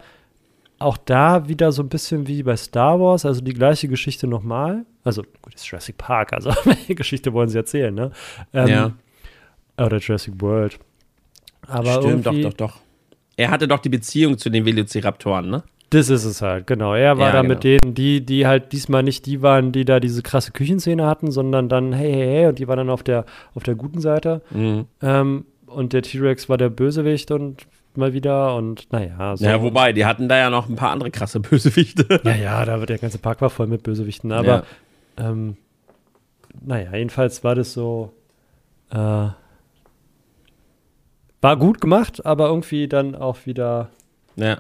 auch 0.85 0.97
da 0.97 1.49
wieder 1.49 1.73
so 1.73 1.83
ein 1.83 1.89
bisschen 1.89 2.27
wie 2.29 2.43
bei 2.43 2.57
Star 2.57 3.01
Wars, 3.01 3.25
also 3.27 3.41
die 3.41 3.55
gleiche 3.55 3.89
Geschichte 3.89 4.27
nochmal. 4.27 4.85
Also, 5.05 5.23
gut, 5.23 5.55
das 5.55 5.63
ist 5.63 5.67
Jurassic 5.71 5.99
Park, 5.99 6.33
also 6.33 6.51
welche 6.65 6.95
Geschichte 6.95 7.33
wollen 7.33 7.49
sie 7.49 7.59
erzählen, 7.59 7.95
ne? 7.95 8.11
Ähm, 8.53 8.69
Ja. 8.69 8.93
Oder 9.79 9.99
Jurassic 9.99 10.35
World. 10.41 10.79
Aber 11.67 12.03
Stimmt, 12.03 12.27
doch, 12.27 12.35
doch, 12.41 12.53
doch. 12.53 12.77
Er 13.37 13.51
hatte 13.51 13.67
doch 13.67 13.79
die 13.79 13.89
Beziehung 13.89 14.37
zu 14.37 14.51
den 14.51 14.65
Velociraptoren, 14.67 15.49
ne? 15.49 15.63
Das 15.91 16.09
ist 16.09 16.25
es 16.25 16.41
halt, 16.41 16.67
genau. 16.67 16.95
Er 16.95 17.19
war 17.19 17.27
Ja, 17.29 17.33
da 17.33 17.43
genau. 17.43 17.55
mit 17.55 17.65
denen, 17.65 17.95
die, 17.95 18.25
die 18.25 18.47
halt 18.47 18.73
diesmal 18.73 19.03
nicht 19.03 19.27
die 19.27 19.43
waren, 19.43 19.73
die 19.73 19.85
da 19.85 20.01
diese 20.01 20.23
krasse 20.23 20.53
Küchenszene 20.53 21.07
hatten, 21.07 21.31
sondern 21.31 21.69
dann, 21.69 21.93
hey, 21.93 22.13
hey, 22.13 22.27
hey, 22.29 22.47
und 22.47 22.59
die 22.59 22.67
waren 22.69 22.79
dann 22.79 22.91
auf 22.91 23.03
der, 23.03 23.25
auf 23.55 23.63
der 23.63 23.75
guten 23.75 24.01
Seite. 24.01 24.41
Mhm. 24.51 24.87
Ähm, 25.03 25.45
und 25.67 25.93
der 25.93 26.03
T-Rex 26.03 26.49
war 26.49 26.57
der 26.59 26.71
Bösewicht 26.71 27.31
und 27.31 27.67
mal 27.97 28.13
wieder 28.13 28.55
und 28.57 28.91
naja. 28.93 29.37
So. 29.37 29.45
Ja, 29.45 29.61
wobei, 29.63 29.93
die 29.93 30.05
hatten 30.07 30.29
da 30.29 30.37
ja 30.39 30.51
noch 30.51 30.69
ein 30.69 30.77
paar 30.77 30.91
andere 30.91 31.11
krasse 31.11 31.41
Bösewichte. 31.41 32.21
Ja, 32.25 32.35
ja, 32.35 32.65
da 32.65 32.79
wird 32.81 32.91
der 32.91 32.99
ganze 32.99 33.19
Park 33.19 33.41
war 33.41 33.51
voll 33.51 33.67
mit 33.67 33.83
Bösewichten, 33.83 34.33
aber 34.33 34.65
ähm, 35.19 35.57
naja, 36.65 36.95
jedenfalls 36.95 37.43
war 37.45 37.55
das 37.55 37.73
so. 37.73 38.13
Äh, 38.91 39.29
war 41.41 41.57
gut 41.57 41.81
gemacht, 41.81 42.25
aber 42.25 42.47
irgendwie 42.47 42.87
dann 42.89 43.15
auch 43.15 43.47
wieder 43.47 43.91
Ja. 44.37 44.59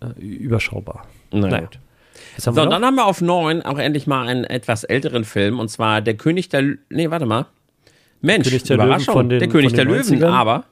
äh, 0.00 0.18
überschaubar. 0.20 1.06
Na 1.32 1.48
Naja. 1.48 1.60
gut. 1.60 1.78
So, 2.36 2.52
dann 2.52 2.72
haben 2.84 2.94
wir 2.94 3.06
auf 3.06 3.20
neun 3.20 3.62
auch 3.62 3.78
endlich 3.78 4.06
mal 4.06 4.26
einen 4.26 4.44
etwas 4.44 4.84
älteren 4.84 5.24
Film 5.24 5.58
und 5.58 5.68
zwar 5.68 6.00
Der 6.00 6.14
König 6.16 6.48
der 6.48 6.62
Nee, 6.88 7.10
warte 7.10 7.26
mal. 7.26 7.46
Mensch, 8.22 8.46
König 8.48 8.62
der 8.64 8.76
Löwen 8.76 8.86
Überraschung. 8.88 9.12
von 9.14 9.28
den- 9.28 9.38
der 9.40 9.48
König 9.48 9.72
der 9.74 9.84
Löwen, 9.84 10.00
90ern? 10.02 10.30
aber 10.30 10.64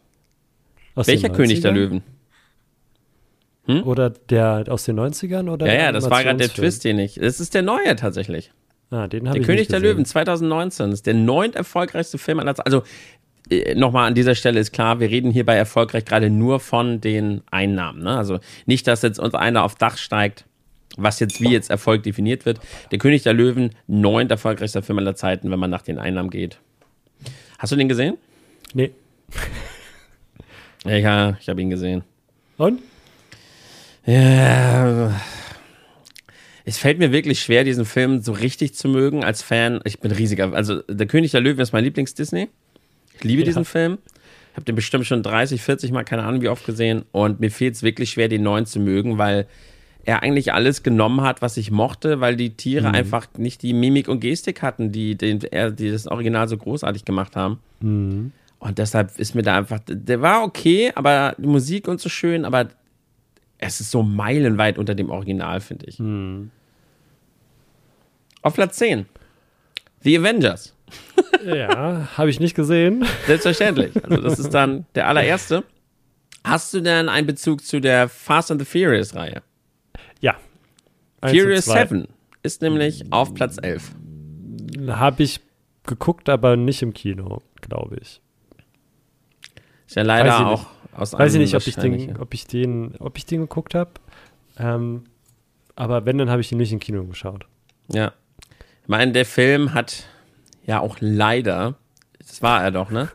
Aus 0.99 1.07
welcher 1.07 1.31
König 1.31 1.61
der 1.61 1.73
90ern? 1.73 1.75
Löwen? 1.75 2.03
Oder 3.85 4.11
der 4.11 4.65
aus 4.69 4.85
den 4.85 4.99
90ern? 4.99 5.51
Oder 5.51 5.67
Ja, 5.67 5.73
der 5.73 5.83
ja, 5.83 5.93
das 5.93 6.09
war 6.09 6.23
gerade 6.23 6.39
der? 6.39 6.49
Twist, 6.49 6.85
den 6.85 6.99
ich. 6.99 7.17
Das 7.17 7.39
ist 7.39 7.53
der 7.55 7.63
neue 7.63 7.97
tatsächlich. 7.97 8.51
Ah, 8.91 9.07
den 9.07 9.29
habe 9.29 9.35
Der 9.35 9.41
ich 9.43 9.47
König 9.47 9.61
nicht 9.61 9.73
der. 9.73 9.81
Löwen 9.81 10.07
2019 10.07 10.93
ist 10.93 11.07
der 11.07 11.13
neunt 11.15 11.55
erfolgreichste 11.55 12.17
Film 12.17 12.41
aller 12.41 12.55
Zeiten. 12.55 12.73
Also 12.73 12.83
äh, 13.51 13.75
nochmal 13.75 14.07
an 14.09 14.15
dieser 14.15 14.35
Stelle 14.35 14.59
ist 14.59 14.73
klar, 14.73 15.01
wir 15.01 15.11
reden 15.11 15.31
hierbei 15.31 15.57
erfolgreich 15.57 16.07
gerade 16.07 16.31
nur 16.31 16.61
von 16.61 17.03
den 17.03 17.43
Einnahmen. 17.51 18.03
Ne? 18.03 18.17
Also 18.17 18.39
nicht, 18.65 18.87
dass 18.87 19.03
jetzt 19.03 19.19
uns 19.19 19.35
einer 19.35 19.65
auf 19.65 19.75
Dach 19.75 19.99
steigt, 19.99 20.47
was 20.97 21.21
jetzt 21.21 21.43
wie 21.43 21.51
jetzt 21.51 21.69
Erfolg 21.69 22.03
definiert 22.03 22.47
wird. 22.47 22.61
Der 22.91 22.99
König 22.99 23.23
der 23.25 23.35
Löwen, 23.35 23.75
neunt 23.87 24.31
erfolgreichster 24.31 24.83
Film 24.83 24.99
aller 24.99 25.15
Zeiten, 25.15 25.51
wenn 25.51 25.59
man 25.59 25.69
nach 25.69 25.83
den 25.83 25.99
Einnahmen 25.99 26.31
geht. 26.31 26.59
Hast 27.59 27.73
du 27.73 27.77
den 27.77 27.89
gesehen? 27.91 28.17
Nee. 28.73 28.93
Ja, 30.85 31.37
ich 31.41 31.49
habe 31.49 31.61
ihn 31.61 31.71
gesehen. 31.71 32.03
Und? 32.57 32.81
Ja. 34.07 35.21
Es 36.65 36.79
fällt 36.79 36.99
mir 36.99 37.13
wirklich 37.13 37.41
schwer, 37.41 37.65
diesen 37.65 37.85
Film 37.85 38.21
so 38.21 38.33
richtig 38.33 38.75
zu 38.75 38.89
mögen 38.89 39.25
als 39.25 39.43
Fan. 39.43 39.81
Ich 39.85 40.01
bin 40.01 40.11
riesiger. 40.13 40.53
Also, 40.53 40.83
Der 40.83 41.07
König 41.07 41.31
der 41.31 41.41
Löwen 41.41 41.61
ist 41.61 41.73
mein 41.73 41.85
Lieblings-Disney. 41.85 42.49
Ich 43.17 43.25
liebe 43.25 43.41
Ja. 43.43 43.47
diesen 43.47 43.65
Film. 43.65 43.99
Ich 44.53 44.57
habe 44.57 44.65
den 44.65 44.75
bestimmt 44.75 45.07
schon 45.07 45.23
30, 45.23 45.63
40 45.63 45.93
Mal, 45.93 46.05
keine 46.05 46.25
Ahnung 46.25 46.43
wie 46.43 46.49
oft 46.49 46.67
gesehen. 46.67 47.05
Und 47.13 47.41
mir 47.41 47.51
fehlt 47.51 47.75
es 47.75 47.83
wirklich 47.83 48.11
schwer, 48.11 48.29
den 48.29 48.43
neuen 48.43 48.67
zu 48.67 48.81
mögen, 48.81 49.17
weil 49.19 49.47
er 50.05 50.23
eigentlich 50.23 50.53
alles 50.53 50.83
genommen 50.83 51.21
hat, 51.23 51.43
was 51.43 51.57
ich 51.57 51.71
mochte, 51.71 52.21
weil 52.21 52.35
die 52.37 52.51
Tiere 52.51 52.91
einfach 52.91 53.29
nicht 53.37 53.63
die 53.63 53.73
Mimik 53.75 54.09
und 54.09 54.21
Gestik 54.21 54.63
hatten, 54.63 54.91
die, 54.91 55.17
den, 55.17 55.39
die 55.41 55.91
das 55.91 56.07
Original 56.07 56.49
so 56.49 56.57
großartig 56.57 57.05
gemacht 57.05 57.37
haben. 57.37 58.33
Und 58.59 58.79
deshalb 58.79 59.19
ist 59.19 59.35
mir 59.35 59.43
da 59.43 59.57
einfach, 59.57 59.79
der 59.87 60.21
war 60.21 60.43
okay, 60.43 60.93
aber 60.95 61.35
die 61.39 61.47
Musik 61.47 61.87
und 61.87 62.01
so 62.01 62.09
schön, 62.09 62.45
aber 62.45 62.69
es 63.59 63.81
ist 63.81 63.91
so 63.91 64.03
meilenweit 64.03 64.79
unter 64.79 64.95
dem 64.95 65.11
Original, 65.11 65.61
finde 65.61 65.87
ich. 65.87 66.01
Auf 68.43 68.55
Platz 68.55 68.77
10. 68.77 69.07
The 70.01 70.19
Avengers. 70.19 70.75
Ja, 71.45 72.09
habe 72.17 72.31
ich 72.31 72.41
nicht 72.41 72.55
gesehen. 72.55 73.05
Selbstverständlich. 73.27 73.93
Also, 74.05 74.23
das 74.23 74.39
ist 74.39 74.55
dann 74.55 74.87
der 74.95 75.09
allererste. 75.09 75.65
Hast 76.45 76.73
du 76.73 76.81
denn 76.81 77.09
einen 77.09 77.27
Bezug 77.27 77.65
zu 77.65 77.81
der 77.81 78.09
Fast 78.09 78.51
and 78.51 78.61
the 78.61 78.65
Furious 78.65 79.15
Reihe? 79.15 79.43
Ja. 80.21 80.37
Eins 81.21 81.37
Furious 81.37 81.65
zwei. 81.67 81.87
7 81.87 82.09
ist 82.43 82.63
nämlich 82.63 83.13
auf 83.13 83.35
Platz 83.35 83.59
11. 83.61 83.93
Habe 84.89 85.23
ich 85.23 85.41
geguckt, 85.85 86.29
aber 86.29 86.57
nicht 86.57 86.83
im 86.83 86.93
Kino, 86.93 87.43
glaube 87.61 87.99
ich. 88.01 88.21
Ist 89.89 89.97
ja 89.97 90.03
leider 90.03 90.47
auch 90.47 90.67
aus 90.95 91.15
Weiß 91.15 91.33
ich 91.33 91.41
nicht, 91.41 91.55
ob 91.55 91.67
ich 91.67 91.77
den, 91.77 92.19
ob 92.19 92.35
ich 92.35 92.47
den, 92.47 92.95
ob 92.99 93.17
ich 93.17 93.25
den 93.25 93.41
geguckt 93.41 93.75
habe. 93.75 93.91
Ähm, 94.59 95.05
aber 95.77 96.05
wenn, 96.05 96.19
dann 96.19 96.29
habe 96.29 96.43
ich 96.43 96.53
ihn 96.53 96.59
nicht 96.59 96.73
im 96.73 96.79
Kino 96.79 97.05
geschaut. 97.05 97.47
Ja. 97.91 98.13
Ich 98.83 98.89
meine, 98.89 99.13
der 99.13 99.25
Film 99.25 99.73
hat 99.73 100.05
ja 100.67 100.81
auch 100.81 100.97
leider, 101.01 101.77
das 102.19 102.43
war 102.43 102.63
er 102.63 102.71
doch, 102.71 102.91
ne? 102.91 103.09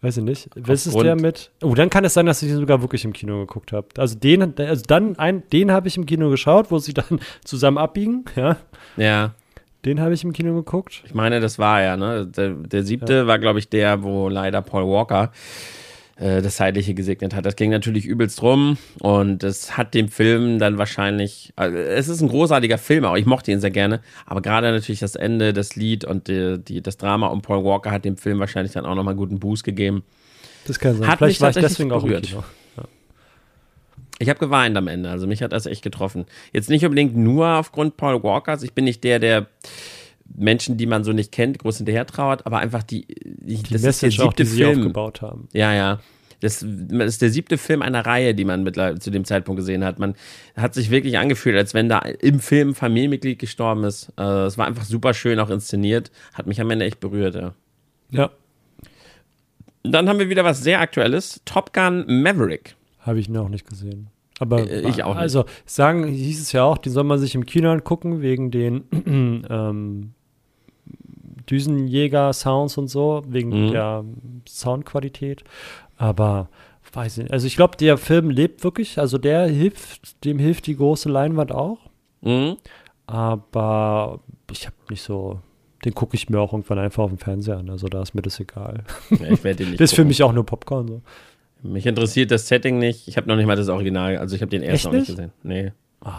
Weiß 0.00 0.16
ich 0.16 0.24
nicht. 0.24 0.48
Was 0.56 0.86
ist 0.86 0.98
der 0.98 1.16
mit? 1.16 1.50
Oh, 1.62 1.74
dann 1.74 1.90
kann 1.90 2.04
es 2.04 2.14
sein, 2.14 2.26
dass 2.26 2.42
ich 2.42 2.48
ihn 2.48 2.56
sogar 2.56 2.80
wirklich 2.80 3.04
im 3.04 3.12
Kino 3.12 3.40
geguckt 3.40 3.72
habe. 3.72 3.88
Also 3.98 4.18
den, 4.18 4.58
also 4.58 4.82
dann 4.86 5.18
ein, 5.18 5.46
den 5.50 5.70
habe 5.70 5.86
ich 5.86 5.98
im 5.98 6.06
Kino 6.06 6.30
geschaut, 6.30 6.70
wo 6.70 6.78
sie 6.78 6.94
dann 6.94 7.20
zusammen 7.44 7.76
abbiegen, 7.76 8.24
ja. 8.36 8.56
Ja. 8.96 9.34
Den 9.84 10.00
habe 10.00 10.14
ich 10.14 10.22
im 10.22 10.32
Kino 10.32 10.54
geguckt. 10.54 11.02
Ich 11.04 11.14
meine, 11.14 11.40
das 11.40 11.58
war 11.58 11.82
er, 11.82 11.96
ne? 11.96 12.26
Der, 12.26 12.50
der 12.50 12.84
siebte 12.84 13.14
ja. 13.14 13.26
war, 13.26 13.38
glaube 13.38 13.58
ich, 13.58 13.68
der, 13.68 14.02
wo 14.02 14.28
leider 14.28 14.62
Paul 14.62 14.84
Walker 14.84 15.32
äh, 16.16 16.40
das 16.40 16.56
Zeitliche 16.56 16.94
gesegnet 16.94 17.34
hat. 17.34 17.44
Das 17.46 17.56
ging 17.56 17.70
natürlich 17.70 18.06
übelst 18.06 18.42
rum 18.42 18.78
und 19.00 19.42
es 19.42 19.76
hat 19.76 19.94
dem 19.94 20.08
Film 20.08 20.60
dann 20.60 20.78
wahrscheinlich, 20.78 21.52
also 21.56 21.76
es 21.76 22.06
ist 22.06 22.20
ein 22.20 22.28
großartiger 22.28 22.78
Film, 22.78 23.04
auch 23.04 23.16
ich 23.16 23.26
mochte 23.26 23.50
ihn 23.50 23.60
sehr 23.60 23.72
gerne, 23.72 24.00
aber 24.24 24.40
gerade 24.40 24.70
natürlich 24.70 25.00
das 25.00 25.16
Ende, 25.16 25.52
das 25.52 25.74
Lied 25.74 26.04
und 26.04 26.28
die, 26.28 26.58
die, 26.58 26.80
das 26.80 26.96
Drama 26.96 27.26
um 27.28 27.42
Paul 27.42 27.64
Walker 27.64 27.90
hat 27.90 28.04
dem 28.04 28.16
Film 28.16 28.38
wahrscheinlich 28.38 28.72
dann 28.72 28.86
auch 28.86 28.94
nochmal 28.94 29.16
guten 29.16 29.40
Boost 29.40 29.64
gegeben. 29.64 30.04
Das 30.66 30.78
kann 30.78 30.96
sein. 30.96 31.08
Hat 31.08 31.18
Vielleicht 31.18 31.40
war 31.40 31.50
ich 31.50 31.56
deswegen 31.56 31.88
berührt. 31.88 32.28
auch 32.28 32.32
ja. 32.32 32.44
Ich 34.18 34.28
habe 34.28 34.38
geweint 34.38 34.76
am 34.76 34.88
Ende, 34.88 35.10
also 35.10 35.26
mich 35.26 35.42
hat 35.42 35.52
das 35.52 35.66
echt 35.66 35.82
getroffen. 35.82 36.26
Jetzt 36.52 36.70
nicht 36.70 36.84
unbedingt 36.84 37.16
nur 37.16 37.48
aufgrund 37.48 37.96
Paul 37.96 38.22
Walkers, 38.22 38.62
ich 38.62 38.72
bin 38.72 38.84
nicht 38.84 39.02
der, 39.04 39.18
der 39.18 39.46
Menschen, 40.34 40.76
die 40.76 40.86
man 40.86 41.04
so 41.04 41.12
nicht 41.12 41.32
kennt, 41.32 41.58
groß 41.58 41.78
hinterher 41.78 42.06
trauert, 42.06 42.46
aber 42.46 42.58
einfach 42.58 42.82
die, 42.82 43.06
die, 43.06 43.56
die 43.56 43.74
das 43.74 43.82
Message 43.82 43.86
ist 43.86 44.02
der 44.02 44.10
siebte 44.10 44.24
auch, 44.24 44.32
die 44.32 44.44
Film. 44.44 44.74
sie 44.74 44.80
aufgebaut 44.80 45.22
haben. 45.22 45.48
Ja, 45.52 45.74
ja. 45.74 46.00
Das, 46.42 46.60
ist 46.60 47.22
der 47.22 47.30
siebte 47.30 47.56
Film 47.56 47.82
einer 47.82 48.04
Reihe, 48.04 48.34
die 48.34 48.44
man 48.44 48.64
mit, 48.64 48.74
zu 49.00 49.10
dem 49.10 49.24
Zeitpunkt 49.24 49.60
gesehen 49.60 49.84
hat. 49.84 50.00
Man 50.00 50.16
hat 50.56 50.74
sich 50.74 50.90
wirklich 50.90 51.16
angefühlt, 51.16 51.56
als 51.56 51.72
wenn 51.72 51.88
da 51.88 52.00
im 52.00 52.40
Film 52.40 52.70
ein 52.70 52.74
Familienmitglied 52.74 53.38
gestorben 53.38 53.84
ist. 53.84 54.12
Äh, 54.18 54.46
es 54.46 54.58
war 54.58 54.66
einfach 54.66 54.84
super 54.84 55.14
schön 55.14 55.38
auch 55.38 55.50
inszeniert. 55.50 56.10
Hat 56.34 56.48
mich 56.48 56.60
am 56.60 56.68
Ende 56.70 56.84
echt 56.84 56.98
berührt, 56.98 57.36
ja. 57.36 57.54
Ja. 58.10 58.30
Dann 59.84 60.08
haben 60.08 60.18
wir 60.18 60.30
wieder 60.30 60.42
was 60.42 60.64
sehr 60.64 60.80
Aktuelles. 60.80 61.40
Top 61.44 61.72
Gun 61.72 62.04
Maverick. 62.08 62.74
Habe 63.02 63.20
ich 63.20 63.28
noch 63.28 63.48
nicht 63.48 63.68
gesehen. 63.68 64.08
Aber 64.40 64.68
äh, 64.68 64.88
ich 64.88 65.04
auch 65.04 65.14
nicht. 65.14 65.18
Also 65.18 65.44
sagen, 65.66 66.06
hieß 66.06 66.40
es 66.40 66.52
ja 66.52 66.64
auch, 66.64 66.78
die 66.78 66.90
soll 66.90 67.04
man 67.04 67.18
sich 67.18 67.34
im 67.34 67.46
Kino 67.46 67.70
angucken, 67.70 68.22
wegen 68.22 68.50
den 68.50 68.84
ähm, 69.50 70.14
Düsenjäger-Sounds 71.48 72.78
und 72.78 72.88
so, 72.88 73.22
wegen 73.28 73.66
mhm. 73.66 73.72
der 73.72 74.04
Soundqualität. 74.48 75.44
Aber 75.96 76.48
weiß 76.92 77.18
ich 77.18 77.24
nicht. 77.24 77.32
Also 77.32 77.46
ich 77.46 77.56
glaube, 77.56 77.76
der 77.76 77.96
Film 77.98 78.30
lebt 78.30 78.64
wirklich, 78.64 78.98
also 78.98 79.18
der 79.18 79.46
hilft, 79.46 80.24
dem 80.24 80.38
hilft 80.38 80.66
die 80.66 80.76
große 80.76 81.08
Leinwand 81.08 81.52
auch. 81.52 81.78
Mhm. 82.20 82.56
Aber 83.06 84.20
ich 84.50 84.66
habe 84.66 84.76
nicht 84.90 85.02
so, 85.02 85.40
den 85.84 85.94
gucke 85.94 86.16
ich 86.16 86.28
mir 86.28 86.40
auch 86.40 86.52
irgendwann 86.52 86.78
einfach 86.78 87.04
auf 87.04 87.10
dem 87.10 87.18
Fernseher 87.18 87.58
an. 87.58 87.70
Also 87.70 87.88
da 87.88 88.02
ist 88.02 88.14
mir 88.14 88.22
das 88.22 88.40
egal. 88.40 88.84
Ja, 89.10 89.26
ich 89.30 89.44
werde 89.44 89.64
den 89.64 89.68
nicht. 89.70 89.80
das 89.80 89.90
ist 89.90 89.96
für 89.96 90.04
mich 90.04 90.22
auch 90.22 90.32
nur 90.32 90.46
Popcorn. 90.46 90.88
So. 90.88 91.02
Mich 91.62 91.86
interessiert 91.86 92.30
das 92.30 92.48
Setting 92.48 92.78
nicht. 92.78 93.08
Ich 93.08 93.16
habe 93.16 93.28
noch 93.28 93.36
nicht 93.36 93.46
mal 93.46 93.56
das 93.56 93.68
Original, 93.68 94.18
also 94.18 94.34
ich 94.34 94.42
habe 94.42 94.50
den 94.50 94.62
ersten 94.62 94.88
noch 94.88 94.94
nicht 94.94 95.06
gesehen. 95.06 95.32
Nee. 95.42 95.72
Oh. 96.04 96.10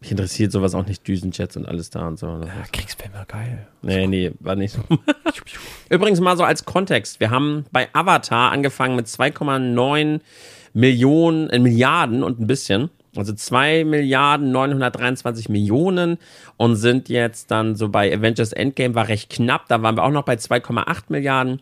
Mich 0.00 0.12
interessiert 0.12 0.52
sowas 0.52 0.74
auch 0.74 0.86
nicht, 0.86 1.06
Düsenjets 1.08 1.56
und 1.56 1.66
alles 1.66 1.90
da 1.90 2.06
und 2.06 2.18
so. 2.18 2.26
Ja, 2.26 2.64
Kriegsfilme, 2.70 3.24
geil. 3.26 3.66
Nee, 3.82 4.06
nee, 4.06 4.32
war 4.38 4.54
nicht 4.54 4.72
so. 4.72 4.80
Übrigens 5.90 6.20
mal 6.20 6.36
so 6.36 6.44
als 6.44 6.64
Kontext. 6.64 7.18
Wir 7.18 7.30
haben 7.30 7.64
bei 7.72 7.88
Avatar 7.92 8.52
angefangen 8.52 8.94
mit 8.94 9.06
2,9 9.06 10.20
Millionen, 10.72 11.50
äh, 11.50 11.58
Milliarden 11.58 12.22
und 12.22 12.38
ein 12.38 12.46
bisschen. 12.46 12.90
Also 13.16 13.32
2 13.32 13.84
Milliarden 13.84 14.52
923 14.52 15.48
Millionen 15.48 16.18
und 16.56 16.76
sind 16.76 17.08
jetzt 17.08 17.50
dann 17.50 17.74
so 17.74 17.88
bei 17.88 18.14
Avengers 18.14 18.52
Endgame 18.52 18.94
war 18.94 19.08
recht 19.08 19.30
knapp. 19.30 19.66
Da 19.68 19.82
waren 19.82 19.96
wir 19.96 20.04
auch 20.04 20.12
noch 20.12 20.24
bei 20.24 20.34
2,8 20.34 21.04
Milliarden. 21.08 21.60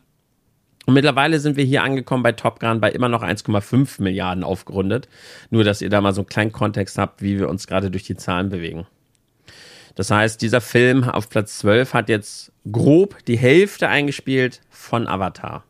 Und 0.86 0.94
mittlerweile 0.94 1.40
sind 1.40 1.56
wir 1.56 1.64
hier 1.64 1.82
angekommen 1.82 2.22
bei 2.22 2.32
Top 2.32 2.60
Gun 2.60 2.80
bei 2.80 2.90
immer 2.92 3.08
noch 3.08 3.22
1,5 3.22 4.00
Milliarden 4.00 4.44
aufgerundet. 4.44 5.08
Nur, 5.50 5.64
dass 5.64 5.82
ihr 5.82 5.90
da 5.90 6.00
mal 6.00 6.14
so 6.14 6.22
einen 6.22 6.28
kleinen 6.28 6.52
Kontext 6.52 6.96
habt, 6.96 7.22
wie 7.22 7.38
wir 7.38 7.48
uns 7.48 7.66
gerade 7.66 7.90
durch 7.90 8.04
die 8.04 8.16
Zahlen 8.16 8.48
bewegen. 8.48 8.86
Das 9.96 10.10
heißt, 10.10 10.40
dieser 10.40 10.60
Film 10.60 11.04
auf 11.04 11.28
Platz 11.28 11.58
12 11.58 11.92
hat 11.92 12.08
jetzt 12.08 12.52
grob 12.70 13.24
die 13.26 13.36
Hälfte 13.36 13.88
eingespielt 13.88 14.60
von 14.70 15.08
Avatar. 15.08 15.64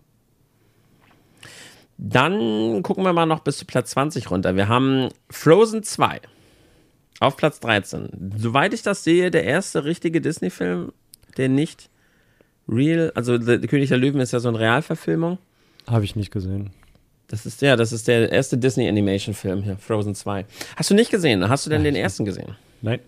Dann 1.96 2.82
gucken 2.82 3.04
wir 3.04 3.14
mal 3.14 3.24
noch 3.24 3.40
bis 3.40 3.56
zu 3.56 3.64
Platz 3.64 3.92
20 3.92 4.30
runter. 4.30 4.54
Wir 4.54 4.68
haben 4.68 5.08
Frozen 5.30 5.82
2 5.82 6.20
auf 7.20 7.38
Platz 7.38 7.60
13. 7.60 8.32
Soweit 8.36 8.74
ich 8.74 8.82
das 8.82 9.02
sehe, 9.02 9.30
der 9.30 9.44
erste 9.44 9.84
richtige 9.84 10.20
Disney-Film, 10.20 10.92
der 11.38 11.48
nicht 11.48 11.88
Real, 12.68 13.12
also 13.14 13.38
der 13.38 13.58
König 13.60 13.88
der 13.88 13.98
Löwen 13.98 14.20
ist 14.20 14.32
ja 14.32 14.40
so 14.40 14.48
eine 14.48 14.58
Realverfilmung. 14.58 15.38
Habe 15.86 16.04
ich 16.04 16.16
nicht 16.16 16.30
gesehen. 16.30 16.70
Das 17.28 17.46
ist 17.46 17.62
ja, 17.62 17.76
das 17.76 17.92
ist 17.92 18.08
der 18.08 18.30
erste 18.30 18.58
Disney 18.58 18.88
Animation 18.88 19.34
Film 19.34 19.62
hier, 19.62 19.76
Frozen 19.78 20.14
2. 20.14 20.44
Hast 20.76 20.90
du 20.90 20.94
nicht 20.94 21.10
gesehen? 21.10 21.48
Hast 21.48 21.66
du 21.66 21.70
denn 21.70 21.82
Nein, 21.82 21.94
den 21.94 22.02
ersten 22.02 22.24
gesehen? 22.24 22.54
Nein. 22.82 23.00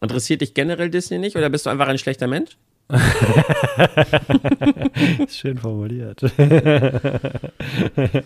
Interessiert 0.00 0.40
dich 0.40 0.54
generell 0.54 0.90
Disney 0.90 1.18
nicht 1.18 1.36
oder 1.36 1.48
bist 1.48 1.66
du 1.66 1.70
einfach 1.70 1.86
ein 1.86 1.98
schlechter 1.98 2.26
Mensch? 2.26 2.56
Schön 5.28 5.58
formuliert. 5.58 6.20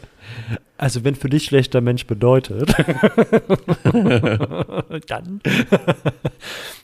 Also, 0.79 1.05
wenn 1.05 1.15
für 1.15 1.31
dich 1.31 1.47
schlechter 1.47 1.81
Mensch 1.81 2.07
bedeutet, 2.07 2.69
dann. 5.07 5.41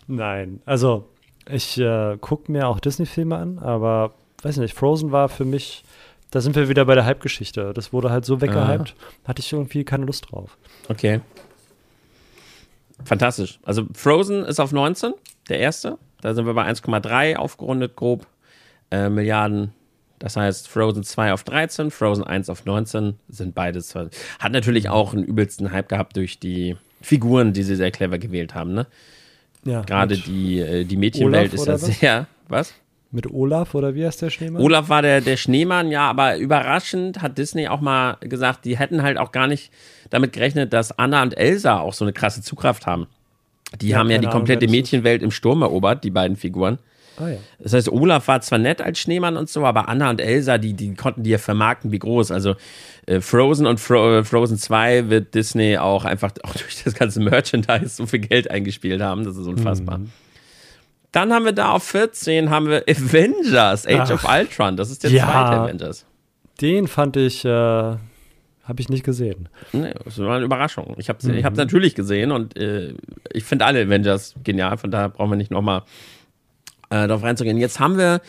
Nein, 0.07 0.62
also 0.64 1.11
ich 1.49 1.78
äh, 1.78 2.16
gucke 2.18 2.51
mir 2.51 2.68
auch 2.68 2.80
Disney-Filme 2.80 3.36
an, 3.36 3.59
aber 3.59 4.14
weiß 4.43 4.59
nicht, 4.59 4.74
Frozen 4.74 5.12
war 5.12 5.28
für 5.28 5.45
mich, 5.45 5.84
da 6.30 6.40
sind 6.40 6.57
wir 6.57 6.68
wieder 6.68 6.84
bei 6.84 6.95
der 6.95 7.05
Hype-Geschichte. 7.05 7.72
Das 7.74 7.93
wurde 7.93 8.11
halt 8.11 8.24
so 8.24 8.40
weggehypt, 8.40 8.95
ah. 8.99 9.28
hatte 9.28 9.40
ich 9.40 9.53
irgendwie 9.53 9.84
keine 9.84 10.05
Lust 10.05 10.30
drauf. 10.30 10.57
Okay. 10.88 11.20
Fantastisch. 13.05 13.59
Also 13.62 13.86
Frozen 13.95 14.45
ist 14.45 14.61
auf 14.61 14.72
19, 14.72 15.12
der 15.49 15.59
erste. 15.59 15.99
Da 16.20 16.34
sind 16.34 16.47
wir 16.47 16.55
bei 16.55 16.64
1,3 16.66 17.36
aufgerundet, 17.36 17.97
grob 17.97 18.26
äh, 18.90 19.09
Milliarden. 19.09 19.72
Das 20.20 20.36
heißt, 20.36 20.68
Frozen 20.68 21.03
2 21.03 21.32
auf 21.32 21.43
13, 21.43 21.90
Frozen 21.90 22.22
1 22.22 22.49
auf 22.49 22.64
19 22.64 23.18
sind 23.28 23.57
beides. 23.57 23.95
Hat 23.95 24.53
natürlich 24.53 24.88
auch 24.88 25.14
einen 25.14 25.24
übelsten 25.24 25.72
Hype 25.72 25.88
gehabt 25.88 26.16
durch 26.16 26.38
die 26.38 26.76
Figuren, 27.01 27.53
die 27.53 27.64
sie 27.64 27.74
sehr 27.74 27.90
clever 27.90 28.18
gewählt 28.18 28.55
haben. 28.55 28.72
Ne? 28.72 28.86
Ja, 29.65 29.83
Gerade 29.83 30.17
die, 30.17 30.61
äh, 30.61 30.85
die 30.85 30.97
Mädchenwelt 30.97 31.53
ist 31.55 31.67
ja 31.67 31.75
was? 31.75 31.87
sehr. 31.87 32.27
Was? 32.49 32.75
Mit 33.11 33.31
Olaf 33.31 33.75
oder 33.75 33.95
wie 33.95 34.07
heißt 34.07 34.23
der 34.23 34.31
Schneemann? 34.31 34.63
Olaf 34.63 34.89
war 34.89 35.03
der, 35.03 35.21
der 35.21 35.37
Schneemann, 35.37 35.91
ja, 35.91 36.09
aber 36.09 36.39
überraschend 36.39 37.21
hat 37.21 37.37
Disney 37.37 37.69
auch 37.69 37.83
mal 37.83 38.17
gesagt, 38.21 38.65
die 38.65 38.79
hätten 38.79 39.03
halt 39.03 39.19
auch 39.19 39.33
gar 39.33 39.47
nicht 39.47 39.71
damit 40.09 40.33
gerechnet, 40.33 40.73
dass 40.73 40.99
Anna 40.99 41.23
und 41.23 41.37
Elsa 41.37 41.79
auch 41.79 41.93
so 41.93 42.07
eine 42.07 42.13
krasse 42.15 42.41
Zugkraft 42.41 42.87
haben. 42.87 43.07
Die 43.81 43.89
ja, 43.89 43.99
haben 43.99 44.11
ja 44.11 44.19
die 44.19 44.27
komplette 44.27 44.65
Ahnung, 44.65 44.77
Mädchenwelt 44.77 45.23
im 45.23 45.31
Sturm 45.31 45.63
erobert, 45.63 46.05
die 46.05 46.11
beiden 46.11 46.37
Figuren. 46.37 46.79
Ah, 47.17 47.29
ja. 47.29 47.37
Das 47.59 47.73
heißt, 47.73 47.91
Olaf 47.91 48.29
war 48.29 48.41
zwar 48.41 48.59
nett 48.59 48.81
als 48.81 48.99
Schneemann 48.99 49.37
und 49.37 49.49
so, 49.49 49.65
aber 49.65 49.89
Anna 49.89 50.11
und 50.11 50.21
Elsa, 50.21 50.59
die, 50.59 50.75
die 50.75 50.95
konnten 50.95 51.23
die 51.23 51.31
ja 51.31 51.39
vermarkten 51.39 51.93
wie 51.93 51.99
groß. 51.99 52.31
Also 52.31 52.57
äh, 53.07 53.21
Frozen 53.21 53.67
und 53.67 53.81
Fro 53.81 54.19
äh, 54.19 54.25
Frozen 54.25 54.59
2 54.59 55.11
wird 55.11 55.35
Disney 55.35 55.77
auch 55.77 56.05
einfach 56.05 56.33
auch 56.43 56.53
durch 56.53 56.83
das 56.85 56.95
ganze 56.95 57.21
Merchandise 57.21 57.89
so 57.89 58.07
viel 58.07 58.21
Geld 58.21 58.51
eingespielt 58.51 59.03
haben. 59.03 59.25
Das 59.25 59.37
ist 59.37 59.47
unfassbar. 59.47 59.99
Mhm. 59.99 60.11
Dann 61.13 61.33
haben 61.33 61.45
wir 61.45 61.53
da 61.53 61.73
auf 61.73 61.85
14 61.85 62.49
haben 62.49 62.69
wir 62.69 62.85
Avengers, 62.89 63.87
Age 63.87 63.99
Ach, 63.99 64.11
of 64.13 64.25
Ultron. 64.25 64.79
Das 64.79 64.91
ist 64.91 65.05
der 65.05 65.11
ja, 65.11 65.25
zweite 65.25 65.61
Avengers. 65.61 66.07
Den 66.63 66.89
fand 66.89 67.19
ich, 67.19 67.45
äh, 67.45 67.49
habe 67.49 67.99
ich 68.79 68.89
nicht 68.89 69.05
gesehen. 69.05 69.51
Nee, 69.73 69.93
das 70.05 70.19
war 70.19 70.37
eine 70.37 70.45
Überraschung. 70.45 70.95
Ich 70.97 71.11
habe 71.11 71.19
es 71.19 71.27
mhm. 71.27 71.57
natürlich 71.57 71.95
gesehen 71.95 72.33
und 72.33 72.57
äh, 72.57 72.95
ich 73.31 73.45
finde 73.45 73.67
alle 73.67 73.83
Avengers 73.83 74.35
genial. 74.43 74.79
Von 74.79 74.91
daher 74.91 75.11
brauchen 75.11 75.31
wir 75.31 75.37
nicht 75.37 75.51
nochmal 75.51 75.83
äh, 76.93 77.09
darauf 77.09 77.22
reinzugehen. 77.22 77.57
Jetzt 77.57 77.80
haben 77.80 77.97
wir, 77.97 78.20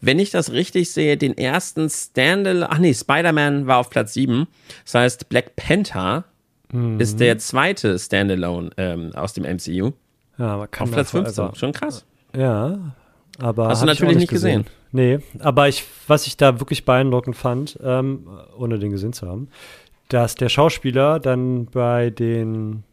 wenn 0.00 0.18
ich 0.18 0.30
das 0.30 0.52
richtig 0.52 0.90
sehe, 0.90 1.16
den 1.16 1.38
ersten 1.38 1.88
Standalone. 1.88 2.68
Ach 2.68 2.78
nee, 2.78 2.92
Spider-Man 2.92 3.66
war 3.66 3.78
auf 3.78 3.90
Platz 3.90 4.14
7. 4.14 4.46
Das 4.84 4.94
heißt, 4.94 5.28
Black 5.28 5.54
Panther 5.54 6.24
mhm. 6.72 6.98
ist 6.98 7.20
der 7.20 7.38
zweite 7.38 7.98
Standalone 7.98 8.70
ähm, 8.76 9.12
aus 9.14 9.34
dem 9.34 9.44
MCU. 9.44 9.92
Ja, 10.36 10.54
aber 10.54 10.66
kann 10.66 10.88
auf 10.88 10.94
Platz 10.94 11.10
15. 11.12 11.44
Also, 11.44 11.58
Schon 11.58 11.72
krass. 11.72 12.04
Ja, 12.36 12.92
aber. 13.38 13.68
Hast 13.68 13.82
du 13.82 13.86
natürlich 13.86 14.16
nicht 14.16 14.30
gesehen. 14.30 14.64
gesehen. 14.64 14.74
Nee, 14.90 15.18
aber 15.38 15.68
ich, 15.68 15.84
was 16.06 16.26
ich 16.26 16.36
da 16.36 16.60
wirklich 16.60 16.84
beeindruckend 16.84 17.36
fand, 17.36 17.78
ähm, 17.82 18.26
ohne 18.58 18.78
den 18.78 18.90
gesehen 18.90 19.12
zu 19.12 19.28
haben, 19.28 19.48
dass 20.08 20.34
der 20.34 20.48
Schauspieler 20.48 21.20
dann 21.20 21.66
bei 21.66 22.10
den 22.10 22.84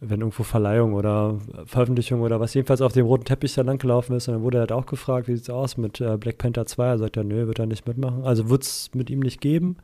wenn 0.00 0.20
irgendwo 0.20 0.42
Verleihung 0.42 0.94
oder 0.94 1.38
Veröffentlichung 1.66 2.20
oder 2.20 2.40
was 2.40 2.54
jedenfalls 2.54 2.82
auf 2.82 2.92
dem 2.92 3.06
roten 3.06 3.24
Teppich 3.24 3.54
da 3.54 3.62
langgelaufen 3.62 4.16
ist. 4.16 4.28
Und 4.28 4.34
dann 4.34 4.42
wurde 4.42 4.58
er 4.58 4.60
halt 4.60 4.72
auch 4.72 4.86
gefragt, 4.86 5.28
wie 5.28 5.36
sieht's 5.36 5.50
aus 5.50 5.76
mit 5.76 6.00
äh, 6.00 6.16
Black 6.16 6.38
Panther 6.38 6.66
2? 6.66 6.86
Er 6.86 6.98
sagt 6.98 7.16
ja, 7.16 7.24
nö, 7.24 7.46
wird 7.46 7.58
er 7.58 7.66
nicht 7.66 7.86
mitmachen. 7.86 8.24
Also 8.24 8.50
wird 8.50 8.62
es 8.62 8.90
mit 8.94 9.10
ihm 9.10 9.20
nicht 9.20 9.40
geben. 9.40 9.76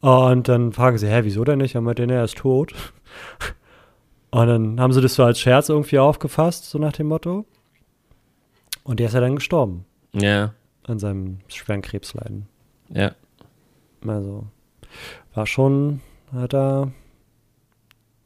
Und 0.00 0.48
dann 0.48 0.72
fragen 0.72 0.98
sie, 0.98 1.08
hä, 1.08 1.20
wieso 1.22 1.44
denn 1.44 1.58
nicht? 1.58 1.74
Er 1.74 1.80
meinte, 1.80 2.04
er 2.04 2.24
ist 2.24 2.36
tot. 2.36 2.74
Und 4.30 4.48
dann 4.48 4.80
haben 4.80 4.92
sie 4.92 5.00
das 5.00 5.14
so 5.14 5.22
als 5.22 5.38
Scherz 5.38 5.68
irgendwie 5.68 5.98
aufgefasst, 5.98 6.68
so 6.68 6.78
nach 6.78 6.92
dem 6.92 7.06
Motto. 7.06 7.44
Und 8.82 8.98
der 8.98 9.06
ist 9.06 9.14
ja 9.14 9.20
dann 9.20 9.36
gestorben. 9.36 9.84
Ja. 10.12 10.52
An 10.86 10.98
seinem 10.98 11.38
schweren 11.48 11.82
Krebsleiden. 11.82 12.46
Ja. 12.90 13.12
Also, 14.06 14.44
war 15.34 15.46
schon, 15.46 16.00
hat 16.32 16.52
er 16.52 16.92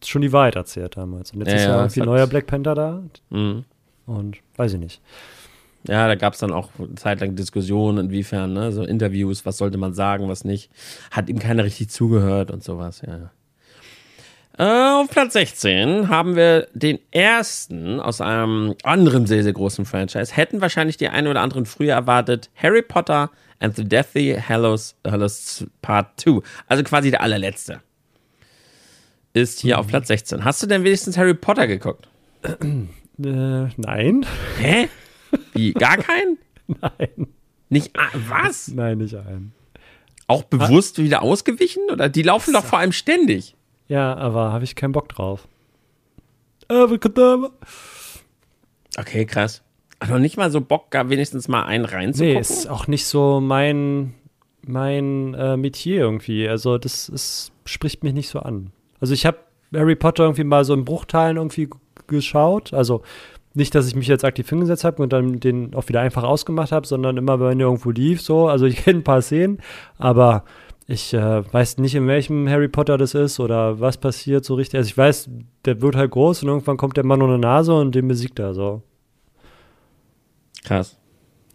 schon 0.05 0.23
die 0.23 0.33
Wahrheit 0.33 0.57
erzählt 0.57 0.97
damals. 0.97 1.33
Und 1.33 1.41
jetzt 1.41 1.49
Ja, 1.49 1.57
ist 1.57 1.63
ja, 1.65 1.71
ja 1.71 1.79
irgendwie 1.79 2.01
neuer 2.01 2.27
Black 2.27 2.47
Panther 2.47 2.75
da. 2.75 3.03
Mhm. 3.31 3.65
Und 4.07 4.39
weiß 4.57 4.75
ich 4.75 4.79
nicht. 4.79 5.01
Ja, 5.87 6.07
da 6.09 6.17
gab 6.17 6.35
es 6.35 6.41
dann 6.41 6.53
auch 6.53 6.71
eine 6.79 6.95
Zeit 6.97 7.21
lang 7.21 7.37
Diskussionen, 7.37 8.07
inwiefern, 8.07 8.53
ne, 8.53 8.73
so 8.73 8.83
Interviews, 8.83 9.47
was 9.47 9.59
sollte 9.59 9.79
man 9.79 9.95
sagen, 9.95 10.29
was 10.29 10.45
nicht. 10.45 10.71
Hat 11.11 11.29
ihm 11.29 11.39
keiner 11.39 11.65
richtig 11.65 11.91
zugehört 11.91 12.51
und 12.51 12.65
sowas, 12.65 13.03
ja. 13.07 13.31
Äh, 14.59 15.03
auf 15.03 15.09
Platz 15.09 15.35
16 15.35 16.09
haben 16.09 16.35
wir 16.35 16.67
den 16.75 16.99
ersten 17.13 18.01
aus 18.01 18.21
einem 18.21 18.75
anderen 18.83 19.25
sehr, 19.27 19.45
sehr 19.45 19.53
großen 19.53 19.85
Franchise. 19.85 20.35
Hätten 20.35 20.61
wahrscheinlich 20.61 20.97
die 20.97 21.09
einen 21.09 21.29
oder 21.29 21.43
anderen 21.43 21.65
früher 21.65 21.95
erwartet. 21.95 22.51
Harry 22.57 22.83
Potter 22.83 23.31
and 23.61 23.77
the 23.77 23.85
Deathly 23.85 24.37
Hallows, 24.37 24.97
Hallows 25.07 25.65
Part 25.81 26.21
2. 26.21 26.41
Also 26.67 26.83
quasi 26.83 27.13
der 27.13 27.21
allerletzte. 27.21 27.81
Ist 29.39 29.61
hier 29.61 29.79
auf 29.79 29.87
Platz 29.87 30.09
16. 30.09 30.45
Hast 30.45 30.63
du 30.63 30.67
denn 30.67 30.83
wenigstens 30.83 31.17
Harry 31.17 31.35
Potter 31.35 31.67
geguckt? 31.67 32.09
Äh, 33.21 33.67
nein. 33.77 34.25
Hä? 34.61 34.89
Wie? 35.53 35.73
Gar 35.73 35.97
keinen? 35.97 36.39
Nein. 36.69 37.27
Nicht, 37.69 37.91
was? 38.29 38.69
Nein, 38.75 38.99
nicht 38.99 39.17
ein. 39.17 39.51
Auch 40.29 40.45
bewusst 40.45 40.99
wieder 40.99 41.23
ausgewichen? 41.23 41.83
Oder 41.91 42.09
die 42.09 42.23
laufen 42.23 42.55
doch 42.55 42.65
vor 42.65 42.79
allem 42.79 42.93
ständig. 42.93 43.57
Ja, 43.89 44.15
aber 44.17 44.53
habe 44.53 44.63
ich 44.63 44.77
keinen 44.77 44.93
Bock 44.93 45.09
drauf. 45.09 45.49
Abracadabra. 46.69 47.51
Okay, 48.97 49.27
krass. 49.27 49.63
Noch 50.09 50.21
nicht 50.21 50.37
mal 50.37 50.53
so 50.53 50.61
Bock 50.61 50.93
gab, 50.93 51.09
wenigstens 51.09 51.49
mal 51.49 51.65
einen 51.65 51.87
reinzugucken? 51.87 52.35
Nee, 52.35 52.41
ist 52.41 52.69
auch 52.69 52.87
nicht 52.87 53.07
so 53.07 53.41
mein, 53.41 54.15
mein 54.65 55.35
äh, 55.35 55.57
Metier 55.57 56.03
irgendwie. 56.03 56.49
Also 56.49 56.79
das 56.79 57.09
ist, 57.09 57.51
spricht 57.65 58.05
mich 58.05 58.15
nicht 58.15 58.29
so 58.29 58.39
an. 58.39 58.71
Also 59.01 59.15
ich 59.15 59.27
habe 59.27 59.39
Harry 59.75 59.97
Potter 59.97 60.25
irgendwie 60.25 60.45
mal 60.45 60.65
so 60.65 60.75
in 60.75 60.85
Bruchteilen 60.85 61.37
irgendwie 61.37 61.69
geschaut. 62.07 62.73
Also 62.73 63.03
nicht, 63.55 63.75
dass 63.75 63.89
ich 63.89 63.95
mich 63.95 64.07
jetzt 64.07 64.25
aktiv 64.25 64.49
hingesetzt 64.49 64.85
habe 64.85 65.03
und 65.03 65.13
dann 65.13 65.41
den 65.41 65.75
auch 65.75 65.89
wieder 65.89 66.01
einfach 66.01 66.23
ausgemacht 66.23 66.73
habe, 66.73 66.87
sondern 66.87 67.17
immer, 67.17 67.41
wenn 67.41 67.61
er 67.61 67.67
irgendwo 67.67 67.91
lief, 67.91 68.21
so. 68.23 68.49
Also 68.49 68.67
ich 68.67 68.77
kenne 68.85 69.01
ein 69.01 69.05
paar 69.05 69.23
Szenen, 69.23 69.59
aber 69.97 70.45
ich 70.87 71.13
äh, 71.13 71.53
weiß 71.53 71.79
nicht, 71.79 71.95
in 71.95 72.07
welchem 72.07 72.49
Harry 72.49 72.69
Potter 72.69 72.97
das 72.97 73.15
ist 73.15 73.41
oder 73.41 73.79
was 73.81 73.99
passiert 73.99 74.45
so 74.45 74.55
richtig. 74.55 74.79
Also 74.79 74.89
ich 74.89 74.97
weiß, 74.97 75.29
der 75.65 75.83
wird 75.83 75.97
halt 75.97 76.11
groß 76.11 76.43
und 76.43 76.49
irgendwann 76.49 76.79
kommt 76.79 76.97
der 76.97 77.05
Mann 77.05 77.21
ohne 77.21 77.39
Nase 77.39 77.75
und 77.75 77.95
den 77.95 78.09
besiegt 78.09 78.39
er 78.39 78.55
so. 78.55 78.83
Krass. 80.65 80.97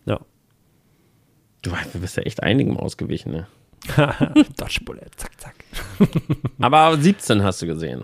Ja. 0.06 0.20
Du, 1.62 1.72
du 1.94 2.00
bist 2.00 2.18
ja 2.18 2.24
echt 2.24 2.44
einigem 2.44 2.78
ausgewichen, 2.78 3.32
ne? 3.32 3.48
Dodge 4.58 4.82
Bullet, 4.86 5.10
zack, 5.18 5.40
zack. 5.40 5.56
Aber 6.60 6.98
17 6.98 7.44
hast 7.44 7.62
du 7.62 7.68
gesehen. 7.68 8.04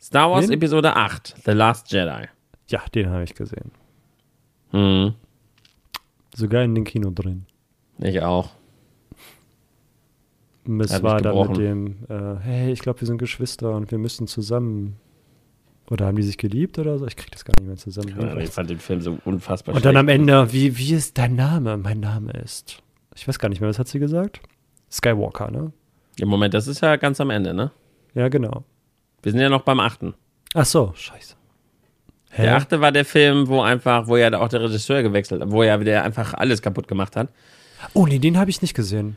Star 0.00 0.30
Wars 0.30 0.48
Wen? 0.48 0.54
Episode 0.54 0.96
8, 0.96 1.36
The 1.44 1.50
Last 1.52 1.92
Jedi. 1.92 2.28
Ja, 2.68 2.82
den 2.94 3.10
habe 3.10 3.24
ich 3.24 3.34
gesehen. 3.34 3.70
Hm, 4.70 5.14
Sogar 6.34 6.62
in 6.62 6.74
den 6.74 6.84
Kino 6.84 7.10
drin. 7.10 7.46
ich 7.98 8.20
auch. 8.22 8.50
Es 10.80 11.02
war 11.02 11.20
dann 11.20 11.48
mit 11.48 11.56
dem, 11.56 11.96
äh, 12.08 12.36
hey, 12.42 12.72
ich 12.72 12.80
glaube, 12.80 13.00
wir 13.00 13.06
sind 13.06 13.18
Geschwister 13.18 13.74
und 13.74 13.90
wir 13.90 13.98
müssen 13.98 14.26
zusammen. 14.26 14.96
Oder 15.90 16.06
haben 16.06 16.16
die 16.16 16.22
sich 16.22 16.38
geliebt 16.38 16.78
oder 16.78 16.98
so? 16.98 17.06
Ich 17.06 17.16
krieg 17.16 17.32
das 17.32 17.44
gar 17.44 17.54
nicht 17.58 17.66
mehr 17.66 17.76
zusammen. 17.76 18.14
Ja, 18.20 18.36
ich 18.36 18.50
fand 18.50 18.70
den 18.70 18.78
Film 18.78 19.00
so 19.00 19.18
unfassbar 19.24 19.74
und 19.74 19.84
dann 19.84 19.94
schlecht. 19.94 20.00
am 20.00 20.08
Ende, 20.08 20.52
wie, 20.52 20.78
wie 20.78 20.94
ist 20.94 21.18
dein 21.18 21.34
Name? 21.34 21.76
Mein 21.76 21.98
Name 21.98 22.30
ist. 22.32 22.80
Ich 23.16 23.26
weiß 23.26 23.40
gar 23.40 23.48
nicht 23.48 23.60
mehr, 23.60 23.68
was 23.68 23.80
hat 23.80 23.88
sie 23.88 23.98
gesagt? 23.98 24.40
Skywalker, 24.92 25.50
ne? 25.50 25.72
Im 26.20 26.28
Moment, 26.28 26.54
das 26.54 26.66
ist 26.68 26.80
ja 26.80 26.96
ganz 26.96 27.20
am 27.20 27.30
Ende, 27.30 27.54
ne? 27.54 27.70
Ja, 28.14 28.28
genau. 28.28 28.64
Wir 29.22 29.32
sind 29.32 29.40
ja 29.40 29.48
noch 29.48 29.62
beim 29.62 29.80
8. 29.80 30.00
Ach 30.54 30.64
so, 30.64 30.92
scheiße. 30.94 31.34
Hä? 32.32 32.42
Der 32.42 32.56
8. 32.56 32.80
war 32.80 32.92
der 32.92 33.04
Film, 33.04 33.48
wo 33.48 33.60
einfach, 33.60 34.06
wo 34.06 34.16
ja 34.16 34.32
auch 34.38 34.48
der 34.48 34.62
Regisseur 34.62 35.02
gewechselt 35.02 35.42
hat, 35.42 35.50
wo 35.50 35.62
ja 35.62 35.76
der 35.78 36.04
einfach 36.04 36.34
alles 36.34 36.62
kaputt 36.62 36.88
gemacht 36.88 37.16
hat. 37.16 37.28
Oh, 37.94 38.06
nee, 38.06 38.18
den 38.18 38.38
habe 38.38 38.50
ich 38.50 38.62
nicht 38.62 38.74
gesehen. 38.74 39.16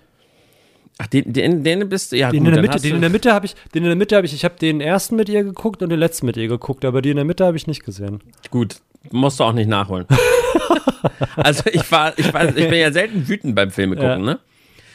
Ach, 1.00 1.08
den, 1.08 1.34
den, 1.34 1.64
den 1.64 1.90
bist 1.90 2.12
du, 2.12 2.18
ja 2.18 2.30
Den 2.30 2.44
gut, 2.44 2.50
in 2.50 2.54
der 2.54 2.62
Mitte, 2.62 2.80
den 2.80 2.96
in 2.96 3.02
der 3.02 3.10
Mitte 3.10 3.34
habe 3.34 3.46
ich, 3.48 3.56
den 3.74 3.84
in 3.84 3.90
der 3.90 3.96
Mitte 3.96 4.16
habe 4.16 4.26
ich, 4.28 4.34
ich 4.34 4.46
habe 4.46 4.56
den 4.60 4.80
ersten 4.80 5.16
mit 5.16 5.28
ihr 5.28 5.44
geguckt 5.44 5.82
und 5.82 5.90
den 5.90 6.00
letzten 6.00 6.28
mit 6.28 6.38
ihr 6.38 6.48
geguckt, 6.48 6.86
aber 6.86 7.02
die 7.02 7.10
in 7.10 7.16
der 7.16 7.26
Mitte 7.26 7.46
habe 7.46 7.58
ich 7.58 7.66
nicht 7.66 7.84
gesehen. 7.84 8.22
Gut, 8.52 8.78
musst 9.12 9.40
du 9.40 9.44
auch 9.44 9.54
nicht 9.54 9.68
nachholen. 9.68 10.06
also 11.36 11.64
ich 11.72 11.92
war, 11.92 12.18
ich 12.18 12.32
war, 12.34 12.46
ich 12.48 12.70
bin 12.70 12.80
ja 12.80 12.92
selten 12.92 13.28
wütend 13.28 13.56
beim 13.56 13.72
Filme 13.72 13.96
gucken, 13.96 14.10
Ja. 14.12 14.18
ne? 14.18 14.40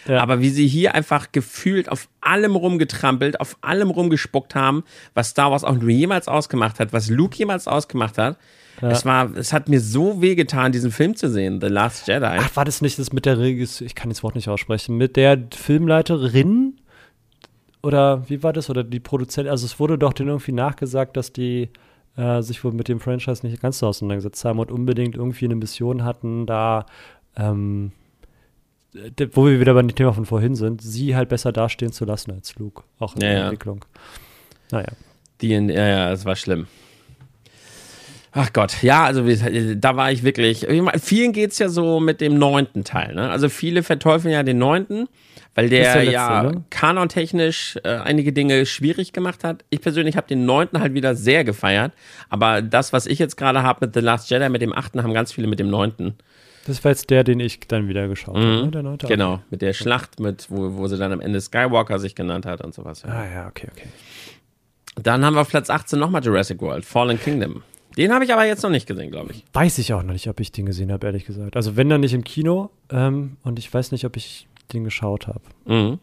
Ja. 0.09 0.20
Aber 0.22 0.40
wie 0.40 0.48
sie 0.48 0.66
hier 0.66 0.94
einfach 0.94 1.32
gefühlt 1.32 1.90
auf 1.90 2.09
allem 2.20 2.56
rumgetrampelt, 2.56 3.40
auf 3.40 3.56
allem 3.61 3.90
rumgespuckt 3.90 4.54
haben, 4.54 4.82
was 5.14 5.30
Star 5.30 5.50
Wars 5.50 5.64
auch 5.64 5.74
nur 5.76 5.90
jemals 5.90 6.26
ausgemacht 6.26 6.80
hat, 6.80 6.92
was 6.92 7.11
Luke 7.11 7.36
jemals 7.36 7.68
ausgemacht 7.68 8.18
hat. 8.18 8.38
Es 8.80 9.04
war, 9.04 9.36
es 9.36 9.52
hat 9.52 9.68
mir 9.68 9.80
so 9.80 10.20
wehgetan, 10.22 10.72
diesen 10.72 10.92
Film 10.92 11.16
zu 11.16 11.28
sehen, 11.28 11.61
The 11.61 11.66
Last 11.66 12.06
Jedi. 12.06 12.24
Ach, 12.24 12.54
war 12.56 12.64
das 12.64 12.80
nicht 12.80 12.98
das 12.98 13.12
mit 13.12 13.26
der 13.26 13.38
Regis, 13.38 13.80
ich 13.80 13.94
kann 13.94 14.09
das 14.09 14.22
Wort 14.22 14.34
nicht 14.36 14.48
aussprechen, 14.48 14.96
mit 14.96 15.16
der 15.16 15.46
Filmleiterin? 15.52 16.74
Oder 17.82 18.28
wie 18.28 18.42
war 18.42 18.52
das? 18.52 18.70
Oder 18.70 18.84
die 18.84 19.00
Produzentin? 19.00 19.50
Also 19.50 19.66
es 19.66 19.80
wurde 19.80 19.98
doch 19.98 20.12
denen 20.12 20.28
irgendwie 20.28 20.52
nachgesagt, 20.52 21.16
dass 21.16 21.32
die 21.32 21.70
äh, 22.16 22.42
sich 22.42 22.62
wohl 22.62 22.72
mit 22.72 22.88
dem 22.88 23.00
Franchise 23.00 23.46
nicht 23.46 23.61
ganz 23.61 23.78
so 23.78 23.86
auseinandergesetzt 23.86 24.44
haben 24.44 24.59
und 24.59 24.70
unbedingt 24.70 25.16
irgendwie 25.16 25.46
eine 25.46 25.56
Mission 25.56 26.04
hatten, 26.04 26.46
da, 26.46 26.86
ähm, 27.36 27.92
wo 29.32 29.47
wir 29.47 29.61
wieder 29.61 29.74
bei 29.74 29.82
dem 29.82 29.95
Thema 29.95 30.12
von 30.12 30.24
vorhin 30.26 30.55
sind, 30.55 30.80
sie 30.82 31.14
halt 31.14 31.28
besser 31.28 31.53
dastehen 31.53 31.93
zu 31.93 32.05
lassen 32.05 32.32
als 32.32 32.55
Luke, 32.57 32.84
auch 32.99 33.14
in 33.16 33.22
Ja, 33.22 33.28
der 33.28 33.39
ja. 33.39 33.45
Entwicklung. 33.45 33.84
Naja. 34.70 34.89
Die 35.41 35.53
in, 35.53 35.68
ja, 35.68 35.86
ja, 35.86 36.12
es 36.12 36.24
war 36.24 36.36
schlimm. 36.36 36.66
Ach 38.32 38.53
Gott, 38.53 38.82
ja, 38.82 39.05
also 39.05 39.24
da 39.74 39.97
war 39.97 40.12
ich 40.12 40.22
wirklich. 40.22 40.68
Ich 40.68 40.82
meine, 40.82 40.99
vielen 40.99 41.32
geht's 41.32 41.59
ja 41.59 41.68
so 41.68 41.99
mit 41.99 42.20
dem 42.20 42.39
neunten 42.39 42.84
Teil. 42.84 43.14
Ne? 43.14 43.30
Also 43.30 43.49
viele 43.49 43.82
verteufeln 43.82 44.32
ja 44.32 44.43
den 44.43 44.59
neunten, 44.59 45.09
weil 45.55 45.68
der, 45.68 45.95
der 45.95 46.05
letzte, 46.05 46.12
ja 46.12 46.43
ne? 46.43 46.64
kanontechnisch 46.70 47.78
äh, 47.84 47.89
einige 47.89 48.32
Dinge 48.32 48.66
schwierig 48.66 49.12
gemacht 49.12 49.45
hat. 49.45 49.64
Ich 49.70 49.80
persönlich 49.80 50.16
habe 50.16 50.28
den 50.28 50.45
neunten 50.45 50.80
halt 50.80 50.95
wieder 50.95 51.14
sehr 51.14 51.43
gefeiert. 51.43 51.93
Aber 52.28 52.61
das, 52.62 52.93
was 52.93 53.07
ich 53.07 53.18
jetzt 53.18 53.36
gerade 53.36 53.62
habe 53.62 53.86
mit 53.86 53.95
The 53.95 54.01
Last 54.01 54.30
Jedi, 54.30 54.49
mit 54.51 54.62
dem 54.62 54.72
achten, 54.74 55.03
haben 55.03 55.14
ganz 55.14 55.32
viele 55.32 55.49
mit 55.49 55.59
dem 55.59 55.70
neunten. 55.70 56.14
Das 56.68 56.84
war 56.84 56.92
jetzt 56.92 57.10
der, 57.10 57.24
den 57.24 57.40
ich 57.40 57.58
dann 57.66 57.88
wieder 57.88 58.06
geschaut 58.06 58.36
habe, 58.36 58.46
ne? 58.46 58.68
der 58.68 58.82
neunte. 58.82 59.06
Genau, 59.08 59.40
mit 59.50 59.62
der 59.62 59.72
Schlacht, 59.72 60.20
mit 60.20 60.46
wo, 60.50 60.76
wo 60.76 60.86
sie 60.86 60.96
dann 60.98 61.10
am 61.12 61.20
Ende 61.20 61.40
Skywalker 61.40 61.98
sich 61.98 62.14
genannt 62.14 62.46
hat 62.46 62.60
und 62.64 62.74
sowas. 62.74 63.02
Ja. 63.02 63.08
Ah 63.08 63.26
ja, 63.26 63.46
okay, 63.48 63.68
okay. 63.72 63.88
Dann 65.02 65.24
haben 65.24 65.34
wir 65.34 65.40
auf 65.40 65.48
Platz 65.48 65.70
18 65.70 65.98
nochmal 65.98 66.22
Jurassic 66.24 66.60
World, 66.60 66.84
Fallen 66.84 67.18
Kingdom. 67.20 67.62
Den 67.96 68.12
habe 68.12 68.24
ich 68.24 68.32
aber 68.32 68.44
jetzt 68.46 68.62
noch 68.62 68.70
nicht 68.70 68.86
gesehen, 68.86 69.10
glaube 69.10 69.32
ich. 69.32 69.44
Weiß 69.52 69.78
ich 69.78 69.92
auch 69.92 70.02
noch 70.02 70.12
nicht, 70.12 70.28
ob 70.28 70.38
ich 70.40 70.52
den 70.52 70.66
gesehen 70.66 70.92
habe, 70.92 71.06
ehrlich 71.06 71.24
gesagt. 71.24 71.56
Also 71.56 71.76
wenn 71.76 71.88
dann 71.88 72.00
nicht 72.00 72.14
im 72.14 72.22
Kino 72.22 72.70
ähm, 72.90 73.36
und 73.42 73.58
ich 73.58 73.72
weiß 73.72 73.90
nicht, 73.92 74.04
ob 74.04 74.16
ich 74.16 74.46
den 74.72 74.84
geschaut 74.84 75.26
habe. 75.26 75.40
Mhm. 75.64 75.98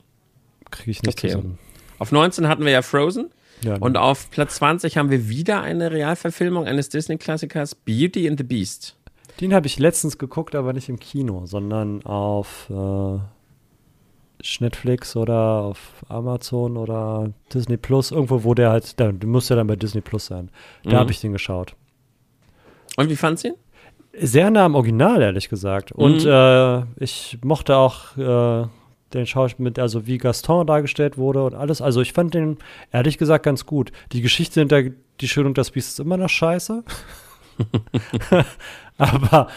Kriege 0.71 0.91
ich 0.91 1.03
nicht 1.03 1.17
Okay. 1.17 1.29
zusammen. 1.29 1.57
Auf 1.99 2.11
19 2.11 2.47
hatten 2.47 2.65
wir 2.65 2.71
ja 2.71 2.81
Frozen. 2.81 3.29
Ja, 3.63 3.75
Und 3.77 3.95
auf 3.97 4.29
Platz 4.31 4.55
20 4.55 4.97
haben 4.97 5.09
wir 5.09 5.29
wieder 5.29 5.61
eine 5.61 5.91
Realverfilmung 5.91 6.65
eines 6.65 6.89
Disney-Klassikers, 6.89 7.75
Beauty 7.75 8.27
and 8.27 8.37
the 8.37 8.43
Beast. 8.43 8.97
Den 9.41 9.53
habe 9.53 9.67
ich 9.67 9.79
letztens 9.79 10.17
geguckt, 10.17 10.55
aber 10.55 10.73
nicht 10.73 10.89
im 10.89 10.99
Kino, 10.99 11.45
sondern 11.45 12.05
auf 12.05 12.69
äh, 12.69 13.19
Netflix 14.59 15.15
oder 15.15 15.35
auf 15.63 16.03
Amazon 16.07 16.77
oder 16.77 17.31
Disney 17.53 17.77
Plus, 17.77 18.11
irgendwo, 18.11 18.43
wo 18.43 18.53
der 18.53 18.69
halt, 18.69 18.99
da, 18.99 19.11
du 19.11 19.27
musst 19.27 19.49
ja 19.49 19.55
dann 19.55 19.67
bei 19.67 19.75
Disney 19.75 20.01
Plus 20.01 20.27
sein. 20.27 20.49
Da 20.83 20.91
Mhm. 20.91 20.95
habe 20.95 21.11
ich 21.11 21.19
den 21.21 21.33
geschaut. 21.33 21.75
Und 22.97 23.09
wie 23.09 23.15
fandst 23.15 23.43
du 23.43 23.49
ihn? 23.49 23.55
Sehr 24.17 24.49
nah 24.51 24.65
am 24.65 24.75
Original, 24.75 25.21
ehrlich 25.21 25.49
gesagt. 25.49 25.91
Und 25.91 26.23
Mhm. 26.23 26.29
äh, 26.31 26.83
ich 27.03 27.39
mochte 27.43 27.75
auch 27.75 28.15
äh, 28.17 28.67
den 29.13 29.25
Schauspieler 29.25 29.63
mit, 29.69 29.79
also 29.79 30.05
wie 30.07 30.17
Gaston 30.17 30.65
dargestellt 30.67 31.17
wurde 31.17 31.43
und 31.43 31.53
alles. 31.55 31.81
Also 31.81 32.01
ich 32.01 32.13
fand 32.13 32.33
den, 32.33 32.57
ehrlich 32.91 33.17
gesagt, 33.17 33.43
ganz 33.45 33.65
gut. 33.65 33.91
Die 34.11 34.21
Geschichte 34.21 34.59
hinter 34.61 34.83
Die 35.21 35.27
Schön 35.29 35.45
und 35.45 35.57
das 35.57 35.71
Biest 35.71 35.89
ist 35.89 35.99
immer 35.99 36.17
noch 36.17 36.29
scheiße. 36.29 36.83
Aber 38.97 39.47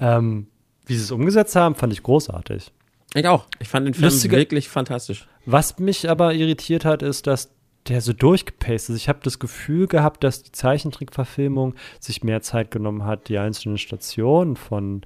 ähm, 0.00 0.46
wie 0.86 0.94
sie 0.94 1.02
es 1.02 1.10
umgesetzt 1.10 1.56
haben, 1.56 1.74
fand 1.74 1.92
ich 1.92 2.02
großartig. 2.02 2.72
Ich 3.14 3.26
auch. 3.26 3.46
Ich 3.60 3.68
fand 3.68 3.86
den 3.86 3.94
Film 3.94 4.04
Lustige- 4.04 4.36
wirklich 4.36 4.68
fantastisch. 4.68 5.26
Was 5.46 5.78
mich 5.78 6.10
aber 6.10 6.34
irritiert 6.34 6.84
hat, 6.84 7.02
ist, 7.02 7.26
dass 7.26 7.50
der 7.88 8.00
so 8.00 8.12
durchgepaced 8.12 8.90
ist. 8.90 8.96
Ich 8.96 9.08
habe 9.08 9.20
das 9.22 9.38
Gefühl 9.38 9.86
gehabt, 9.86 10.24
dass 10.24 10.42
die 10.42 10.52
Zeichentrickverfilmung 10.52 11.74
sich 12.00 12.24
mehr 12.24 12.42
Zeit 12.42 12.70
genommen 12.72 13.04
hat, 13.04 13.28
die 13.28 13.38
einzelnen 13.38 13.78
Stationen 13.78 14.56
von 14.56 15.02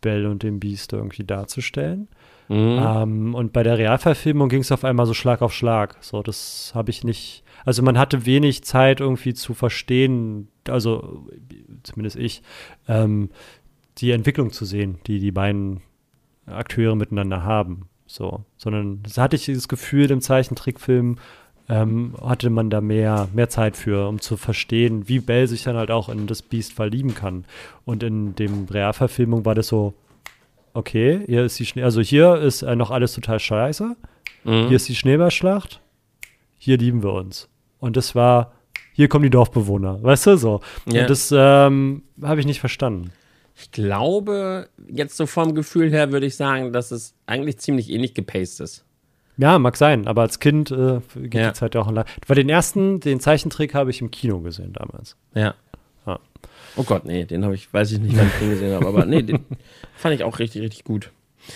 Bell 0.00 0.26
und 0.26 0.42
dem 0.42 0.58
Biest 0.58 0.92
irgendwie 0.92 1.24
darzustellen. 1.24 2.08
Mhm. 2.48 2.80
Ähm, 2.84 3.34
und 3.34 3.52
bei 3.52 3.62
der 3.62 3.78
Realverfilmung 3.78 4.48
ging 4.48 4.60
es 4.62 4.72
auf 4.72 4.84
einmal 4.84 5.06
so 5.06 5.14
Schlag 5.14 5.42
auf 5.42 5.54
Schlag. 5.54 5.96
So, 6.00 6.22
das 6.22 6.72
habe 6.74 6.90
ich 6.90 7.04
nicht. 7.04 7.43
Also 7.64 7.82
man 7.82 7.98
hatte 7.98 8.26
wenig 8.26 8.64
Zeit 8.64 9.00
irgendwie 9.00 9.34
zu 9.34 9.54
verstehen, 9.54 10.48
also 10.68 11.26
zumindest 11.82 12.16
ich, 12.16 12.42
ähm, 12.88 13.30
die 13.98 14.10
Entwicklung 14.10 14.52
zu 14.52 14.64
sehen, 14.64 14.98
die 15.06 15.18
die 15.18 15.32
beiden 15.32 15.80
Akteure 16.46 16.94
miteinander 16.94 17.42
haben. 17.42 17.88
So, 18.06 18.44
sondern 18.56 19.02
das 19.02 19.18
hatte 19.18 19.36
ich 19.36 19.46
das 19.46 19.68
Gefühl, 19.68 20.10
im 20.10 20.20
Zeichentrickfilm 20.20 21.16
ähm, 21.68 22.14
hatte 22.20 22.50
man 22.50 22.68
da 22.68 22.80
mehr, 22.80 23.28
mehr 23.32 23.48
Zeit 23.48 23.76
für, 23.76 24.08
um 24.08 24.20
zu 24.20 24.36
verstehen, 24.36 25.08
wie 25.08 25.20
Bell 25.20 25.46
sich 25.46 25.62
dann 25.62 25.76
halt 25.76 25.90
auch 25.90 26.08
in 26.08 26.26
das 26.26 26.42
Biest 26.42 26.74
verlieben 26.74 27.14
kann. 27.14 27.46
Und 27.84 28.02
in 28.02 28.34
dem 28.34 28.66
Realverfilmung 28.70 29.44
war 29.46 29.54
das 29.54 29.68
so, 29.68 29.94
okay, 30.74 31.22
hier 31.26 31.44
ist 31.44 31.58
die 31.58 31.66
Schnee, 31.66 31.82
also 31.82 32.00
hier 32.00 32.36
ist 32.36 32.62
äh, 32.62 32.76
noch 32.76 32.90
alles 32.90 33.14
total 33.14 33.40
scheiße. 33.40 33.96
Mhm. 34.44 34.68
Hier 34.68 34.76
ist 34.76 34.88
die 34.88 34.94
Schneeballschlacht. 34.94 35.80
Hier 36.58 36.76
lieben 36.76 37.02
wir 37.02 37.12
uns. 37.12 37.48
Und 37.84 37.98
das 37.98 38.14
war, 38.14 38.52
hier 38.94 39.08
kommen 39.08 39.24
die 39.24 39.30
Dorfbewohner, 39.30 40.02
weißt 40.02 40.28
du 40.28 40.36
so. 40.38 40.60
Ja. 40.86 41.02
Und 41.02 41.10
das 41.10 41.30
ähm, 41.36 42.02
habe 42.22 42.40
ich 42.40 42.46
nicht 42.46 42.60
verstanden. 42.60 43.12
Ich 43.54 43.72
glaube, 43.72 44.70
jetzt 44.88 45.18
so 45.18 45.26
vom 45.26 45.54
Gefühl 45.54 45.90
her 45.90 46.10
würde 46.10 46.24
ich 46.24 46.34
sagen, 46.34 46.72
dass 46.72 46.90
es 46.92 47.14
eigentlich 47.26 47.58
ziemlich 47.58 47.90
ähnlich 47.90 48.14
gepaced 48.14 48.60
ist. 48.60 48.86
Ja, 49.36 49.58
mag 49.58 49.76
sein, 49.76 50.06
aber 50.06 50.22
als 50.22 50.40
Kind 50.40 50.70
äh, 50.70 51.00
geht 51.14 51.34
ja. 51.34 51.48
die 51.48 51.54
Zeit 51.54 51.74
ja 51.74 51.82
auch 51.82 51.90
lang. 51.90 52.06
Weil 52.26 52.36
den 52.36 52.48
ersten, 52.48 53.00
den 53.00 53.20
Zeichentrick 53.20 53.74
habe 53.74 53.90
ich 53.90 54.00
im 54.00 54.10
Kino 54.10 54.40
gesehen 54.40 54.72
damals. 54.72 55.14
Ja. 55.34 55.54
ja. 56.06 56.18
Oh 56.76 56.84
Gott, 56.84 57.04
nee, 57.04 57.26
den 57.26 57.44
habe 57.44 57.54
ich, 57.54 57.70
weiß 57.70 57.92
ich 57.92 58.00
nicht, 58.00 58.16
wann 58.16 58.28
ich 58.28 58.38
den 58.40 58.50
gesehen 58.50 58.72
habe, 58.72 58.86
aber 58.86 59.04
nee, 59.04 59.20
den 59.20 59.44
fand 59.94 60.14
ich 60.14 60.24
auch 60.24 60.38
richtig, 60.38 60.62
richtig 60.62 60.84
gut. 60.84 61.10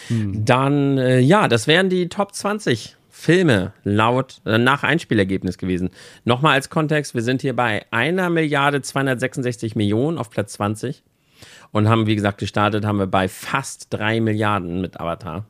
Hm. 0.09 0.45
Dann, 0.45 0.99
äh, 0.99 1.21
ja, 1.21 1.49
das 1.49 1.67
wären 1.67 1.89
die 1.89 2.11
Top 2.11 2.35
20 2.35 2.98
Filme 3.19 3.73
laut 3.83 4.41
äh, 4.47 4.59
nach 4.59 4.85
Einspielergebnis 4.85 5.59
gewesen. 5.59 5.91
Nochmal 6.25 6.53
als 6.53 6.71
Kontext, 6.71 7.17
wir 7.17 7.23
sind 7.23 7.43
hier 7.43 7.55
bei 7.55 7.85
einer 7.91 8.31
Milliarde 8.31 8.81
266 8.81 9.75
Millionen 9.75 10.19
auf 10.19 10.31
Platz 10.31 10.53
20 10.53 11.03
und 11.73 11.89
haben, 11.89 12.07
wie 12.07 12.15
gesagt, 12.15 12.39
gestartet 12.39 12.85
haben 12.85 13.01
wir 13.01 13.09
bei 13.09 13.27
fast 13.27 13.89
drei 13.91 14.21
Milliarden 14.21 14.81
mit 14.81 15.01
Avatar. 15.01 15.47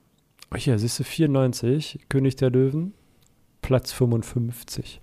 Oh, 0.51 0.57
hier, 0.57 0.79
siehst 0.79 0.99
du, 0.99 1.05
94, 1.05 2.07
König 2.09 2.37
der 2.37 2.49
Löwen, 2.49 2.95
Platz 3.61 3.93
55. 3.93 5.03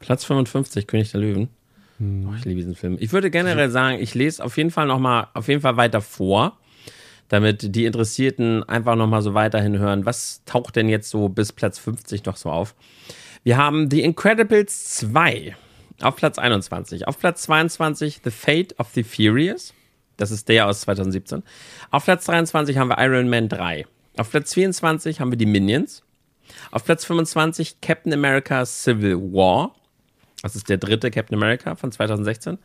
Platz 0.00 0.24
55, 0.24 0.88
König 0.88 1.12
der 1.12 1.20
Löwen. 1.20 1.50
Hm. 1.98 2.28
Oh, 2.28 2.34
ich 2.36 2.44
liebe 2.44 2.56
diesen 2.56 2.74
Film. 2.74 2.96
Ich 2.98 3.12
würde 3.12 3.30
generell 3.30 3.70
sagen, 3.70 4.00
ich 4.00 4.12
lese 4.12 4.44
auf 4.44 4.56
jeden 4.56 4.72
Fall 4.72 4.88
noch 4.88 4.98
mal, 4.98 5.28
auf 5.34 5.46
jeden 5.46 5.60
Fall 5.60 5.76
weiter 5.76 6.00
vor, 6.00 6.58
damit 7.28 7.74
die 7.74 7.84
Interessierten 7.84 8.62
einfach 8.64 8.96
noch 8.96 9.06
mal 9.06 9.22
so 9.22 9.34
weiterhin 9.34 9.78
hören, 9.78 10.06
was 10.06 10.42
taucht 10.44 10.76
denn 10.76 10.88
jetzt 10.88 11.10
so 11.10 11.28
bis 11.28 11.52
Platz 11.52 11.78
50 11.78 12.24
noch 12.24 12.36
so 12.36 12.50
auf. 12.50 12.74
Wir 13.42 13.56
haben 13.56 13.90
The 13.90 14.02
Incredibles 14.02 14.90
2 14.96 15.56
auf 16.02 16.16
Platz 16.16 16.38
21. 16.38 17.08
Auf 17.08 17.18
Platz 17.18 17.42
22 17.42 18.20
The 18.24 18.30
Fate 18.30 18.78
of 18.78 18.88
the 18.94 19.02
Furious. 19.02 19.72
Das 20.16 20.30
ist 20.30 20.48
der 20.48 20.66
aus 20.66 20.82
2017. 20.82 21.42
Auf 21.90 22.04
Platz 22.04 22.24
23 22.26 22.78
haben 22.78 22.88
wir 22.88 22.98
Iron 22.98 23.28
Man 23.28 23.48
3. 23.48 23.86
Auf 24.16 24.30
Platz 24.30 24.54
24 24.54 25.20
haben 25.20 25.30
wir 25.30 25.38
die 25.38 25.46
Minions. 25.46 26.02
Auf 26.70 26.84
Platz 26.84 27.04
25 27.04 27.80
Captain 27.80 28.12
America 28.12 28.64
Civil 28.64 29.16
War. 29.32 29.74
Das 30.42 30.56
ist 30.56 30.68
der 30.68 30.78
dritte 30.78 31.10
Captain 31.10 31.36
America 31.36 31.74
von 31.74 31.92
2016. 31.92 32.58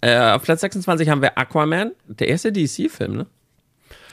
Äh, 0.00 0.18
auf 0.18 0.42
Platz 0.42 0.62
26 0.62 1.08
haben 1.08 1.22
wir 1.22 1.36
Aquaman, 1.36 1.92
der 2.06 2.28
erste 2.28 2.52
DC-Film, 2.52 3.16
ne? 3.16 3.26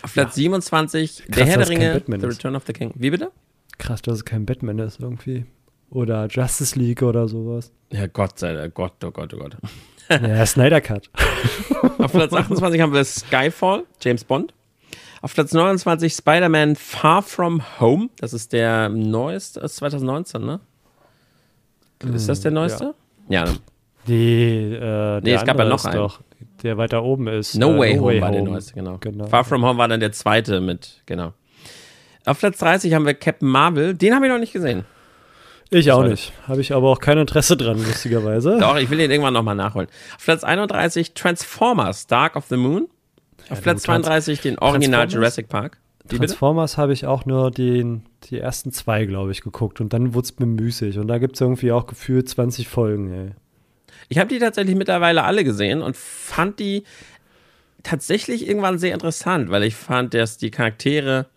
Auf 0.02 0.14
Platz 0.14 0.36
ja. 0.36 0.43
27 0.43 1.26
Krass, 1.26 1.36
Der 1.36 1.45
Herr 1.45 1.58
der 1.58 1.70
Ringe, 1.70 2.04
The 2.06 2.26
Return 2.26 2.56
of 2.56 2.64
the 2.66 2.74
King. 2.74 2.91
Wie 2.95 3.10
bitte? 3.10 3.32
Krass, 3.78 4.02
dass 4.02 4.16
es 4.16 4.26
kein 4.26 4.45
Batman 4.45 4.80
ist 4.80 5.00
irgendwie. 5.00 5.45
Oder 5.89 6.28
Justice 6.28 6.78
League 6.78 7.02
oder 7.02 7.28
sowas. 7.28 7.72
Ja, 7.91 8.08
Gott 8.08 8.39
sei 8.39 8.54
Dank. 8.54 8.74
Gott, 8.74 9.04
oh 9.04 9.12
Gott, 9.12 9.34
oh 9.34 9.38
Gott. 9.38 9.58
Ja, 10.10 10.45
Snyder 10.45 10.80
Cut. 10.80 11.10
Auf 11.98 12.14
Platz 12.14 12.32
28 12.32 12.80
haben 12.80 12.93
wir 12.93 13.04
Skyfall, 13.04 13.84
James 14.02 14.24
Bond. 14.24 14.54
Auf 15.22 15.34
Platz 15.34 15.52
29 15.52 16.14
Spider-Man 16.14 16.78
Far 16.78 17.22
From 17.22 17.62
Home. 17.82 18.10
Das 18.18 18.32
ist 18.32 18.54
der 18.54 18.88
neueste, 18.88 19.60
ist 19.60 19.76
2019, 19.76 20.45
ne? 20.45 20.62
Ist 22.14 22.30
das 22.30 22.39
der 22.39 22.52
neueste? 22.52 22.95
Ja. 23.28 23.45
ja. 23.45 23.52
Äh, 24.08 25.20
nee, 25.22 25.34
es 25.34 25.43
gab 25.43 25.60
ja 25.60 25.66
noch 25.66 25.84
einen. 25.84 25.98
Doch, 25.98 26.22
der 26.64 26.78
weiter 26.78 27.03
oben 27.03 27.28
ist. 27.28 27.55
No 27.55 27.76
äh, 27.76 27.80
Way 27.80 27.93
no 27.95 28.01
Home 28.01 28.08
way 28.08 28.22
war 28.22 28.30
home. 28.30 28.38
der 28.38 28.51
neueste, 28.51 28.74
genau. 28.74 28.97
genau. 28.99 29.28
Far 29.28 29.43
From 29.43 29.64
Home 29.66 29.78
war 29.78 29.88
dann 29.88 29.99
der 29.99 30.12
zweite 30.12 30.62
mit, 30.62 31.01
genau. 31.05 31.34
Auf 32.26 32.39
Platz 32.39 32.58
30 32.58 32.93
haben 32.93 33.05
wir 33.05 33.14
Captain 33.14 33.47
Marvel. 33.47 33.93
Den 33.93 34.14
habe 34.14 34.26
ich 34.26 34.32
noch 34.32 34.39
nicht 34.39 34.53
gesehen. 34.53 34.84
Ich 35.70 35.91
auch 35.91 36.03
nicht. 36.03 36.34
Habe 36.47 36.62
ich 36.62 36.74
aber 36.74 36.89
auch 36.89 36.99
kein 36.99 37.18
Interesse 37.18 37.58
dran, 37.58 37.78
lustigerweise. 37.78 38.58
Doch, 38.60 38.78
ich 38.78 38.89
will 38.89 38.97
den 38.97 39.12
irgendwann 39.12 39.34
nochmal 39.34 39.55
nachholen. 39.55 39.88
Auf 40.16 40.24
Platz 40.24 40.43
31 40.43 41.14
Transformers, 41.14 42.08
Dark 42.08 42.36
of 42.36 42.45
the 42.45 42.58
Moon. 42.58 42.88
Auf 43.49 43.58
ja, 43.58 43.62
Platz 43.64 43.84
32 43.84 44.41
den 44.41 44.60
Original 44.60 45.08
Jurassic 45.08 45.49
Park. 45.49 45.80
Die 46.12 46.18
Transformers 46.18 46.78
habe 46.78 46.93
ich 46.93 47.05
auch 47.05 47.26
nur 47.26 47.51
den, 47.51 48.03
die 48.26 48.39
ersten 48.39 48.72
zwei, 48.72 49.05
glaube 49.05 49.32
ich, 49.32 49.41
geguckt 49.41 49.82
und 49.82 49.91
dann 49.91 50.14
wurde 50.14 50.26
es 50.26 50.39
mir 50.39 50.45
müßig. 50.45 50.99
Und 50.99 51.08
da 51.08 51.18
gibt 51.18 51.36
es 51.36 51.41
irgendwie 51.41 51.72
auch 51.74 51.86
gefühlt 51.86 52.30
20 52.30 52.68
Folgen, 52.70 53.12
ey. 53.12 53.32
Ich 54.10 54.18
habe 54.18 54.30
die 54.30 54.39
tatsächlich 54.39 54.76
mittlerweile 54.76 55.24
alle 55.24 55.43
gesehen 55.43 55.82
und 55.82 55.97
fand 55.97 56.60
die 56.60 56.84
tatsächlich 57.84 58.47
irgendwann 58.47 58.80
sehr 58.80 58.93
interessant, 58.93 59.49
weil 59.49 59.64
ich 59.64 59.76
fand, 59.76 60.14
dass 60.14 60.38
die 60.38 60.51
Charaktere 60.51 61.28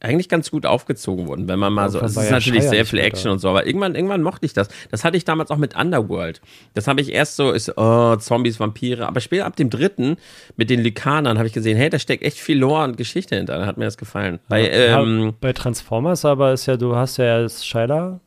eigentlich 0.00 0.28
ganz 0.28 0.50
gut 0.50 0.64
aufgezogen 0.64 1.26
wurden, 1.26 1.48
wenn 1.48 1.58
man 1.58 1.72
mal 1.72 1.90
so. 1.90 2.00
Es 2.00 2.16
ist 2.16 2.30
natürlich 2.30 2.62
sehr 2.62 2.86
viel 2.86 3.00
Action 3.00 3.32
und 3.32 3.40
so, 3.40 3.48
aber 3.48 3.66
irgendwann, 3.66 3.96
irgendwann 3.96 4.22
mochte 4.22 4.46
ich 4.46 4.52
das. 4.52 4.68
Das 4.90 5.04
hatte 5.04 5.16
ich 5.16 5.24
damals 5.24 5.50
auch 5.50 5.56
mit 5.56 5.76
Underworld. 5.76 6.40
Das 6.74 6.86
habe 6.86 7.00
ich 7.00 7.12
erst 7.12 7.34
so, 7.34 7.50
ist, 7.50 7.76
oh, 7.76 8.14
Zombies, 8.16 8.60
Vampire. 8.60 9.08
Aber 9.08 9.20
später 9.20 9.44
ab 9.44 9.56
dem 9.56 9.70
dritten 9.70 10.16
mit 10.56 10.70
den 10.70 10.80
Lykanern 10.80 11.36
habe 11.36 11.48
ich 11.48 11.52
gesehen, 11.52 11.76
hey, 11.76 11.90
da 11.90 11.98
steckt 11.98 12.22
echt 12.22 12.38
viel 12.38 12.58
Lore 12.58 12.84
und 12.84 12.96
Geschichte 12.96 13.34
hinter. 13.34 13.58
Da 13.58 13.66
hat 13.66 13.76
mir 13.76 13.86
das 13.86 13.98
gefallen. 13.98 14.38
Bei, 14.48 14.70
ja, 14.70 15.02
ähm, 15.02 15.34
bei 15.40 15.52
Transformers 15.52 16.24
aber 16.24 16.52
ist 16.52 16.66
ja, 16.66 16.76
du 16.76 16.94
hast 16.94 17.16
ja 17.16 17.34
als 17.34 17.66
Scheider 17.66 18.20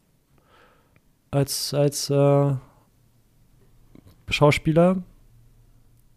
als, 1.31 1.73
als 1.73 2.09
äh, 2.09 2.53
Schauspieler. 4.31 4.97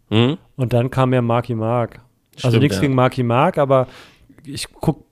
Mhm. 0.09 0.37
Und 0.55 0.73
dann 0.73 0.89
kam 0.91 1.13
ja 1.13 1.21
Marky 1.21 1.55
Mark. 1.55 1.95
Also 1.95 2.39
Stimmt, 2.39 2.45
also 2.45 2.59
nichts 2.59 2.75
ja. 2.77 2.81
gegen 2.81 2.95
Marky 2.95 3.23
Mark, 3.23 3.57
aber 3.57 3.87
ich 4.43 4.71
gucke 4.71 5.03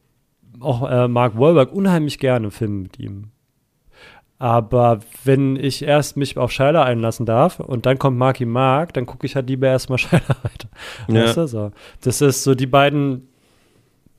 auch 0.60 0.90
äh, 0.90 1.08
Mark 1.08 1.38
Wahlberg 1.38 1.72
unheimlich 1.74 2.20
gerne 2.20 2.52
Filme 2.52 2.84
mit 2.84 3.00
ihm. 3.00 3.30
Aber 4.40 5.00
wenn 5.24 5.56
ich 5.56 5.84
erst 5.84 6.18
mich 6.18 6.38
auf 6.38 6.52
Scheider 6.52 6.84
einlassen 6.84 7.26
darf 7.26 7.60
und 7.60 7.86
dann 7.86 7.98
kommt 7.98 8.18
Marky 8.18 8.46
Mark, 8.46 8.94
dann 8.94 9.06
gucke 9.06 9.26
ich 9.26 9.36
halt 9.36 9.48
lieber 9.48 9.68
erstmal 9.68 9.98
Scheider 10.00 10.36
weiter. 10.44 10.70
Ja. 11.08 11.24
Weißt 11.24 11.38
du, 11.38 11.48
so. 11.48 11.72
Das 12.02 12.22
ist 12.22 12.44
so 12.44 12.56
die 12.56 12.68
beiden 12.68 13.30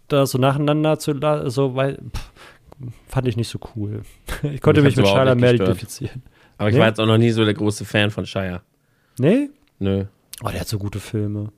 da 0.08 0.26
so 0.26 0.38
nacheinander 0.38 0.98
zu 0.98 1.14
so, 1.50 1.74
weil 1.74 1.96
pff, 1.96 2.32
fand 3.06 3.28
ich 3.28 3.36
nicht 3.36 3.48
so 3.48 3.58
cool. 3.74 4.02
Ich 4.42 4.60
konnte 4.60 4.82
mich 4.82 4.96
mit 4.96 5.08
Scheider 5.08 5.34
mehr 5.34 5.54
identifizieren. 5.54 6.22
Aber 6.58 6.68
ich 6.68 6.74
nee? 6.74 6.80
war 6.80 6.88
jetzt 6.88 7.00
auch 7.00 7.06
noch 7.06 7.18
nie 7.18 7.30
so 7.30 7.44
der 7.44 7.54
große 7.54 7.84
Fan 7.84 8.10
von 8.10 8.26
Shire. 8.26 8.62
Nee? 9.18 9.50
Nö. 9.78 10.04
Oh, 10.42 10.48
der 10.48 10.60
hat 10.60 10.68
so 10.68 10.78
gute 10.78 11.00
Filme. 11.00 11.52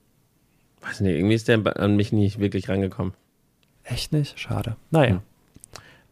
Weiß 0.80 1.00
nicht, 1.00 1.16
irgendwie 1.16 1.34
ist 1.34 1.48
der 1.48 1.60
an 1.80 1.96
mich 1.96 2.12
nicht 2.12 2.38
wirklich 2.38 2.68
rangekommen. 2.68 3.14
Echt 3.82 4.12
nicht? 4.12 4.38
Schade. 4.38 4.76
Naja. 4.90 5.10
Hm. 5.10 5.20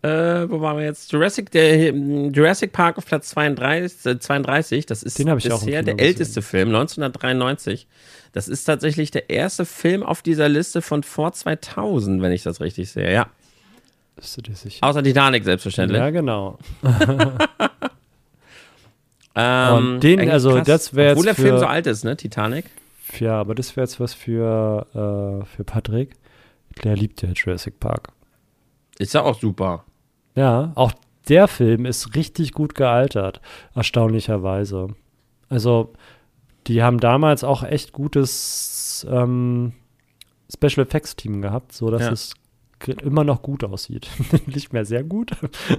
Äh, 0.05 0.51
wo 0.51 0.61
waren 0.61 0.77
wir 0.77 0.85
jetzt? 0.85 1.13
Jurassic, 1.13 1.51
der, 1.51 1.95
Jurassic 1.95 2.73
Park 2.73 2.99
auf 2.99 3.07
Platz 3.07 3.31
32, 3.31 4.21
32 4.21 4.85
äh, 4.85 4.87
das 4.87 5.03
ist 5.03 5.17
bisher 5.17 5.83
der 5.83 5.99
älteste 5.99 6.43
Film, 6.43 6.69
1993. 6.69 7.87
Das 8.33 8.49
ist 8.49 8.65
tatsächlich 8.65 9.11
der 9.13 9.31
erste 9.31 9.65
Film 9.65 10.03
auf 10.03 10.21
dieser 10.21 10.49
Liste 10.49 10.83
von 10.83 11.03
vor 11.05 11.33
2000, 11.33 12.21
wenn 12.21 12.33
ich 12.33 12.43
das 12.43 12.61
richtig 12.61 12.91
sehe, 12.91 13.13
ja. 13.13 13.29
Bist 14.17 14.37
du 14.37 14.43
dir 14.43 14.55
sicher? 14.55 14.87
Außer 14.87 15.03
Titanic, 15.03 15.45
selbstverständlich. 15.45 15.99
Ja, 15.99 16.11
genau. 16.11 16.59
ähm, 19.35 20.01
den, 20.01 20.31
also, 20.31 20.53
krass. 20.53 20.67
das 20.67 20.95
wäre 20.95 21.13
Obwohl 21.13 21.25
der 21.25 21.35
Film 21.35 21.59
so 21.59 21.67
alt 21.67 21.87
ist, 21.87 22.05
ne? 22.05 22.17
Titanic. 22.17 22.67
Ja, 23.19 23.41
aber 23.41 23.55
das 23.55 23.77
wäre 23.77 23.85
jetzt 23.85 24.01
was 24.01 24.15
für, 24.15 24.87
äh, 24.93 25.45
für 25.47 25.65
Patrick. 25.65 26.15
Der 26.83 26.97
liebt 26.97 27.23
ja 27.23 27.31
Jurassic 27.31 27.79
Park. 27.79 28.09
Ist 28.99 29.15
ja 29.15 29.23
auch 29.23 29.39
super. 29.39 29.85
Ja, 30.35 30.73
auch 30.75 30.93
der 31.29 31.49
Film 31.49 31.87
ist 31.87 32.15
richtig 32.15 32.53
gut 32.53 32.75
gealtert, 32.75 33.41
erstaunlicherweise. 33.75 34.89
Also, 35.49 35.93
die 36.67 36.83
haben 36.83 36.99
damals 36.99 37.45
auch 37.45 37.63
echt 37.63 37.93
gutes 37.93 39.07
ähm, 39.09 39.73
Special 40.53 40.87
Effects 40.87 41.17
Team 41.17 41.43
gehabt, 41.43 41.73
so 41.73 41.91
dass 41.91 42.03
ja. 42.03 42.13
es 42.13 42.35
immer 42.89 43.25
noch 43.25 43.43
gut 43.43 43.65
aussieht. 43.65 44.09
Nicht 44.47 44.73
mehr 44.73 44.85
sehr 44.85 45.03
gut. 45.03 45.33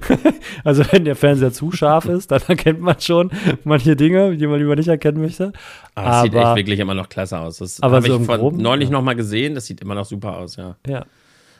also 0.64 0.84
wenn 0.91 1.06
der 1.06 1.15
Fernseher 1.15 1.53
zu 1.53 1.72
scharf 1.72 2.06
ist, 2.06 2.32
dann 2.32 2.41
erkennt 2.48 2.82
man 2.82 2.99
schon 2.99 3.32
manche 3.64 3.95
Dinge, 3.95 4.36
die 4.38 4.48
man 4.48 4.60
lieber 4.60 4.76
nicht 4.76 4.88
erkennen 4.88 5.22
möchte. 5.22 5.53
Aber, 5.94 6.07
aber 6.07 6.22
sieht 6.23 6.36
echt 6.36 6.56
wirklich 6.56 6.80
immer 6.80 6.94
noch 6.94 7.10
klasse 7.10 7.40
aus. 7.40 7.57
Das 7.57 7.80
habe 7.82 8.02
so 8.02 8.19
ich 8.19 8.26
von 8.26 8.40
Groben, 8.40 8.57
neulich 8.57 8.90
ja. 8.90 8.94
noch 8.94 9.02
mal 9.02 9.15
gesehen. 9.15 9.56
Das 9.56 9.65
sieht 9.65 9.82
immer 9.82 9.95
noch 9.95 10.06
super 10.06 10.38
aus, 10.38 10.56
ja. 10.56 10.76
Ja. 10.88 11.06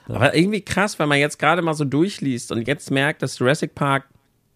Aber 0.08 0.34
irgendwie 0.34 0.60
krass, 0.60 0.98
weil 0.98 1.06
man 1.06 1.18
jetzt 1.18 1.38
gerade 1.38 1.62
mal 1.62 1.74
so 1.74 1.84
durchliest 1.84 2.52
und 2.52 2.66
jetzt 2.68 2.90
merkt, 2.90 3.22
dass 3.22 3.38
Jurassic 3.38 3.74
Park 3.74 4.04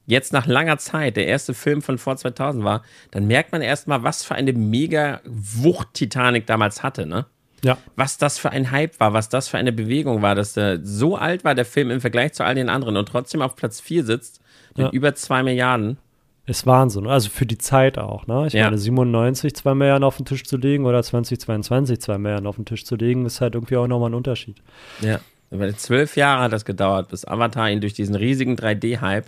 jetzt 0.07 0.33
nach 0.33 0.47
langer 0.47 0.79
Zeit 0.79 1.17
der 1.17 1.27
erste 1.27 1.55
Film 1.55 1.83
von 1.83 1.99
vor 1.99 2.17
2000 2.17 2.65
war, 2.65 2.83
dann 3.11 3.27
merkt 3.27 3.53
man 3.53 3.63
erstmal, 3.63 4.03
was 4.03 4.23
für 4.23 4.35
eine 4.35 4.53
mega 4.53 5.21
Wucht 5.25 5.95
Titanic 5.95 6.47
damals 6.47 6.83
hatte, 6.83 7.07
ne? 7.07 7.27
Ja. 7.63 7.79
Was 7.97 8.19
das 8.19 8.39
für 8.39 8.51
ein 8.51 8.71
Hype 8.71 8.99
war, 9.01 9.13
was 9.13 9.29
das 9.29 9.49
für 9.49 9.59
eine 9.59 9.73
Bewegung 9.73 10.23
war, 10.23 10.35
dass 10.35 10.55
der 10.55 10.81
so 10.83 11.17
alt 11.17 11.45
war, 11.45 11.55
der 11.55 11.65
Film 11.65 11.91
im 11.91 12.01
Vergleich 12.01 12.33
zu 12.33 12.45
all 12.45 12.55
den 12.55 12.69
anderen 12.69 12.97
und 12.97 13.07
trotzdem 13.07 13.43
auf 13.43 13.57
Platz 13.57 13.81
4 13.81 14.05
sitzt 14.05 14.41
mit 14.77 14.87
ja. 14.87 14.93
über 14.93 15.15
2 15.15 15.43
Milliarden. 15.43 15.99
Ist 16.47 16.67
Wahnsinn, 16.67 17.07
also 17.07 17.29
für 17.29 17.47
die 17.47 17.59
Zeit 17.59 17.99
auch, 17.99 18.27
ne? 18.27 18.47
Ich 18.49 18.55
ja. 18.55 18.65
meine, 18.65 18.79
97 18.79 19.55
2 19.55 19.75
Milliarden 19.75 20.05
auf 20.05 20.17
den 20.17 20.27
Tisch 20.27 20.45
zu 20.45 20.57
legen 20.57 20.85
oder 20.87 21.03
2022 21.03 22.01
2 22.01 22.19
Milliarden 22.19 22.47
auf 22.47 22.57
den 22.57 22.65
Tisch 22.65 22.85
zu 22.85 22.97
legen, 22.97 23.27
ist 23.27 23.41
halt 23.41 23.55
irgendwie 23.55 23.77
auch 23.77 23.87
nochmal 23.87 24.11
ein 24.11 24.15
Unterschied. 24.15 24.57
Ja. 25.01 25.21
Über 25.51 25.73
zwölf 25.77 26.17
Jahre 26.17 26.45
hat 26.45 26.53
das 26.53 26.65
gedauert, 26.65 27.09
bis 27.09 27.27
Avatar 27.27 27.71
ihn 27.71 27.81
durch 27.81 27.93
diesen 27.93 28.15
riesigen 28.15 28.57
3D-Hype 28.57 29.27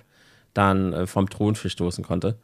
dann 0.54 0.92
äh, 0.92 1.06
vom 1.06 1.28
Thron 1.28 1.54
verstoßen 1.54 2.04
konnte. 2.04 2.36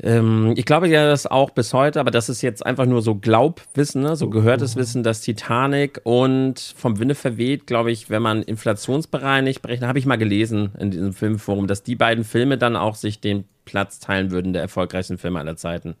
Ähm, 0.00 0.54
ich 0.56 0.64
glaube 0.64 0.88
ja 0.88 1.06
das 1.06 1.26
auch 1.26 1.50
bis 1.50 1.74
heute, 1.74 2.00
aber 2.00 2.10
das 2.10 2.28
ist 2.28 2.42
jetzt 2.42 2.64
einfach 2.64 2.86
nur 2.86 3.02
so 3.02 3.14
Glaubwissen, 3.14 4.02
ne? 4.02 4.16
so 4.16 4.30
gehörtes 4.30 4.74
Wissen, 4.76 5.02
dass 5.02 5.20
Titanic 5.20 6.00
und 6.04 6.74
vom 6.76 6.98
Winde 6.98 7.14
verweht, 7.14 7.66
glaube 7.66 7.92
ich, 7.92 8.10
wenn 8.10 8.22
man 8.22 8.42
inflationsbereinigt 8.42 9.62
berechnet, 9.62 9.88
habe 9.88 9.98
ich 9.98 10.06
mal 10.06 10.16
gelesen 10.16 10.72
in 10.78 10.90
diesem 10.90 11.12
Filmforum, 11.12 11.66
dass 11.66 11.82
die 11.82 11.94
beiden 11.94 12.24
Filme 12.24 12.58
dann 12.58 12.76
auch 12.76 12.96
sich 12.96 13.20
den 13.20 13.44
Platz 13.64 14.00
teilen 14.00 14.30
würden 14.30 14.52
der 14.52 14.62
erfolgreichsten 14.62 15.18
Filme 15.18 15.38
aller 15.38 15.56
Zeiten. 15.56 15.94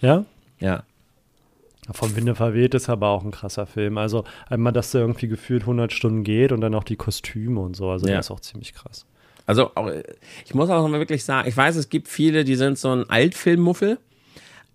Ja? 0.00 0.24
Ja. 0.60 0.84
Vom 1.90 2.14
Winde 2.16 2.34
verweht 2.34 2.74
ist 2.74 2.88
aber 2.90 3.08
auch 3.08 3.24
ein 3.24 3.30
krasser 3.30 3.66
Film. 3.66 3.96
Also 3.96 4.24
einmal, 4.48 4.72
dass 4.72 4.90
der 4.90 5.00
irgendwie 5.00 5.28
gefühlt 5.28 5.62
100 5.62 5.92
Stunden 5.92 6.22
geht 6.22 6.52
und 6.52 6.60
dann 6.60 6.74
auch 6.74 6.84
die 6.84 6.96
Kostüme 6.96 7.60
und 7.60 7.76
so. 7.76 7.88
Also 7.88 8.06
ja. 8.06 8.16
das 8.16 8.26
ist 8.26 8.30
auch 8.30 8.40
ziemlich 8.40 8.74
krass. 8.74 9.06
Also 9.48 9.70
ich 10.44 10.54
muss 10.54 10.68
auch 10.68 10.86
mal 10.86 11.00
wirklich 11.00 11.24
sagen, 11.24 11.48
ich 11.48 11.56
weiß, 11.56 11.76
es 11.76 11.88
gibt 11.88 12.08
viele, 12.08 12.44
die 12.44 12.54
sind 12.54 12.78
so 12.78 12.92
ein 12.92 13.08
Altfilmmuffel. 13.08 13.98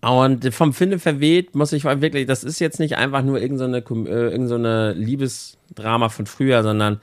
Und 0.00 0.52
vom 0.52 0.72
Finde 0.72 0.98
verweht 0.98 1.54
muss 1.54 1.72
ich 1.72 1.84
wirklich, 1.84 2.26
das 2.26 2.42
ist 2.42 2.58
jetzt 2.58 2.80
nicht 2.80 2.96
einfach 2.96 3.22
nur 3.22 3.40
irgendeine, 3.40 3.78
äh, 3.78 4.30
irgendeine 4.32 4.92
Liebesdrama 4.94 6.08
von 6.08 6.26
früher, 6.26 6.64
sondern 6.64 7.00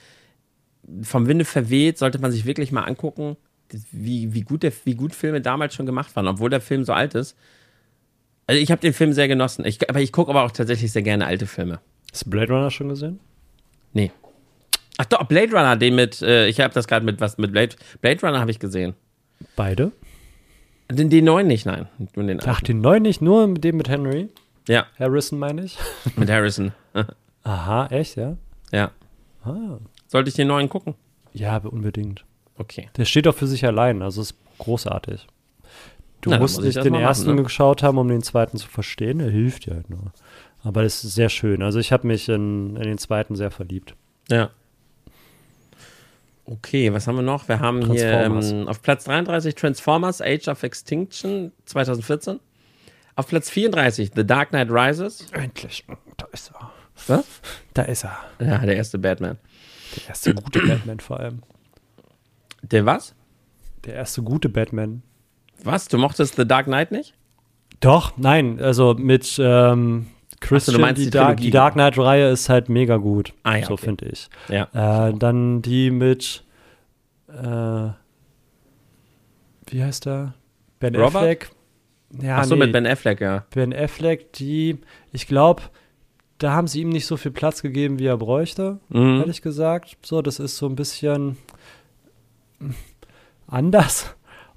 vom 1.01 1.27
Winde 1.27 1.45
verweht 1.45 1.97
sollte 1.97 2.19
man 2.19 2.33
sich 2.33 2.45
wirklich 2.45 2.73
mal 2.73 2.83
angucken, 2.83 3.37
wie, 3.93 4.33
wie, 4.33 4.41
gut 4.41 4.63
der, 4.63 4.73
wie 4.83 4.95
gut 4.95 5.15
Filme 5.15 5.39
damals 5.39 5.73
schon 5.73 5.85
gemacht 5.85 6.13
waren, 6.17 6.27
obwohl 6.27 6.49
der 6.49 6.59
Film 6.59 6.83
so 6.83 6.91
alt 6.91 7.15
ist. 7.15 7.37
Also 8.47 8.61
ich 8.61 8.69
habe 8.69 8.81
den 8.81 8.91
Film 8.91 9.13
sehr 9.13 9.29
genossen. 9.29 9.63
Ich, 9.63 9.89
aber 9.89 10.01
ich 10.01 10.11
gucke 10.11 10.29
aber 10.29 10.43
auch 10.43 10.51
tatsächlich 10.51 10.91
sehr 10.91 11.03
gerne 11.03 11.25
alte 11.25 11.47
Filme. 11.47 11.79
Hast 12.11 12.25
du 12.25 12.29
Blade 12.29 12.51
Runner 12.51 12.69
schon 12.69 12.89
gesehen? 12.89 13.21
Nee. 13.93 14.11
Ach 15.01 15.05
doch, 15.05 15.23
Blade 15.23 15.51
Runner, 15.51 15.75
den 15.75 15.95
mit, 15.95 16.21
äh, 16.21 16.45
ich 16.45 16.59
habe 16.59 16.75
das 16.75 16.87
gerade 16.87 17.03
mit 17.03 17.19
was 17.19 17.39
mit 17.39 17.51
Blade, 17.51 17.75
Blade 18.01 18.21
Runner 18.21 18.39
habe 18.39 18.51
ich 18.51 18.59
gesehen. 18.59 18.93
Beide? 19.55 19.91
Den, 20.91 21.09
den 21.09 21.25
neuen 21.25 21.47
nicht, 21.47 21.65
nein. 21.65 21.87
Nur 22.15 22.27
den 22.27 22.39
Ach, 22.45 22.61
den 22.61 22.81
neuen 22.81 23.01
nicht, 23.01 23.19
nur 23.19 23.51
den 23.51 23.77
mit 23.77 23.89
Henry? 23.89 24.29
Ja. 24.67 24.85
Harrison 24.99 25.39
meine 25.39 25.63
ich? 25.63 25.79
mit 26.17 26.29
Harrison. 26.29 26.71
Aha, 27.43 27.87
echt, 27.87 28.15
ja? 28.15 28.37
Ja. 28.71 28.91
Ah. 29.43 29.79
Sollte 30.05 30.29
ich 30.29 30.35
den 30.35 30.49
neuen 30.49 30.69
gucken? 30.69 30.93
Ja, 31.33 31.57
unbedingt. 31.57 32.23
Okay. 32.59 32.87
Der 32.95 33.05
steht 33.05 33.27
auch 33.27 33.33
für 33.33 33.47
sich 33.47 33.65
allein, 33.65 34.03
also 34.03 34.21
ist 34.21 34.35
großartig. 34.59 35.25
Du 36.21 36.29
Na, 36.29 36.37
musst 36.37 36.61
nicht 36.61 36.77
den 36.77 36.93
ersten 36.93 37.25
machen, 37.25 37.37
ne? 37.37 37.43
geschaut 37.43 37.81
haben, 37.81 37.97
um 37.97 38.07
den 38.07 38.21
zweiten 38.21 38.57
zu 38.57 38.67
verstehen. 38.67 39.19
Er 39.19 39.31
hilft 39.31 39.65
ja 39.65 39.73
halt 39.73 39.89
nur. 39.89 40.13
Aber 40.61 40.83
es 40.83 41.03
ist 41.03 41.15
sehr 41.15 41.29
schön. 41.29 41.63
Also 41.63 41.79
ich 41.79 41.91
habe 41.91 42.05
mich 42.05 42.29
in, 42.29 42.75
in 42.75 42.83
den 42.83 42.99
zweiten 42.99 43.35
sehr 43.35 43.49
verliebt. 43.49 43.95
Ja. 44.29 44.51
Okay, 46.51 46.91
was 46.91 47.07
haben 47.07 47.15
wir 47.15 47.21
noch? 47.21 47.47
Wir 47.47 47.61
haben 47.61 47.93
hier 47.93 48.11
ähm, 48.11 48.67
auf 48.67 48.81
Platz 48.81 49.05
33 49.05 49.55
Transformers 49.55 50.21
Age 50.21 50.49
of 50.49 50.63
Extinction 50.63 51.53
2014. 51.63 52.41
Auf 53.15 53.27
Platz 53.27 53.49
34 53.49 54.11
The 54.13 54.27
Dark 54.27 54.49
Knight 54.49 54.69
Rises. 54.69 55.27
Endlich, 55.31 55.85
da 56.17 56.27
ist 56.33 56.51
er. 56.51 56.71
Was? 57.07 57.25
Da 57.73 57.83
ist 57.83 58.03
er. 58.03 58.17
Ja, 58.39 58.57
der 58.57 58.75
erste 58.75 58.99
Batman. 58.99 59.37
Der 59.95 60.09
erste 60.09 60.35
gute 60.35 60.59
Batman 60.59 60.99
vor 60.99 61.21
allem. 61.21 61.41
Der 62.63 62.85
was? 62.85 63.15
Der 63.85 63.93
erste 63.93 64.21
gute 64.21 64.49
Batman. 64.49 65.03
Was? 65.63 65.87
Du 65.87 65.97
mochtest 65.97 66.35
The 66.35 66.45
Dark 66.45 66.65
Knight 66.65 66.91
nicht? 66.91 67.13
Doch, 67.79 68.17
nein. 68.17 68.59
Also 68.59 68.93
mit 68.93 69.39
ähm, 69.41 70.07
Christian, 70.41 70.81
so, 70.81 70.87
die, 70.87 71.05
die, 71.05 71.09
Dark, 71.09 71.37
die, 71.37 71.51
Dark, 71.51 71.75
Knight-Reihe 71.75 72.29
ist 72.29 72.49
halt 72.49 72.67
mega 72.67 72.97
gut. 72.97 73.33
Ah, 73.43 73.55
ja, 73.55 73.65
so 73.65 73.73
okay. 73.73 73.85
finde 73.85 74.05
ich. 74.09 74.29
Ja. 74.49 75.07
Äh, 75.07 75.13
dann 75.13 75.61
die 75.61 75.91
mit 75.91 76.43
äh, 77.29 77.89
wie 79.71 79.83
heißt 79.83 80.05
der? 80.05 80.33
Ben 80.79 80.95
Robert? 80.95 81.15
Affleck. 81.15 81.51
Ja, 82.21 82.39
Ach 82.39 82.43
so, 82.43 82.55
nee. 82.55 82.65
mit 82.65 82.73
Ben 82.73 82.85
Affleck, 82.85 83.21
ja. 83.21 83.45
Ben 83.51 83.73
Affleck, 83.73 84.33
die, 84.33 84.79
ich 85.13 85.27
glaube, 85.27 85.63
da 86.39 86.51
haben 86.51 86.67
sie 86.67 86.81
ihm 86.81 86.89
nicht 86.89 87.05
so 87.05 87.15
viel 87.15 87.31
Platz 87.31 87.61
gegeben, 87.61 87.99
wie 87.99 88.07
er 88.07 88.17
bräuchte, 88.17 88.79
mhm. 88.89 89.21
ehrlich 89.21 89.41
gesagt. 89.41 89.97
So, 90.01 90.21
das 90.21 90.39
ist 90.39 90.57
so 90.57 90.67
ein 90.67 90.75
bisschen 90.75 91.37
anders. 93.47 94.13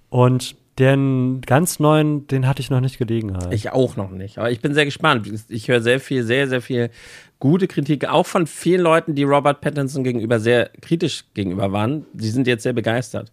Und 0.09 0.57
den 0.79 1.41
ganz 1.43 1.79
neuen, 1.79 2.27
den 2.27 2.47
hatte 2.47 2.61
ich 2.61 2.71
noch 2.71 2.81
nicht 2.81 2.99
Gelegenheit. 2.99 3.53
Ich 3.53 3.71
auch 3.71 3.97
noch 3.97 4.11
nicht. 4.11 4.39
Aber 4.39 4.51
ich 4.51 4.61
bin 4.61 4.75
sehr 4.75 4.85
gespannt. 4.85 5.31
Ich 5.49 5.69
höre 5.69 5.81
sehr 5.81 6.01
viel, 6.01 6.25
sehr, 6.25 6.49
sehr 6.49 6.61
viel 6.61 6.91
gute 7.39 7.69
Kritik, 7.69 8.09
auch 8.09 8.27
von 8.27 8.47
vielen 8.47 8.81
Leuten, 8.81 9.15
die 9.15 9.23
Robert 9.23 9.61
Pattinson 9.61 10.03
gegenüber 10.03 10.41
sehr 10.41 10.71
kritisch 10.81 11.25
gegenüber 11.35 11.71
waren. 11.73 12.07
Die 12.13 12.29
sind 12.29 12.47
jetzt 12.47 12.65
sehr 12.65 12.73
begeistert. 12.73 13.31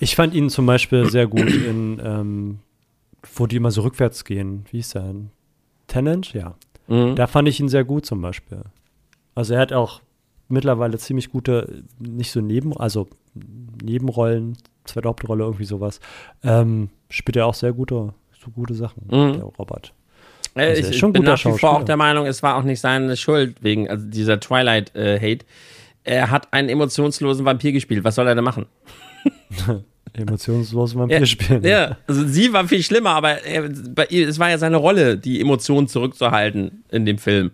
Ich 0.00 0.16
fand 0.16 0.34
ihn 0.34 0.50
zum 0.50 0.66
Beispiel 0.66 1.08
sehr 1.10 1.26
gut 1.26 1.52
in, 1.52 2.00
ähm, 2.02 2.58
wo 3.34 3.46
die 3.46 3.56
immer 3.56 3.70
so 3.70 3.82
rückwärts 3.82 4.24
gehen. 4.24 4.64
Wie 4.70 4.78
ist 4.78 4.96
er? 4.96 5.14
Tenant? 5.86 6.32
Ja. 6.32 6.54
Mhm. 6.88 7.14
Da 7.14 7.26
fand 7.26 7.48
ich 7.48 7.60
ihn 7.60 7.68
sehr 7.68 7.84
gut 7.84 8.06
zum 8.06 8.20
Beispiel. 8.22 8.62
Also 9.34 9.54
er 9.54 9.60
hat 9.60 9.72
auch 9.72 10.00
mittlerweile 10.48 10.98
ziemlich 10.98 11.30
gute, 11.30 11.84
nicht 11.98 12.32
so 12.32 12.40
Neben, 12.40 12.76
also 12.76 13.08
Nebenrollen, 13.82 14.56
zweite 14.90 15.08
Hauptrolle, 15.08 15.44
irgendwie 15.44 15.64
sowas. 15.64 16.00
Ähm, 16.42 16.90
spielt 17.08 17.36
er 17.36 17.46
auch 17.46 17.54
sehr 17.54 17.72
gute, 17.72 18.12
so 18.42 18.50
gute 18.50 18.74
Sachen, 18.74 19.04
mhm. 19.06 19.32
der 19.34 19.42
Robert. 19.42 19.92
Äh, 20.54 20.68
also 20.68 20.82
ich, 20.82 21.02
ich 21.02 21.12
bin 21.12 21.22
nach 21.22 21.44
wie 21.44 21.58
vor 21.58 21.78
auch 21.78 21.84
der 21.84 21.96
Meinung, 21.96 22.26
es 22.26 22.42
war 22.42 22.56
auch 22.56 22.62
nicht 22.62 22.80
seine 22.80 23.16
Schuld 23.16 23.56
wegen 23.62 23.88
also 23.88 24.06
dieser 24.06 24.40
Twilight-Hate. 24.40 25.44
Äh, 25.44 25.46
er 26.04 26.30
hat 26.30 26.52
einen 26.52 26.68
emotionslosen 26.68 27.44
Vampir 27.44 27.72
gespielt. 27.72 28.04
Was 28.04 28.14
soll 28.14 28.26
er 28.26 28.34
denn 28.34 28.44
machen? 28.44 28.66
emotionslosen 30.12 30.98
Vampir 30.98 31.20
ja, 31.20 31.26
spielen. 31.26 31.64
Ja, 31.64 31.96
also 32.06 32.26
sie 32.26 32.52
war 32.52 32.66
viel 32.66 32.82
schlimmer, 32.82 33.10
aber 33.10 33.42
er, 33.44 33.68
bei 33.68 34.06
ihr, 34.06 34.28
es 34.28 34.38
war 34.38 34.50
ja 34.50 34.58
seine 34.58 34.76
Rolle, 34.76 35.18
die 35.18 35.40
Emotionen 35.40 35.88
zurückzuhalten 35.88 36.84
in 36.90 37.06
dem 37.06 37.18
Film. 37.18 37.52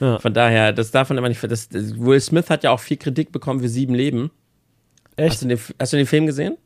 Ja. 0.00 0.18
Von 0.18 0.34
daher, 0.34 0.72
das 0.72 0.90
darf 0.90 1.08
man 1.08 1.18
immer 1.18 1.28
nicht. 1.28 1.42
Das, 1.44 1.68
Will 1.72 2.20
Smith 2.20 2.50
hat 2.50 2.64
ja 2.64 2.70
auch 2.70 2.80
viel 2.80 2.96
Kritik 2.96 3.32
bekommen 3.32 3.60
für 3.60 3.68
Sieben 3.68 3.94
Leben. 3.94 4.30
Echt? 5.16 5.34
Hast 5.34 5.42
du 5.42 5.48
den, 5.48 5.58
hast 5.78 5.92
du 5.92 5.96
den 5.96 6.06
Film 6.06 6.26
gesehen? 6.26 6.56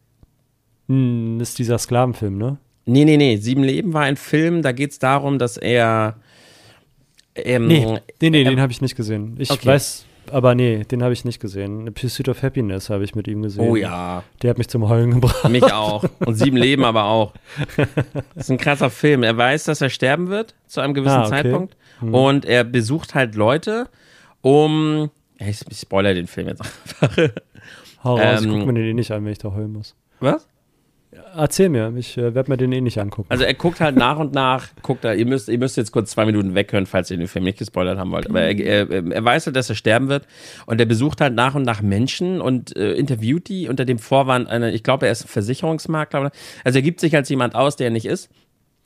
Hm, 0.89 1.41
ist 1.41 1.59
dieser 1.59 1.79
Sklavenfilm, 1.79 2.37
ne? 2.39 2.59
Nee, 2.87 3.05
nee, 3.05 3.17
nee. 3.17 3.37
Sieben 3.37 3.63
Leben 3.63 3.93
war 3.93 4.03
ein 4.03 4.17
Film, 4.17 4.63
da 4.63 4.73
geht 4.73 4.93
es 4.93 4.99
darum, 4.99 5.39
dass 5.39 5.57
er. 5.57 6.17
Ähm, 7.35 7.69
nee, 7.69 8.01
nee, 8.21 8.31
nee, 8.31 8.45
den 8.45 8.61
habe 8.61 8.73
ich 8.73 8.81
nicht 8.81 8.97
gesehen. 8.97 9.37
Ich 9.39 9.51
okay. 9.51 9.67
weiß, 9.67 10.07
aber 10.33 10.55
nee, 10.55 10.85
den 10.85 11.03
habe 11.03 11.13
ich 11.13 11.25
nicht 11.25 11.41
gesehen. 11.41 11.93
Pursuit 11.95 12.29
of 12.29 12.43
Happiness 12.43 12.91
habe 12.91 13.05
ich 13.05 13.15
mit 13.15 13.29
ihm 13.29 13.43
gesehen. 13.43 13.69
Oh 13.69 13.77
ja. 13.77 14.25
Der 14.43 14.51
hat 14.51 14.59
mich 14.59 14.69
zum 14.69 14.89
Heulen 14.89 15.13
gebracht. 15.13 15.49
Mich 15.49 15.73
auch. 15.73 16.05
Und 16.21 16.35
Sieben 16.35 16.57
Leben 16.57 16.85
aber 16.85 17.05
auch. 17.05 17.33
Das 17.77 17.89
ist 18.45 18.51
ein 18.51 18.59
krasser 18.59 18.91
Film. 18.91 19.23
Er 19.23 19.37
weiß, 19.37 19.65
dass 19.65 19.81
er 19.81 19.91
sterben 19.91 20.29
wird 20.29 20.55
zu 20.67 20.81
einem 20.81 20.95
gewissen 20.95 21.17
ah, 21.17 21.27
okay. 21.27 21.31
Zeitpunkt. 21.31 21.77
Hm. 22.01 22.15
Und 22.15 22.45
er 22.45 22.65
besucht 22.65 23.15
halt 23.15 23.35
Leute, 23.35 23.89
um. 24.41 25.11
Ich, 25.39 25.61
ich 25.71 25.79
spoiler 25.79 26.15
den 26.15 26.27
Film 26.27 26.49
jetzt 26.49 26.63
einfach. 27.03 27.31
Hau 28.03 28.17
raus, 28.17 28.43
ähm, 28.43 28.61
guck 28.61 28.67
mir 28.67 28.75
den 28.75 28.97
nicht 28.97 29.11
an, 29.11 29.25
wenn 29.25 29.33
ich 29.33 29.39
da 29.39 29.53
heulen 29.53 29.73
muss. 29.73 29.95
Was? 30.21 30.49
Erzähl 31.35 31.71
mir, 31.71 31.93
ich 31.97 32.19
äh, 32.19 32.35
werde 32.35 32.51
mir 32.51 32.59
den 32.59 32.71
eh 32.73 32.81
nicht 32.83 32.99
angucken. 33.01 33.31
Also 33.31 33.45
er 33.45 33.55
guckt 33.55 33.81
halt 33.81 33.97
nach 33.97 34.19
und 34.19 34.35
nach, 34.35 34.69
guckt 34.83 35.05
er, 35.05 35.15
ihr 35.15 35.25
müsst, 35.25 35.49
ihr 35.49 35.59
müsst 35.59 35.77
jetzt 35.79 35.91
kurz 35.91 36.11
zwei 36.11 36.27
Minuten 36.27 36.55
weghören, 36.55 36.85
falls 36.85 37.11
ihr 37.11 37.17
den 37.17 37.29
Film 37.29 37.45
nicht 37.45 37.59
gespoilert 37.59 37.99
haben 37.99 38.11
wollt. 38.11 38.29
Aber 38.29 38.43
er, 38.43 38.59
er, 38.59 38.91
er 38.91 39.25
weiß 39.25 39.47
halt, 39.47 39.57
dass 39.57 39.71
er 39.71 39.75
sterben 39.75 40.09
wird 40.09 40.27
und 40.67 40.81
er 40.81 40.87
besucht 40.87 41.23
halt 41.23 41.35
nach 41.35 41.55
und 41.55 41.63
nach 41.63 41.81
Menschen 41.81 42.43
und 42.43 42.77
äh, 42.77 42.93
interviewt 42.93 43.49
die 43.49 43.69
unter 43.69 43.87
dem 43.87 43.99
Vorwand, 43.99 44.49
eine, 44.49 44.73
ich 44.73 44.83
glaube, 44.83 45.07
er 45.07 45.13
ist 45.13 45.29
Versicherungsmakler. 45.29 46.31
Also 46.63 46.79
er 46.79 46.83
gibt 46.83 47.01
sich 47.01 47.17
als 47.17 47.29
jemand 47.31 47.55
aus, 47.55 47.77
der 47.77 47.87
er 47.87 47.93
nicht 47.93 48.07
ist, 48.07 48.31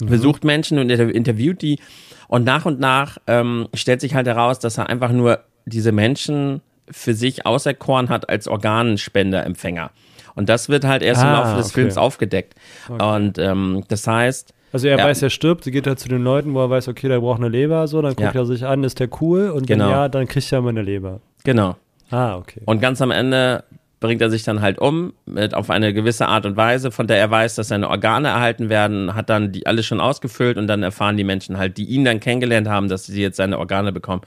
mhm. 0.01 0.07
besucht 0.07 0.45
Menschen 0.45 0.79
und 0.79 0.91
er 0.91 1.01
interviewt 1.13 1.61
die 1.61 1.81
und 2.29 2.45
nach 2.45 2.67
und 2.67 2.79
nach 2.79 3.19
ähm, 3.27 3.69
stellt 3.75 4.01
sich 4.01 4.15
halt 4.15 4.29
heraus, 4.29 4.61
dass 4.61 4.79
er 4.79 4.89
einfach 4.89 5.11
nur 5.11 5.41
diese 5.65 5.91
Menschen 5.91 6.61
für 6.89 7.15
sich 7.15 7.47
auserkoren 7.47 8.11
hat 8.11 8.29
als 8.29 8.47
Organspenderempfänger. 8.47 9.91
Und 10.35 10.49
das 10.49 10.69
wird 10.69 10.85
halt 10.85 11.03
erst 11.03 11.23
im 11.23 11.29
Ah, 11.29 11.41
Laufe 11.41 11.57
des 11.57 11.67
okay. 11.67 11.75
Films 11.83 11.97
aufgedeckt. 11.99 12.55
Und 12.89 13.39
ähm, 13.39 13.85
das 13.89 14.07
heißt, 14.07 14.55
Also 14.73 14.89
er 14.89 14.99
Ja. 14.99 15.05
weiß, 15.05 15.21
er 15.23 15.29
stirbt, 15.31 15.65
geht 15.65 15.87
halt 15.87 15.99
zu 15.99 16.09
den 16.09 16.23
Leuten, 16.25 16.55
wo 16.55 16.61
er 16.61 16.71
weiß, 16.71 16.89
okay, 16.89 17.07
der 17.09 17.21
braucht 17.21 17.39
eine 17.41 17.49
Leber, 17.51 17.87
so, 17.87 18.01
dann 18.01 18.15
guckt 18.17 18.35
Ja. 18.35 18.41
er 18.41 18.47
sich 18.47 18.65
an, 18.65 18.85
ist 18.85 19.01
der 19.01 19.09
cool 19.21 19.51
und 19.51 19.67
Genau. 19.67 19.85
wenn 19.85 19.91
ja, 19.91 20.09
dann 20.09 20.27
kriegt 20.27 20.51
er 20.51 20.59
immer 20.61 20.71
eine 20.71 20.81
Leber. 20.83 21.21
genau. 21.45 21.77
Ah, 22.11 22.37
okay. 22.37 22.61
Und 22.67 22.81
ganz 22.81 23.01
am 23.03 23.11
Ende 23.11 23.65
bringt 24.03 24.21
er 24.21 24.29
sich 24.29 24.43
dann 24.43 24.61
halt 24.61 24.79
um 24.79 25.15
mit 25.25 25.55
auf 25.55 25.71
eine 25.71 25.95
gewisse 25.95 26.29
Art 26.29 26.45
und 26.45 26.59
Weise, 26.59 26.91
von 26.91 27.07
der 27.07 27.17
er 27.17 27.31
weiß, 27.31 27.55
dass 27.55 27.69
seine 27.69 27.89
Organe 27.89 28.29
erhalten 28.29 28.69
werden, 28.69 29.15
hat 29.15 29.31
dann 29.31 29.53
die 29.53 29.67
alles 29.67 29.87
schon 29.87 30.01
ausgefüllt 30.01 30.59
und 30.59 30.67
dann 30.67 30.83
erfahren 30.83 31.17
die 31.17 31.25
Menschen 31.25 31.57
halt, 31.57 31.79
die 31.79 31.85
ihn 31.85 32.05
dann 32.05 32.21
kennengelernt 32.21 32.69
haben, 32.69 32.89
dass 32.89 33.07
sie 33.07 33.23
jetzt 33.23 33.39
seine 33.39 33.59
Organe 33.59 33.93
bekommen. 33.93 34.21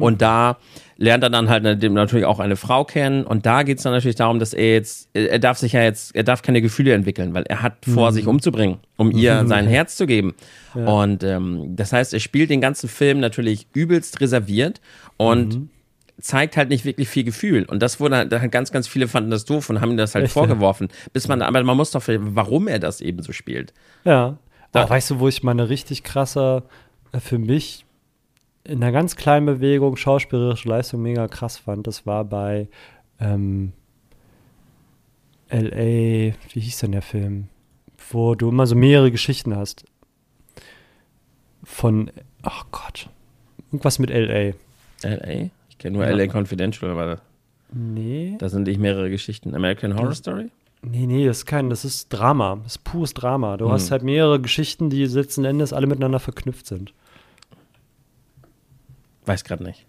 Und 0.00 0.22
da 0.22 0.56
lernt 0.96 1.22
er 1.22 1.30
dann 1.30 1.50
halt 1.50 1.62
natürlich 1.62 2.24
auch 2.24 2.40
eine 2.40 2.56
Frau 2.56 2.84
kennen 2.84 3.24
und 3.24 3.44
da 3.44 3.64
geht 3.64 3.78
es 3.78 3.84
dann 3.84 3.92
natürlich 3.92 4.16
darum, 4.16 4.38
dass 4.38 4.54
er 4.54 4.72
jetzt, 4.72 5.10
er 5.12 5.38
darf 5.38 5.58
sich 5.58 5.72
ja 5.72 5.82
jetzt, 5.82 6.16
er 6.16 6.22
darf 6.22 6.40
keine 6.40 6.62
Gefühle 6.62 6.94
entwickeln, 6.94 7.34
weil 7.34 7.42
er 7.42 7.60
hat 7.60 7.84
vor, 7.84 8.12
sich 8.12 8.26
umzubringen, 8.26 8.78
um 8.96 9.10
ihr 9.10 9.44
sein 9.46 9.66
Herz 9.66 9.96
zu 9.96 10.06
geben. 10.06 10.34
Und 10.74 11.22
ähm, 11.22 11.74
das 11.76 11.92
heißt, 11.92 12.14
er 12.14 12.20
spielt 12.20 12.48
den 12.48 12.60
ganzen 12.60 12.88
Film 12.88 13.20
natürlich 13.20 13.66
übelst 13.74 14.20
reserviert 14.20 14.80
und 15.16 15.68
zeigt 16.18 16.56
halt 16.56 16.70
nicht 16.70 16.84
wirklich 16.84 17.08
viel 17.08 17.24
Gefühl. 17.24 17.64
Und 17.64 17.82
das 17.82 18.00
wurde 18.00 18.16
halt, 18.16 18.52
ganz, 18.52 18.72
ganz 18.72 18.88
viele 18.88 19.06
fanden 19.08 19.30
das 19.30 19.44
doof 19.44 19.68
und 19.70 19.80
haben 19.80 19.90
ihm 19.92 19.96
das 19.96 20.14
halt 20.14 20.24
Echt, 20.26 20.34
vorgeworfen. 20.34 20.88
Bis 21.12 21.28
man, 21.28 21.42
aber 21.42 21.62
man 21.62 21.76
muss 21.76 21.90
doch, 21.90 22.02
warum 22.06 22.68
er 22.68 22.78
das 22.78 23.00
eben 23.00 23.22
so 23.22 23.32
spielt. 23.32 23.72
Ja. 24.04 24.38
Da- 24.72 24.82
Aber 24.82 24.90
weißt 24.90 25.10
du, 25.10 25.20
wo 25.20 25.28
ich 25.28 25.42
meine 25.42 25.68
richtig 25.68 26.02
krasse, 26.02 26.62
äh, 27.12 27.20
für 27.20 27.38
mich 27.38 27.84
in 28.64 28.82
einer 28.82 28.92
ganz 28.92 29.14
kleinen 29.16 29.46
Bewegung 29.46 29.96
schauspielerische 29.96 30.68
Leistung 30.68 31.02
mega 31.02 31.28
krass 31.28 31.58
fand? 31.58 31.86
Das 31.86 32.06
war 32.06 32.24
bei 32.24 32.68
ähm, 33.20 33.72
L.A., 35.48 36.34
wie 36.52 36.60
hieß 36.60 36.78
denn 36.78 36.92
der 36.92 37.02
Film? 37.02 37.48
Wo 38.10 38.34
du 38.34 38.48
immer 38.48 38.66
so 38.66 38.74
mehrere 38.74 39.10
Geschichten 39.10 39.54
hast. 39.56 39.84
Von, 41.62 42.10
ach 42.42 42.66
Gott, 42.70 43.08
irgendwas 43.70 43.98
mit 43.98 44.10
L.A. 44.10 44.54
L.A.? 45.06 45.50
Ich 45.76 45.82
kenne 45.82 45.96
nur 45.98 46.06
Ja. 46.06 46.10
L.A. 46.12 46.26
Confidential, 46.32 46.90
aber 46.90 47.20
Nee. 47.72 48.36
da 48.38 48.48
sind 48.48 48.66
nicht 48.66 48.80
mehrere 48.80 49.10
Geschichten. 49.10 49.54
American 49.54 49.96
Horror 49.98 50.14
Story? 50.14 50.50
Nee, 50.82 51.06
nee, 51.06 51.26
das 51.26 51.38
ist 51.38 51.46
kein, 51.46 51.68
das 51.68 51.84
ist 51.84 52.08
Drama. 52.10 52.60
Das 52.62 52.76
ist 52.76 52.84
pures 52.84 53.12
Drama. 53.12 53.56
Du 53.56 53.66
Hm. 53.66 53.72
hast 53.72 53.90
halt 53.90 54.02
mehrere 54.02 54.40
Geschichten, 54.40 54.88
die 54.88 55.04
letzten 55.04 55.44
Endes 55.44 55.72
alle 55.72 55.86
miteinander 55.86 56.20
verknüpft 56.20 56.66
sind. 56.66 56.92
Weiß 59.24 59.44
gerade 59.44 59.64
nicht. 59.64 59.84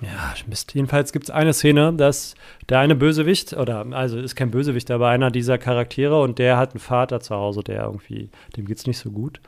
Ja, 0.00 0.34
Mist. 0.46 0.74
Jedenfalls 0.74 1.12
gibt 1.12 1.26
es 1.26 1.30
eine 1.30 1.52
Szene, 1.52 1.92
dass 1.94 2.34
der 2.68 2.80
eine 2.80 2.94
Bösewicht, 2.96 3.52
oder 3.52 3.86
also 3.92 4.18
ist 4.18 4.34
kein 4.34 4.50
Bösewicht, 4.50 4.90
aber 4.90 5.08
einer 5.08 5.30
dieser 5.30 5.58
Charaktere 5.58 6.20
und 6.20 6.38
der 6.38 6.56
hat 6.56 6.72
einen 6.72 6.80
Vater 6.80 7.20
zu 7.20 7.34
Hause, 7.36 7.62
der 7.62 7.84
irgendwie, 7.84 8.28
dem 8.56 8.64
geht's 8.66 8.86
nicht 8.86 8.98
so 8.98 9.10
gut. 9.10 9.40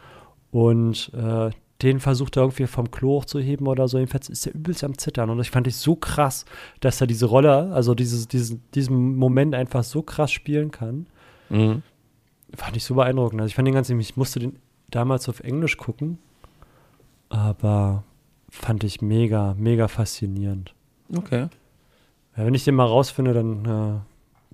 Und 0.52 1.10
äh, 1.14 1.50
den 1.82 2.00
versucht 2.00 2.36
er 2.36 2.42
irgendwie 2.42 2.66
vom 2.66 2.90
Klo 2.90 3.16
hochzuheben 3.16 3.66
oder 3.66 3.88
so. 3.88 3.98
Jedenfalls 3.98 4.28
ist 4.28 4.46
er 4.46 4.54
übelst 4.54 4.84
am 4.84 4.96
Zittern. 4.96 5.30
Und 5.30 5.40
ich 5.40 5.50
fand 5.50 5.66
ich 5.66 5.76
so 5.76 5.96
krass, 5.96 6.44
dass 6.80 7.00
er 7.00 7.06
diese 7.06 7.26
Rolle, 7.26 7.72
also 7.72 7.94
dieses, 7.94 8.28
diesen, 8.28 8.62
diesen 8.74 9.16
Moment 9.16 9.54
einfach 9.54 9.82
so 9.82 10.02
krass 10.02 10.30
spielen 10.30 10.70
kann. 10.70 11.06
Mhm. 11.50 11.82
Fand 12.54 12.76
ich 12.76 12.84
so 12.84 12.94
beeindruckend. 12.94 13.40
Also 13.40 13.48
ich 13.48 13.54
fand 13.56 13.66
den 13.66 13.74
ganzen, 13.74 13.98
ich 13.98 14.16
musste 14.16 14.38
den 14.38 14.56
damals 14.90 15.28
auf 15.28 15.40
Englisch 15.40 15.76
gucken, 15.76 16.18
aber 17.28 18.04
fand 18.48 18.84
ich 18.84 19.02
mega, 19.02 19.54
mega 19.58 19.88
faszinierend. 19.88 20.72
Okay. 21.14 21.48
Ja, 22.36 22.46
wenn 22.46 22.54
ich 22.54 22.64
den 22.64 22.76
mal 22.76 22.86
rausfinde, 22.86 23.32
dann 23.32 23.64
äh, 23.64 24.00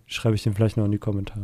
schreibe 0.06 0.34
ich 0.34 0.42
den 0.42 0.55
vielleicht 0.55 0.76
noch 0.76 0.86
in 0.86 0.90
die 0.92 0.98
Kommentare. 0.98 1.40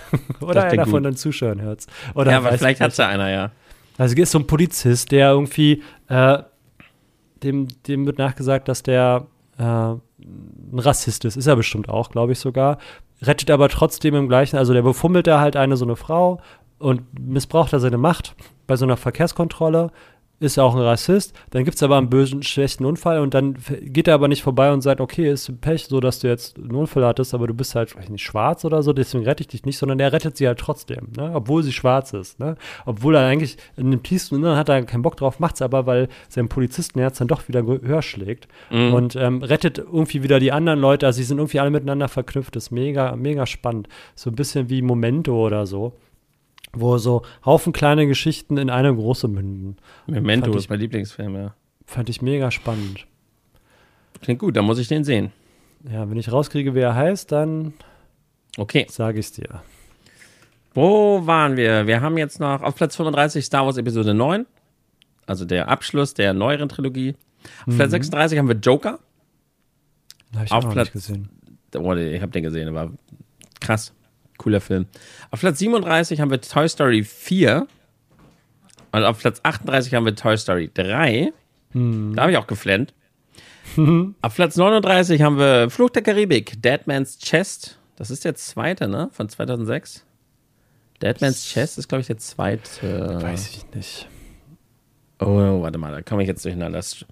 Oder 0.40 0.64
einer 0.64 0.84
von 0.84 1.02
gut. 1.02 1.04
den 1.04 1.16
Zuschauern 1.16 1.60
hört's. 1.60 1.86
Oder 2.14 2.32
ja, 2.32 2.38
aber 2.38 2.56
vielleicht 2.56 2.80
ich 2.80 2.84
hat 2.84 2.96
ja 2.96 3.08
einer, 3.08 3.30
ja. 3.30 3.52
Also 3.98 4.16
ist 4.16 4.30
so 4.30 4.38
ein 4.38 4.46
Polizist, 4.46 5.10
der 5.12 5.30
irgendwie, 5.32 5.82
äh, 6.08 6.38
dem, 7.42 7.68
dem 7.86 8.06
wird 8.06 8.18
nachgesagt, 8.18 8.68
dass 8.68 8.82
der 8.82 9.26
äh, 9.58 9.62
ein 9.62 10.00
Rassist 10.72 11.24
ist. 11.24 11.36
Ist 11.36 11.46
er 11.46 11.56
bestimmt 11.56 11.88
auch, 11.88 12.10
glaube 12.10 12.32
ich 12.32 12.38
sogar. 12.38 12.78
Rettet 13.20 13.50
aber 13.50 13.68
trotzdem 13.68 14.14
im 14.14 14.28
gleichen, 14.28 14.56
also 14.56 14.72
der 14.72 14.82
befummelt 14.82 15.26
da 15.26 15.40
halt 15.40 15.56
eine 15.56 15.76
so 15.76 15.84
eine 15.84 15.96
Frau 15.96 16.40
und 16.78 17.02
missbraucht 17.18 17.72
da 17.72 17.80
seine 17.80 17.98
Macht 17.98 18.36
bei 18.66 18.76
so 18.76 18.84
einer 18.84 18.96
Verkehrskontrolle. 18.96 19.90
Ist 20.40 20.56
er 20.56 20.64
auch 20.64 20.76
ein 20.76 20.82
Rassist, 20.82 21.34
dann 21.50 21.64
gibt 21.64 21.74
es 21.76 21.82
aber 21.82 21.96
einen 21.98 22.08
bösen, 22.10 22.44
schlechten 22.44 22.84
Unfall 22.84 23.18
und 23.18 23.34
dann 23.34 23.56
geht 23.82 24.06
er 24.06 24.14
aber 24.14 24.28
nicht 24.28 24.42
vorbei 24.44 24.72
und 24.72 24.82
sagt, 24.82 25.00
okay, 25.00 25.28
ist 25.28 25.60
Pech, 25.60 25.86
so 25.86 25.98
dass 25.98 26.20
du 26.20 26.28
jetzt 26.28 26.56
einen 26.58 26.76
Unfall 26.76 27.04
hattest, 27.04 27.34
aber 27.34 27.48
du 27.48 27.54
bist 27.54 27.74
halt 27.74 27.90
vielleicht 27.90 28.10
nicht 28.10 28.22
schwarz 28.22 28.64
oder 28.64 28.84
so, 28.84 28.92
deswegen 28.92 29.24
rette 29.24 29.40
ich 29.42 29.48
dich 29.48 29.64
nicht, 29.64 29.78
sondern 29.78 29.98
er 29.98 30.12
rettet 30.12 30.36
sie 30.36 30.46
halt 30.46 30.58
trotzdem, 30.60 31.08
ne? 31.16 31.32
obwohl 31.34 31.64
sie 31.64 31.72
schwarz 31.72 32.12
ist. 32.12 32.38
Ne? 32.38 32.56
Obwohl 32.86 33.16
er 33.16 33.26
eigentlich 33.26 33.56
in 33.76 33.90
dem 33.90 34.04
tiefsten 34.04 34.36
Inneren 34.36 34.56
hat 34.56 34.68
er 34.68 34.80
keinen 34.84 35.02
Bock 35.02 35.16
drauf, 35.16 35.40
macht 35.40 35.56
es 35.56 35.62
aber, 35.62 35.86
weil 35.86 36.06
sein 36.28 36.48
Polizistenherz 36.48 37.18
dann 37.18 37.26
doch 37.26 37.48
wieder 37.48 37.64
höher 37.64 38.02
schlägt 38.02 38.46
Mhm. 38.70 38.94
und 38.94 39.16
ähm, 39.16 39.42
rettet 39.42 39.78
irgendwie 39.78 40.22
wieder 40.22 40.38
die 40.38 40.52
anderen 40.52 40.78
Leute. 40.78 41.06
Also 41.06 41.16
sie 41.16 41.24
sind 41.24 41.38
irgendwie 41.38 41.58
alle 41.58 41.70
miteinander 41.70 42.06
verknüpft. 42.08 42.54
Das 42.54 42.64
ist 42.64 42.70
mega, 42.70 43.16
mega 43.16 43.44
spannend. 43.46 43.88
So 44.14 44.30
ein 44.30 44.36
bisschen 44.36 44.68
wie 44.70 44.82
Momento 44.82 45.34
oder 45.44 45.66
so, 45.66 45.94
wo 46.72 46.98
so 46.98 47.22
Haufen 47.44 47.72
kleine 47.72 48.06
Geschichten 48.06 48.56
in 48.58 48.70
eine 48.70 48.94
große 48.94 49.28
münden. 49.28 49.76
Memento 50.06 50.50
ich- 50.50 50.56
ist 50.56 50.70
mein 50.70 50.80
Lieblingsfilm, 50.80 51.34
ja. 51.34 51.54
Fand 51.86 52.08
ich 52.08 52.20
mega 52.22 52.50
spannend. 52.50 53.06
Klingt 54.20 54.40
gut, 54.40 54.56
dann 54.56 54.64
muss 54.64 54.78
ich 54.78 54.88
den 54.88 55.04
sehen. 55.04 55.32
Ja, 55.90 56.10
wenn 56.10 56.18
ich 56.18 56.30
rauskriege, 56.32 56.74
wer 56.74 56.88
er 56.88 56.94
heißt, 56.94 57.30
dann 57.32 57.72
Okay. 58.56 58.86
sage 58.90 59.20
ich 59.20 59.26
es 59.26 59.32
dir. 59.32 59.62
Wo 60.74 61.26
waren 61.26 61.56
wir? 61.56 61.86
Wir 61.86 62.00
haben 62.00 62.18
jetzt 62.18 62.40
noch 62.40 62.62
auf 62.62 62.74
Platz 62.74 62.96
35 62.96 63.44
Star 63.44 63.64
Wars 63.64 63.76
Episode 63.78 64.12
9, 64.14 64.46
also 65.26 65.44
der 65.44 65.68
Abschluss 65.68 66.14
der 66.14 66.34
neueren 66.34 66.68
Trilogie. 66.68 67.14
Auf 67.66 67.76
Platz 67.76 67.90
36 67.92 68.38
haben 68.38 68.48
wir 68.48 68.56
Joker. 68.56 68.98
Habe 70.34 70.44
ich 70.44 70.52
Auf 70.52 70.66
auch 70.66 70.72
Platz- 70.72 70.88
nicht 70.88 70.92
gesehen. 70.92 71.28
Oh, 71.76 71.94
ich 71.94 72.20
habe 72.20 72.32
den 72.32 72.42
gesehen, 72.42 72.74
war 72.74 72.90
krass. 73.60 73.92
Cooler 74.38 74.60
Film. 74.60 74.86
Auf 75.30 75.40
Platz 75.40 75.58
37 75.58 76.20
haben 76.20 76.30
wir 76.30 76.40
Toy 76.40 76.68
Story 76.68 77.04
4. 77.04 77.66
Und 78.92 79.04
auf 79.04 79.18
Platz 79.18 79.40
38 79.42 79.94
haben 79.94 80.06
wir 80.06 80.14
Toy 80.14 80.36
Story 80.38 80.70
3. 80.72 81.32
Da 81.74 82.22
habe 82.22 82.32
ich 82.32 82.38
auch 82.38 82.46
geflennt. 82.46 82.94
auf 84.22 84.34
Platz 84.34 84.56
39 84.56 85.20
haben 85.22 85.38
wir 85.38 85.68
Fluch 85.68 85.90
der 85.90 86.02
Karibik, 86.02 86.62
Dead 86.62 86.86
Man's 86.86 87.18
Chest. 87.18 87.78
Das 87.96 88.10
ist 88.10 88.24
der 88.24 88.34
zweite, 88.34 88.88
ne? 88.88 89.10
Von 89.12 89.28
2006. 89.28 90.04
Dead 91.02 91.20
Man's 91.20 91.44
Chest 91.44 91.78
ist, 91.78 91.88
glaube 91.88 92.00
ich, 92.00 92.06
der 92.06 92.18
zweite. 92.18 93.20
Weiß 93.20 93.50
ich 93.50 93.74
nicht. 93.74 94.08
Oh, 95.20 95.62
warte 95.62 95.78
mal, 95.78 95.92
da 95.92 96.02
komme 96.02 96.22
ich 96.22 96.28
jetzt 96.28 96.44
durcheinander. 96.44 96.78
Das 96.78 97.04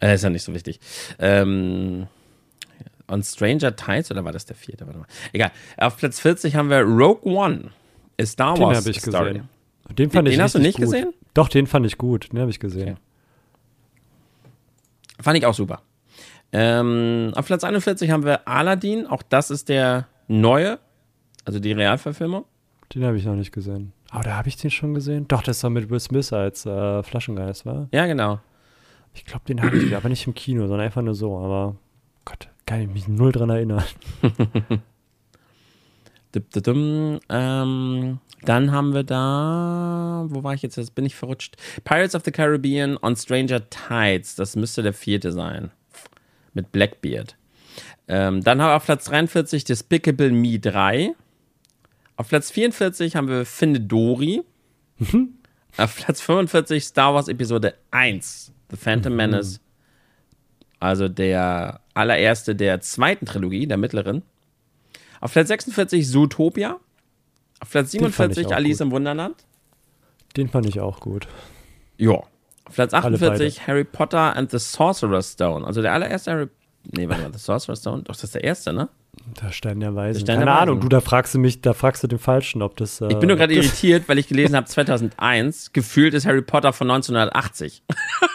äh, 0.00 0.14
ist 0.14 0.24
ja 0.24 0.30
nicht 0.30 0.42
so 0.42 0.54
wichtig. 0.54 0.80
Ähm, 1.18 2.08
on 3.08 3.22
Stranger 3.22 3.74
Tides, 3.76 4.10
oder 4.10 4.24
war 4.24 4.32
das 4.32 4.46
der 4.46 4.56
vierte? 4.56 4.86
Warte 4.86 4.98
mal. 4.98 5.06
Egal. 5.32 5.50
Auf 5.76 5.96
Platz 5.96 6.20
40 6.20 6.56
haben 6.56 6.70
wir 6.70 6.80
Rogue 6.82 7.20
One. 7.24 7.70
A 8.20 8.26
Star 8.26 8.54
Den 8.54 8.62
Wars 8.64 8.78
habe 8.78 8.90
ich 8.90 9.00
Story. 9.00 9.32
gesehen. 9.34 9.48
Den 9.96 10.10
fand 10.10 10.26
Den 10.28 10.34
ich 10.34 10.40
hast 10.40 10.54
du 10.54 10.58
nicht 10.58 10.76
gut. 10.76 10.86
gesehen? 10.86 11.12
Doch, 11.34 11.48
den 11.48 11.66
fand 11.66 11.86
ich 11.86 11.98
gut. 11.98 12.32
Den 12.32 12.40
habe 12.40 12.50
ich 12.50 12.58
gesehen. 12.60 12.92
Okay. 12.92 12.96
Fand 15.22 15.38
ich 15.38 15.46
auch 15.46 15.54
super. 15.54 15.82
Ähm, 16.52 17.32
auf 17.34 17.46
Platz 17.46 17.64
41 17.64 18.10
haben 18.10 18.24
wir 18.24 18.46
Aladdin. 18.48 19.06
Auch 19.06 19.22
das 19.22 19.50
ist 19.50 19.68
der 19.68 20.06
neue, 20.28 20.78
also 21.44 21.58
die 21.58 21.72
Realverfilmung. 21.72 22.44
Den 22.94 23.04
habe 23.04 23.16
ich 23.16 23.24
noch 23.24 23.34
nicht 23.34 23.52
gesehen. 23.52 23.92
Aber 24.10 24.22
da 24.24 24.36
habe 24.36 24.48
ich 24.48 24.56
den 24.56 24.70
schon 24.70 24.94
gesehen. 24.94 25.26
Doch, 25.28 25.42
das 25.42 25.62
war 25.62 25.70
mit 25.70 25.90
Will 25.90 26.00
Smith 26.00 26.32
als 26.32 26.64
äh, 26.66 27.02
Flaschengeist, 27.02 27.66
war? 27.66 27.88
Ja, 27.92 28.06
genau. 28.06 28.40
Ich 29.14 29.24
glaube, 29.24 29.44
den 29.48 29.62
habe 29.62 29.76
ich, 29.78 29.96
aber 29.96 30.08
nicht 30.08 30.26
im 30.26 30.34
Kino, 30.34 30.66
sondern 30.66 30.86
einfach 30.86 31.02
nur 31.02 31.14
so. 31.14 31.36
Aber 31.38 31.76
kann 32.66 32.82
ich 32.82 32.88
mich 32.88 33.08
null 33.08 33.32
dran 33.32 33.50
erinnern. 33.50 33.84
Ähm, 37.28 38.18
dann 38.42 38.72
haben 38.72 38.94
wir 38.94 39.04
da, 39.04 40.26
wo 40.28 40.42
war 40.42 40.54
ich 40.54 40.62
jetzt? 40.62 40.76
Jetzt 40.76 40.94
bin 40.94 41.06
ich 41.06 41.14
verrutscht. 41.14 41.56
Pirates 41.84 42.14
of 42.14 42.24
the 42.24 42.30
Caribbean 42.30 42.98
on 43.00 43.16
Stranger 43.16 43.62
Tides. 43.70 44.34
Das 44.36 44.56
müsste 44.56 44.82
der 44.82 44.92
vierte 44.92 45.32
sein. 45.32 45.70
Mit 46.52 46.72
Blackbeard. 46.72 47.36
Ähm, 48.08 48.42
dann 48.42 48.60
haben 48.60 48.68
wir 48.70 48.76
auf 48.76 48.84
Platz 48.84 49.04
43 49.06 49.64
Despicable 49.64 50.30
Me 50.30 50.58
3. 50.58 51.14
Auf 52.16 52.28
Platz 52.28 52.50
44 52.50 53.16
haben 53.16 53.28
wir 53.28 53.44
Finde 53.44 53.80
Dory. 53.80 54.42
auf 55.76 55.96
Platz 55.96 56.20
45 56.20 56.84
Star 56.84 57.14
Wars 57.14 57.28
Episode 57.28 57.74
1. 57.90 58.52
The 58.70 58.76
Phantom 58.76 59.14
Menace. 59.16 59.60
Also 60.78 61.08
der 61.08 61.80
allererste 61.96 62.54
der 62.54 62.80
zweiten 62.80 63.26
Trilogie, 63.26 63.66
der 63.66 63.76
mittleren. 63.76 64.22
Auf 65.20 65.32
Platz 65.32 65.48
46 65.48 66.08
Zootopia. 66.08 66.78
Auf 67.60 67.70
Platz 67.70 67.90
Den 67.90 68.00
fand 68.10 68.32
ich 68.32 68.36
47 68.36 68.46
auch 68.46 68.52
Alice 68.52 68.78
gut. 68.78 68.86
im 68.86 68.90
Wunderland. 68.92 69.36
Den 70.36 70.48
fand 70.48 70.66
ich 70.66 70.80
auch 70.80 71.00
gut. 71.00 71.26
Ja. 71.96 72.22
Auf 72.64 72.74
Platz 72.74 72.92
Alle 72.92 73.06
48 73.06 73.66
Harry 73.66 73.84
Potter 73.84 74.36
and 74.36 74.50
the 74.50 74.58
Sorcerer's 74.58 75.32
Stone. 75.32 75.66
Also 75.66 75.82
der 75.82 75.92
allererste 75.92 76.32
Harry 76.32 76.48
nee, 76.92 77.08
warte 77.08 77.22
mal, 77.22 77.32
The 77.32 77.38
Sorcerer's 77.38 77.80
Stone, 77.80 78.02
doch, 78.02 78.14
das 78.14 78.24
ist 78.24 78.34
der 78.34 78.44
erste, 78.44 78.72
ne? 78.72 78.88
Der 79.42 79.50
Stein 79.50 79.80
der 79.80 79.94
Weisen. 79.94 80.20
Stein 80.20 80.36
Keine 80.40 80.50
der 80.50 80.60
Ahnung, 80.60 80.80
du, 80.80 80.88
da 80.88 81.00
fragst 81.00 81.34
du 81.34 81.38
mich, 81.38 81.60
da 81.60 81.72
fragst 81.74 82.02
du 82.02 82.06
den 82.06 82.18
Falschen, 82.18 82.62
ob 82.62 82.76
das. 82.76 83.00
Äh, 83.00 83.08
Ich 83.08 83.18
bin 83.18 83.28
nur 83.28 83.36
gerade 83.36 83.52
ob 83.54 83.58
das- 83.60 83.66
irritiert, 83.82 84.08
weil 84.08 84.18
ich 84.18 84.28
gelesen 84.28 84.54
habe, 84.56 84.66
2001, 84.66 85.72
gefühlt 85.72 86.14
ist 86.14 86.26
Harry 86.26 86.42
Potter 86.42 86.72
von 86.72 86.90
1980. 86.90 87.82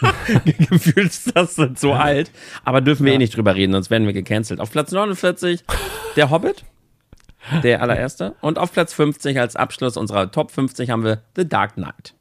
gefühlt 0.69 1.07
ist 1.07 1.35
das 1.35 1.55
so 1.75 1.93
alt, 1.93 2.31
aber 2.65 2.81
dürfen 2.81 3.05
wir 3.05 3.13
eh 3.13 3.17
nicht 3.17 3.35
drüber 3.35 3.55
reden, 3.55 3.73
sonst 3.73 3.89
werden 3.89 4.05
wir 4.05 4.13
gecancelt. 4.13 4.59
Auf 4.59 4.71
Platz 4.71 4.91
49 4.91 5.63
der 6.15 6.29
Hobbit, 6.29 6.63
der 7.63 7.81
allererste. 7.81 8.35
Und 8.41 8.59
auf 8.59 8.71
Platz 8.71 8.93
50 8.93 9.39
als 9.39 9.55
Abschluss 9.55 9.97
unserer 9.97 10.31
Top 10.31 10.51
50 10.51 10.89
haben 10.89 11.03
wir 11.03 11.21
The 11.35 11.47
Dark 11.47 11.75
Knight. 11.75 12.13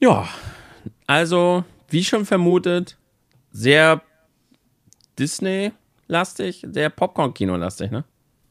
Ja, 0.00 0.28
also, 1.06 1.64
wie 1.88 2.04
schon 2.04 2.24
vermutet, 2.26 2.96
sehr 3.50 4.02
Disney-lastig, 5.18 6.66
sehr 6.72 6.90
Popcorn-Kino-lastig, 6.90 7.90
ne? 7.90 8.04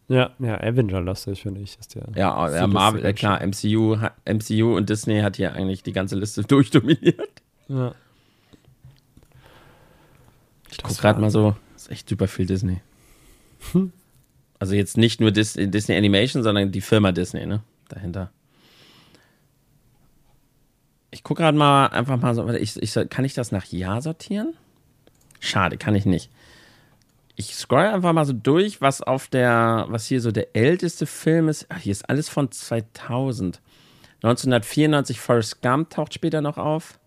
Ja, 0.10 0.32
ja, 0.40 0.60
Avenger-lastig, 0.62 1.42
finde 1.42 1.62
ich. 1.62 1.78
Ist 1.80 1.96
der 1.96 2.04
Ja, 2.16 2.50
ja 2.50 2.68
Marvel, 2.68 3.06
äh, 3.06 3.14
klar, 3.14 3.42
MCU, 3.46 3.98
MCU 4.26 4.76
und 4.76 4.90
Disney 4.90 5.20
hat 5.20 5.36
hier 5.36 5.54
eigentlich 5.54 5.84
die 5.84 5.92
ganze 5.92 6.16
Liste 6.16 6.44
durchdominiert. 6.44 7.42
Ja. 7.68 7.94
Ich 10.72 10.78
guck 10.82 10.98
gerade 10.98 11.20
mal 11.20 11.30
so, 11.30 11.56
ist 11.76 11.92
echt 11.92 12.08
super 12.08 12.28
viel 12.28 12.46
Disney. 12.46 12.82
Also 14.60 14.76
jetzt 14.76 14.98
nicht 14.98 15.20
nur 15.20 15.32
Dis 15.32 15.54
Disney 15.54 15.96
Animation, 15.96 16.44
sondern 16.44 16.72
die 16.72 16.82
Firma 16.82 17.12
Disney, 17.12 17.46
ne? 17.46 17.62
Dahinter. 17.90 18.32
Ich 21.12 21.24
guck 21.24 21.38
gerade 21.38 21.58
mal 21.58 21.88
einfach 21.88 22.20
mal 22.20 22.36
so, 22.36 22.48
ich, 22.50 22.82
ich, 22.82 23.10
kann 23.10 23.26
ich 23.26 23.34
das 23.34 23.52
nach 23.52 23.66
Jahr 23.66 24.02
sortieren? 24.02 24.54
Schade, 25.40 25.78
kann 25.78 25.96
ich 25.96 26.06
nicht. 26.06 26.30
Ich 27.40 27.56
scroll 27.56 27.86
einfach 27.86 28.14
mal 28.14 28.26
so 28.26 28.34
durch, 28.34 28.82
was 28.82 29.02
auf 29.02 29.28
der, 29.28 29.86
was 29.90 30.08
hier 30.08 30.22
so 30.22 30.32
der 30.32 30.56
älteste 30.56 31.06
Film 31.06 31.50
ist. 31.50 31.68
Ach, 31.70 31.78
hier 31.78 31.92
ist 31.92 32.10
alles 32.10 32.30
von 32.30 32.52
2000. 32.52 33.62
1994 34.24 35.20
Forrest 35.20 35.62
Gump 35.62 35.92
taucht 35.92 36.16
später 36.16 36.42
noch 36.42 36.58
auf. 36.58 37.00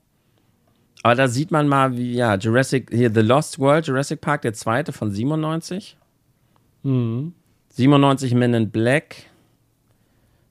Aber 1.03 1.17
da 1.17 1.27
sieht 1.27 1.51
man 1.51 1.67
mal, 1.67 1.97
wie, 1.97 2.13
ja, 2.13 2.37
Jurassic, 2.37 2.91
hier 2.93 3.13
The 3.13 3.23
Lost 3.23 3.59
World, 3.59 3.89
Jurassic 3.89 4.21
Park, 4.21 4.43
der 4.43 4.53
zweite 4.53 4.93
von 4.93 5.11
97. 5.11 5.97
Mhm. 6.85 7.35
97 7.71 8.33
Men 8.35 8.55
in 8.55 8.71
Black. 8.71 9.17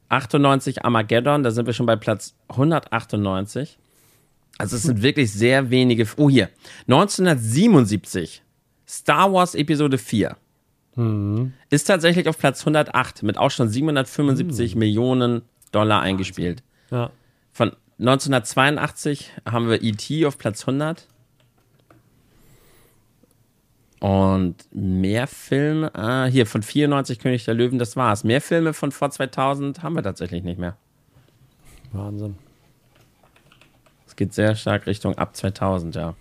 98 0.10 0.84
Armageddon, 0.84 1.44
da 1.44 1.52
sind 1.52 1.68
wir 1.68 1.74
schon 1.74 1.86
bei 1.86 1.96
Platz 1.96 2.36
198. 2.50 3.78
Also 4.58 4.76
es 4.76 4.84
sind 4.84 5.02
wirklich 5.02 5.32
sehr 5.32 5.70
wenige. 5.70 6.06
Oh, 6.18 6.30
hier. 6.30 6.50
1977. 6.88 8.44
Star 8.90 9.32
Wars 9.32 9.54
Episode 9.54 10.00
4. 10.00 10.36
Ist 11.70 11.86
tatsächlich 11.86 12.28
auf 12.28 12.38
Platz 12.38 12.62
108 12.62 13.24
mit 13.24 13.38
auch 13.38 13.52
schon 13.52 13.70
775 13.70 14.76
Millionen 14.76 15.44
Dollar 15.72 16.02
eingespielt. 16.02 16.64
Ja. 16.90 17.12
Von 17.54 17.72
1982 18.00 19.32
haben 19.50 19.70
wir 19.70 19.82
E.T. 19.84 20.26
auf 20.26 20.38
Platz 20.38 20.62
100. 20.62 21.08
Und 24.00 24.56
mehr 24.72 25.28
Filme, 25.28 25.94
ah, 25.94 26.26
hier 26.26 26.46
von 26.46 26.64
94 26.64 27.20
König 27.20 27.46
der 27.46 27.54
Löwen, 27.54 27.80
das 27.80 27.96
war's. 27.96 28.24
Mehr 28.24 28.42
Filme 28.42 28.74
von 28.74 28.92
vor 28.92 29.12
2000 29.12 29.84
haben 29.84 29.96
wir 29.96 30.04
tatsächlich 30.04 30.44
nicht 30.44 30.60
mehr. 30.60 30.78
Wahnsinn. 31.92 32.38
Es 34.08 34.16
geht 34.16 34.34
sehr 34.34 34.56
stark 34.56 34.88
Richtung 34.88 35.18
ab 35.18 35.36
2000, 35.36 35.96
ja. 35.96 36.16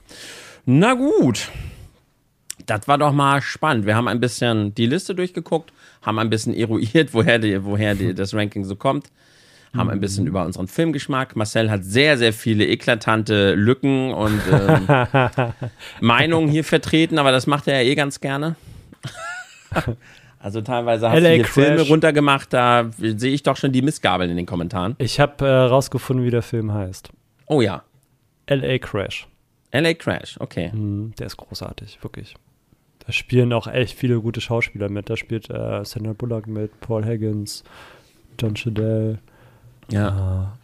Na 0.66 0.94
gut. 0.94 1.50
Das 2.68 2.86
war 2.86 2.98
doch 2.98 3.12
mal 3.12 3.40
spannend. 3.40 3.86
Wir 3.86 3.96
haben 3.96 4.08
ein 4.08 4.20
bisschen 4.20 4.74
die 4.74 4.86
Liste 4.86 5.14
durchgeguckt, 5.14 5.72
haben 6.02 6.18
ein 6.18 6.28
bisschen 6.28 6.54
eruiert, 6.54 7.10
woher, 7.14 7.38
die, 7.38 7.64
woher 7.64 7.94
die, 7.94 8.14
das 8.14 8.34
Ranking 8.34 8.64
so 8.64 8.76
kommt, 8.76 9.10
haben 9.74 9.88
ein 9.88 10.00
bisschen 10.00 10.26
über 10.26 10.44
unseren 10.44 10.68
Filmgeschmack. 10.68 11.34
Marcel 11.34 11.70
hat 11.70 11.84
sehr, 11.84 12.18
sehr 12.18 12.34
viele 12.34 12.66
eklatante 12.66 13.54
Lücken 13.54 14.12
und 14.12 14.40
ähm, 14.52 14.86
Meinungen 16.00 16.50
hier 16.50 16.62
vertreten, 16.62 17.18
aber 17.18 17.32
das 17.32 17.46
macht 17.46 17.68
er 17.68 17.82
ja 17.82 17.88
eh 17.90 17.94
ganz 17.94 18.20
gerne. 18.20 18.56
Also 20.40 20.60
teilweise 20.60 21.10
hast 21.10 21.20
LA 21.20 21.30
du 21.30 21.34
hier 21.34 21.42
Crash. 21.42 21.52
Filme 21.52 21.80
runtergemacht, 21.80 22.52
da 22.52 22.90
sehe 22.96 23.32
ich 23.32 23.42
doch 23.42 23.56
schon 23.56 23.72
die 23.72 23.82
Missgabeln 23.82 24.30
in 24.30 24.36
den 24.36 24.46
Kommentaren. 24.46 24.94
Ich 24.98 25.18
habe 25.18 25.44
äh, 25.44 25.50
rausgefunden, 25.50 26.24
wie 26.24 26.30
der 26.30 26.42
Film 26.42 26.72
heißt. 26.72 27.10
Oh 27.46 27.60
ja, 27.60 27.82
L.A. 28.46 28.78
Crash. 28.78 29.26
LA 29.72 29.94
Crash, 29.94 30.36
okay. 30.38 30.70
Mhm, 30.72 31.12
der 31.18 31.26
ist 31.26 31.38
großartig, 31.38 31.98
wirklich. 32.02 32.36
Da 33.08 33.12
spielen 33.12 33.54
auch 33.54 33.66
echt 33.66 33.96
viele 33.96 34.20
gute 34.20 34.42
Schauspieler 34.42 34.90
mit. 34.90 35.08
Da 35.08 35.16
spielt 35.16 35.48
äh, 35.48 35.82
Sandra 35.82 36.12
Bullock 36.12 36.46
mit, 36.46 36.78
Paul 36.80 37.06
Higgins, 37.06 37.64
John 38.38 38.54
Chadell. 38.54 39.18
Ja. 39.90 40.58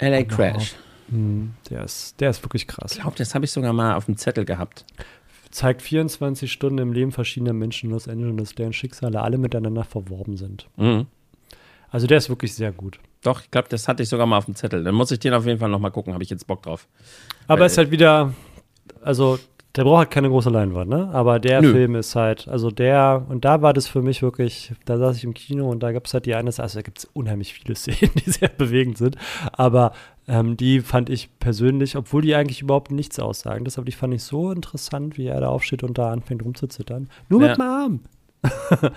LA 0.00 0.24
Crash. 0.24 0.74
Mhm, 1.06 1.54
der, 1.70 1.84
ist, 1.84 2.20
der 2.20 2.30
ist 2.30 2.42
wirklich 2.42 2.66
krass. 2.66 2.94
Ich 2.94 3.02
glaube, 3.02 3.16
das 3.16 3.36
habe 3.36 3.44
ich 3.44 3.52
sogar 3.52 3.72
mal 3.72 3.94
auf 3.94 4.06
dem 4.06 4.16
Zettel 4.16 4.44
gehabt. 4.44 4.84
Zeigt 5.52 5.80
24 5.82 6.50
Stunden 6.50 6.78
im 6.78 6.92
Leben 6.92 7.12
verschiedener 7.12 7.52
Menschen 7.52 7.86
in 7.86 7.92
Los 7.92 8.08
Angeles, 8.08 8.56
deren 8.56 8.72
Schicksale 8.72 9.22
alle 9.22 9.38
miteinander 9.38 9.84
verworben 9.84 10.36
sind. 10.36 10.66
Mhm. 10.76 11.06
Also 11.88 12.08
der 12.08 12.18
ist 12.18 12.28
wirklich 12.28 12.52
sehr 12.52 12.72
gut. 12.72 12.98
Doch, 13.22 13.42
ich 13.42 13.50
glaube, 13.52 13.68
das 13.68 13.86
hatte 13.86 14.02
ich 14.02 14.08
sogar 14.08 14.26
mal 14.26 14.38
auf 14.38 14.46
dem 14.46 14.56
Zettel. 14.56 14.82
Dann 14.82 14.96
muss 14.96 15.12
ich 15.12 15.20
den 15.20 15.34
auf 15.34 15.46
jeden 15.46 15.60
Fall 15.60 15.70
nochmal 15.70 15.92
gucken, 15.92 16.14
habe 16.14 16.24
ich 16.24 16.30
jetzt 16.30 16.48
Bock 16.48 16.64
drauf. 16.64 16.88
Aber 17.46 17.64
es 17.64 17.72
ist 17.72 17.78
halt 17.78 17.92
wieder, 17.92 18.34
also 19.02 19.38
der 19.78 19.84
braucht 19.84 19.98
halt 19.98 20.10
keine 20.10 20.28
große 20.28 20.50
Leinwand, 20.50 20.90
ne? 20.90 21.08
Aber 21.12 21.38
der 21.38 21.62
Nö. 21.62 21.72
Film 21.72 21.94
ist 21.94 22.14
halt, 22.16 22.48
also 22.48 22.70
der, 22.70 23.24
und 23.28 23.44
da 23.44 23.62
war 23.62 23.72
das 23.72 23.86
für 23.86 24.02
mich 24.02 24.20
wirklich, 24.22 24.72
da 24.84 24.98
saß 24.98 25.16
ich 25.16 25.24
im 25.24 25.32
Kino 25.34 25.70
und 25.70 25.82
da 25.82 25.92
gab 25.92 26.04
es 26.06 26.12
halt 26.12 26.26
die 26.26 26.34
eine, 26.34 26.48
also 26.48 26.78
da 26.78 26.82
gibt 26.82 26.98
es 26.98 27.04
unheimlich 27.14 27.54
viele 27.54 27.74
Szenen, 27.76 28.10
die 28.16 28.30
sehr 28.30 28.48
bewegend 28.48 28.98
sind, 28.98 29.16
aber 29.52 29.92
ähm, 30.26 30.56
die 30.56 30.80
fand 30.80 31.08
ich 31.08 31.30
persönlich, 31.38 31.96
obwohl 31.96 32.22
die 32.22 32.34
eigentlich 32.34 32.60
überhaupt 32.60 32.90
nichts 32.90 33.18
aussagen, 33.18 33.64
deshalb 33.64 33.86
die 33.86 33.92
fand 33.92 34.12
ich 34.12 34.22
so 34.24 34.50
interessant, 34.50 35.16
wie 35.16 35.26
er 35.28 35.40
da 35.40 35.48
aufsteht 35.48 35.82
und 35.82 35.96
da 35.96 36.10
anfängt 36.12 36.44
rumzuzittern. 36.44 37.08
Nur 37.28 37.40
Ja. 37.42 37.48
mit 37.48 37.56
dem 37.56 37.62
Arm. 37.62 38.00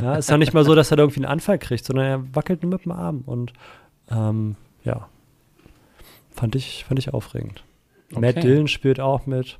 ja, 0.00 0.14
ist 0.16 0.30
ja 0.30 0.38
nicht 0.38 0.52
mal 0.54 0.64
so, 0.64 0.74
dass 0.74 0.90
er 0.90 0.96
da 0.96 1.02
irgendwie 1.02 1.20
einen 1.20 1.32
Anfall 1.32 1.58
kriegt, 1.58 1.84
sondern 1.84 2.04
er 2.06 2.34
wackelt 2.34 2.62
nur 2.62 2.72
mit 2.72 2.84
dem 2.84 2.92
Arm 2.92 3.22
und 3.26 3.52
ähm, 4.10 4.56
ja, 4.84 5.08
fand 6.30 6.54
ich, 6.54 6.84
fand 6.86 6.98
ich 6.98 7.12
aufregend. 7.12 7.64
Matt 8.10 8.36
Okay. 8.36 8.40
Dillon 8.42 8.68
spielt 8.68 9.00
auch 9.00 9.26
mit. 9.26 9.58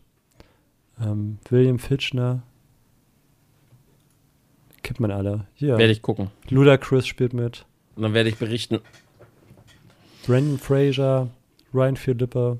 Ähm, 1.00 1.38
William 1.48 1.78
Fitchner. 1.78 2.42
Kennt 4.82 5.00
man 5.00 5.10
alle. 5.10 5.46
Hier. 5.54 5.78
Werde 5.78 5.92
ich 5.92 6.02
gucken. 6.02 6.30
Ludacris 6.48 7.06
spielt 7.06 7.32
mit. 7.32 7.64
Und 7.96 8.02
dann 8.02 8.14
werde 8.14 8.28
ich 8.28 8.36
berichten. 8.36 8.80
Brandon 10.26 10.58
Fraser. 10.58 11.30
Ryan 11.72 11.96
Philippa. 11.96 12.58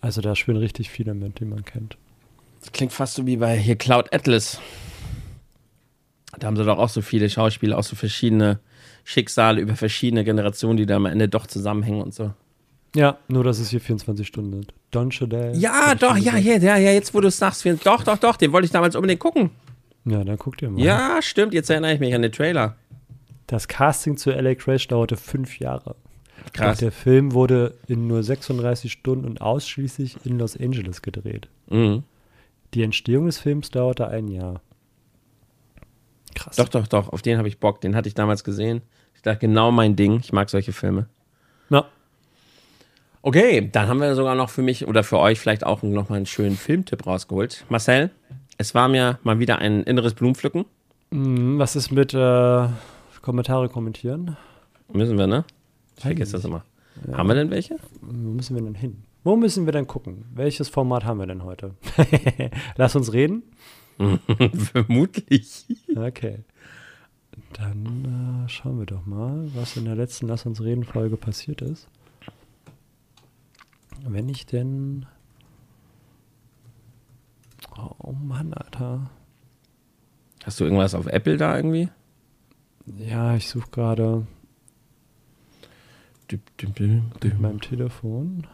Also 0.00 0.20
da 0.20 0.36
spielen 0.36 0.58
richtig 0.58 0.90
viele 0.90 1.14
mit, 1.14 1.40
die 1.40 1.44
man 1.44 1.64
kennt. 1.64 1.96
Das 2.60 2.72
klingt 2.72 2.92
fast 2.92 3.14
so 3.14 3.26
wie 3.26 3.36
bei 3.36 3.56
hier 3.56 3.76
Cloud 3.76 4.12
Atlas. 4.12 4.60
Da 6.38 6.46
haben 6.46 6.56
sie 6.56 6.64
doch 6.64 6.78
auch 6.78 6.88
so 6.88 7.02
viele 7.02 7.28
Schauspieler, 7.28 7.78
auch 7.78 7.84
so 7.84 7.96
verschiedene 7.96 8.60
Schicksale 9.04 9.60
über 9.60 9.74
verschiedene 9.76 10.24
Generationen, 10.24 10.76
die 10.76 10.86
da 10.86 10.96
am 10.96 11.06
Ende 11.06 11.28
doch 11.28 11.46
zusammenhängen 11.46 12.02
und 12.02 12.14
so. 12.14 12.32
Ja, 12.94 13.18
nur 13.28 13.44
dass 13.44 13.58
es 13.58 13.70
hier 13.70 13.80
24 13.80 14.26
Stunden 14.26 14.52
sind. 14.52 14.74
Don 14.90 15.10
Cheadle. 15.10 15.52
Ja, 15.54 15.88
hab 15.88 15.94
ich 15.94 16.00
doch, 16.00 16.16
ja, 16.16 16.36
ja, 16.36 16.56
ja, 16.56 16.76
ja, 16.76 16.92
jetzt 16.92 17.12
wo 17.14 17.20
du 17.20 17.28
es 17.28 17.36
sagst, 17.36 17.66
doch, 17.84 18.04
doch, 18.04 18.18
doch, 18.18 18.36
den 18.36 18.52
wollte 18.52 18.66
ich 18.66 18.72
damals 18.72 18.96
unbedingt 18.96 19.20
gucken. 19.20 19.50
Ja, 20.04 20.24
dann 20.24 20.36
guckt 20.36 20.62
ihr 20.62 20.70
mal. 20.70 20.80
Ja, 20.80 21.20
stimmt, 21.20 21.52
jetzt 21.52 21.68
erinnere 21.68 21.92
ich 21.92 22.00
mich 22.00 22.14
an 22.14 22.22
den 22.22 22.32
Trailer. 22.32 22.76
Das 23.46 23.68
Casting 23.68 24.16
zu 24.16 24.30
LA 24.30 24.54
Crash 24.54 24.88
dauerte 24.88 25.16
fünf 25.16 25.58
Jahre. 25.58 25.96
Doch 26.44 26.52
Krass. 26.52 26.78
der 26.78 26.92
Film 26.92 27.32
wurde 27.32 27.74
in 27.88 28.06
nur 28.06 28.22
36 28.22 28.90
Stunden 28.90 29.26
und 29.26 29.40
ausschließlich 29.40 30.16
in 30.24 30.38
Los 30.38 30.56
Angeles 30.56 31.02
gedreht. 31.02 31.48
Mhm. 31.68 32.04
Die 32.74 32.82
Entstehung 32.82 33.26
des 33.26 33.38
Films 33.38 33.70
dauerte 33.70 34.08
ein 34.08 34.28
Jahr. 34.28 34.60
Krass. 36.34 36.56
Doch, 36.56 36.68
doch, 36.68 36.86
doch, 36.86 37.08
auf 37.10 37.22
den 37.22 37.38
habe 37.38 37.48
ich 37.48 37.58
Bock. 37.58 37.80
Den 37.80 37.96
hatte 37.96 38.08
ich 38.08 38.14
damals 38.14 38.44
gesehen. 38.44 38.82
Ich 39.14 39.22
dachte, 39.22 39.40
genau 39.40 39.70
mein 39.72 39.96
Ding. 39.96 40.20
Ich 40.20 40.32
mag 40.32 40.48
solche 40.48 40.72
Filme. 40.72 41.08
Ja. 41.70 41.86
Okay, 43.22 43.68
dann 43.72 43.88
haben 43.88 44.00
wir 44.00 44.14
sogar 44.14 44.34
noch 44.34 44.50
für 44.50 44.62
mich 44.62 44.86
oder 44.86 45.02
für 45.02 45.18
euch 45.18 45.40
vielleicht 45.40 45.64
auch 45.64 45.82
noch 45.82 46.08
mal 46.08 46.16
einen 46.16 46.26
schönen 46.26 46.56
Filmtipp 46.56 47.06
rausgeholt. 47.06 47.64
Marcel, 47.68 48.10
es 48.58 48.74
war 48.74 48.88
mir 48.88 49.18
mal 49.22 49.38
wieder 49.38 49.58
ein 49.58 49.82
inneres 49.82 50.14
Blumenpflücken. 50.14 50.66
Mhm, 51.10 51.58
was 51.58 51.74
ist 51.74 51.90
mit 51.90 52.14
äh, 52.14 52.68
Kommentare 53.22 53.68
kommentieren? 53.68 54.36
Müssen 54.92 55.18
wir, 55.18 55.26
ne? 55.26 55.44
Ich 55.96 56.02
vergesse 56.02 56.32
das 56.32 56.44
immer. 56.44 56.64
Haben 57.12 57.28
wir 57.28 57.34
denn 57.34 57.50
welche? 57.50 57.76
Wo 58.00 58.30
müssen 58.30 58.56
wir 58.56 58.62
denn 58.62 58.74
hin? 58.74 59.02
Wo 59.24 59.36
müssen 59.36 59.66
wir 59.66 59.72
denn 59.72 59.86
gucken? 59.86 60.24
Welches 60.34 60.68
Format 60.68 61.04
haben 61.04 61.18
wir 61.18 61.26
denn 61.26 61.44
heute? 61.44 61.74
Lass 62.76 62.96
uns 62.96 63.12
reden. 63.12 63.42
Vermutlich. 64.72 65.66
Okay. 65.96 66.38
Dann 67.52 68.44
äh, 68.46 68.48
schauen 68.48 68.78
wir 68.78 68.86
doch 68.86 69.06
mal, 69.06 69.48
was 69.54 69.76
in 69.76 69.84
der 69.84 69.96
letzten 69.96 70.28
Lass 70.28 70.46
uns 70.46 70.62
reden 70.62 70.84
Folge 70.84 71.16
passiert 71.16 71.62
ist. 71.62 71.88
Wenn 74.04 74.28
ich 74.28 74.46
denn 74.46 75.06
Oh 77.78 78.12
Mann, 78.12 78.52
Alter. 78.54 79.10
Hast 80.44 80.60
du 80.60 80.64
irgendwas 80.64 80.94
auf 80.94 81.06
Apple 81.06 81.36
da 81.36 81.56
irgendwie? 81.56 81.88
Ja, 82.98 83.36
ich 83.36 83.48
suche 83.48 83.70
gerade 83.70 84.26
mit 86.30 87.40
meinem 87.40 87.60
Telefon. 87.60 88.46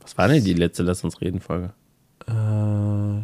Was 0.00 0.16
war 0.18 0.28
denn 0.28 0.44
die 0.44 0.54
letzte 0.54 0.82
Lass 0.82 1.04
uns 1.04 1.20
reden 1.20 1.40
Folge? 1.40 1.72
Äh, 2.26 3.22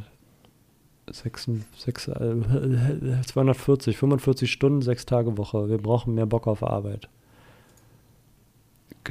6, 1.12 1.50
6, 1.76 2.08
äh, 2.08 3.22
240, 3.26 3.96
45 3.96 4.50
Stunden, 4.50 4.82
6 4.82 5.06
Tage 5.06 5.38
Woche. 5.38 5.68
Wir 5.68 5.78
brauchen 5.78 6.14
mehr 6.14 6.26
Bock 6.26 6.46
auf 6.46 6.62
Arbeit. 6.62 7.08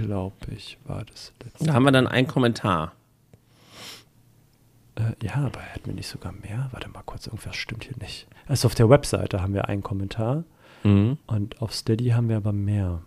Glaube 0.05 0.35
ich, 0.55 0.77
war 0.85 1.03
das 1.05 1.33
letzte. 1.43 1.65
Da 1.65 1.73
haben 1.73 1.83
wir 1.83 1.91
dann 1.91 2.07
einen 2.07 2.27
Kommentar. 2.27 2.93
Äh, 4.95 5.13
ja, 5.25 5.35
aber 5.35 5.61
hatten 5.61 5.85
wir 5.87 5.93
nicht 5.93 6.07
sogar 6.07 6.31
mehr? 6.31 6.67
Warte 6.71 6.89
mal 6.89 7.01
kurz, 7.05 7.27
irgendwas 7.27 7.55
stimmt 7.55 7.83
hier 7.85 7.95
nicht. 7.99 8.27
Also 8.47 8.67
auf 8.67 8.75
der 8.75 8.89
Webseite 8.89 9.41
haben 9.41 9.53
wir 9.53 9.67
einen 9.69 9.83
Kommentar 9.83 10.43
Mhm. 10.83 11.17
und 11.25 11.59
auf 11.61 11.73
Steady 11.73 12.09
haben 12.09 12.29
wir 12.29 12.37
aber 12.37 12.53
mehr. 12.53 13.01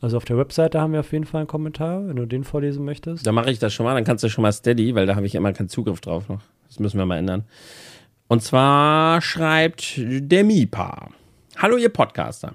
Also 0.00 0.16
auf 0.16 0.24
der 0.24 0.38
Webseite 0.38 0.80
haben 0.80 0.92
wir 0.94 1.00
auf 1.00 1.12
jeden 1.12 1.26
Fall 1.26 1.40
einen 1.40 1.48
Kommentar, 1.48 2.06
wenn 2.08 2.16
du 2.16 2.24
den 2.26 2.44
vorlesen 2.44 2.84
möchtest. 2.84 3.26
Da 3.26 3.32
mache 3.32 3.50
ich 3.50 3.58
das 3.58 3.74
schon 3.74 3.84
mal, 3.84 3.94
dann 3.94 4.04
kannst 4.04 4.24
du 4.24 4.28
schon 4.30 4.42
mal 4.42 4.52
Steady, 4.52 4.94
weil 4.94 5.06
da 5.06 5.14
habe 5.16 5.26
ich 5.26 5.34
immer 5.34 5.52
keinen 5.52 5.68
Zugriff 5.68 6.00
drauf 6.00 6.28
noch. 6.28 6.40
Das 6.68 6.78
müssen 6.78 6.96
wir 6.98 7.04
mal 7.06 7.18
ändern. 7.18 7.44
Und 8.28 8.42
zwar 8.42 9.20
schreibt 9.20 9.94
der 9.98 10.44
Mipa. 10.44 11.08
Hallo 11.56 11.76
ihr 11.76 11.88
Podcaster. 11.90 12.54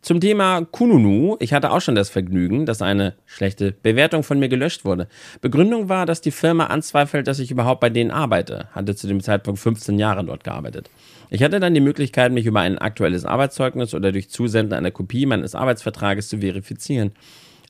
Zum 0.00 0.20
Thema 0.20 0.64
Kununu, 0.64 1.36
ich 1.40 1.52
hatte 1.52 1.72
auch 1.72 1.80
schon 1.80 1.94
das 1.94 2.08
Vergnügen, 2.08 2.66
dass 2.66 2.82
eine 2.82 3.14
schlechte 3.26 3.72
Bewertung 3.72 4.22
von 4.22 4.38
mir 4.38 4.48
gelöscht 4.48 4.84
wurde. 4.84 5.08
Begründung 5.40 5.88
war, 5.88 6.06
dass 6.06 6.20
die 6.20 6.30
Firma 6.30 6.66
anzweifelt, 6.66 7.26
dass 7.26 7.40
ich 7.40 7.50
überhaupt 7.50 7.80
bei 7.80 7.90
denen 7.90 8.10
arbeite. 8.10 8.68
Hatte 8.72 8.94
zu 8.94 9.06
dem 9.08 9.20
Zeitpunkt 9.20 9.58
15 9.58 9.98
Jahre 9.98 10.24
dort 10.24 10.44
gearbeitet. 10.44 10.88
Ich 11.30 11.42
hatte 11.42 11.60
dann 11.60 11.74
die 11.74 11.80
Möglichkeit, 11.80 12.32
mich 12.32 12.46
über 12.46 12.60
ein 12.60 12.78
aktuelles 12.78 13.24
Arbeitszeugnis 13.24 13.92
oder 13.92 14.12
durch 14.12 14.30
Zusenden 14.30 14.78
einer 14.78 14.90
Kopie 14.90 15.26
meines 15.26 15.54
Arbeitsvertrages 15.54 16.28
zu 16.28 16.38
verifizieren. 16.38 17.12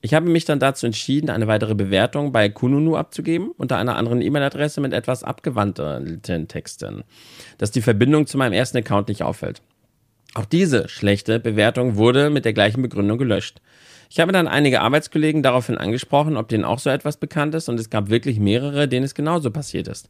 Ich 0.01 0.15
habe 0.15 0.31
mich 0.31 0.45
dann 0.45 0.61
dazu 0.61 0.87
entschieden, 0.87 1.29
eine 1.29 1.49
weitere 1.49 1.75
Bewertung 1.75 2.31
bei 2.31 2.49
Kununu 2.49 2.97
abzugeben, 2.97 3.51
unter 3.57 3.79
einer 3.79 3.97
anderen 3.97 4.23
E-Mail-Adresse 4.23 4.81
mit 4.81 4.93
etwas 4.93 5.25
abgewandten 5.25 6.23
Texten, 6.23 7.03
dass 7.57 7.73
die 7.73 7.83
Verbindung 7.83 8.29
zu 8.29 8.39
meinem 8.39 8.53
ersten 8.53 8.77
Account 8.77 9.09
nicht 9.09 9.25
auffällt. 9.25 9.61
Auch 10.34 10.44
diese 10.44 10.88
schlechte 10.88 11.40
Bewertung 11.40 11.96
wurde 11.96 12.30
mit 12.30 12.44
der 12.44 12.52
gleichen 12.52 12.82
Begründung 12.82 13.18
gelöscht. 13.18 13.60
Ich 14.10 14.20
habe 14.20 14.32
dann 14.32 14.48
einige 14.48 14.80
Arbeitskollegen 14.80 15.42
daraufhin 15.42 15.76
angesprochen, 15.76 16.36
ob 16.36 16.48
denen 16.48 16.64
auch 16.64 16.78
so 16.78 16.90
etwas 16.90 17.18
bekannt 17.18 17.55
ist, 17.55 17.68
und 17.68 17.78
es 17.78 17.90
gab 17.90 18.09
wirklich 18.09 18.38
mehrere, 18.38 18.88
denen 18.88 19.05
es 19.05 19.14
genauso 19.14 19.50
passiert 19.50 19.88
ist. 19.88 20.09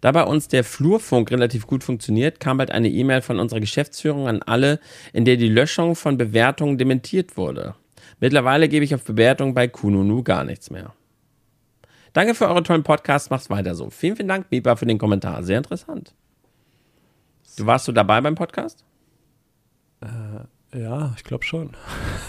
Da 0.00 0.12
bei 0.12 0.24
uns 0.24 0.48
der 0.48 0.64
Flurfunk 0.64 1.30
relativ 1.30 1.66
gut 1.66 1.82
funktioniert, 1.82 2.38
kam 2.38 2.58
bald 2.58 2.70
eine 2.70 2.88
E-Mail 2.88 3.22
von 3.22 3.40
unserer 3.40 3.60
Geschäftsführung 3.60 4.28
an 4.28 4.42
alle, 4.42 4.78
in 5.12 5.24
der 5.24 5.36
die 5.36 5.48
Löschung 5.48 5.96
von 5.96 6.18
Bewertungen 6.18 6.78
dementiert 6.78 7.36
wurde. 7.36 7.74
Mittlerweile 8.20 8.68
gebe 8.68 8.84
ich 8.84 8.94
auf 8.94 9.04
Bewertungen 9.04 9.54
bei 9.54 9.66
Kununu 9.66 10.22
gar 10.22 10.44
nichts 10.44 10.70
mehr. 10.70 10.92
Danke 12.12 12.34
für 12.34 12.48
eure 12.48 12.62
tollen 12.62 12.84
Podcasts, 12.84 13.30
macht's 13.30 13.50
weiter 13.50 13.74
so. 13.74 13.90
Vielen, 13.90 14.16
vielen 14.16 14.28
Dank, 14.28 14.48
Biba, 14.48 14.76
für 14.76 14.86
den 14.86 14.98
Kommentar. 14.98 15.42
Sehr 15.42 15.58
interessant. 15.58 16.14
Du 17.56 17.66
warst 17.66 17.88
du 17.88 17.92
dabei 17.92 18.20
beim 18.20 18.36
Podcast? 18.36 18.84
Ja, 20.74 21.12
ich 21.16 21.24
glaube 21.24 21.44
schon. 21.44 21.70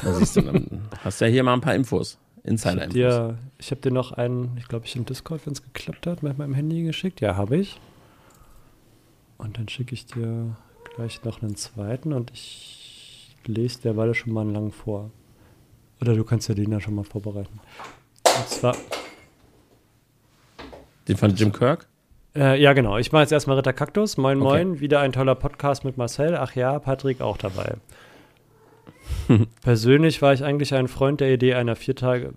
Da 0.04 0.14
siehst 0.14 0.36
du, 0.36 0.42
dann 0.42 0.88
hast 1.04 1.20
du 1.20 1.26
ja 1.26 1.32
hier 1.32 1.44
mal 1.44 1.54
ein 1.54 1.62
paar 1.62 1.76
Infos. 1.76 2.20
Ich 2.38 2.38
habe 2.38 2.50
Insider-Infos. 2.52 2.94
dir, 2.94 3.38
ich 3.58 3.72
hab 3.72 3.82
dir 3.82 3.92
noch 3.92 4.12
einen, 4.12 4.56
ich 4.58 4.68
glaube, 4.68 4.86
ich 4.86 4.96
in 4.96 5.06
Discord, 5.06 5.46
wenn 5.46 5.54
es 5.54 5.64
geklappt 5.64 6.06
hat, 6.06 6.22
mit 6.22 6.38
meinem 6.38 6.54
Handy 6.54 6.84
geschickt. 6.84 7.22
Ja, 7.22 7.36
habe 7.36 7.58
ich. 7.58 7.80
Und 9.38 9.58
dann 9.58 9.68
schicke 9.68 9.96
ich 9.96 10.06
dir 10.06 10.56
gleich 10.96 11.24
noch 11.24 11.42
einen 11.42 11.56
zweiten 11.56 12.14
und 12.14 12.32
ich 12.32 13.36
lese 13.46 13.82
derweil 13.82 14.14
schon 14.14 14.32
mal 14.32 14.42
einen 14.42 14.54
lang 14.54 14.72
vor. 14.72 15.10
Oder 16.02 16.14
du 16.14 16.24
kannst 16.24 16.48
ja 16.48 16.56
den 16.56 16.72
ja 16.72 16.80
schon 16.80 16.94
mal 16.96 17.04
vorbereiten. 17.04 17.60
Und 18.38 18.48
zwar, 18.48 18.76
Den 21.08 21.18
von 21.18 21.36
Jim 21.36 21.52
Kirk? 21.52 21.88
Äh, 22.36 22.62
ja 22.62 22.74
genau, 22.74 22.98
ich 22.98 23.12
mache 23.12 23.24
jetzt 23.24 23.32
erstmal 23.32 23.58
Ritter 23.58 23.74
Kaktus. 23.74 24.18
Moin, 24.18 24.42
Okay. 24.42 24.64
moin, 24.66 24.80
wieder 24.80 25.00
ein 25.00 25.12
toller 25.12 25.36
Podcast 25.36 25.84
mit 25.86 25.98
Marcel. 25.98 26.36
Ach 26.36 26.56
ja, 26.56 26.80
Patrick 26.80 27.22
auch 27.22 27.38
dabei. 27.38 27.76
Persönlich 29.62 30.22
war 30.22 30.34
ich 30.34 30.44
eigentlich 30.44 30.74
ein 30.74 30.88
Freund 30.88 31.22
der 31.22 31.34
Idee 31.34 31.54
einer 31.56 31.76
vier 31.76 31.96
Tage. 31.96 32.34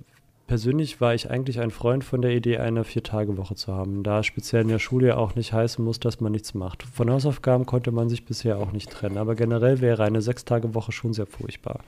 Persönlich 0.46 0.98
war 1.02 1.12
ich 1.14 1.30
eigentlich 1.30 1.60
ein 1.60 1.70
Freund 1.70 2.04
von 2.04 2.22
der 2.22 2.30
Idee, 2.30 2.56
eine 2.56 2.82
Vier-Tage-Woche 2.82 3.54
zu 3.54 3.74
haben, 3.74 4.02
da 4.02 4.22
speziell 4.22 4.62
in 4.62 4.68
der 4.68 4.78
Schule 4.78 5.08
ja 5.08 5.16
auch 5.18 5.34
nicht 5.34 5.52
heißen 5.52 5.84
muss, 5.84 6.00
dass 6.00 6.20
man 6.22 6.32
nichts 6.32 6.54
macht. 6.54 6.84
Von 6.84 7.10
Hausaufgaben 7.10 7.66
konnte 7.66 7.90
man 7.92 8.08
sich 8.08 8.24
bisher 8.24 8.56
auch 8.56 8.72
nicht 8.72 8.90
trennen, 8.90 9.18
aber 9.18 9.34
generell 9.34 9.82
wäre 9.82 10.04
eine 10.04 10.22
Sechs-Tage-Woche 10.22 10.90
schon 10.90 11.12
sehr 11.12 11.26
furchtbar. 11.26 11.80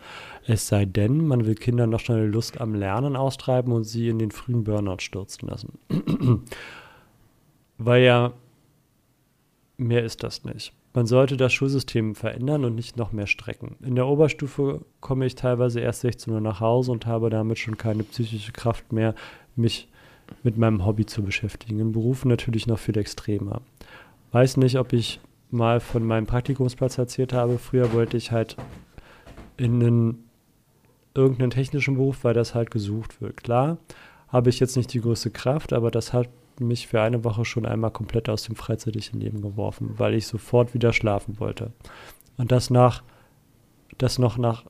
Es 0.47 0.69
sei 0.69 0.85
denn, 0.85 1.27
man 1.27 1.47
will 1.47 1.55
Kindern 1.55 1.89
noch 1.89 2.01
schnell 2.01 2.27
Lust 2.27 2.61
am 2.61 2.74
Lernen 2.74 3.16
austreiben 3.16 3.73
und 3.73 3.85
sie 3.85 4.11
in 4.11 4.19
den 4.19 4.31
frühen 4.31 4.62
Burnout 4.65 4.99
stürzen 5.01 5.49
lassen. 5.49 5.78
Weil 7.82 8.02
ja, 8.02 8.35
mehr 9.78 10.05
ist 10.05 10.23
das 10.23 10.44
nicht. 10.44 10.74
Man 10.93 11.07
sollte 11.07 11.39
das 11.39 11.55
Schulsystem 11.55 12.15
verändern 12.15 12.66
und 12.66 12.74
nicht 12.74 12.98
noch 12.98 13.11
mehr 13.11 13.27
strecken. 13.27 13.77
In 13.81 13.94
der 13.94 14.07
Oberstufe 14.07 14.85
komme 15.01 15.24
ich 15.24 15.35
teilweise 15.35 15.81
erst 15.81 16.02
16 16.02 16.32
Uhr 16.35 16.43
nach 16.43 16.61
Hause 16.61 16.93
und 16.93 17.07
habe 17.07 17.31
damit 17.31 17.59
schon 17.59 17.78
keine 17.78 18.02
psychische 18.02 18.52
Kraft 18.52 18.93
mehr, 18.93 19.15
mich 19.57 19.89
mit 20.43 20.59
meinem 20.59 20.85
Hobby 20.85 21.07
zu 21.07 21.23
beschäftigen. 21.23 21.81
In 21.81 21.93
Berufen 21.93 22.28
natürlich 22.28 22.66
noch 22.66 22.78
viel 22.78 22.98
extremer. 22.98 23.62
Weiß 24.32 24.59
nicht, 24.59 24.78
ob 24.78 24.93
ich 24.93 25.19
mal 25.51 25.81
von 25.81 26.05
meinem 26.05 26.27
Praktikumsplatz 26.27 26.98
erzählt 26.98 27.32
habe. 27.32 27.57
Früher 27.57 27.94
wollte 27.94 28.19
ich 28.19 28.31
halt 28.31 28.57
in 29.57 29.81
einen, 29.81 30.24
irgendeinen 31.15 31.51
technischen 31.51 31.94
Beruf, 31.94 32.24
weil 32.24 32.35
das 32.35 32.55
halt 32.55 32.70
gesucht 32.70 33.23
wird. 33.23 33.39
Klar, 33.39 33.78
habe 34.28 34.51
ich 34.51 34.61
jetzt 34.61 34.77
nicht 34.77 34.93
die 34.93 35.01
größte 35.01 35.31
Kraft, 35.31 35.73
aber 35.73 35.90
das 35.90 36.12
hat 36.12 36.28
mich 36.61 36.87
für 36.87 37.01
eine 37.01 37.24
Woche 37.24 37.45
schon 37.45 37.66
einmal 37.66 37.91
komplett 37.91 38.28
aus 38.28 38.45
dem 38.45 38.57
freizeitlichen 38.57 39.20
Leben 39.20 39.43
geworfen, 39.43 39.95
weil 39.99 40.15
ich 40.15 40.27
sofort 40.27 40.74
wieder 40.74 40.93
schlafen 40.93 41.39
wollte. 41.41 41.73
Und 42.37 42.53
das 42.53 42.70
nach, 42.70 43.03
das 43.99 44.19
noch 44.19 44.39
nach 44.39 44.65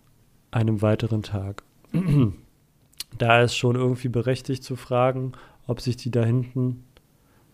einem 0.50 0.82
weiteren 0.82 1.22
Tag. 1.22 1.62
da 3.18 3.42
ist 3.42 3.56
schon 3.56 3.76
irgendwie 3.76 4.08
berechtigt 4.08 4.64
zu 4.64 4.76
fragen, 4.76 5.32
ob 5.66 5.80
sich 5.80 5.96
die 5.96 6.10
da 6.10 6.24
hinten 6.24 6.84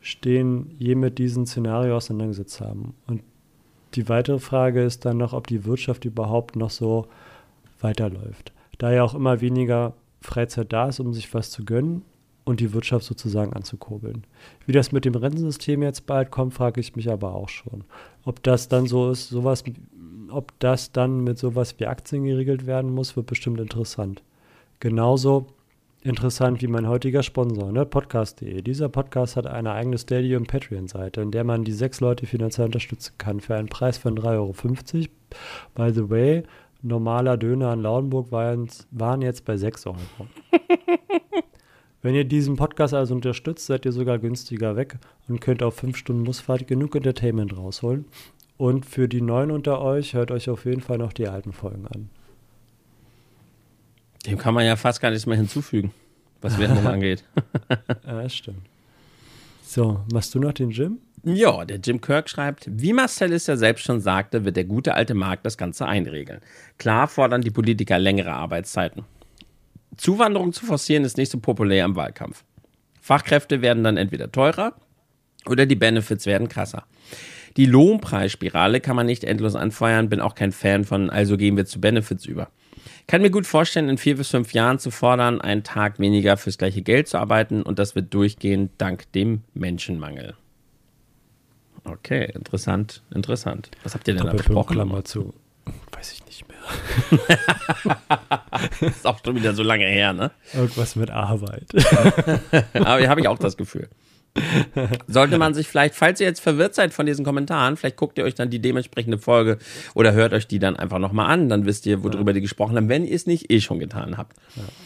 stehen, 0.01 0.75
je 0.79 0.95
mit 0.95 1.19
diesem 1.19 1.47
Szenario 1.47 1.97
auseinandergesetzt 1.97 2.61
haben. 2.61 2.95
Und 3.07 3.23
die 3.95 4.09
weitere 4.09 4.39
Frage 4.39 4.83
ist 4.83 5.05
dann 5.05 5.17
noch, 5.17 5.33
ob 5.33 5.47
die 5.47 5.65
Wirtschaft 5.65 6.05
überhaupt 6.05 6.57
noch 6.57 6.71
so 6.71 7.07
weiterläuft. 7.81 8.53
Da 8.79 8.93
ja 8.93 9.03
auch 9.03 9.15
immer 9.15 9.41
weniger 9.41 9.95
Freizeit 10.21 10.73
da 10.73 10.89
ist, 10.89 11.01
um 11.01 11.13
sich 11.13 11.33
was 11.35 11.51
zu 11.51 11.65
gönnen 11.65 12.03
und 12.47 12.61
die 12.61 12.73
Wirtschaft 12.73 13.05
sozusagen 13.05 13.53
anzukurbeln. 13.53 14.25
Wie 14.65 14.73
das 14.73 14.93
mit 14.93 15.05
dem 15.05 15.17
Rentensystem 15.17 15.83
jetzt 15.83 16.07
bald 16.07 16.31
kommt, 16.31 16.55
frage 16.55 16.81
ich 16.81 16.97
mich 16.97 17.11
aber 17.11 17.35
auch 17.35 17.49
schon. 17.49 17.85
Ob 18.25 18.43
das 18.45 18.69
dann 18.69 18.87
so 18.87 19.11
ist, 19.11 19.29
sowas, 19.29 19.65
ob 20.31 20.59
das 20.61 20.93
dann 20.93 21.25
mit 21.25 21.39
sowas 21.39 21.75
wie 21.79 21.87
Aktien 21.87 22.25
geregelt 22.25 22.65
werden 22.65 22.95
muss, 22.95 23.17
wird 23.17 23.27
bestimmt 23.27 23.61
interessant. 23.61 24.23
Genauso 24.79 25.49
interessant 26.03 26.63
wie 26.63 26.69
mein 26.69 26.87
heutiger 26.87 27.25
Sponsor, 27.25 27.73
ne? 27.73 27.85
Podcast.de. 27.85 28.63
Dieser 28.63 28.89
Podcast 28.89 29.35
hat 29.35 29.49
eine 29.49 29.73
eigene 29.73 29.99
Steady- 29.99 30.37
und 30.37 30.47
Patreon-Seite, 30.47 31.21
in 31.23 31.33
der 31.33 31.43
man 31.43 31.65
die 31.65 31.73
sechs 31.73 31.99
Leute 32.01 32.27
finanziell 32.27 32.67
unterstützen 32.67 33.15
kann 33.19 33.41
für 33.41 33.57
einen 33.57 33.69
Preis 33.69 33.99
von 33.99 34.17
3,50 34.17 34.29
Euro. 34.35 34.55
By 35.75 35.93
the 35.93 36.09
way, 36.09 36.45
normaler 36.83 37.37
Döner 37.37 37.73
in 37.73 37.83
Lauenburg 37.83 38.31
waren, 38.31 39.23
jetzt 39.23 39.45
bei 39.45 39.57
6 39.57 39.87
Euro. 39.87 39.99
Wenn 42.07 42.15
ihr 42.15 42.23
diesen 42.23 42.55
Podcast 42.55 42.95
also 42.95 43.17
unterstützt, 43.17 43.67
seid 43.67 43.85
ihr 43.85 43.91
sogar 43.91 44.21
günstiger 44.21 44.77
weg 44.77 44.99
und 45.27 45.41
könnt 45.41 45.61
auf 45.61 45.75
5 45.75 45.97
Stunden 45.97 46.23
Busfahrt 46.23 46.69
genug 46.69 46.95
Entertainment 46.95 47.57
rausholen. 47.57 48.05
Und 48.57 48.87
für 48.87 49.09
die 49.09 49.21
Neuen 49.21 49.51
unter 49.51 49.81
euch, 49.81 50.15
hört 50.15 50.31
euch 50.31 50.49
auf 50.49 50.67
jeden 50.67 50.83
Fall 50.83 50.99
noch 50.99 51.13
die 51.13 51.27
alten 51.27 51.53
Folgen 51.53 51.85
an. 51.89 52.09
Dem 54.25 54.39
kann 54.39 54.55
man 54.55 54.65
ja 54.65 54.77
fast 54.77 55.01
gar 55.01 55.11
nichts 55.11 55.27
mehr 55.27 55.37
hinzufügen, 55.37 55.93
was 56.43 56.57
Werbung 56.61 56.87
angeht. 56.87 57.25
Ja, 58.07 58.23
das 58.23 58.37
stimmt. 58.37 58.63
So, 59.65 59.99
machst 60.13 60.33
du 60.33 60.39
noch 60.39 60.53
den 60.53 60.71
Gym? 60.71 60.99
Ja, 61.25 61.65
der 61.65 61.79
Jim 61.79 62.01
Kirk 62.01 62.29
schreibt, 62.29 62.71
wie 62.71 62.93
Marcel 62.93 63.33
es 63.33 63.49
ja 63.49 63.57
selbst 63.57 63.85
schon 63.85 63.99
sagte, 63.99 64.45
wird 64.45 64.55
der 64.55 64.65
gute 64.65 64.95
alte 64.95 65.15
Markt 65.15 65.45
das 65.45 65.59
Ganze 65.59 65.87
einregeln. 65.87 66.41
Klar 66.79 67.09
fordern 67.09 67.43
die 67.43 67.51
Politiker 67.51 67.99
längere 67.99 68.33
Arbeitszeiten. 68.33 69.05
Zuwanderung 69.97 70.53
zu 70.53 70.67
forcieren 70.67 71.05
ist 71.05 71.17
nicht 71.17 71.31
so 71.31 71.39
populär 71.39 71.85
im 71.85 71.97
Wahlkampf. 71.97 72.45
Fachkräfte 73.01 73.63
werden 73.63 73.85
dann 73.85 73.97
entweder 73.97 74.33
teurer 74.33 74.75
oder 75.47 75.67
die 75.67 75.77
Benefits 75.77 76.27
werden 76.27 76.49
krasser. 76.49 76.85
Die 77.57 77.67
Lohnpreisspirale 77.67 78.81
kann 78.81 78.97
man 78.97 79.07
nicht 79.07 79.25
endlos 79.25 79.55
anfeuern, 79.55 80.09
bin 80.09 80.21
auch 80.21 80.35
kein 80.35 80.53
Fan 80.53 80.85
von, 80.85 81.09
also 81.09 81.37
gehen 81.37 81.57
wir 81.57 81.65
zu 81.65 81.81
Benefits 81.81 82.27
über. 82.27 82.51
Kann 83.07 83.23
mir 83.23 83.31
gut 83.31 83.47
vorstellen, 83.47 83.89
in 83.89 83.99
vier 83.99 84.17
bis 84.17 84.31
fünf 84.31 84.53
Jahren 84.53 84.79
zu 84.79 84.91
fordern, 84.91 85.41
einen 85.41 85.63
Tag 85.63 85.99
weniger 85.99 86.37
fürs 86.37 86.59
gleiche 86.59 86.83
Geld 86.83 87.09
zu 87.09 87.19
arbeiten 87.19 87.63
und 87.63 87.79
das 87.79 87.95
wird 87.95 88.13
durchgehen 88.13 88.71
dank 88.79 89.11
dem 89.13 89.43
Menschenmangel. 89.55 90.35
Okay, 91.85 92.31
interessant, 92.35 93.03
interessant. 93.15 93.71
Was 93.85 93.95
habt 93.95 94.09
ihr 94.09 94.15
denn 94.15 94.27
da 94.27 94.33
besprochen? 94.33 94.75
Klammer 94.75 95.05
zu. 95.05 95.33
Weiß 96.07 96.13
ich 96.13 96.27
nicht 96.27 96.45
mehr. 96.49 96.59
ist 98.81 99.07
auch 99.07 99.19
schon 99.25 99.35
wieder 99.37 99.55
so 99.55 99.63
lange 99.63 99.87
her, 99.87 100.13
ne? 100.13 100.31
Irgendwas 100.55 100.95
mit 100.97 101.11
Arbeit. 101.11 101.67
Aber 102.75 102.99
hier 102.99 103.09
habe 103.09 103.21
ich 103.21 103.29
auch 103.29 103.39
das 103.39 103.57
Gefühl. 103.57 103.89
Sollte 105.09 105.39
man 105.39 105.55
sich 105.55 105.67
vielleicht, 105.67 105.95
falls 105.95 106.21
ihr 106.21 106.27
jetzt 106.27 106.41
verwirrt 106.41 106.75
seid 106.75 106.93
von 106.93 107.07
diesen 107.07 107.25
Kommentaren, 107.25 107.77
vielleicht 107.77 107.97
guckt 107.97 108.19
ihr 108.19 108.25
euch 108.25 108.35
dann 108.35 108.51
die 108.51 108.59
dementsprechende 108.61 109.19
Folge 109.19 109.59
oder 109.95 110.13
hört 110.13 110.35
euch 110.35 110.47
die 110.47 110.59
dann 110.59 110.77
einfach 110.77 110.99
nochmal 110.99 111.31
an, 111.31 111.49
dann 111.49 111.65
wisst 111.65 111.87
ihr, 111.87 112.05
worüber 112.05 112.33
die 112.35 112.43
gesprochen 112.43 112.77
haben, 112.77 112.89
wenn 112.91 113.07
ihr 113.07 113.15
es 113.17 113.27
nicht 113.27 113.51
eh 113.51 113.61
schon 113.61 113.79
getan 113.79 114.19
habt. 114.19 114.37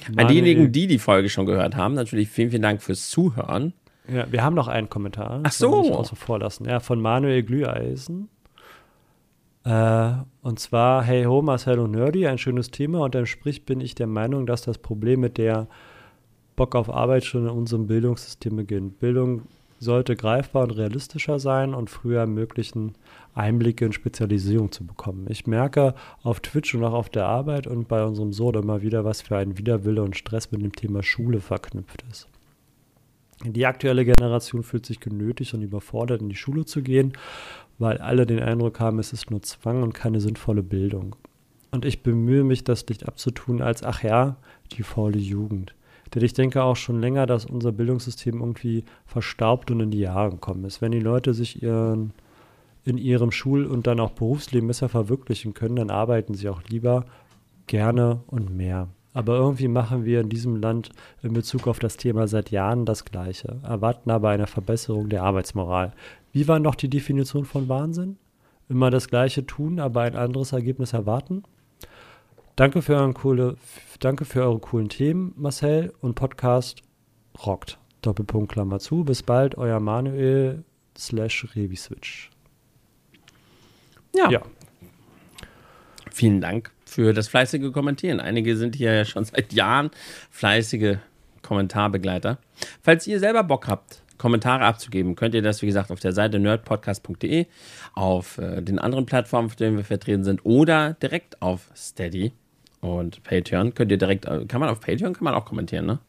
An 0.06 0.14
Manuel- 0.14 0.28
diejenigen, 0.28 0.72
die 0.72 0.86
die 0.86 0.98
Folge 1.01 1.28
schon 1.28 1.47
gehört 1.47 1.74
haben, 1.74 1.94
natürlich 1.94 2.28
vielen, 2.28 2.51
vielen 2.51 2.62
Dank 2.62 2.80
fürs 2.80 3.10
Zuhören. 3.10 3.72
Ja, 4.09 4.30
wir 4.30 4.42
haben 4.42 4.55
noch 4.55 4.68
einen 4.68 4.88
Kommentar. 4.88 5.40
Ach 5.42 5.52
so. 5.52 5.92
Außen 5.94 6.16
vor 6.16 6.38
lassen. 6.38 6.66
Ja, 6.66 6.78
von 6.80 7.01
Manuel 7.01 7.42
Glüheisen. 7.42 8.28
Äh, 9.65 10.12
und 10.43 10.59
zwar, 10.59 11.03
hey 11.03 11.24
ho, 11.24 11.43
Marcel 11.43 11.78
und 11.78 11.93
Nerdy, 11.93 12.27
ein 12.27 12.39
schönes 12.39 12.70
Thema. 12.70 13.01
Unterm 13.01 13.27
Strich 13.27 13.66
bin 13.66 13.81
ich 13.81 13.95
der 13.95 14.07
Meinung, 14.07 14.47
dass 14.47 14.62
das 14.62 14.78
Problem 14.78 15.20
mit 15.20 15.39
der 15.39 15.69
Bock 16.57 16.74
auf 16.74 16.91
Arbeit 16.91 17.24
schon 17.24 17.45
in 17.45 17.51
unserem 17.51 17.87
Bildungssystem 17.87 18.57
beginnt. 18.57 19.01
Bildung 19.01 19.43
sollte 19.78 20.15
greifbar 20.15 20.65
und 20.65 20.73
realistischer 20.73 21.39
sein 21.39 21.74
und 21.74 21.89
früher 21.89 22.20
ermöglichen, 22.20 22.95
Einblicke 23.35 23.87
in 23.87 23.93
Spezialisierung 23.93 24.70
zu 24.70 24.85
bekommen. 24.85 25.27
Ich 25.31 25.47
merke 25.47 25.95
auf 26.23 26.41
Twitch 26.41 26.74
und 26.74 26.85
auch 26.85 26.93
auf 26.93 27.09
der 27.09 27.27
Arbeit 27.27 27.66
und 27.66 27.89
bei 27.89 28.05
unserem 28.05 28.32
Sohn 28.32 28.55
immer 28.55 28.82
wieder, 28.82 29.05
was 29.05 29.23
für 29.23 29.39
ein 29.39 29.57
Widerwille 29.57 30.03
und 30.03 30.16
Stress 30.16 30.51
mit 30.51 30.61
dem 30.61 30.73
Thema 30.73 31.03
Schule 31.03 31.41
verknüpft 31.41 32.05
ist. 32.11 32.28
Die 33.43 33.65
aktuelle 33.65 34.05
Generation 34.05 34.62
fühlt 34.62 34.85
sich 34.85 35.01
genötigt 35.01 35.55
und 35.55 35.62
überfordert, 35.62 36.20
in 36.20 36.28
die 36.28 36.37
Schule 36.37 36.66
zu 36.66 36.82
gehen, 36.82 37.15
weil 37.81 37.98
alle 37.98 38.27
den 38.27 38.40
Eindruck 38.40 38.78
haben, 38.78 38.98
es 38.98 39.12
ist 39.12 39.31
nur 39.31 39.43
Zwang 39.43 39.82
und 39.82 39.94
keine 39.94 40.20
sinnvolle 40.20 40.62
Bildung. 40.62 41.16
Und 41.73 41.85
ich 41.85 42.02
bemühe 42.02 42.44
mich, 42.44 42.62
das 42.62 42.86
nicht 42.86 43.09
abzutun 43.09 43.62
als, 43.62 43.82
ach 43.82 44.02
ja, 44.02 44.36
die 44.73 44.82
faule 44.82 45.19
Jugend. 45.19 45.74
Denn 46.15 46.23
ich 46.23 46.35
denke 46.35 46.62
auch 46.62 46.77
schon 46.77 47.01
länger, 47.01 47.24
dass 47.27 47.47
unser 47.47 47.73
Bildungssystem 47.73 48.40
irgendwie 48.40 48.85
verstaubt 49.07 49.70
und 49.70 49.81
in 49.81 49.90
die 49.90 50.01
Jahre 50.01 50.31
gekommen 50.31 50.65
ist. 50.65 50.82
Wenn 50.82 50.93
die 50.93 51.01
Leute 51.01 51.32
sich 51.32 51.62
ihren, 51.62 52.12
in 52.85 52.98
ihrem 52.98 53.32
Schul- 53.32 53.66
und 53.66 53.86
dann 53.86 54.01
auch 54.01 54.11
Berufsleben 54.11 54.69
besser 54.69 54.89
verwirklichen 54.89 55.55
können, 55.55 55.77
dann 55.77 55.90
arbeiten 55.90 56.35
sie 56.35 56.48
auch 56.48 56.62
lieber, 56.65 57.07
gerne 57.66 58.20
und 58.27 58.55
mehr. 58.55 58.89
Aber 59.12 59.37
irgendwie 59.37 59.69
machen 59.69 60.05
wir 60.05 60.20
in 60.20 60.28
diesem 60.28 60.57
Land 60.57 60.91
in 61.23 61.32
Bezug 61.32 61.66
auf 61.66 61.81
das 61.81 61.97
Thema 61.97 62.28
seit 62.28 62.51
Jahren 62.51 62.87
das 62.87 63.05
Gleiche, 63.05 63.59
erwarten 63.65 64.11
aber 64.11 64.31
eine 64.31 64.47
Verbesserung 64.47 65.09
der 65.09 65.24
Arbeitsmoral. 65.24 65.93
Wie 66.32 66.47
war 66.47 66.61
noch 66.61 66.77
die 66.77 66.89
Definition 66.89 67.45
von 67.45 67.69
Wahnsinn? 67.69 68.19
Immer 68.69 68.91
das 68.91 69.09
Gleiche 69.09 69.45
tun, 69.45 69.81
aber 69.81 70.03
ein 70.03 70.15
anderes 70.15 70.53
Ergebnis 70.53 70.93
erwarten? 70.93 71.43
Danke 72.55 72.82
für, 72.82 72.95
euren 72.95 73.15
coole, 73.15 73.57
danke 73.99 74.24
für 74.24 74.43
eure 74.43 74.61
coolen 74.61 74.89
Themen, 74.89 75.32
Marcel, 75.37 75.93
und 76.01 76.15
Podcast 76.15 76.82
rockt. 77.45 77.78
Doppelpunkt 78.03 78.53
Klammer 78.53 78.78
zu. 78.78 79.05
Bis 79.05 79.23
bald, 79.23 79.59
euer 79.59 79.81
Manuel 79.81 80.65
slash 80.97 81.49
Reviswitch. 81.57 82.31
Ja. 84.15 84.31
Ja. 84.31 84.43
Vielen 86.12 86.41
Dank 86.41 86.73
für 86.90 87.12
das 87.14 87.28
fleißige 87.28 87.72
Kommentieren. 87.72 88.20
Einige 88.20 88.56
sind 88.56 88.76
hier 88.76 88.92
ja 88.92 89.04
schon 89.04 89.24
seit 89.24 89.52
Jahren 89.52 89.90
fleißige 90.30 90.98
Kommentarbegleiter. 91.42 92.38
Falls 92.82 93.06
ihr 93.06 93.20
selber 93.20 93.44
Bock 93.44 93.68
habt, 93.68 94.02
Kommentare 94.18 94.64
abzugeben, 94.64 95.16
könnt 95.16 95.34
ihr 95.34 95.40
das, 95.40 95.62
wie 95.62 95.66
gesagt, 95.66 95.90
auf 95.90 96.00
der 96.00 96.12
Seite 96.12 96.38
nerdpodcast.de, 96.38 97.46
auf 97.94 98.36
äh, 98.36 98.60
den 98.60 98.78
anderen 98.78 99.06
Plattformen, 99.06 99.46
auf 99.46 99.56
denen 99.56 99.78
wir 99.78 99.84
vertreten 99.84 100.24
sind, 100.24 100.44
oder 100.44 100.94
direkt 100.94 101.40
auf 101.40 101.70
Steady 101.74 102.32
und 102.80 103.22
Patreon. 103.22 103.74
Könnt 103.74 103.90
ihr 103.90 103.96
direkt, 103.96 104.26
äh, 104.26 104.44
kann 104.44 104.60
man 104.60 104.68
auf 104.68 104.80
Patreon, 104.80 105.14
kann 105.14 105.24
man 105.24 105.34
auch 105.34 105.46
kommentieren, 105.46 105.86
ne? 105.86 106.00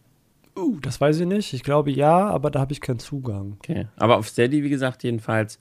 Uh, 0.57 0.78
das 0.82 0.99
weiß 0.99 1.19
ich 1.22 1.28
nicht. 1.28 1.53
Ich 1.53 1.64
glaube 1.64 1.91
ja, 1.91 2.28
aber 2.30 2.52
da 2.52 2.60
habe 2.60 2.73
ich 2.73 2.82
keinen 2.82 2.99
Zugang. 2.99 3.57
Okay. 3.60 3.88
Aber 3.95 4.18
auf 4.18 4.28
Steady, 4.28 4.64
wie 4.64 4.69
gesagt, 4.69 5.03
jedenfalls. 5.03 5.60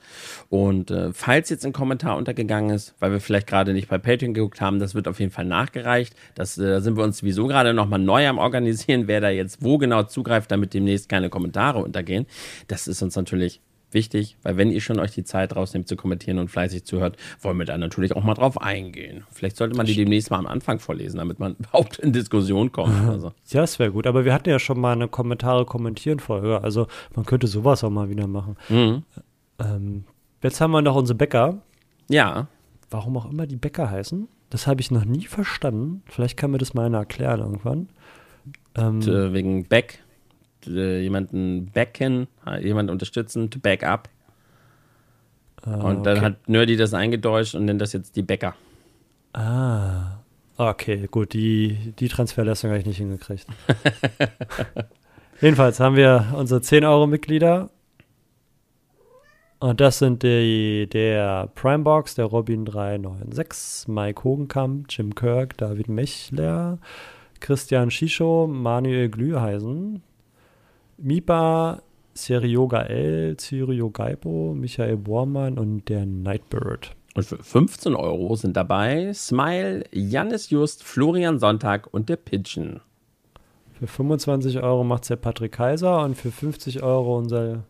Und 0.49 0.91
äh, 0.91 1.13
falls 1.13 1.49
jetzt 1.49 1.65
ein 1.65 1.73
Kommentar 1.73 2.17
untergegangen 2.17 2.71
ist, 2.71 2.95
weil 2.99 3.13
wir 3.13 3.21
vielleicht 3.21 3.47
gerade 3.47 3.73
nicht 3.73 3.89
bei 3.89 3.99
Patreon 3.99 4.35
geguckt 4.35 4.61
haben, 4.61 4.81
das 4.81 4.95
wird 4.95 5.07
auf 5.07 5.21
jeden 5.21 5.31
Fall 5.31 5.45
nachgereicht. 5.45 6.15
Das 6.35 6.59
äh, 6.59 6.81
sind 6.81 6.97
wir 6.97 7.05
uns 7.05 7.19
sowieso 7.19 7.47
gerade 7.47 7.73
nochmal 7.73 8.01
neu 8.01 8.27
am 8.27 8.39
Organisieren, 8.39 9.07
wer 9.07 9.21
da 9.21 9.31
jetzt 9.31 9.63
wo 9.63 9.79
genau 9.79 10.03
zugreift, 10.03 10.51
damit 10.51 10.75
demnächst 10.75 11.09
keine 11.09 11.31
Kommentare 11.31 11.79
untergehen. 11.79 12.27
Das 12.67 12.89
ist 12.89 13.01
uns 13.03 13.15
natürlich 13.15 13.61
wichtig, 13.95 14.37
weil 14.43 14.57
wenn 14.57 14.71
ihr 14.71 14.81
schon 14.81 14.99
euch 14.99 15.13
die 15.13 15.25
Zeit 15.25 15.57
rausnehmt 15.57 15.89
zu 15.89 15.97
kommentieren 15.97 16.39
und 16.39 16.49
fleißig 16.49 16.85
zuhört, 16.85 17.17
wollen 17.41 17.59
wir 17.59 17.67
da 17.67 17.77
natürlich 17.79 18.15
auch 18.15 18.23
mal 18.23 18.35
drauf 18.35 18.61
eingehen. 18.61 19.25
Vielleicht 19.31 19.57
sollte 19.57 19.77
man 19.77 19.87
die 19.87 19.95
demnächst 19.95 20.31
mal 20.31 20.39
am 20.39 20.47
Anfang 20.47 20.79
vorlesen, 20.79 21.19
damit 21.19 21.39
man 21.39 21.55
überhaupt 21.59 21.99
in 21.99 22.13
Diskussion 22.13 22.73
kommt. 22.73 22.95
Also. 23.09 23.33
Ja, 23.51 23.63
das 23.63 23.79
wäre 23.79 23.91
gut. 23.91 24.07
Aber 24.07 24.25
wir 24.25 24.33
hatten 24.33 24.49
ja 24.49 24.59
schon 24.61 24.81
mal 24.81 24.93
eine 24.93 25.09
Kommentare 25.09 25.65
kommentieren 25.67 26.21
Folge. 26.21 26.63
Also 26.63 26.87
man 27.17 27.25
könnte 27.27 27.49
sowas 27.49 27.83
auch 27.83 27.91
mal 27.91 28.09
wieder 28.09 28.29
machen. 28.29 28.57
Mhm. 28.69 29.03
Ähm, 29.59 30.05
jetzt 30.43 30.61
haben 30.61 30.71
wir 30.71 30.83
noch 30.83 30.95
unsere 30.95 31.17
Bäcker. 31.17 31.63
Ja, 32.09 32.47
Warum 32.91 33.17
auch 33.17 33.31
immer 33.31 33.47
die 33.47 33.57
Bäcker 33.57 33.89
heißen. 33.89 34.29
Das 34.51 34.67
habe 34.67 34.81
ich 34.81 34.91
noch 34.91 35.05
nie 35.05 35.27
verstanden. 35.27 36.03
Vielleicht 36.07 36.37
kann 36.37 36.51
mir 36.51 36.59
das 36.59 36.75
mal 36.75 36.87
einer 36.87 36.99
erklären 36.99 37.41
irgendwann. 37.41 37.89
Ähm, 38.75 38.97
Und, 38.97 39.07
äh, 39.07 39.33
wegen 39.33 39.65
Back, 39.67 40.01
äh, 40.67 41.01
jemanden 41.01 41.71
backen, 41.73 42.29
jemanden 42.61 42.93
unterstützen, 42.93 43.51
to 43.51 43.59
back 43.59 43.83
up. 43.83 44.09
Und 45.65 46.05
dann 46.05 46.19
okay. 46.19 46.27
hat 46.27 46.49
Nerdy 46.49 46.77
das 46.77 46.95
eingedeutscht 46.95 47.55
und 47.55 47.67
nennt 47.67 47.81
das 47.81 47.93
jetzt 47.93 48.17
die 48.17 48.23
Bäcker. 48.23 48.55
Ah. 49.33 50.21
Okay, 50.57 51.09
gut, 51.11 51.33
die, 51.33 51.95
die 51.99 52.09
Transferleistung 52.09 52.69
habe 52.71 52.81
ich 52.81 52.87
nicht 52.87 52.99
hingekriegt. 52.99 53.47
Jedenfalls 55.41 55.81
haben 55.81 55.97
wir 55.97 56.35
unsere 56.37 56.61
10-Euro-Mitglieder. 56.61 57.71
Und 59.59 59.81
das 59.81 59.99
sind 59.99 60.23
die, 60.23 60.87
der 60.87 61.49
Primebox, 61.55 62.15
der 62.15 62.27
Robin 62.27 62.67
396, 62.67 63.89
Mike 63.89 64.23
Hogenkamp, 64.25 64.87
Jim 64.91 65.15
Kirk, 65.15 65.57
David 65.57 65.89
Mechler, 65.89 66.79
Christian 67.41 67.91
Schicho, 67.91 68.47
Manuel 68.47 69.09
Glüheisen, 69.09 70.03
Mipa, 71.03 71.83
Serioga 72.15 72.83
L, 72.83 73.37
Cyrio 73.39 73.91
Gaipo, 73.91 74.55
Michael 74.55 74.97
Bormann 74.97 75.59
und 75.59 75.89
der 75.89 76.07
Nightbird. 76.07 76.95
Und 77.15 77.25
für 77.25 77.43
15 77.43 77.95
Euro 77.95 78.37
sind 78.37 78.57
dabei 78.57 79.13
Smile, 79.13 79.85
Jannis 79.93 80.51
Just, 80.51 80.85
Florian 80.85 81.39
Sonntag 81.39 81.93
und 81.93 82.09
der 82.09 82.17
Pigeon. 82.17 82.81
Für 83.79 83.87
25 83.87 84.63
Euro 84.63 84.85
macht 84.85 85.09
der 85.09 85.17
Patrick 85.17 85.53
Kaiser 85.53 86.05
und 86.05 86.17
für 86.17 86.31
50 86.31 86.83
Euro 86.83 87.17
unser 87.17 87.65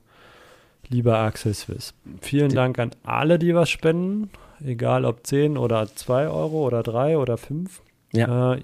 lieber 0.88 1.18
Axel 1.18 1.54
Swiss. 1.54 1.94
Vielen 2.20 2.52
Dank 2.52 2.78
an 2.78 2.90
alle, 3.04 3.38
die 3.38 3.54
was 3.54 3.70
spenden, 3.70 4.30
egal 4.62 5.04
ob 5.04 5.24
10 5.24 5.56
oder 5.56 5.86
2 5.86 6.28
Euro 6.28 6.66
oder 6.66 6.82
3 6.82 7.16
oder 7.16 7.36
5. 7.36 7.80
Ja. 8.12 8.54
Äh, 8.54 8.62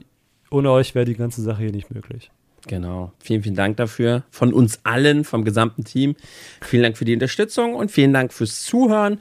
ohne 0.50 0.70
euch 0.72 0.94
wäre 0.94 1.04
die 1.04 1.14
ganze 1.14 1.42
Sache 1.42 1.62
hier 1.62 1.72
nicht 1.72 1.94
möglich. 1.94 2.30
Genau. 2.66 3.12
Vielen, 3.20 3.42
vielen 3.42 3.54
Dank 3.54 3.76
dafür. 3.76 4.24
Von 4.30 4.52
uns 4.52 4.80
allen, 4.84 5.24
vom 5.24 5.44
gesamten 5.44 5.84
Team. 5.84 6.16
Vielen 6.62 6.82
Dank 6.82 6.96
für 6.98 7.04
die 7.04 7.14
Unterstützung 7.14 7.74
und 7.74 7.90
vielen 7.90 8.12
Dank 8.12 8.32
fürs 8.32 8.64
Zuhören. 8.64 9.18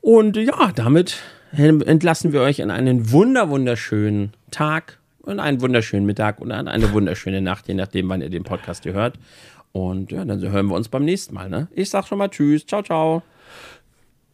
Und 0.00 0.36
ja, 0.36 0.72
damit 0.74 1.22
entlassen 1.52 2.32
wir 2.32 2.40
euch 2.40 2.58
in 2.58 2.70
einen 2.70 3.12
wunder, 3.12 3.48
wunderschönen 3.48 4.32
Tag 4.50 4.98
und 5.22 5.40
einen 5.40 5.60
wunderschönen 5.60 6.04
Mittag 6.04 6.40
und 6.40 6.52
eine 6.52 6.92
wunderschöne 6.92 7.40
Nacht, 7.40 7.68
je 7.68 7.74
nachdem, 7.74 8.08
wann 8.08 8.20
ihr 8.20 8.30
den 8.30 8.42
Podcast 8.42 8.82
hier 8.82 8.92
hört. 8.92 9.18
Und 9.72 10.12
ja, 10.12 10.24
dann 10.24 10.40
hören 10.40 10.66
wir 10.66 10.74
uns 10.74 10.88
beim 10.88 11.04
nächsten 11.04 11.34
Mal. 11.34 11.48
Ne? 11.48 11.68
Ich 11.72 11.90
sag 11.90 12.06
schon 12.06 12.18
mal 12.18 12.28
Tschüss. 12.28 12.66
Ciao, 12.66 12.82
ciao. 12.82 13.22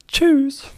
Tschüss. 0.08 0.70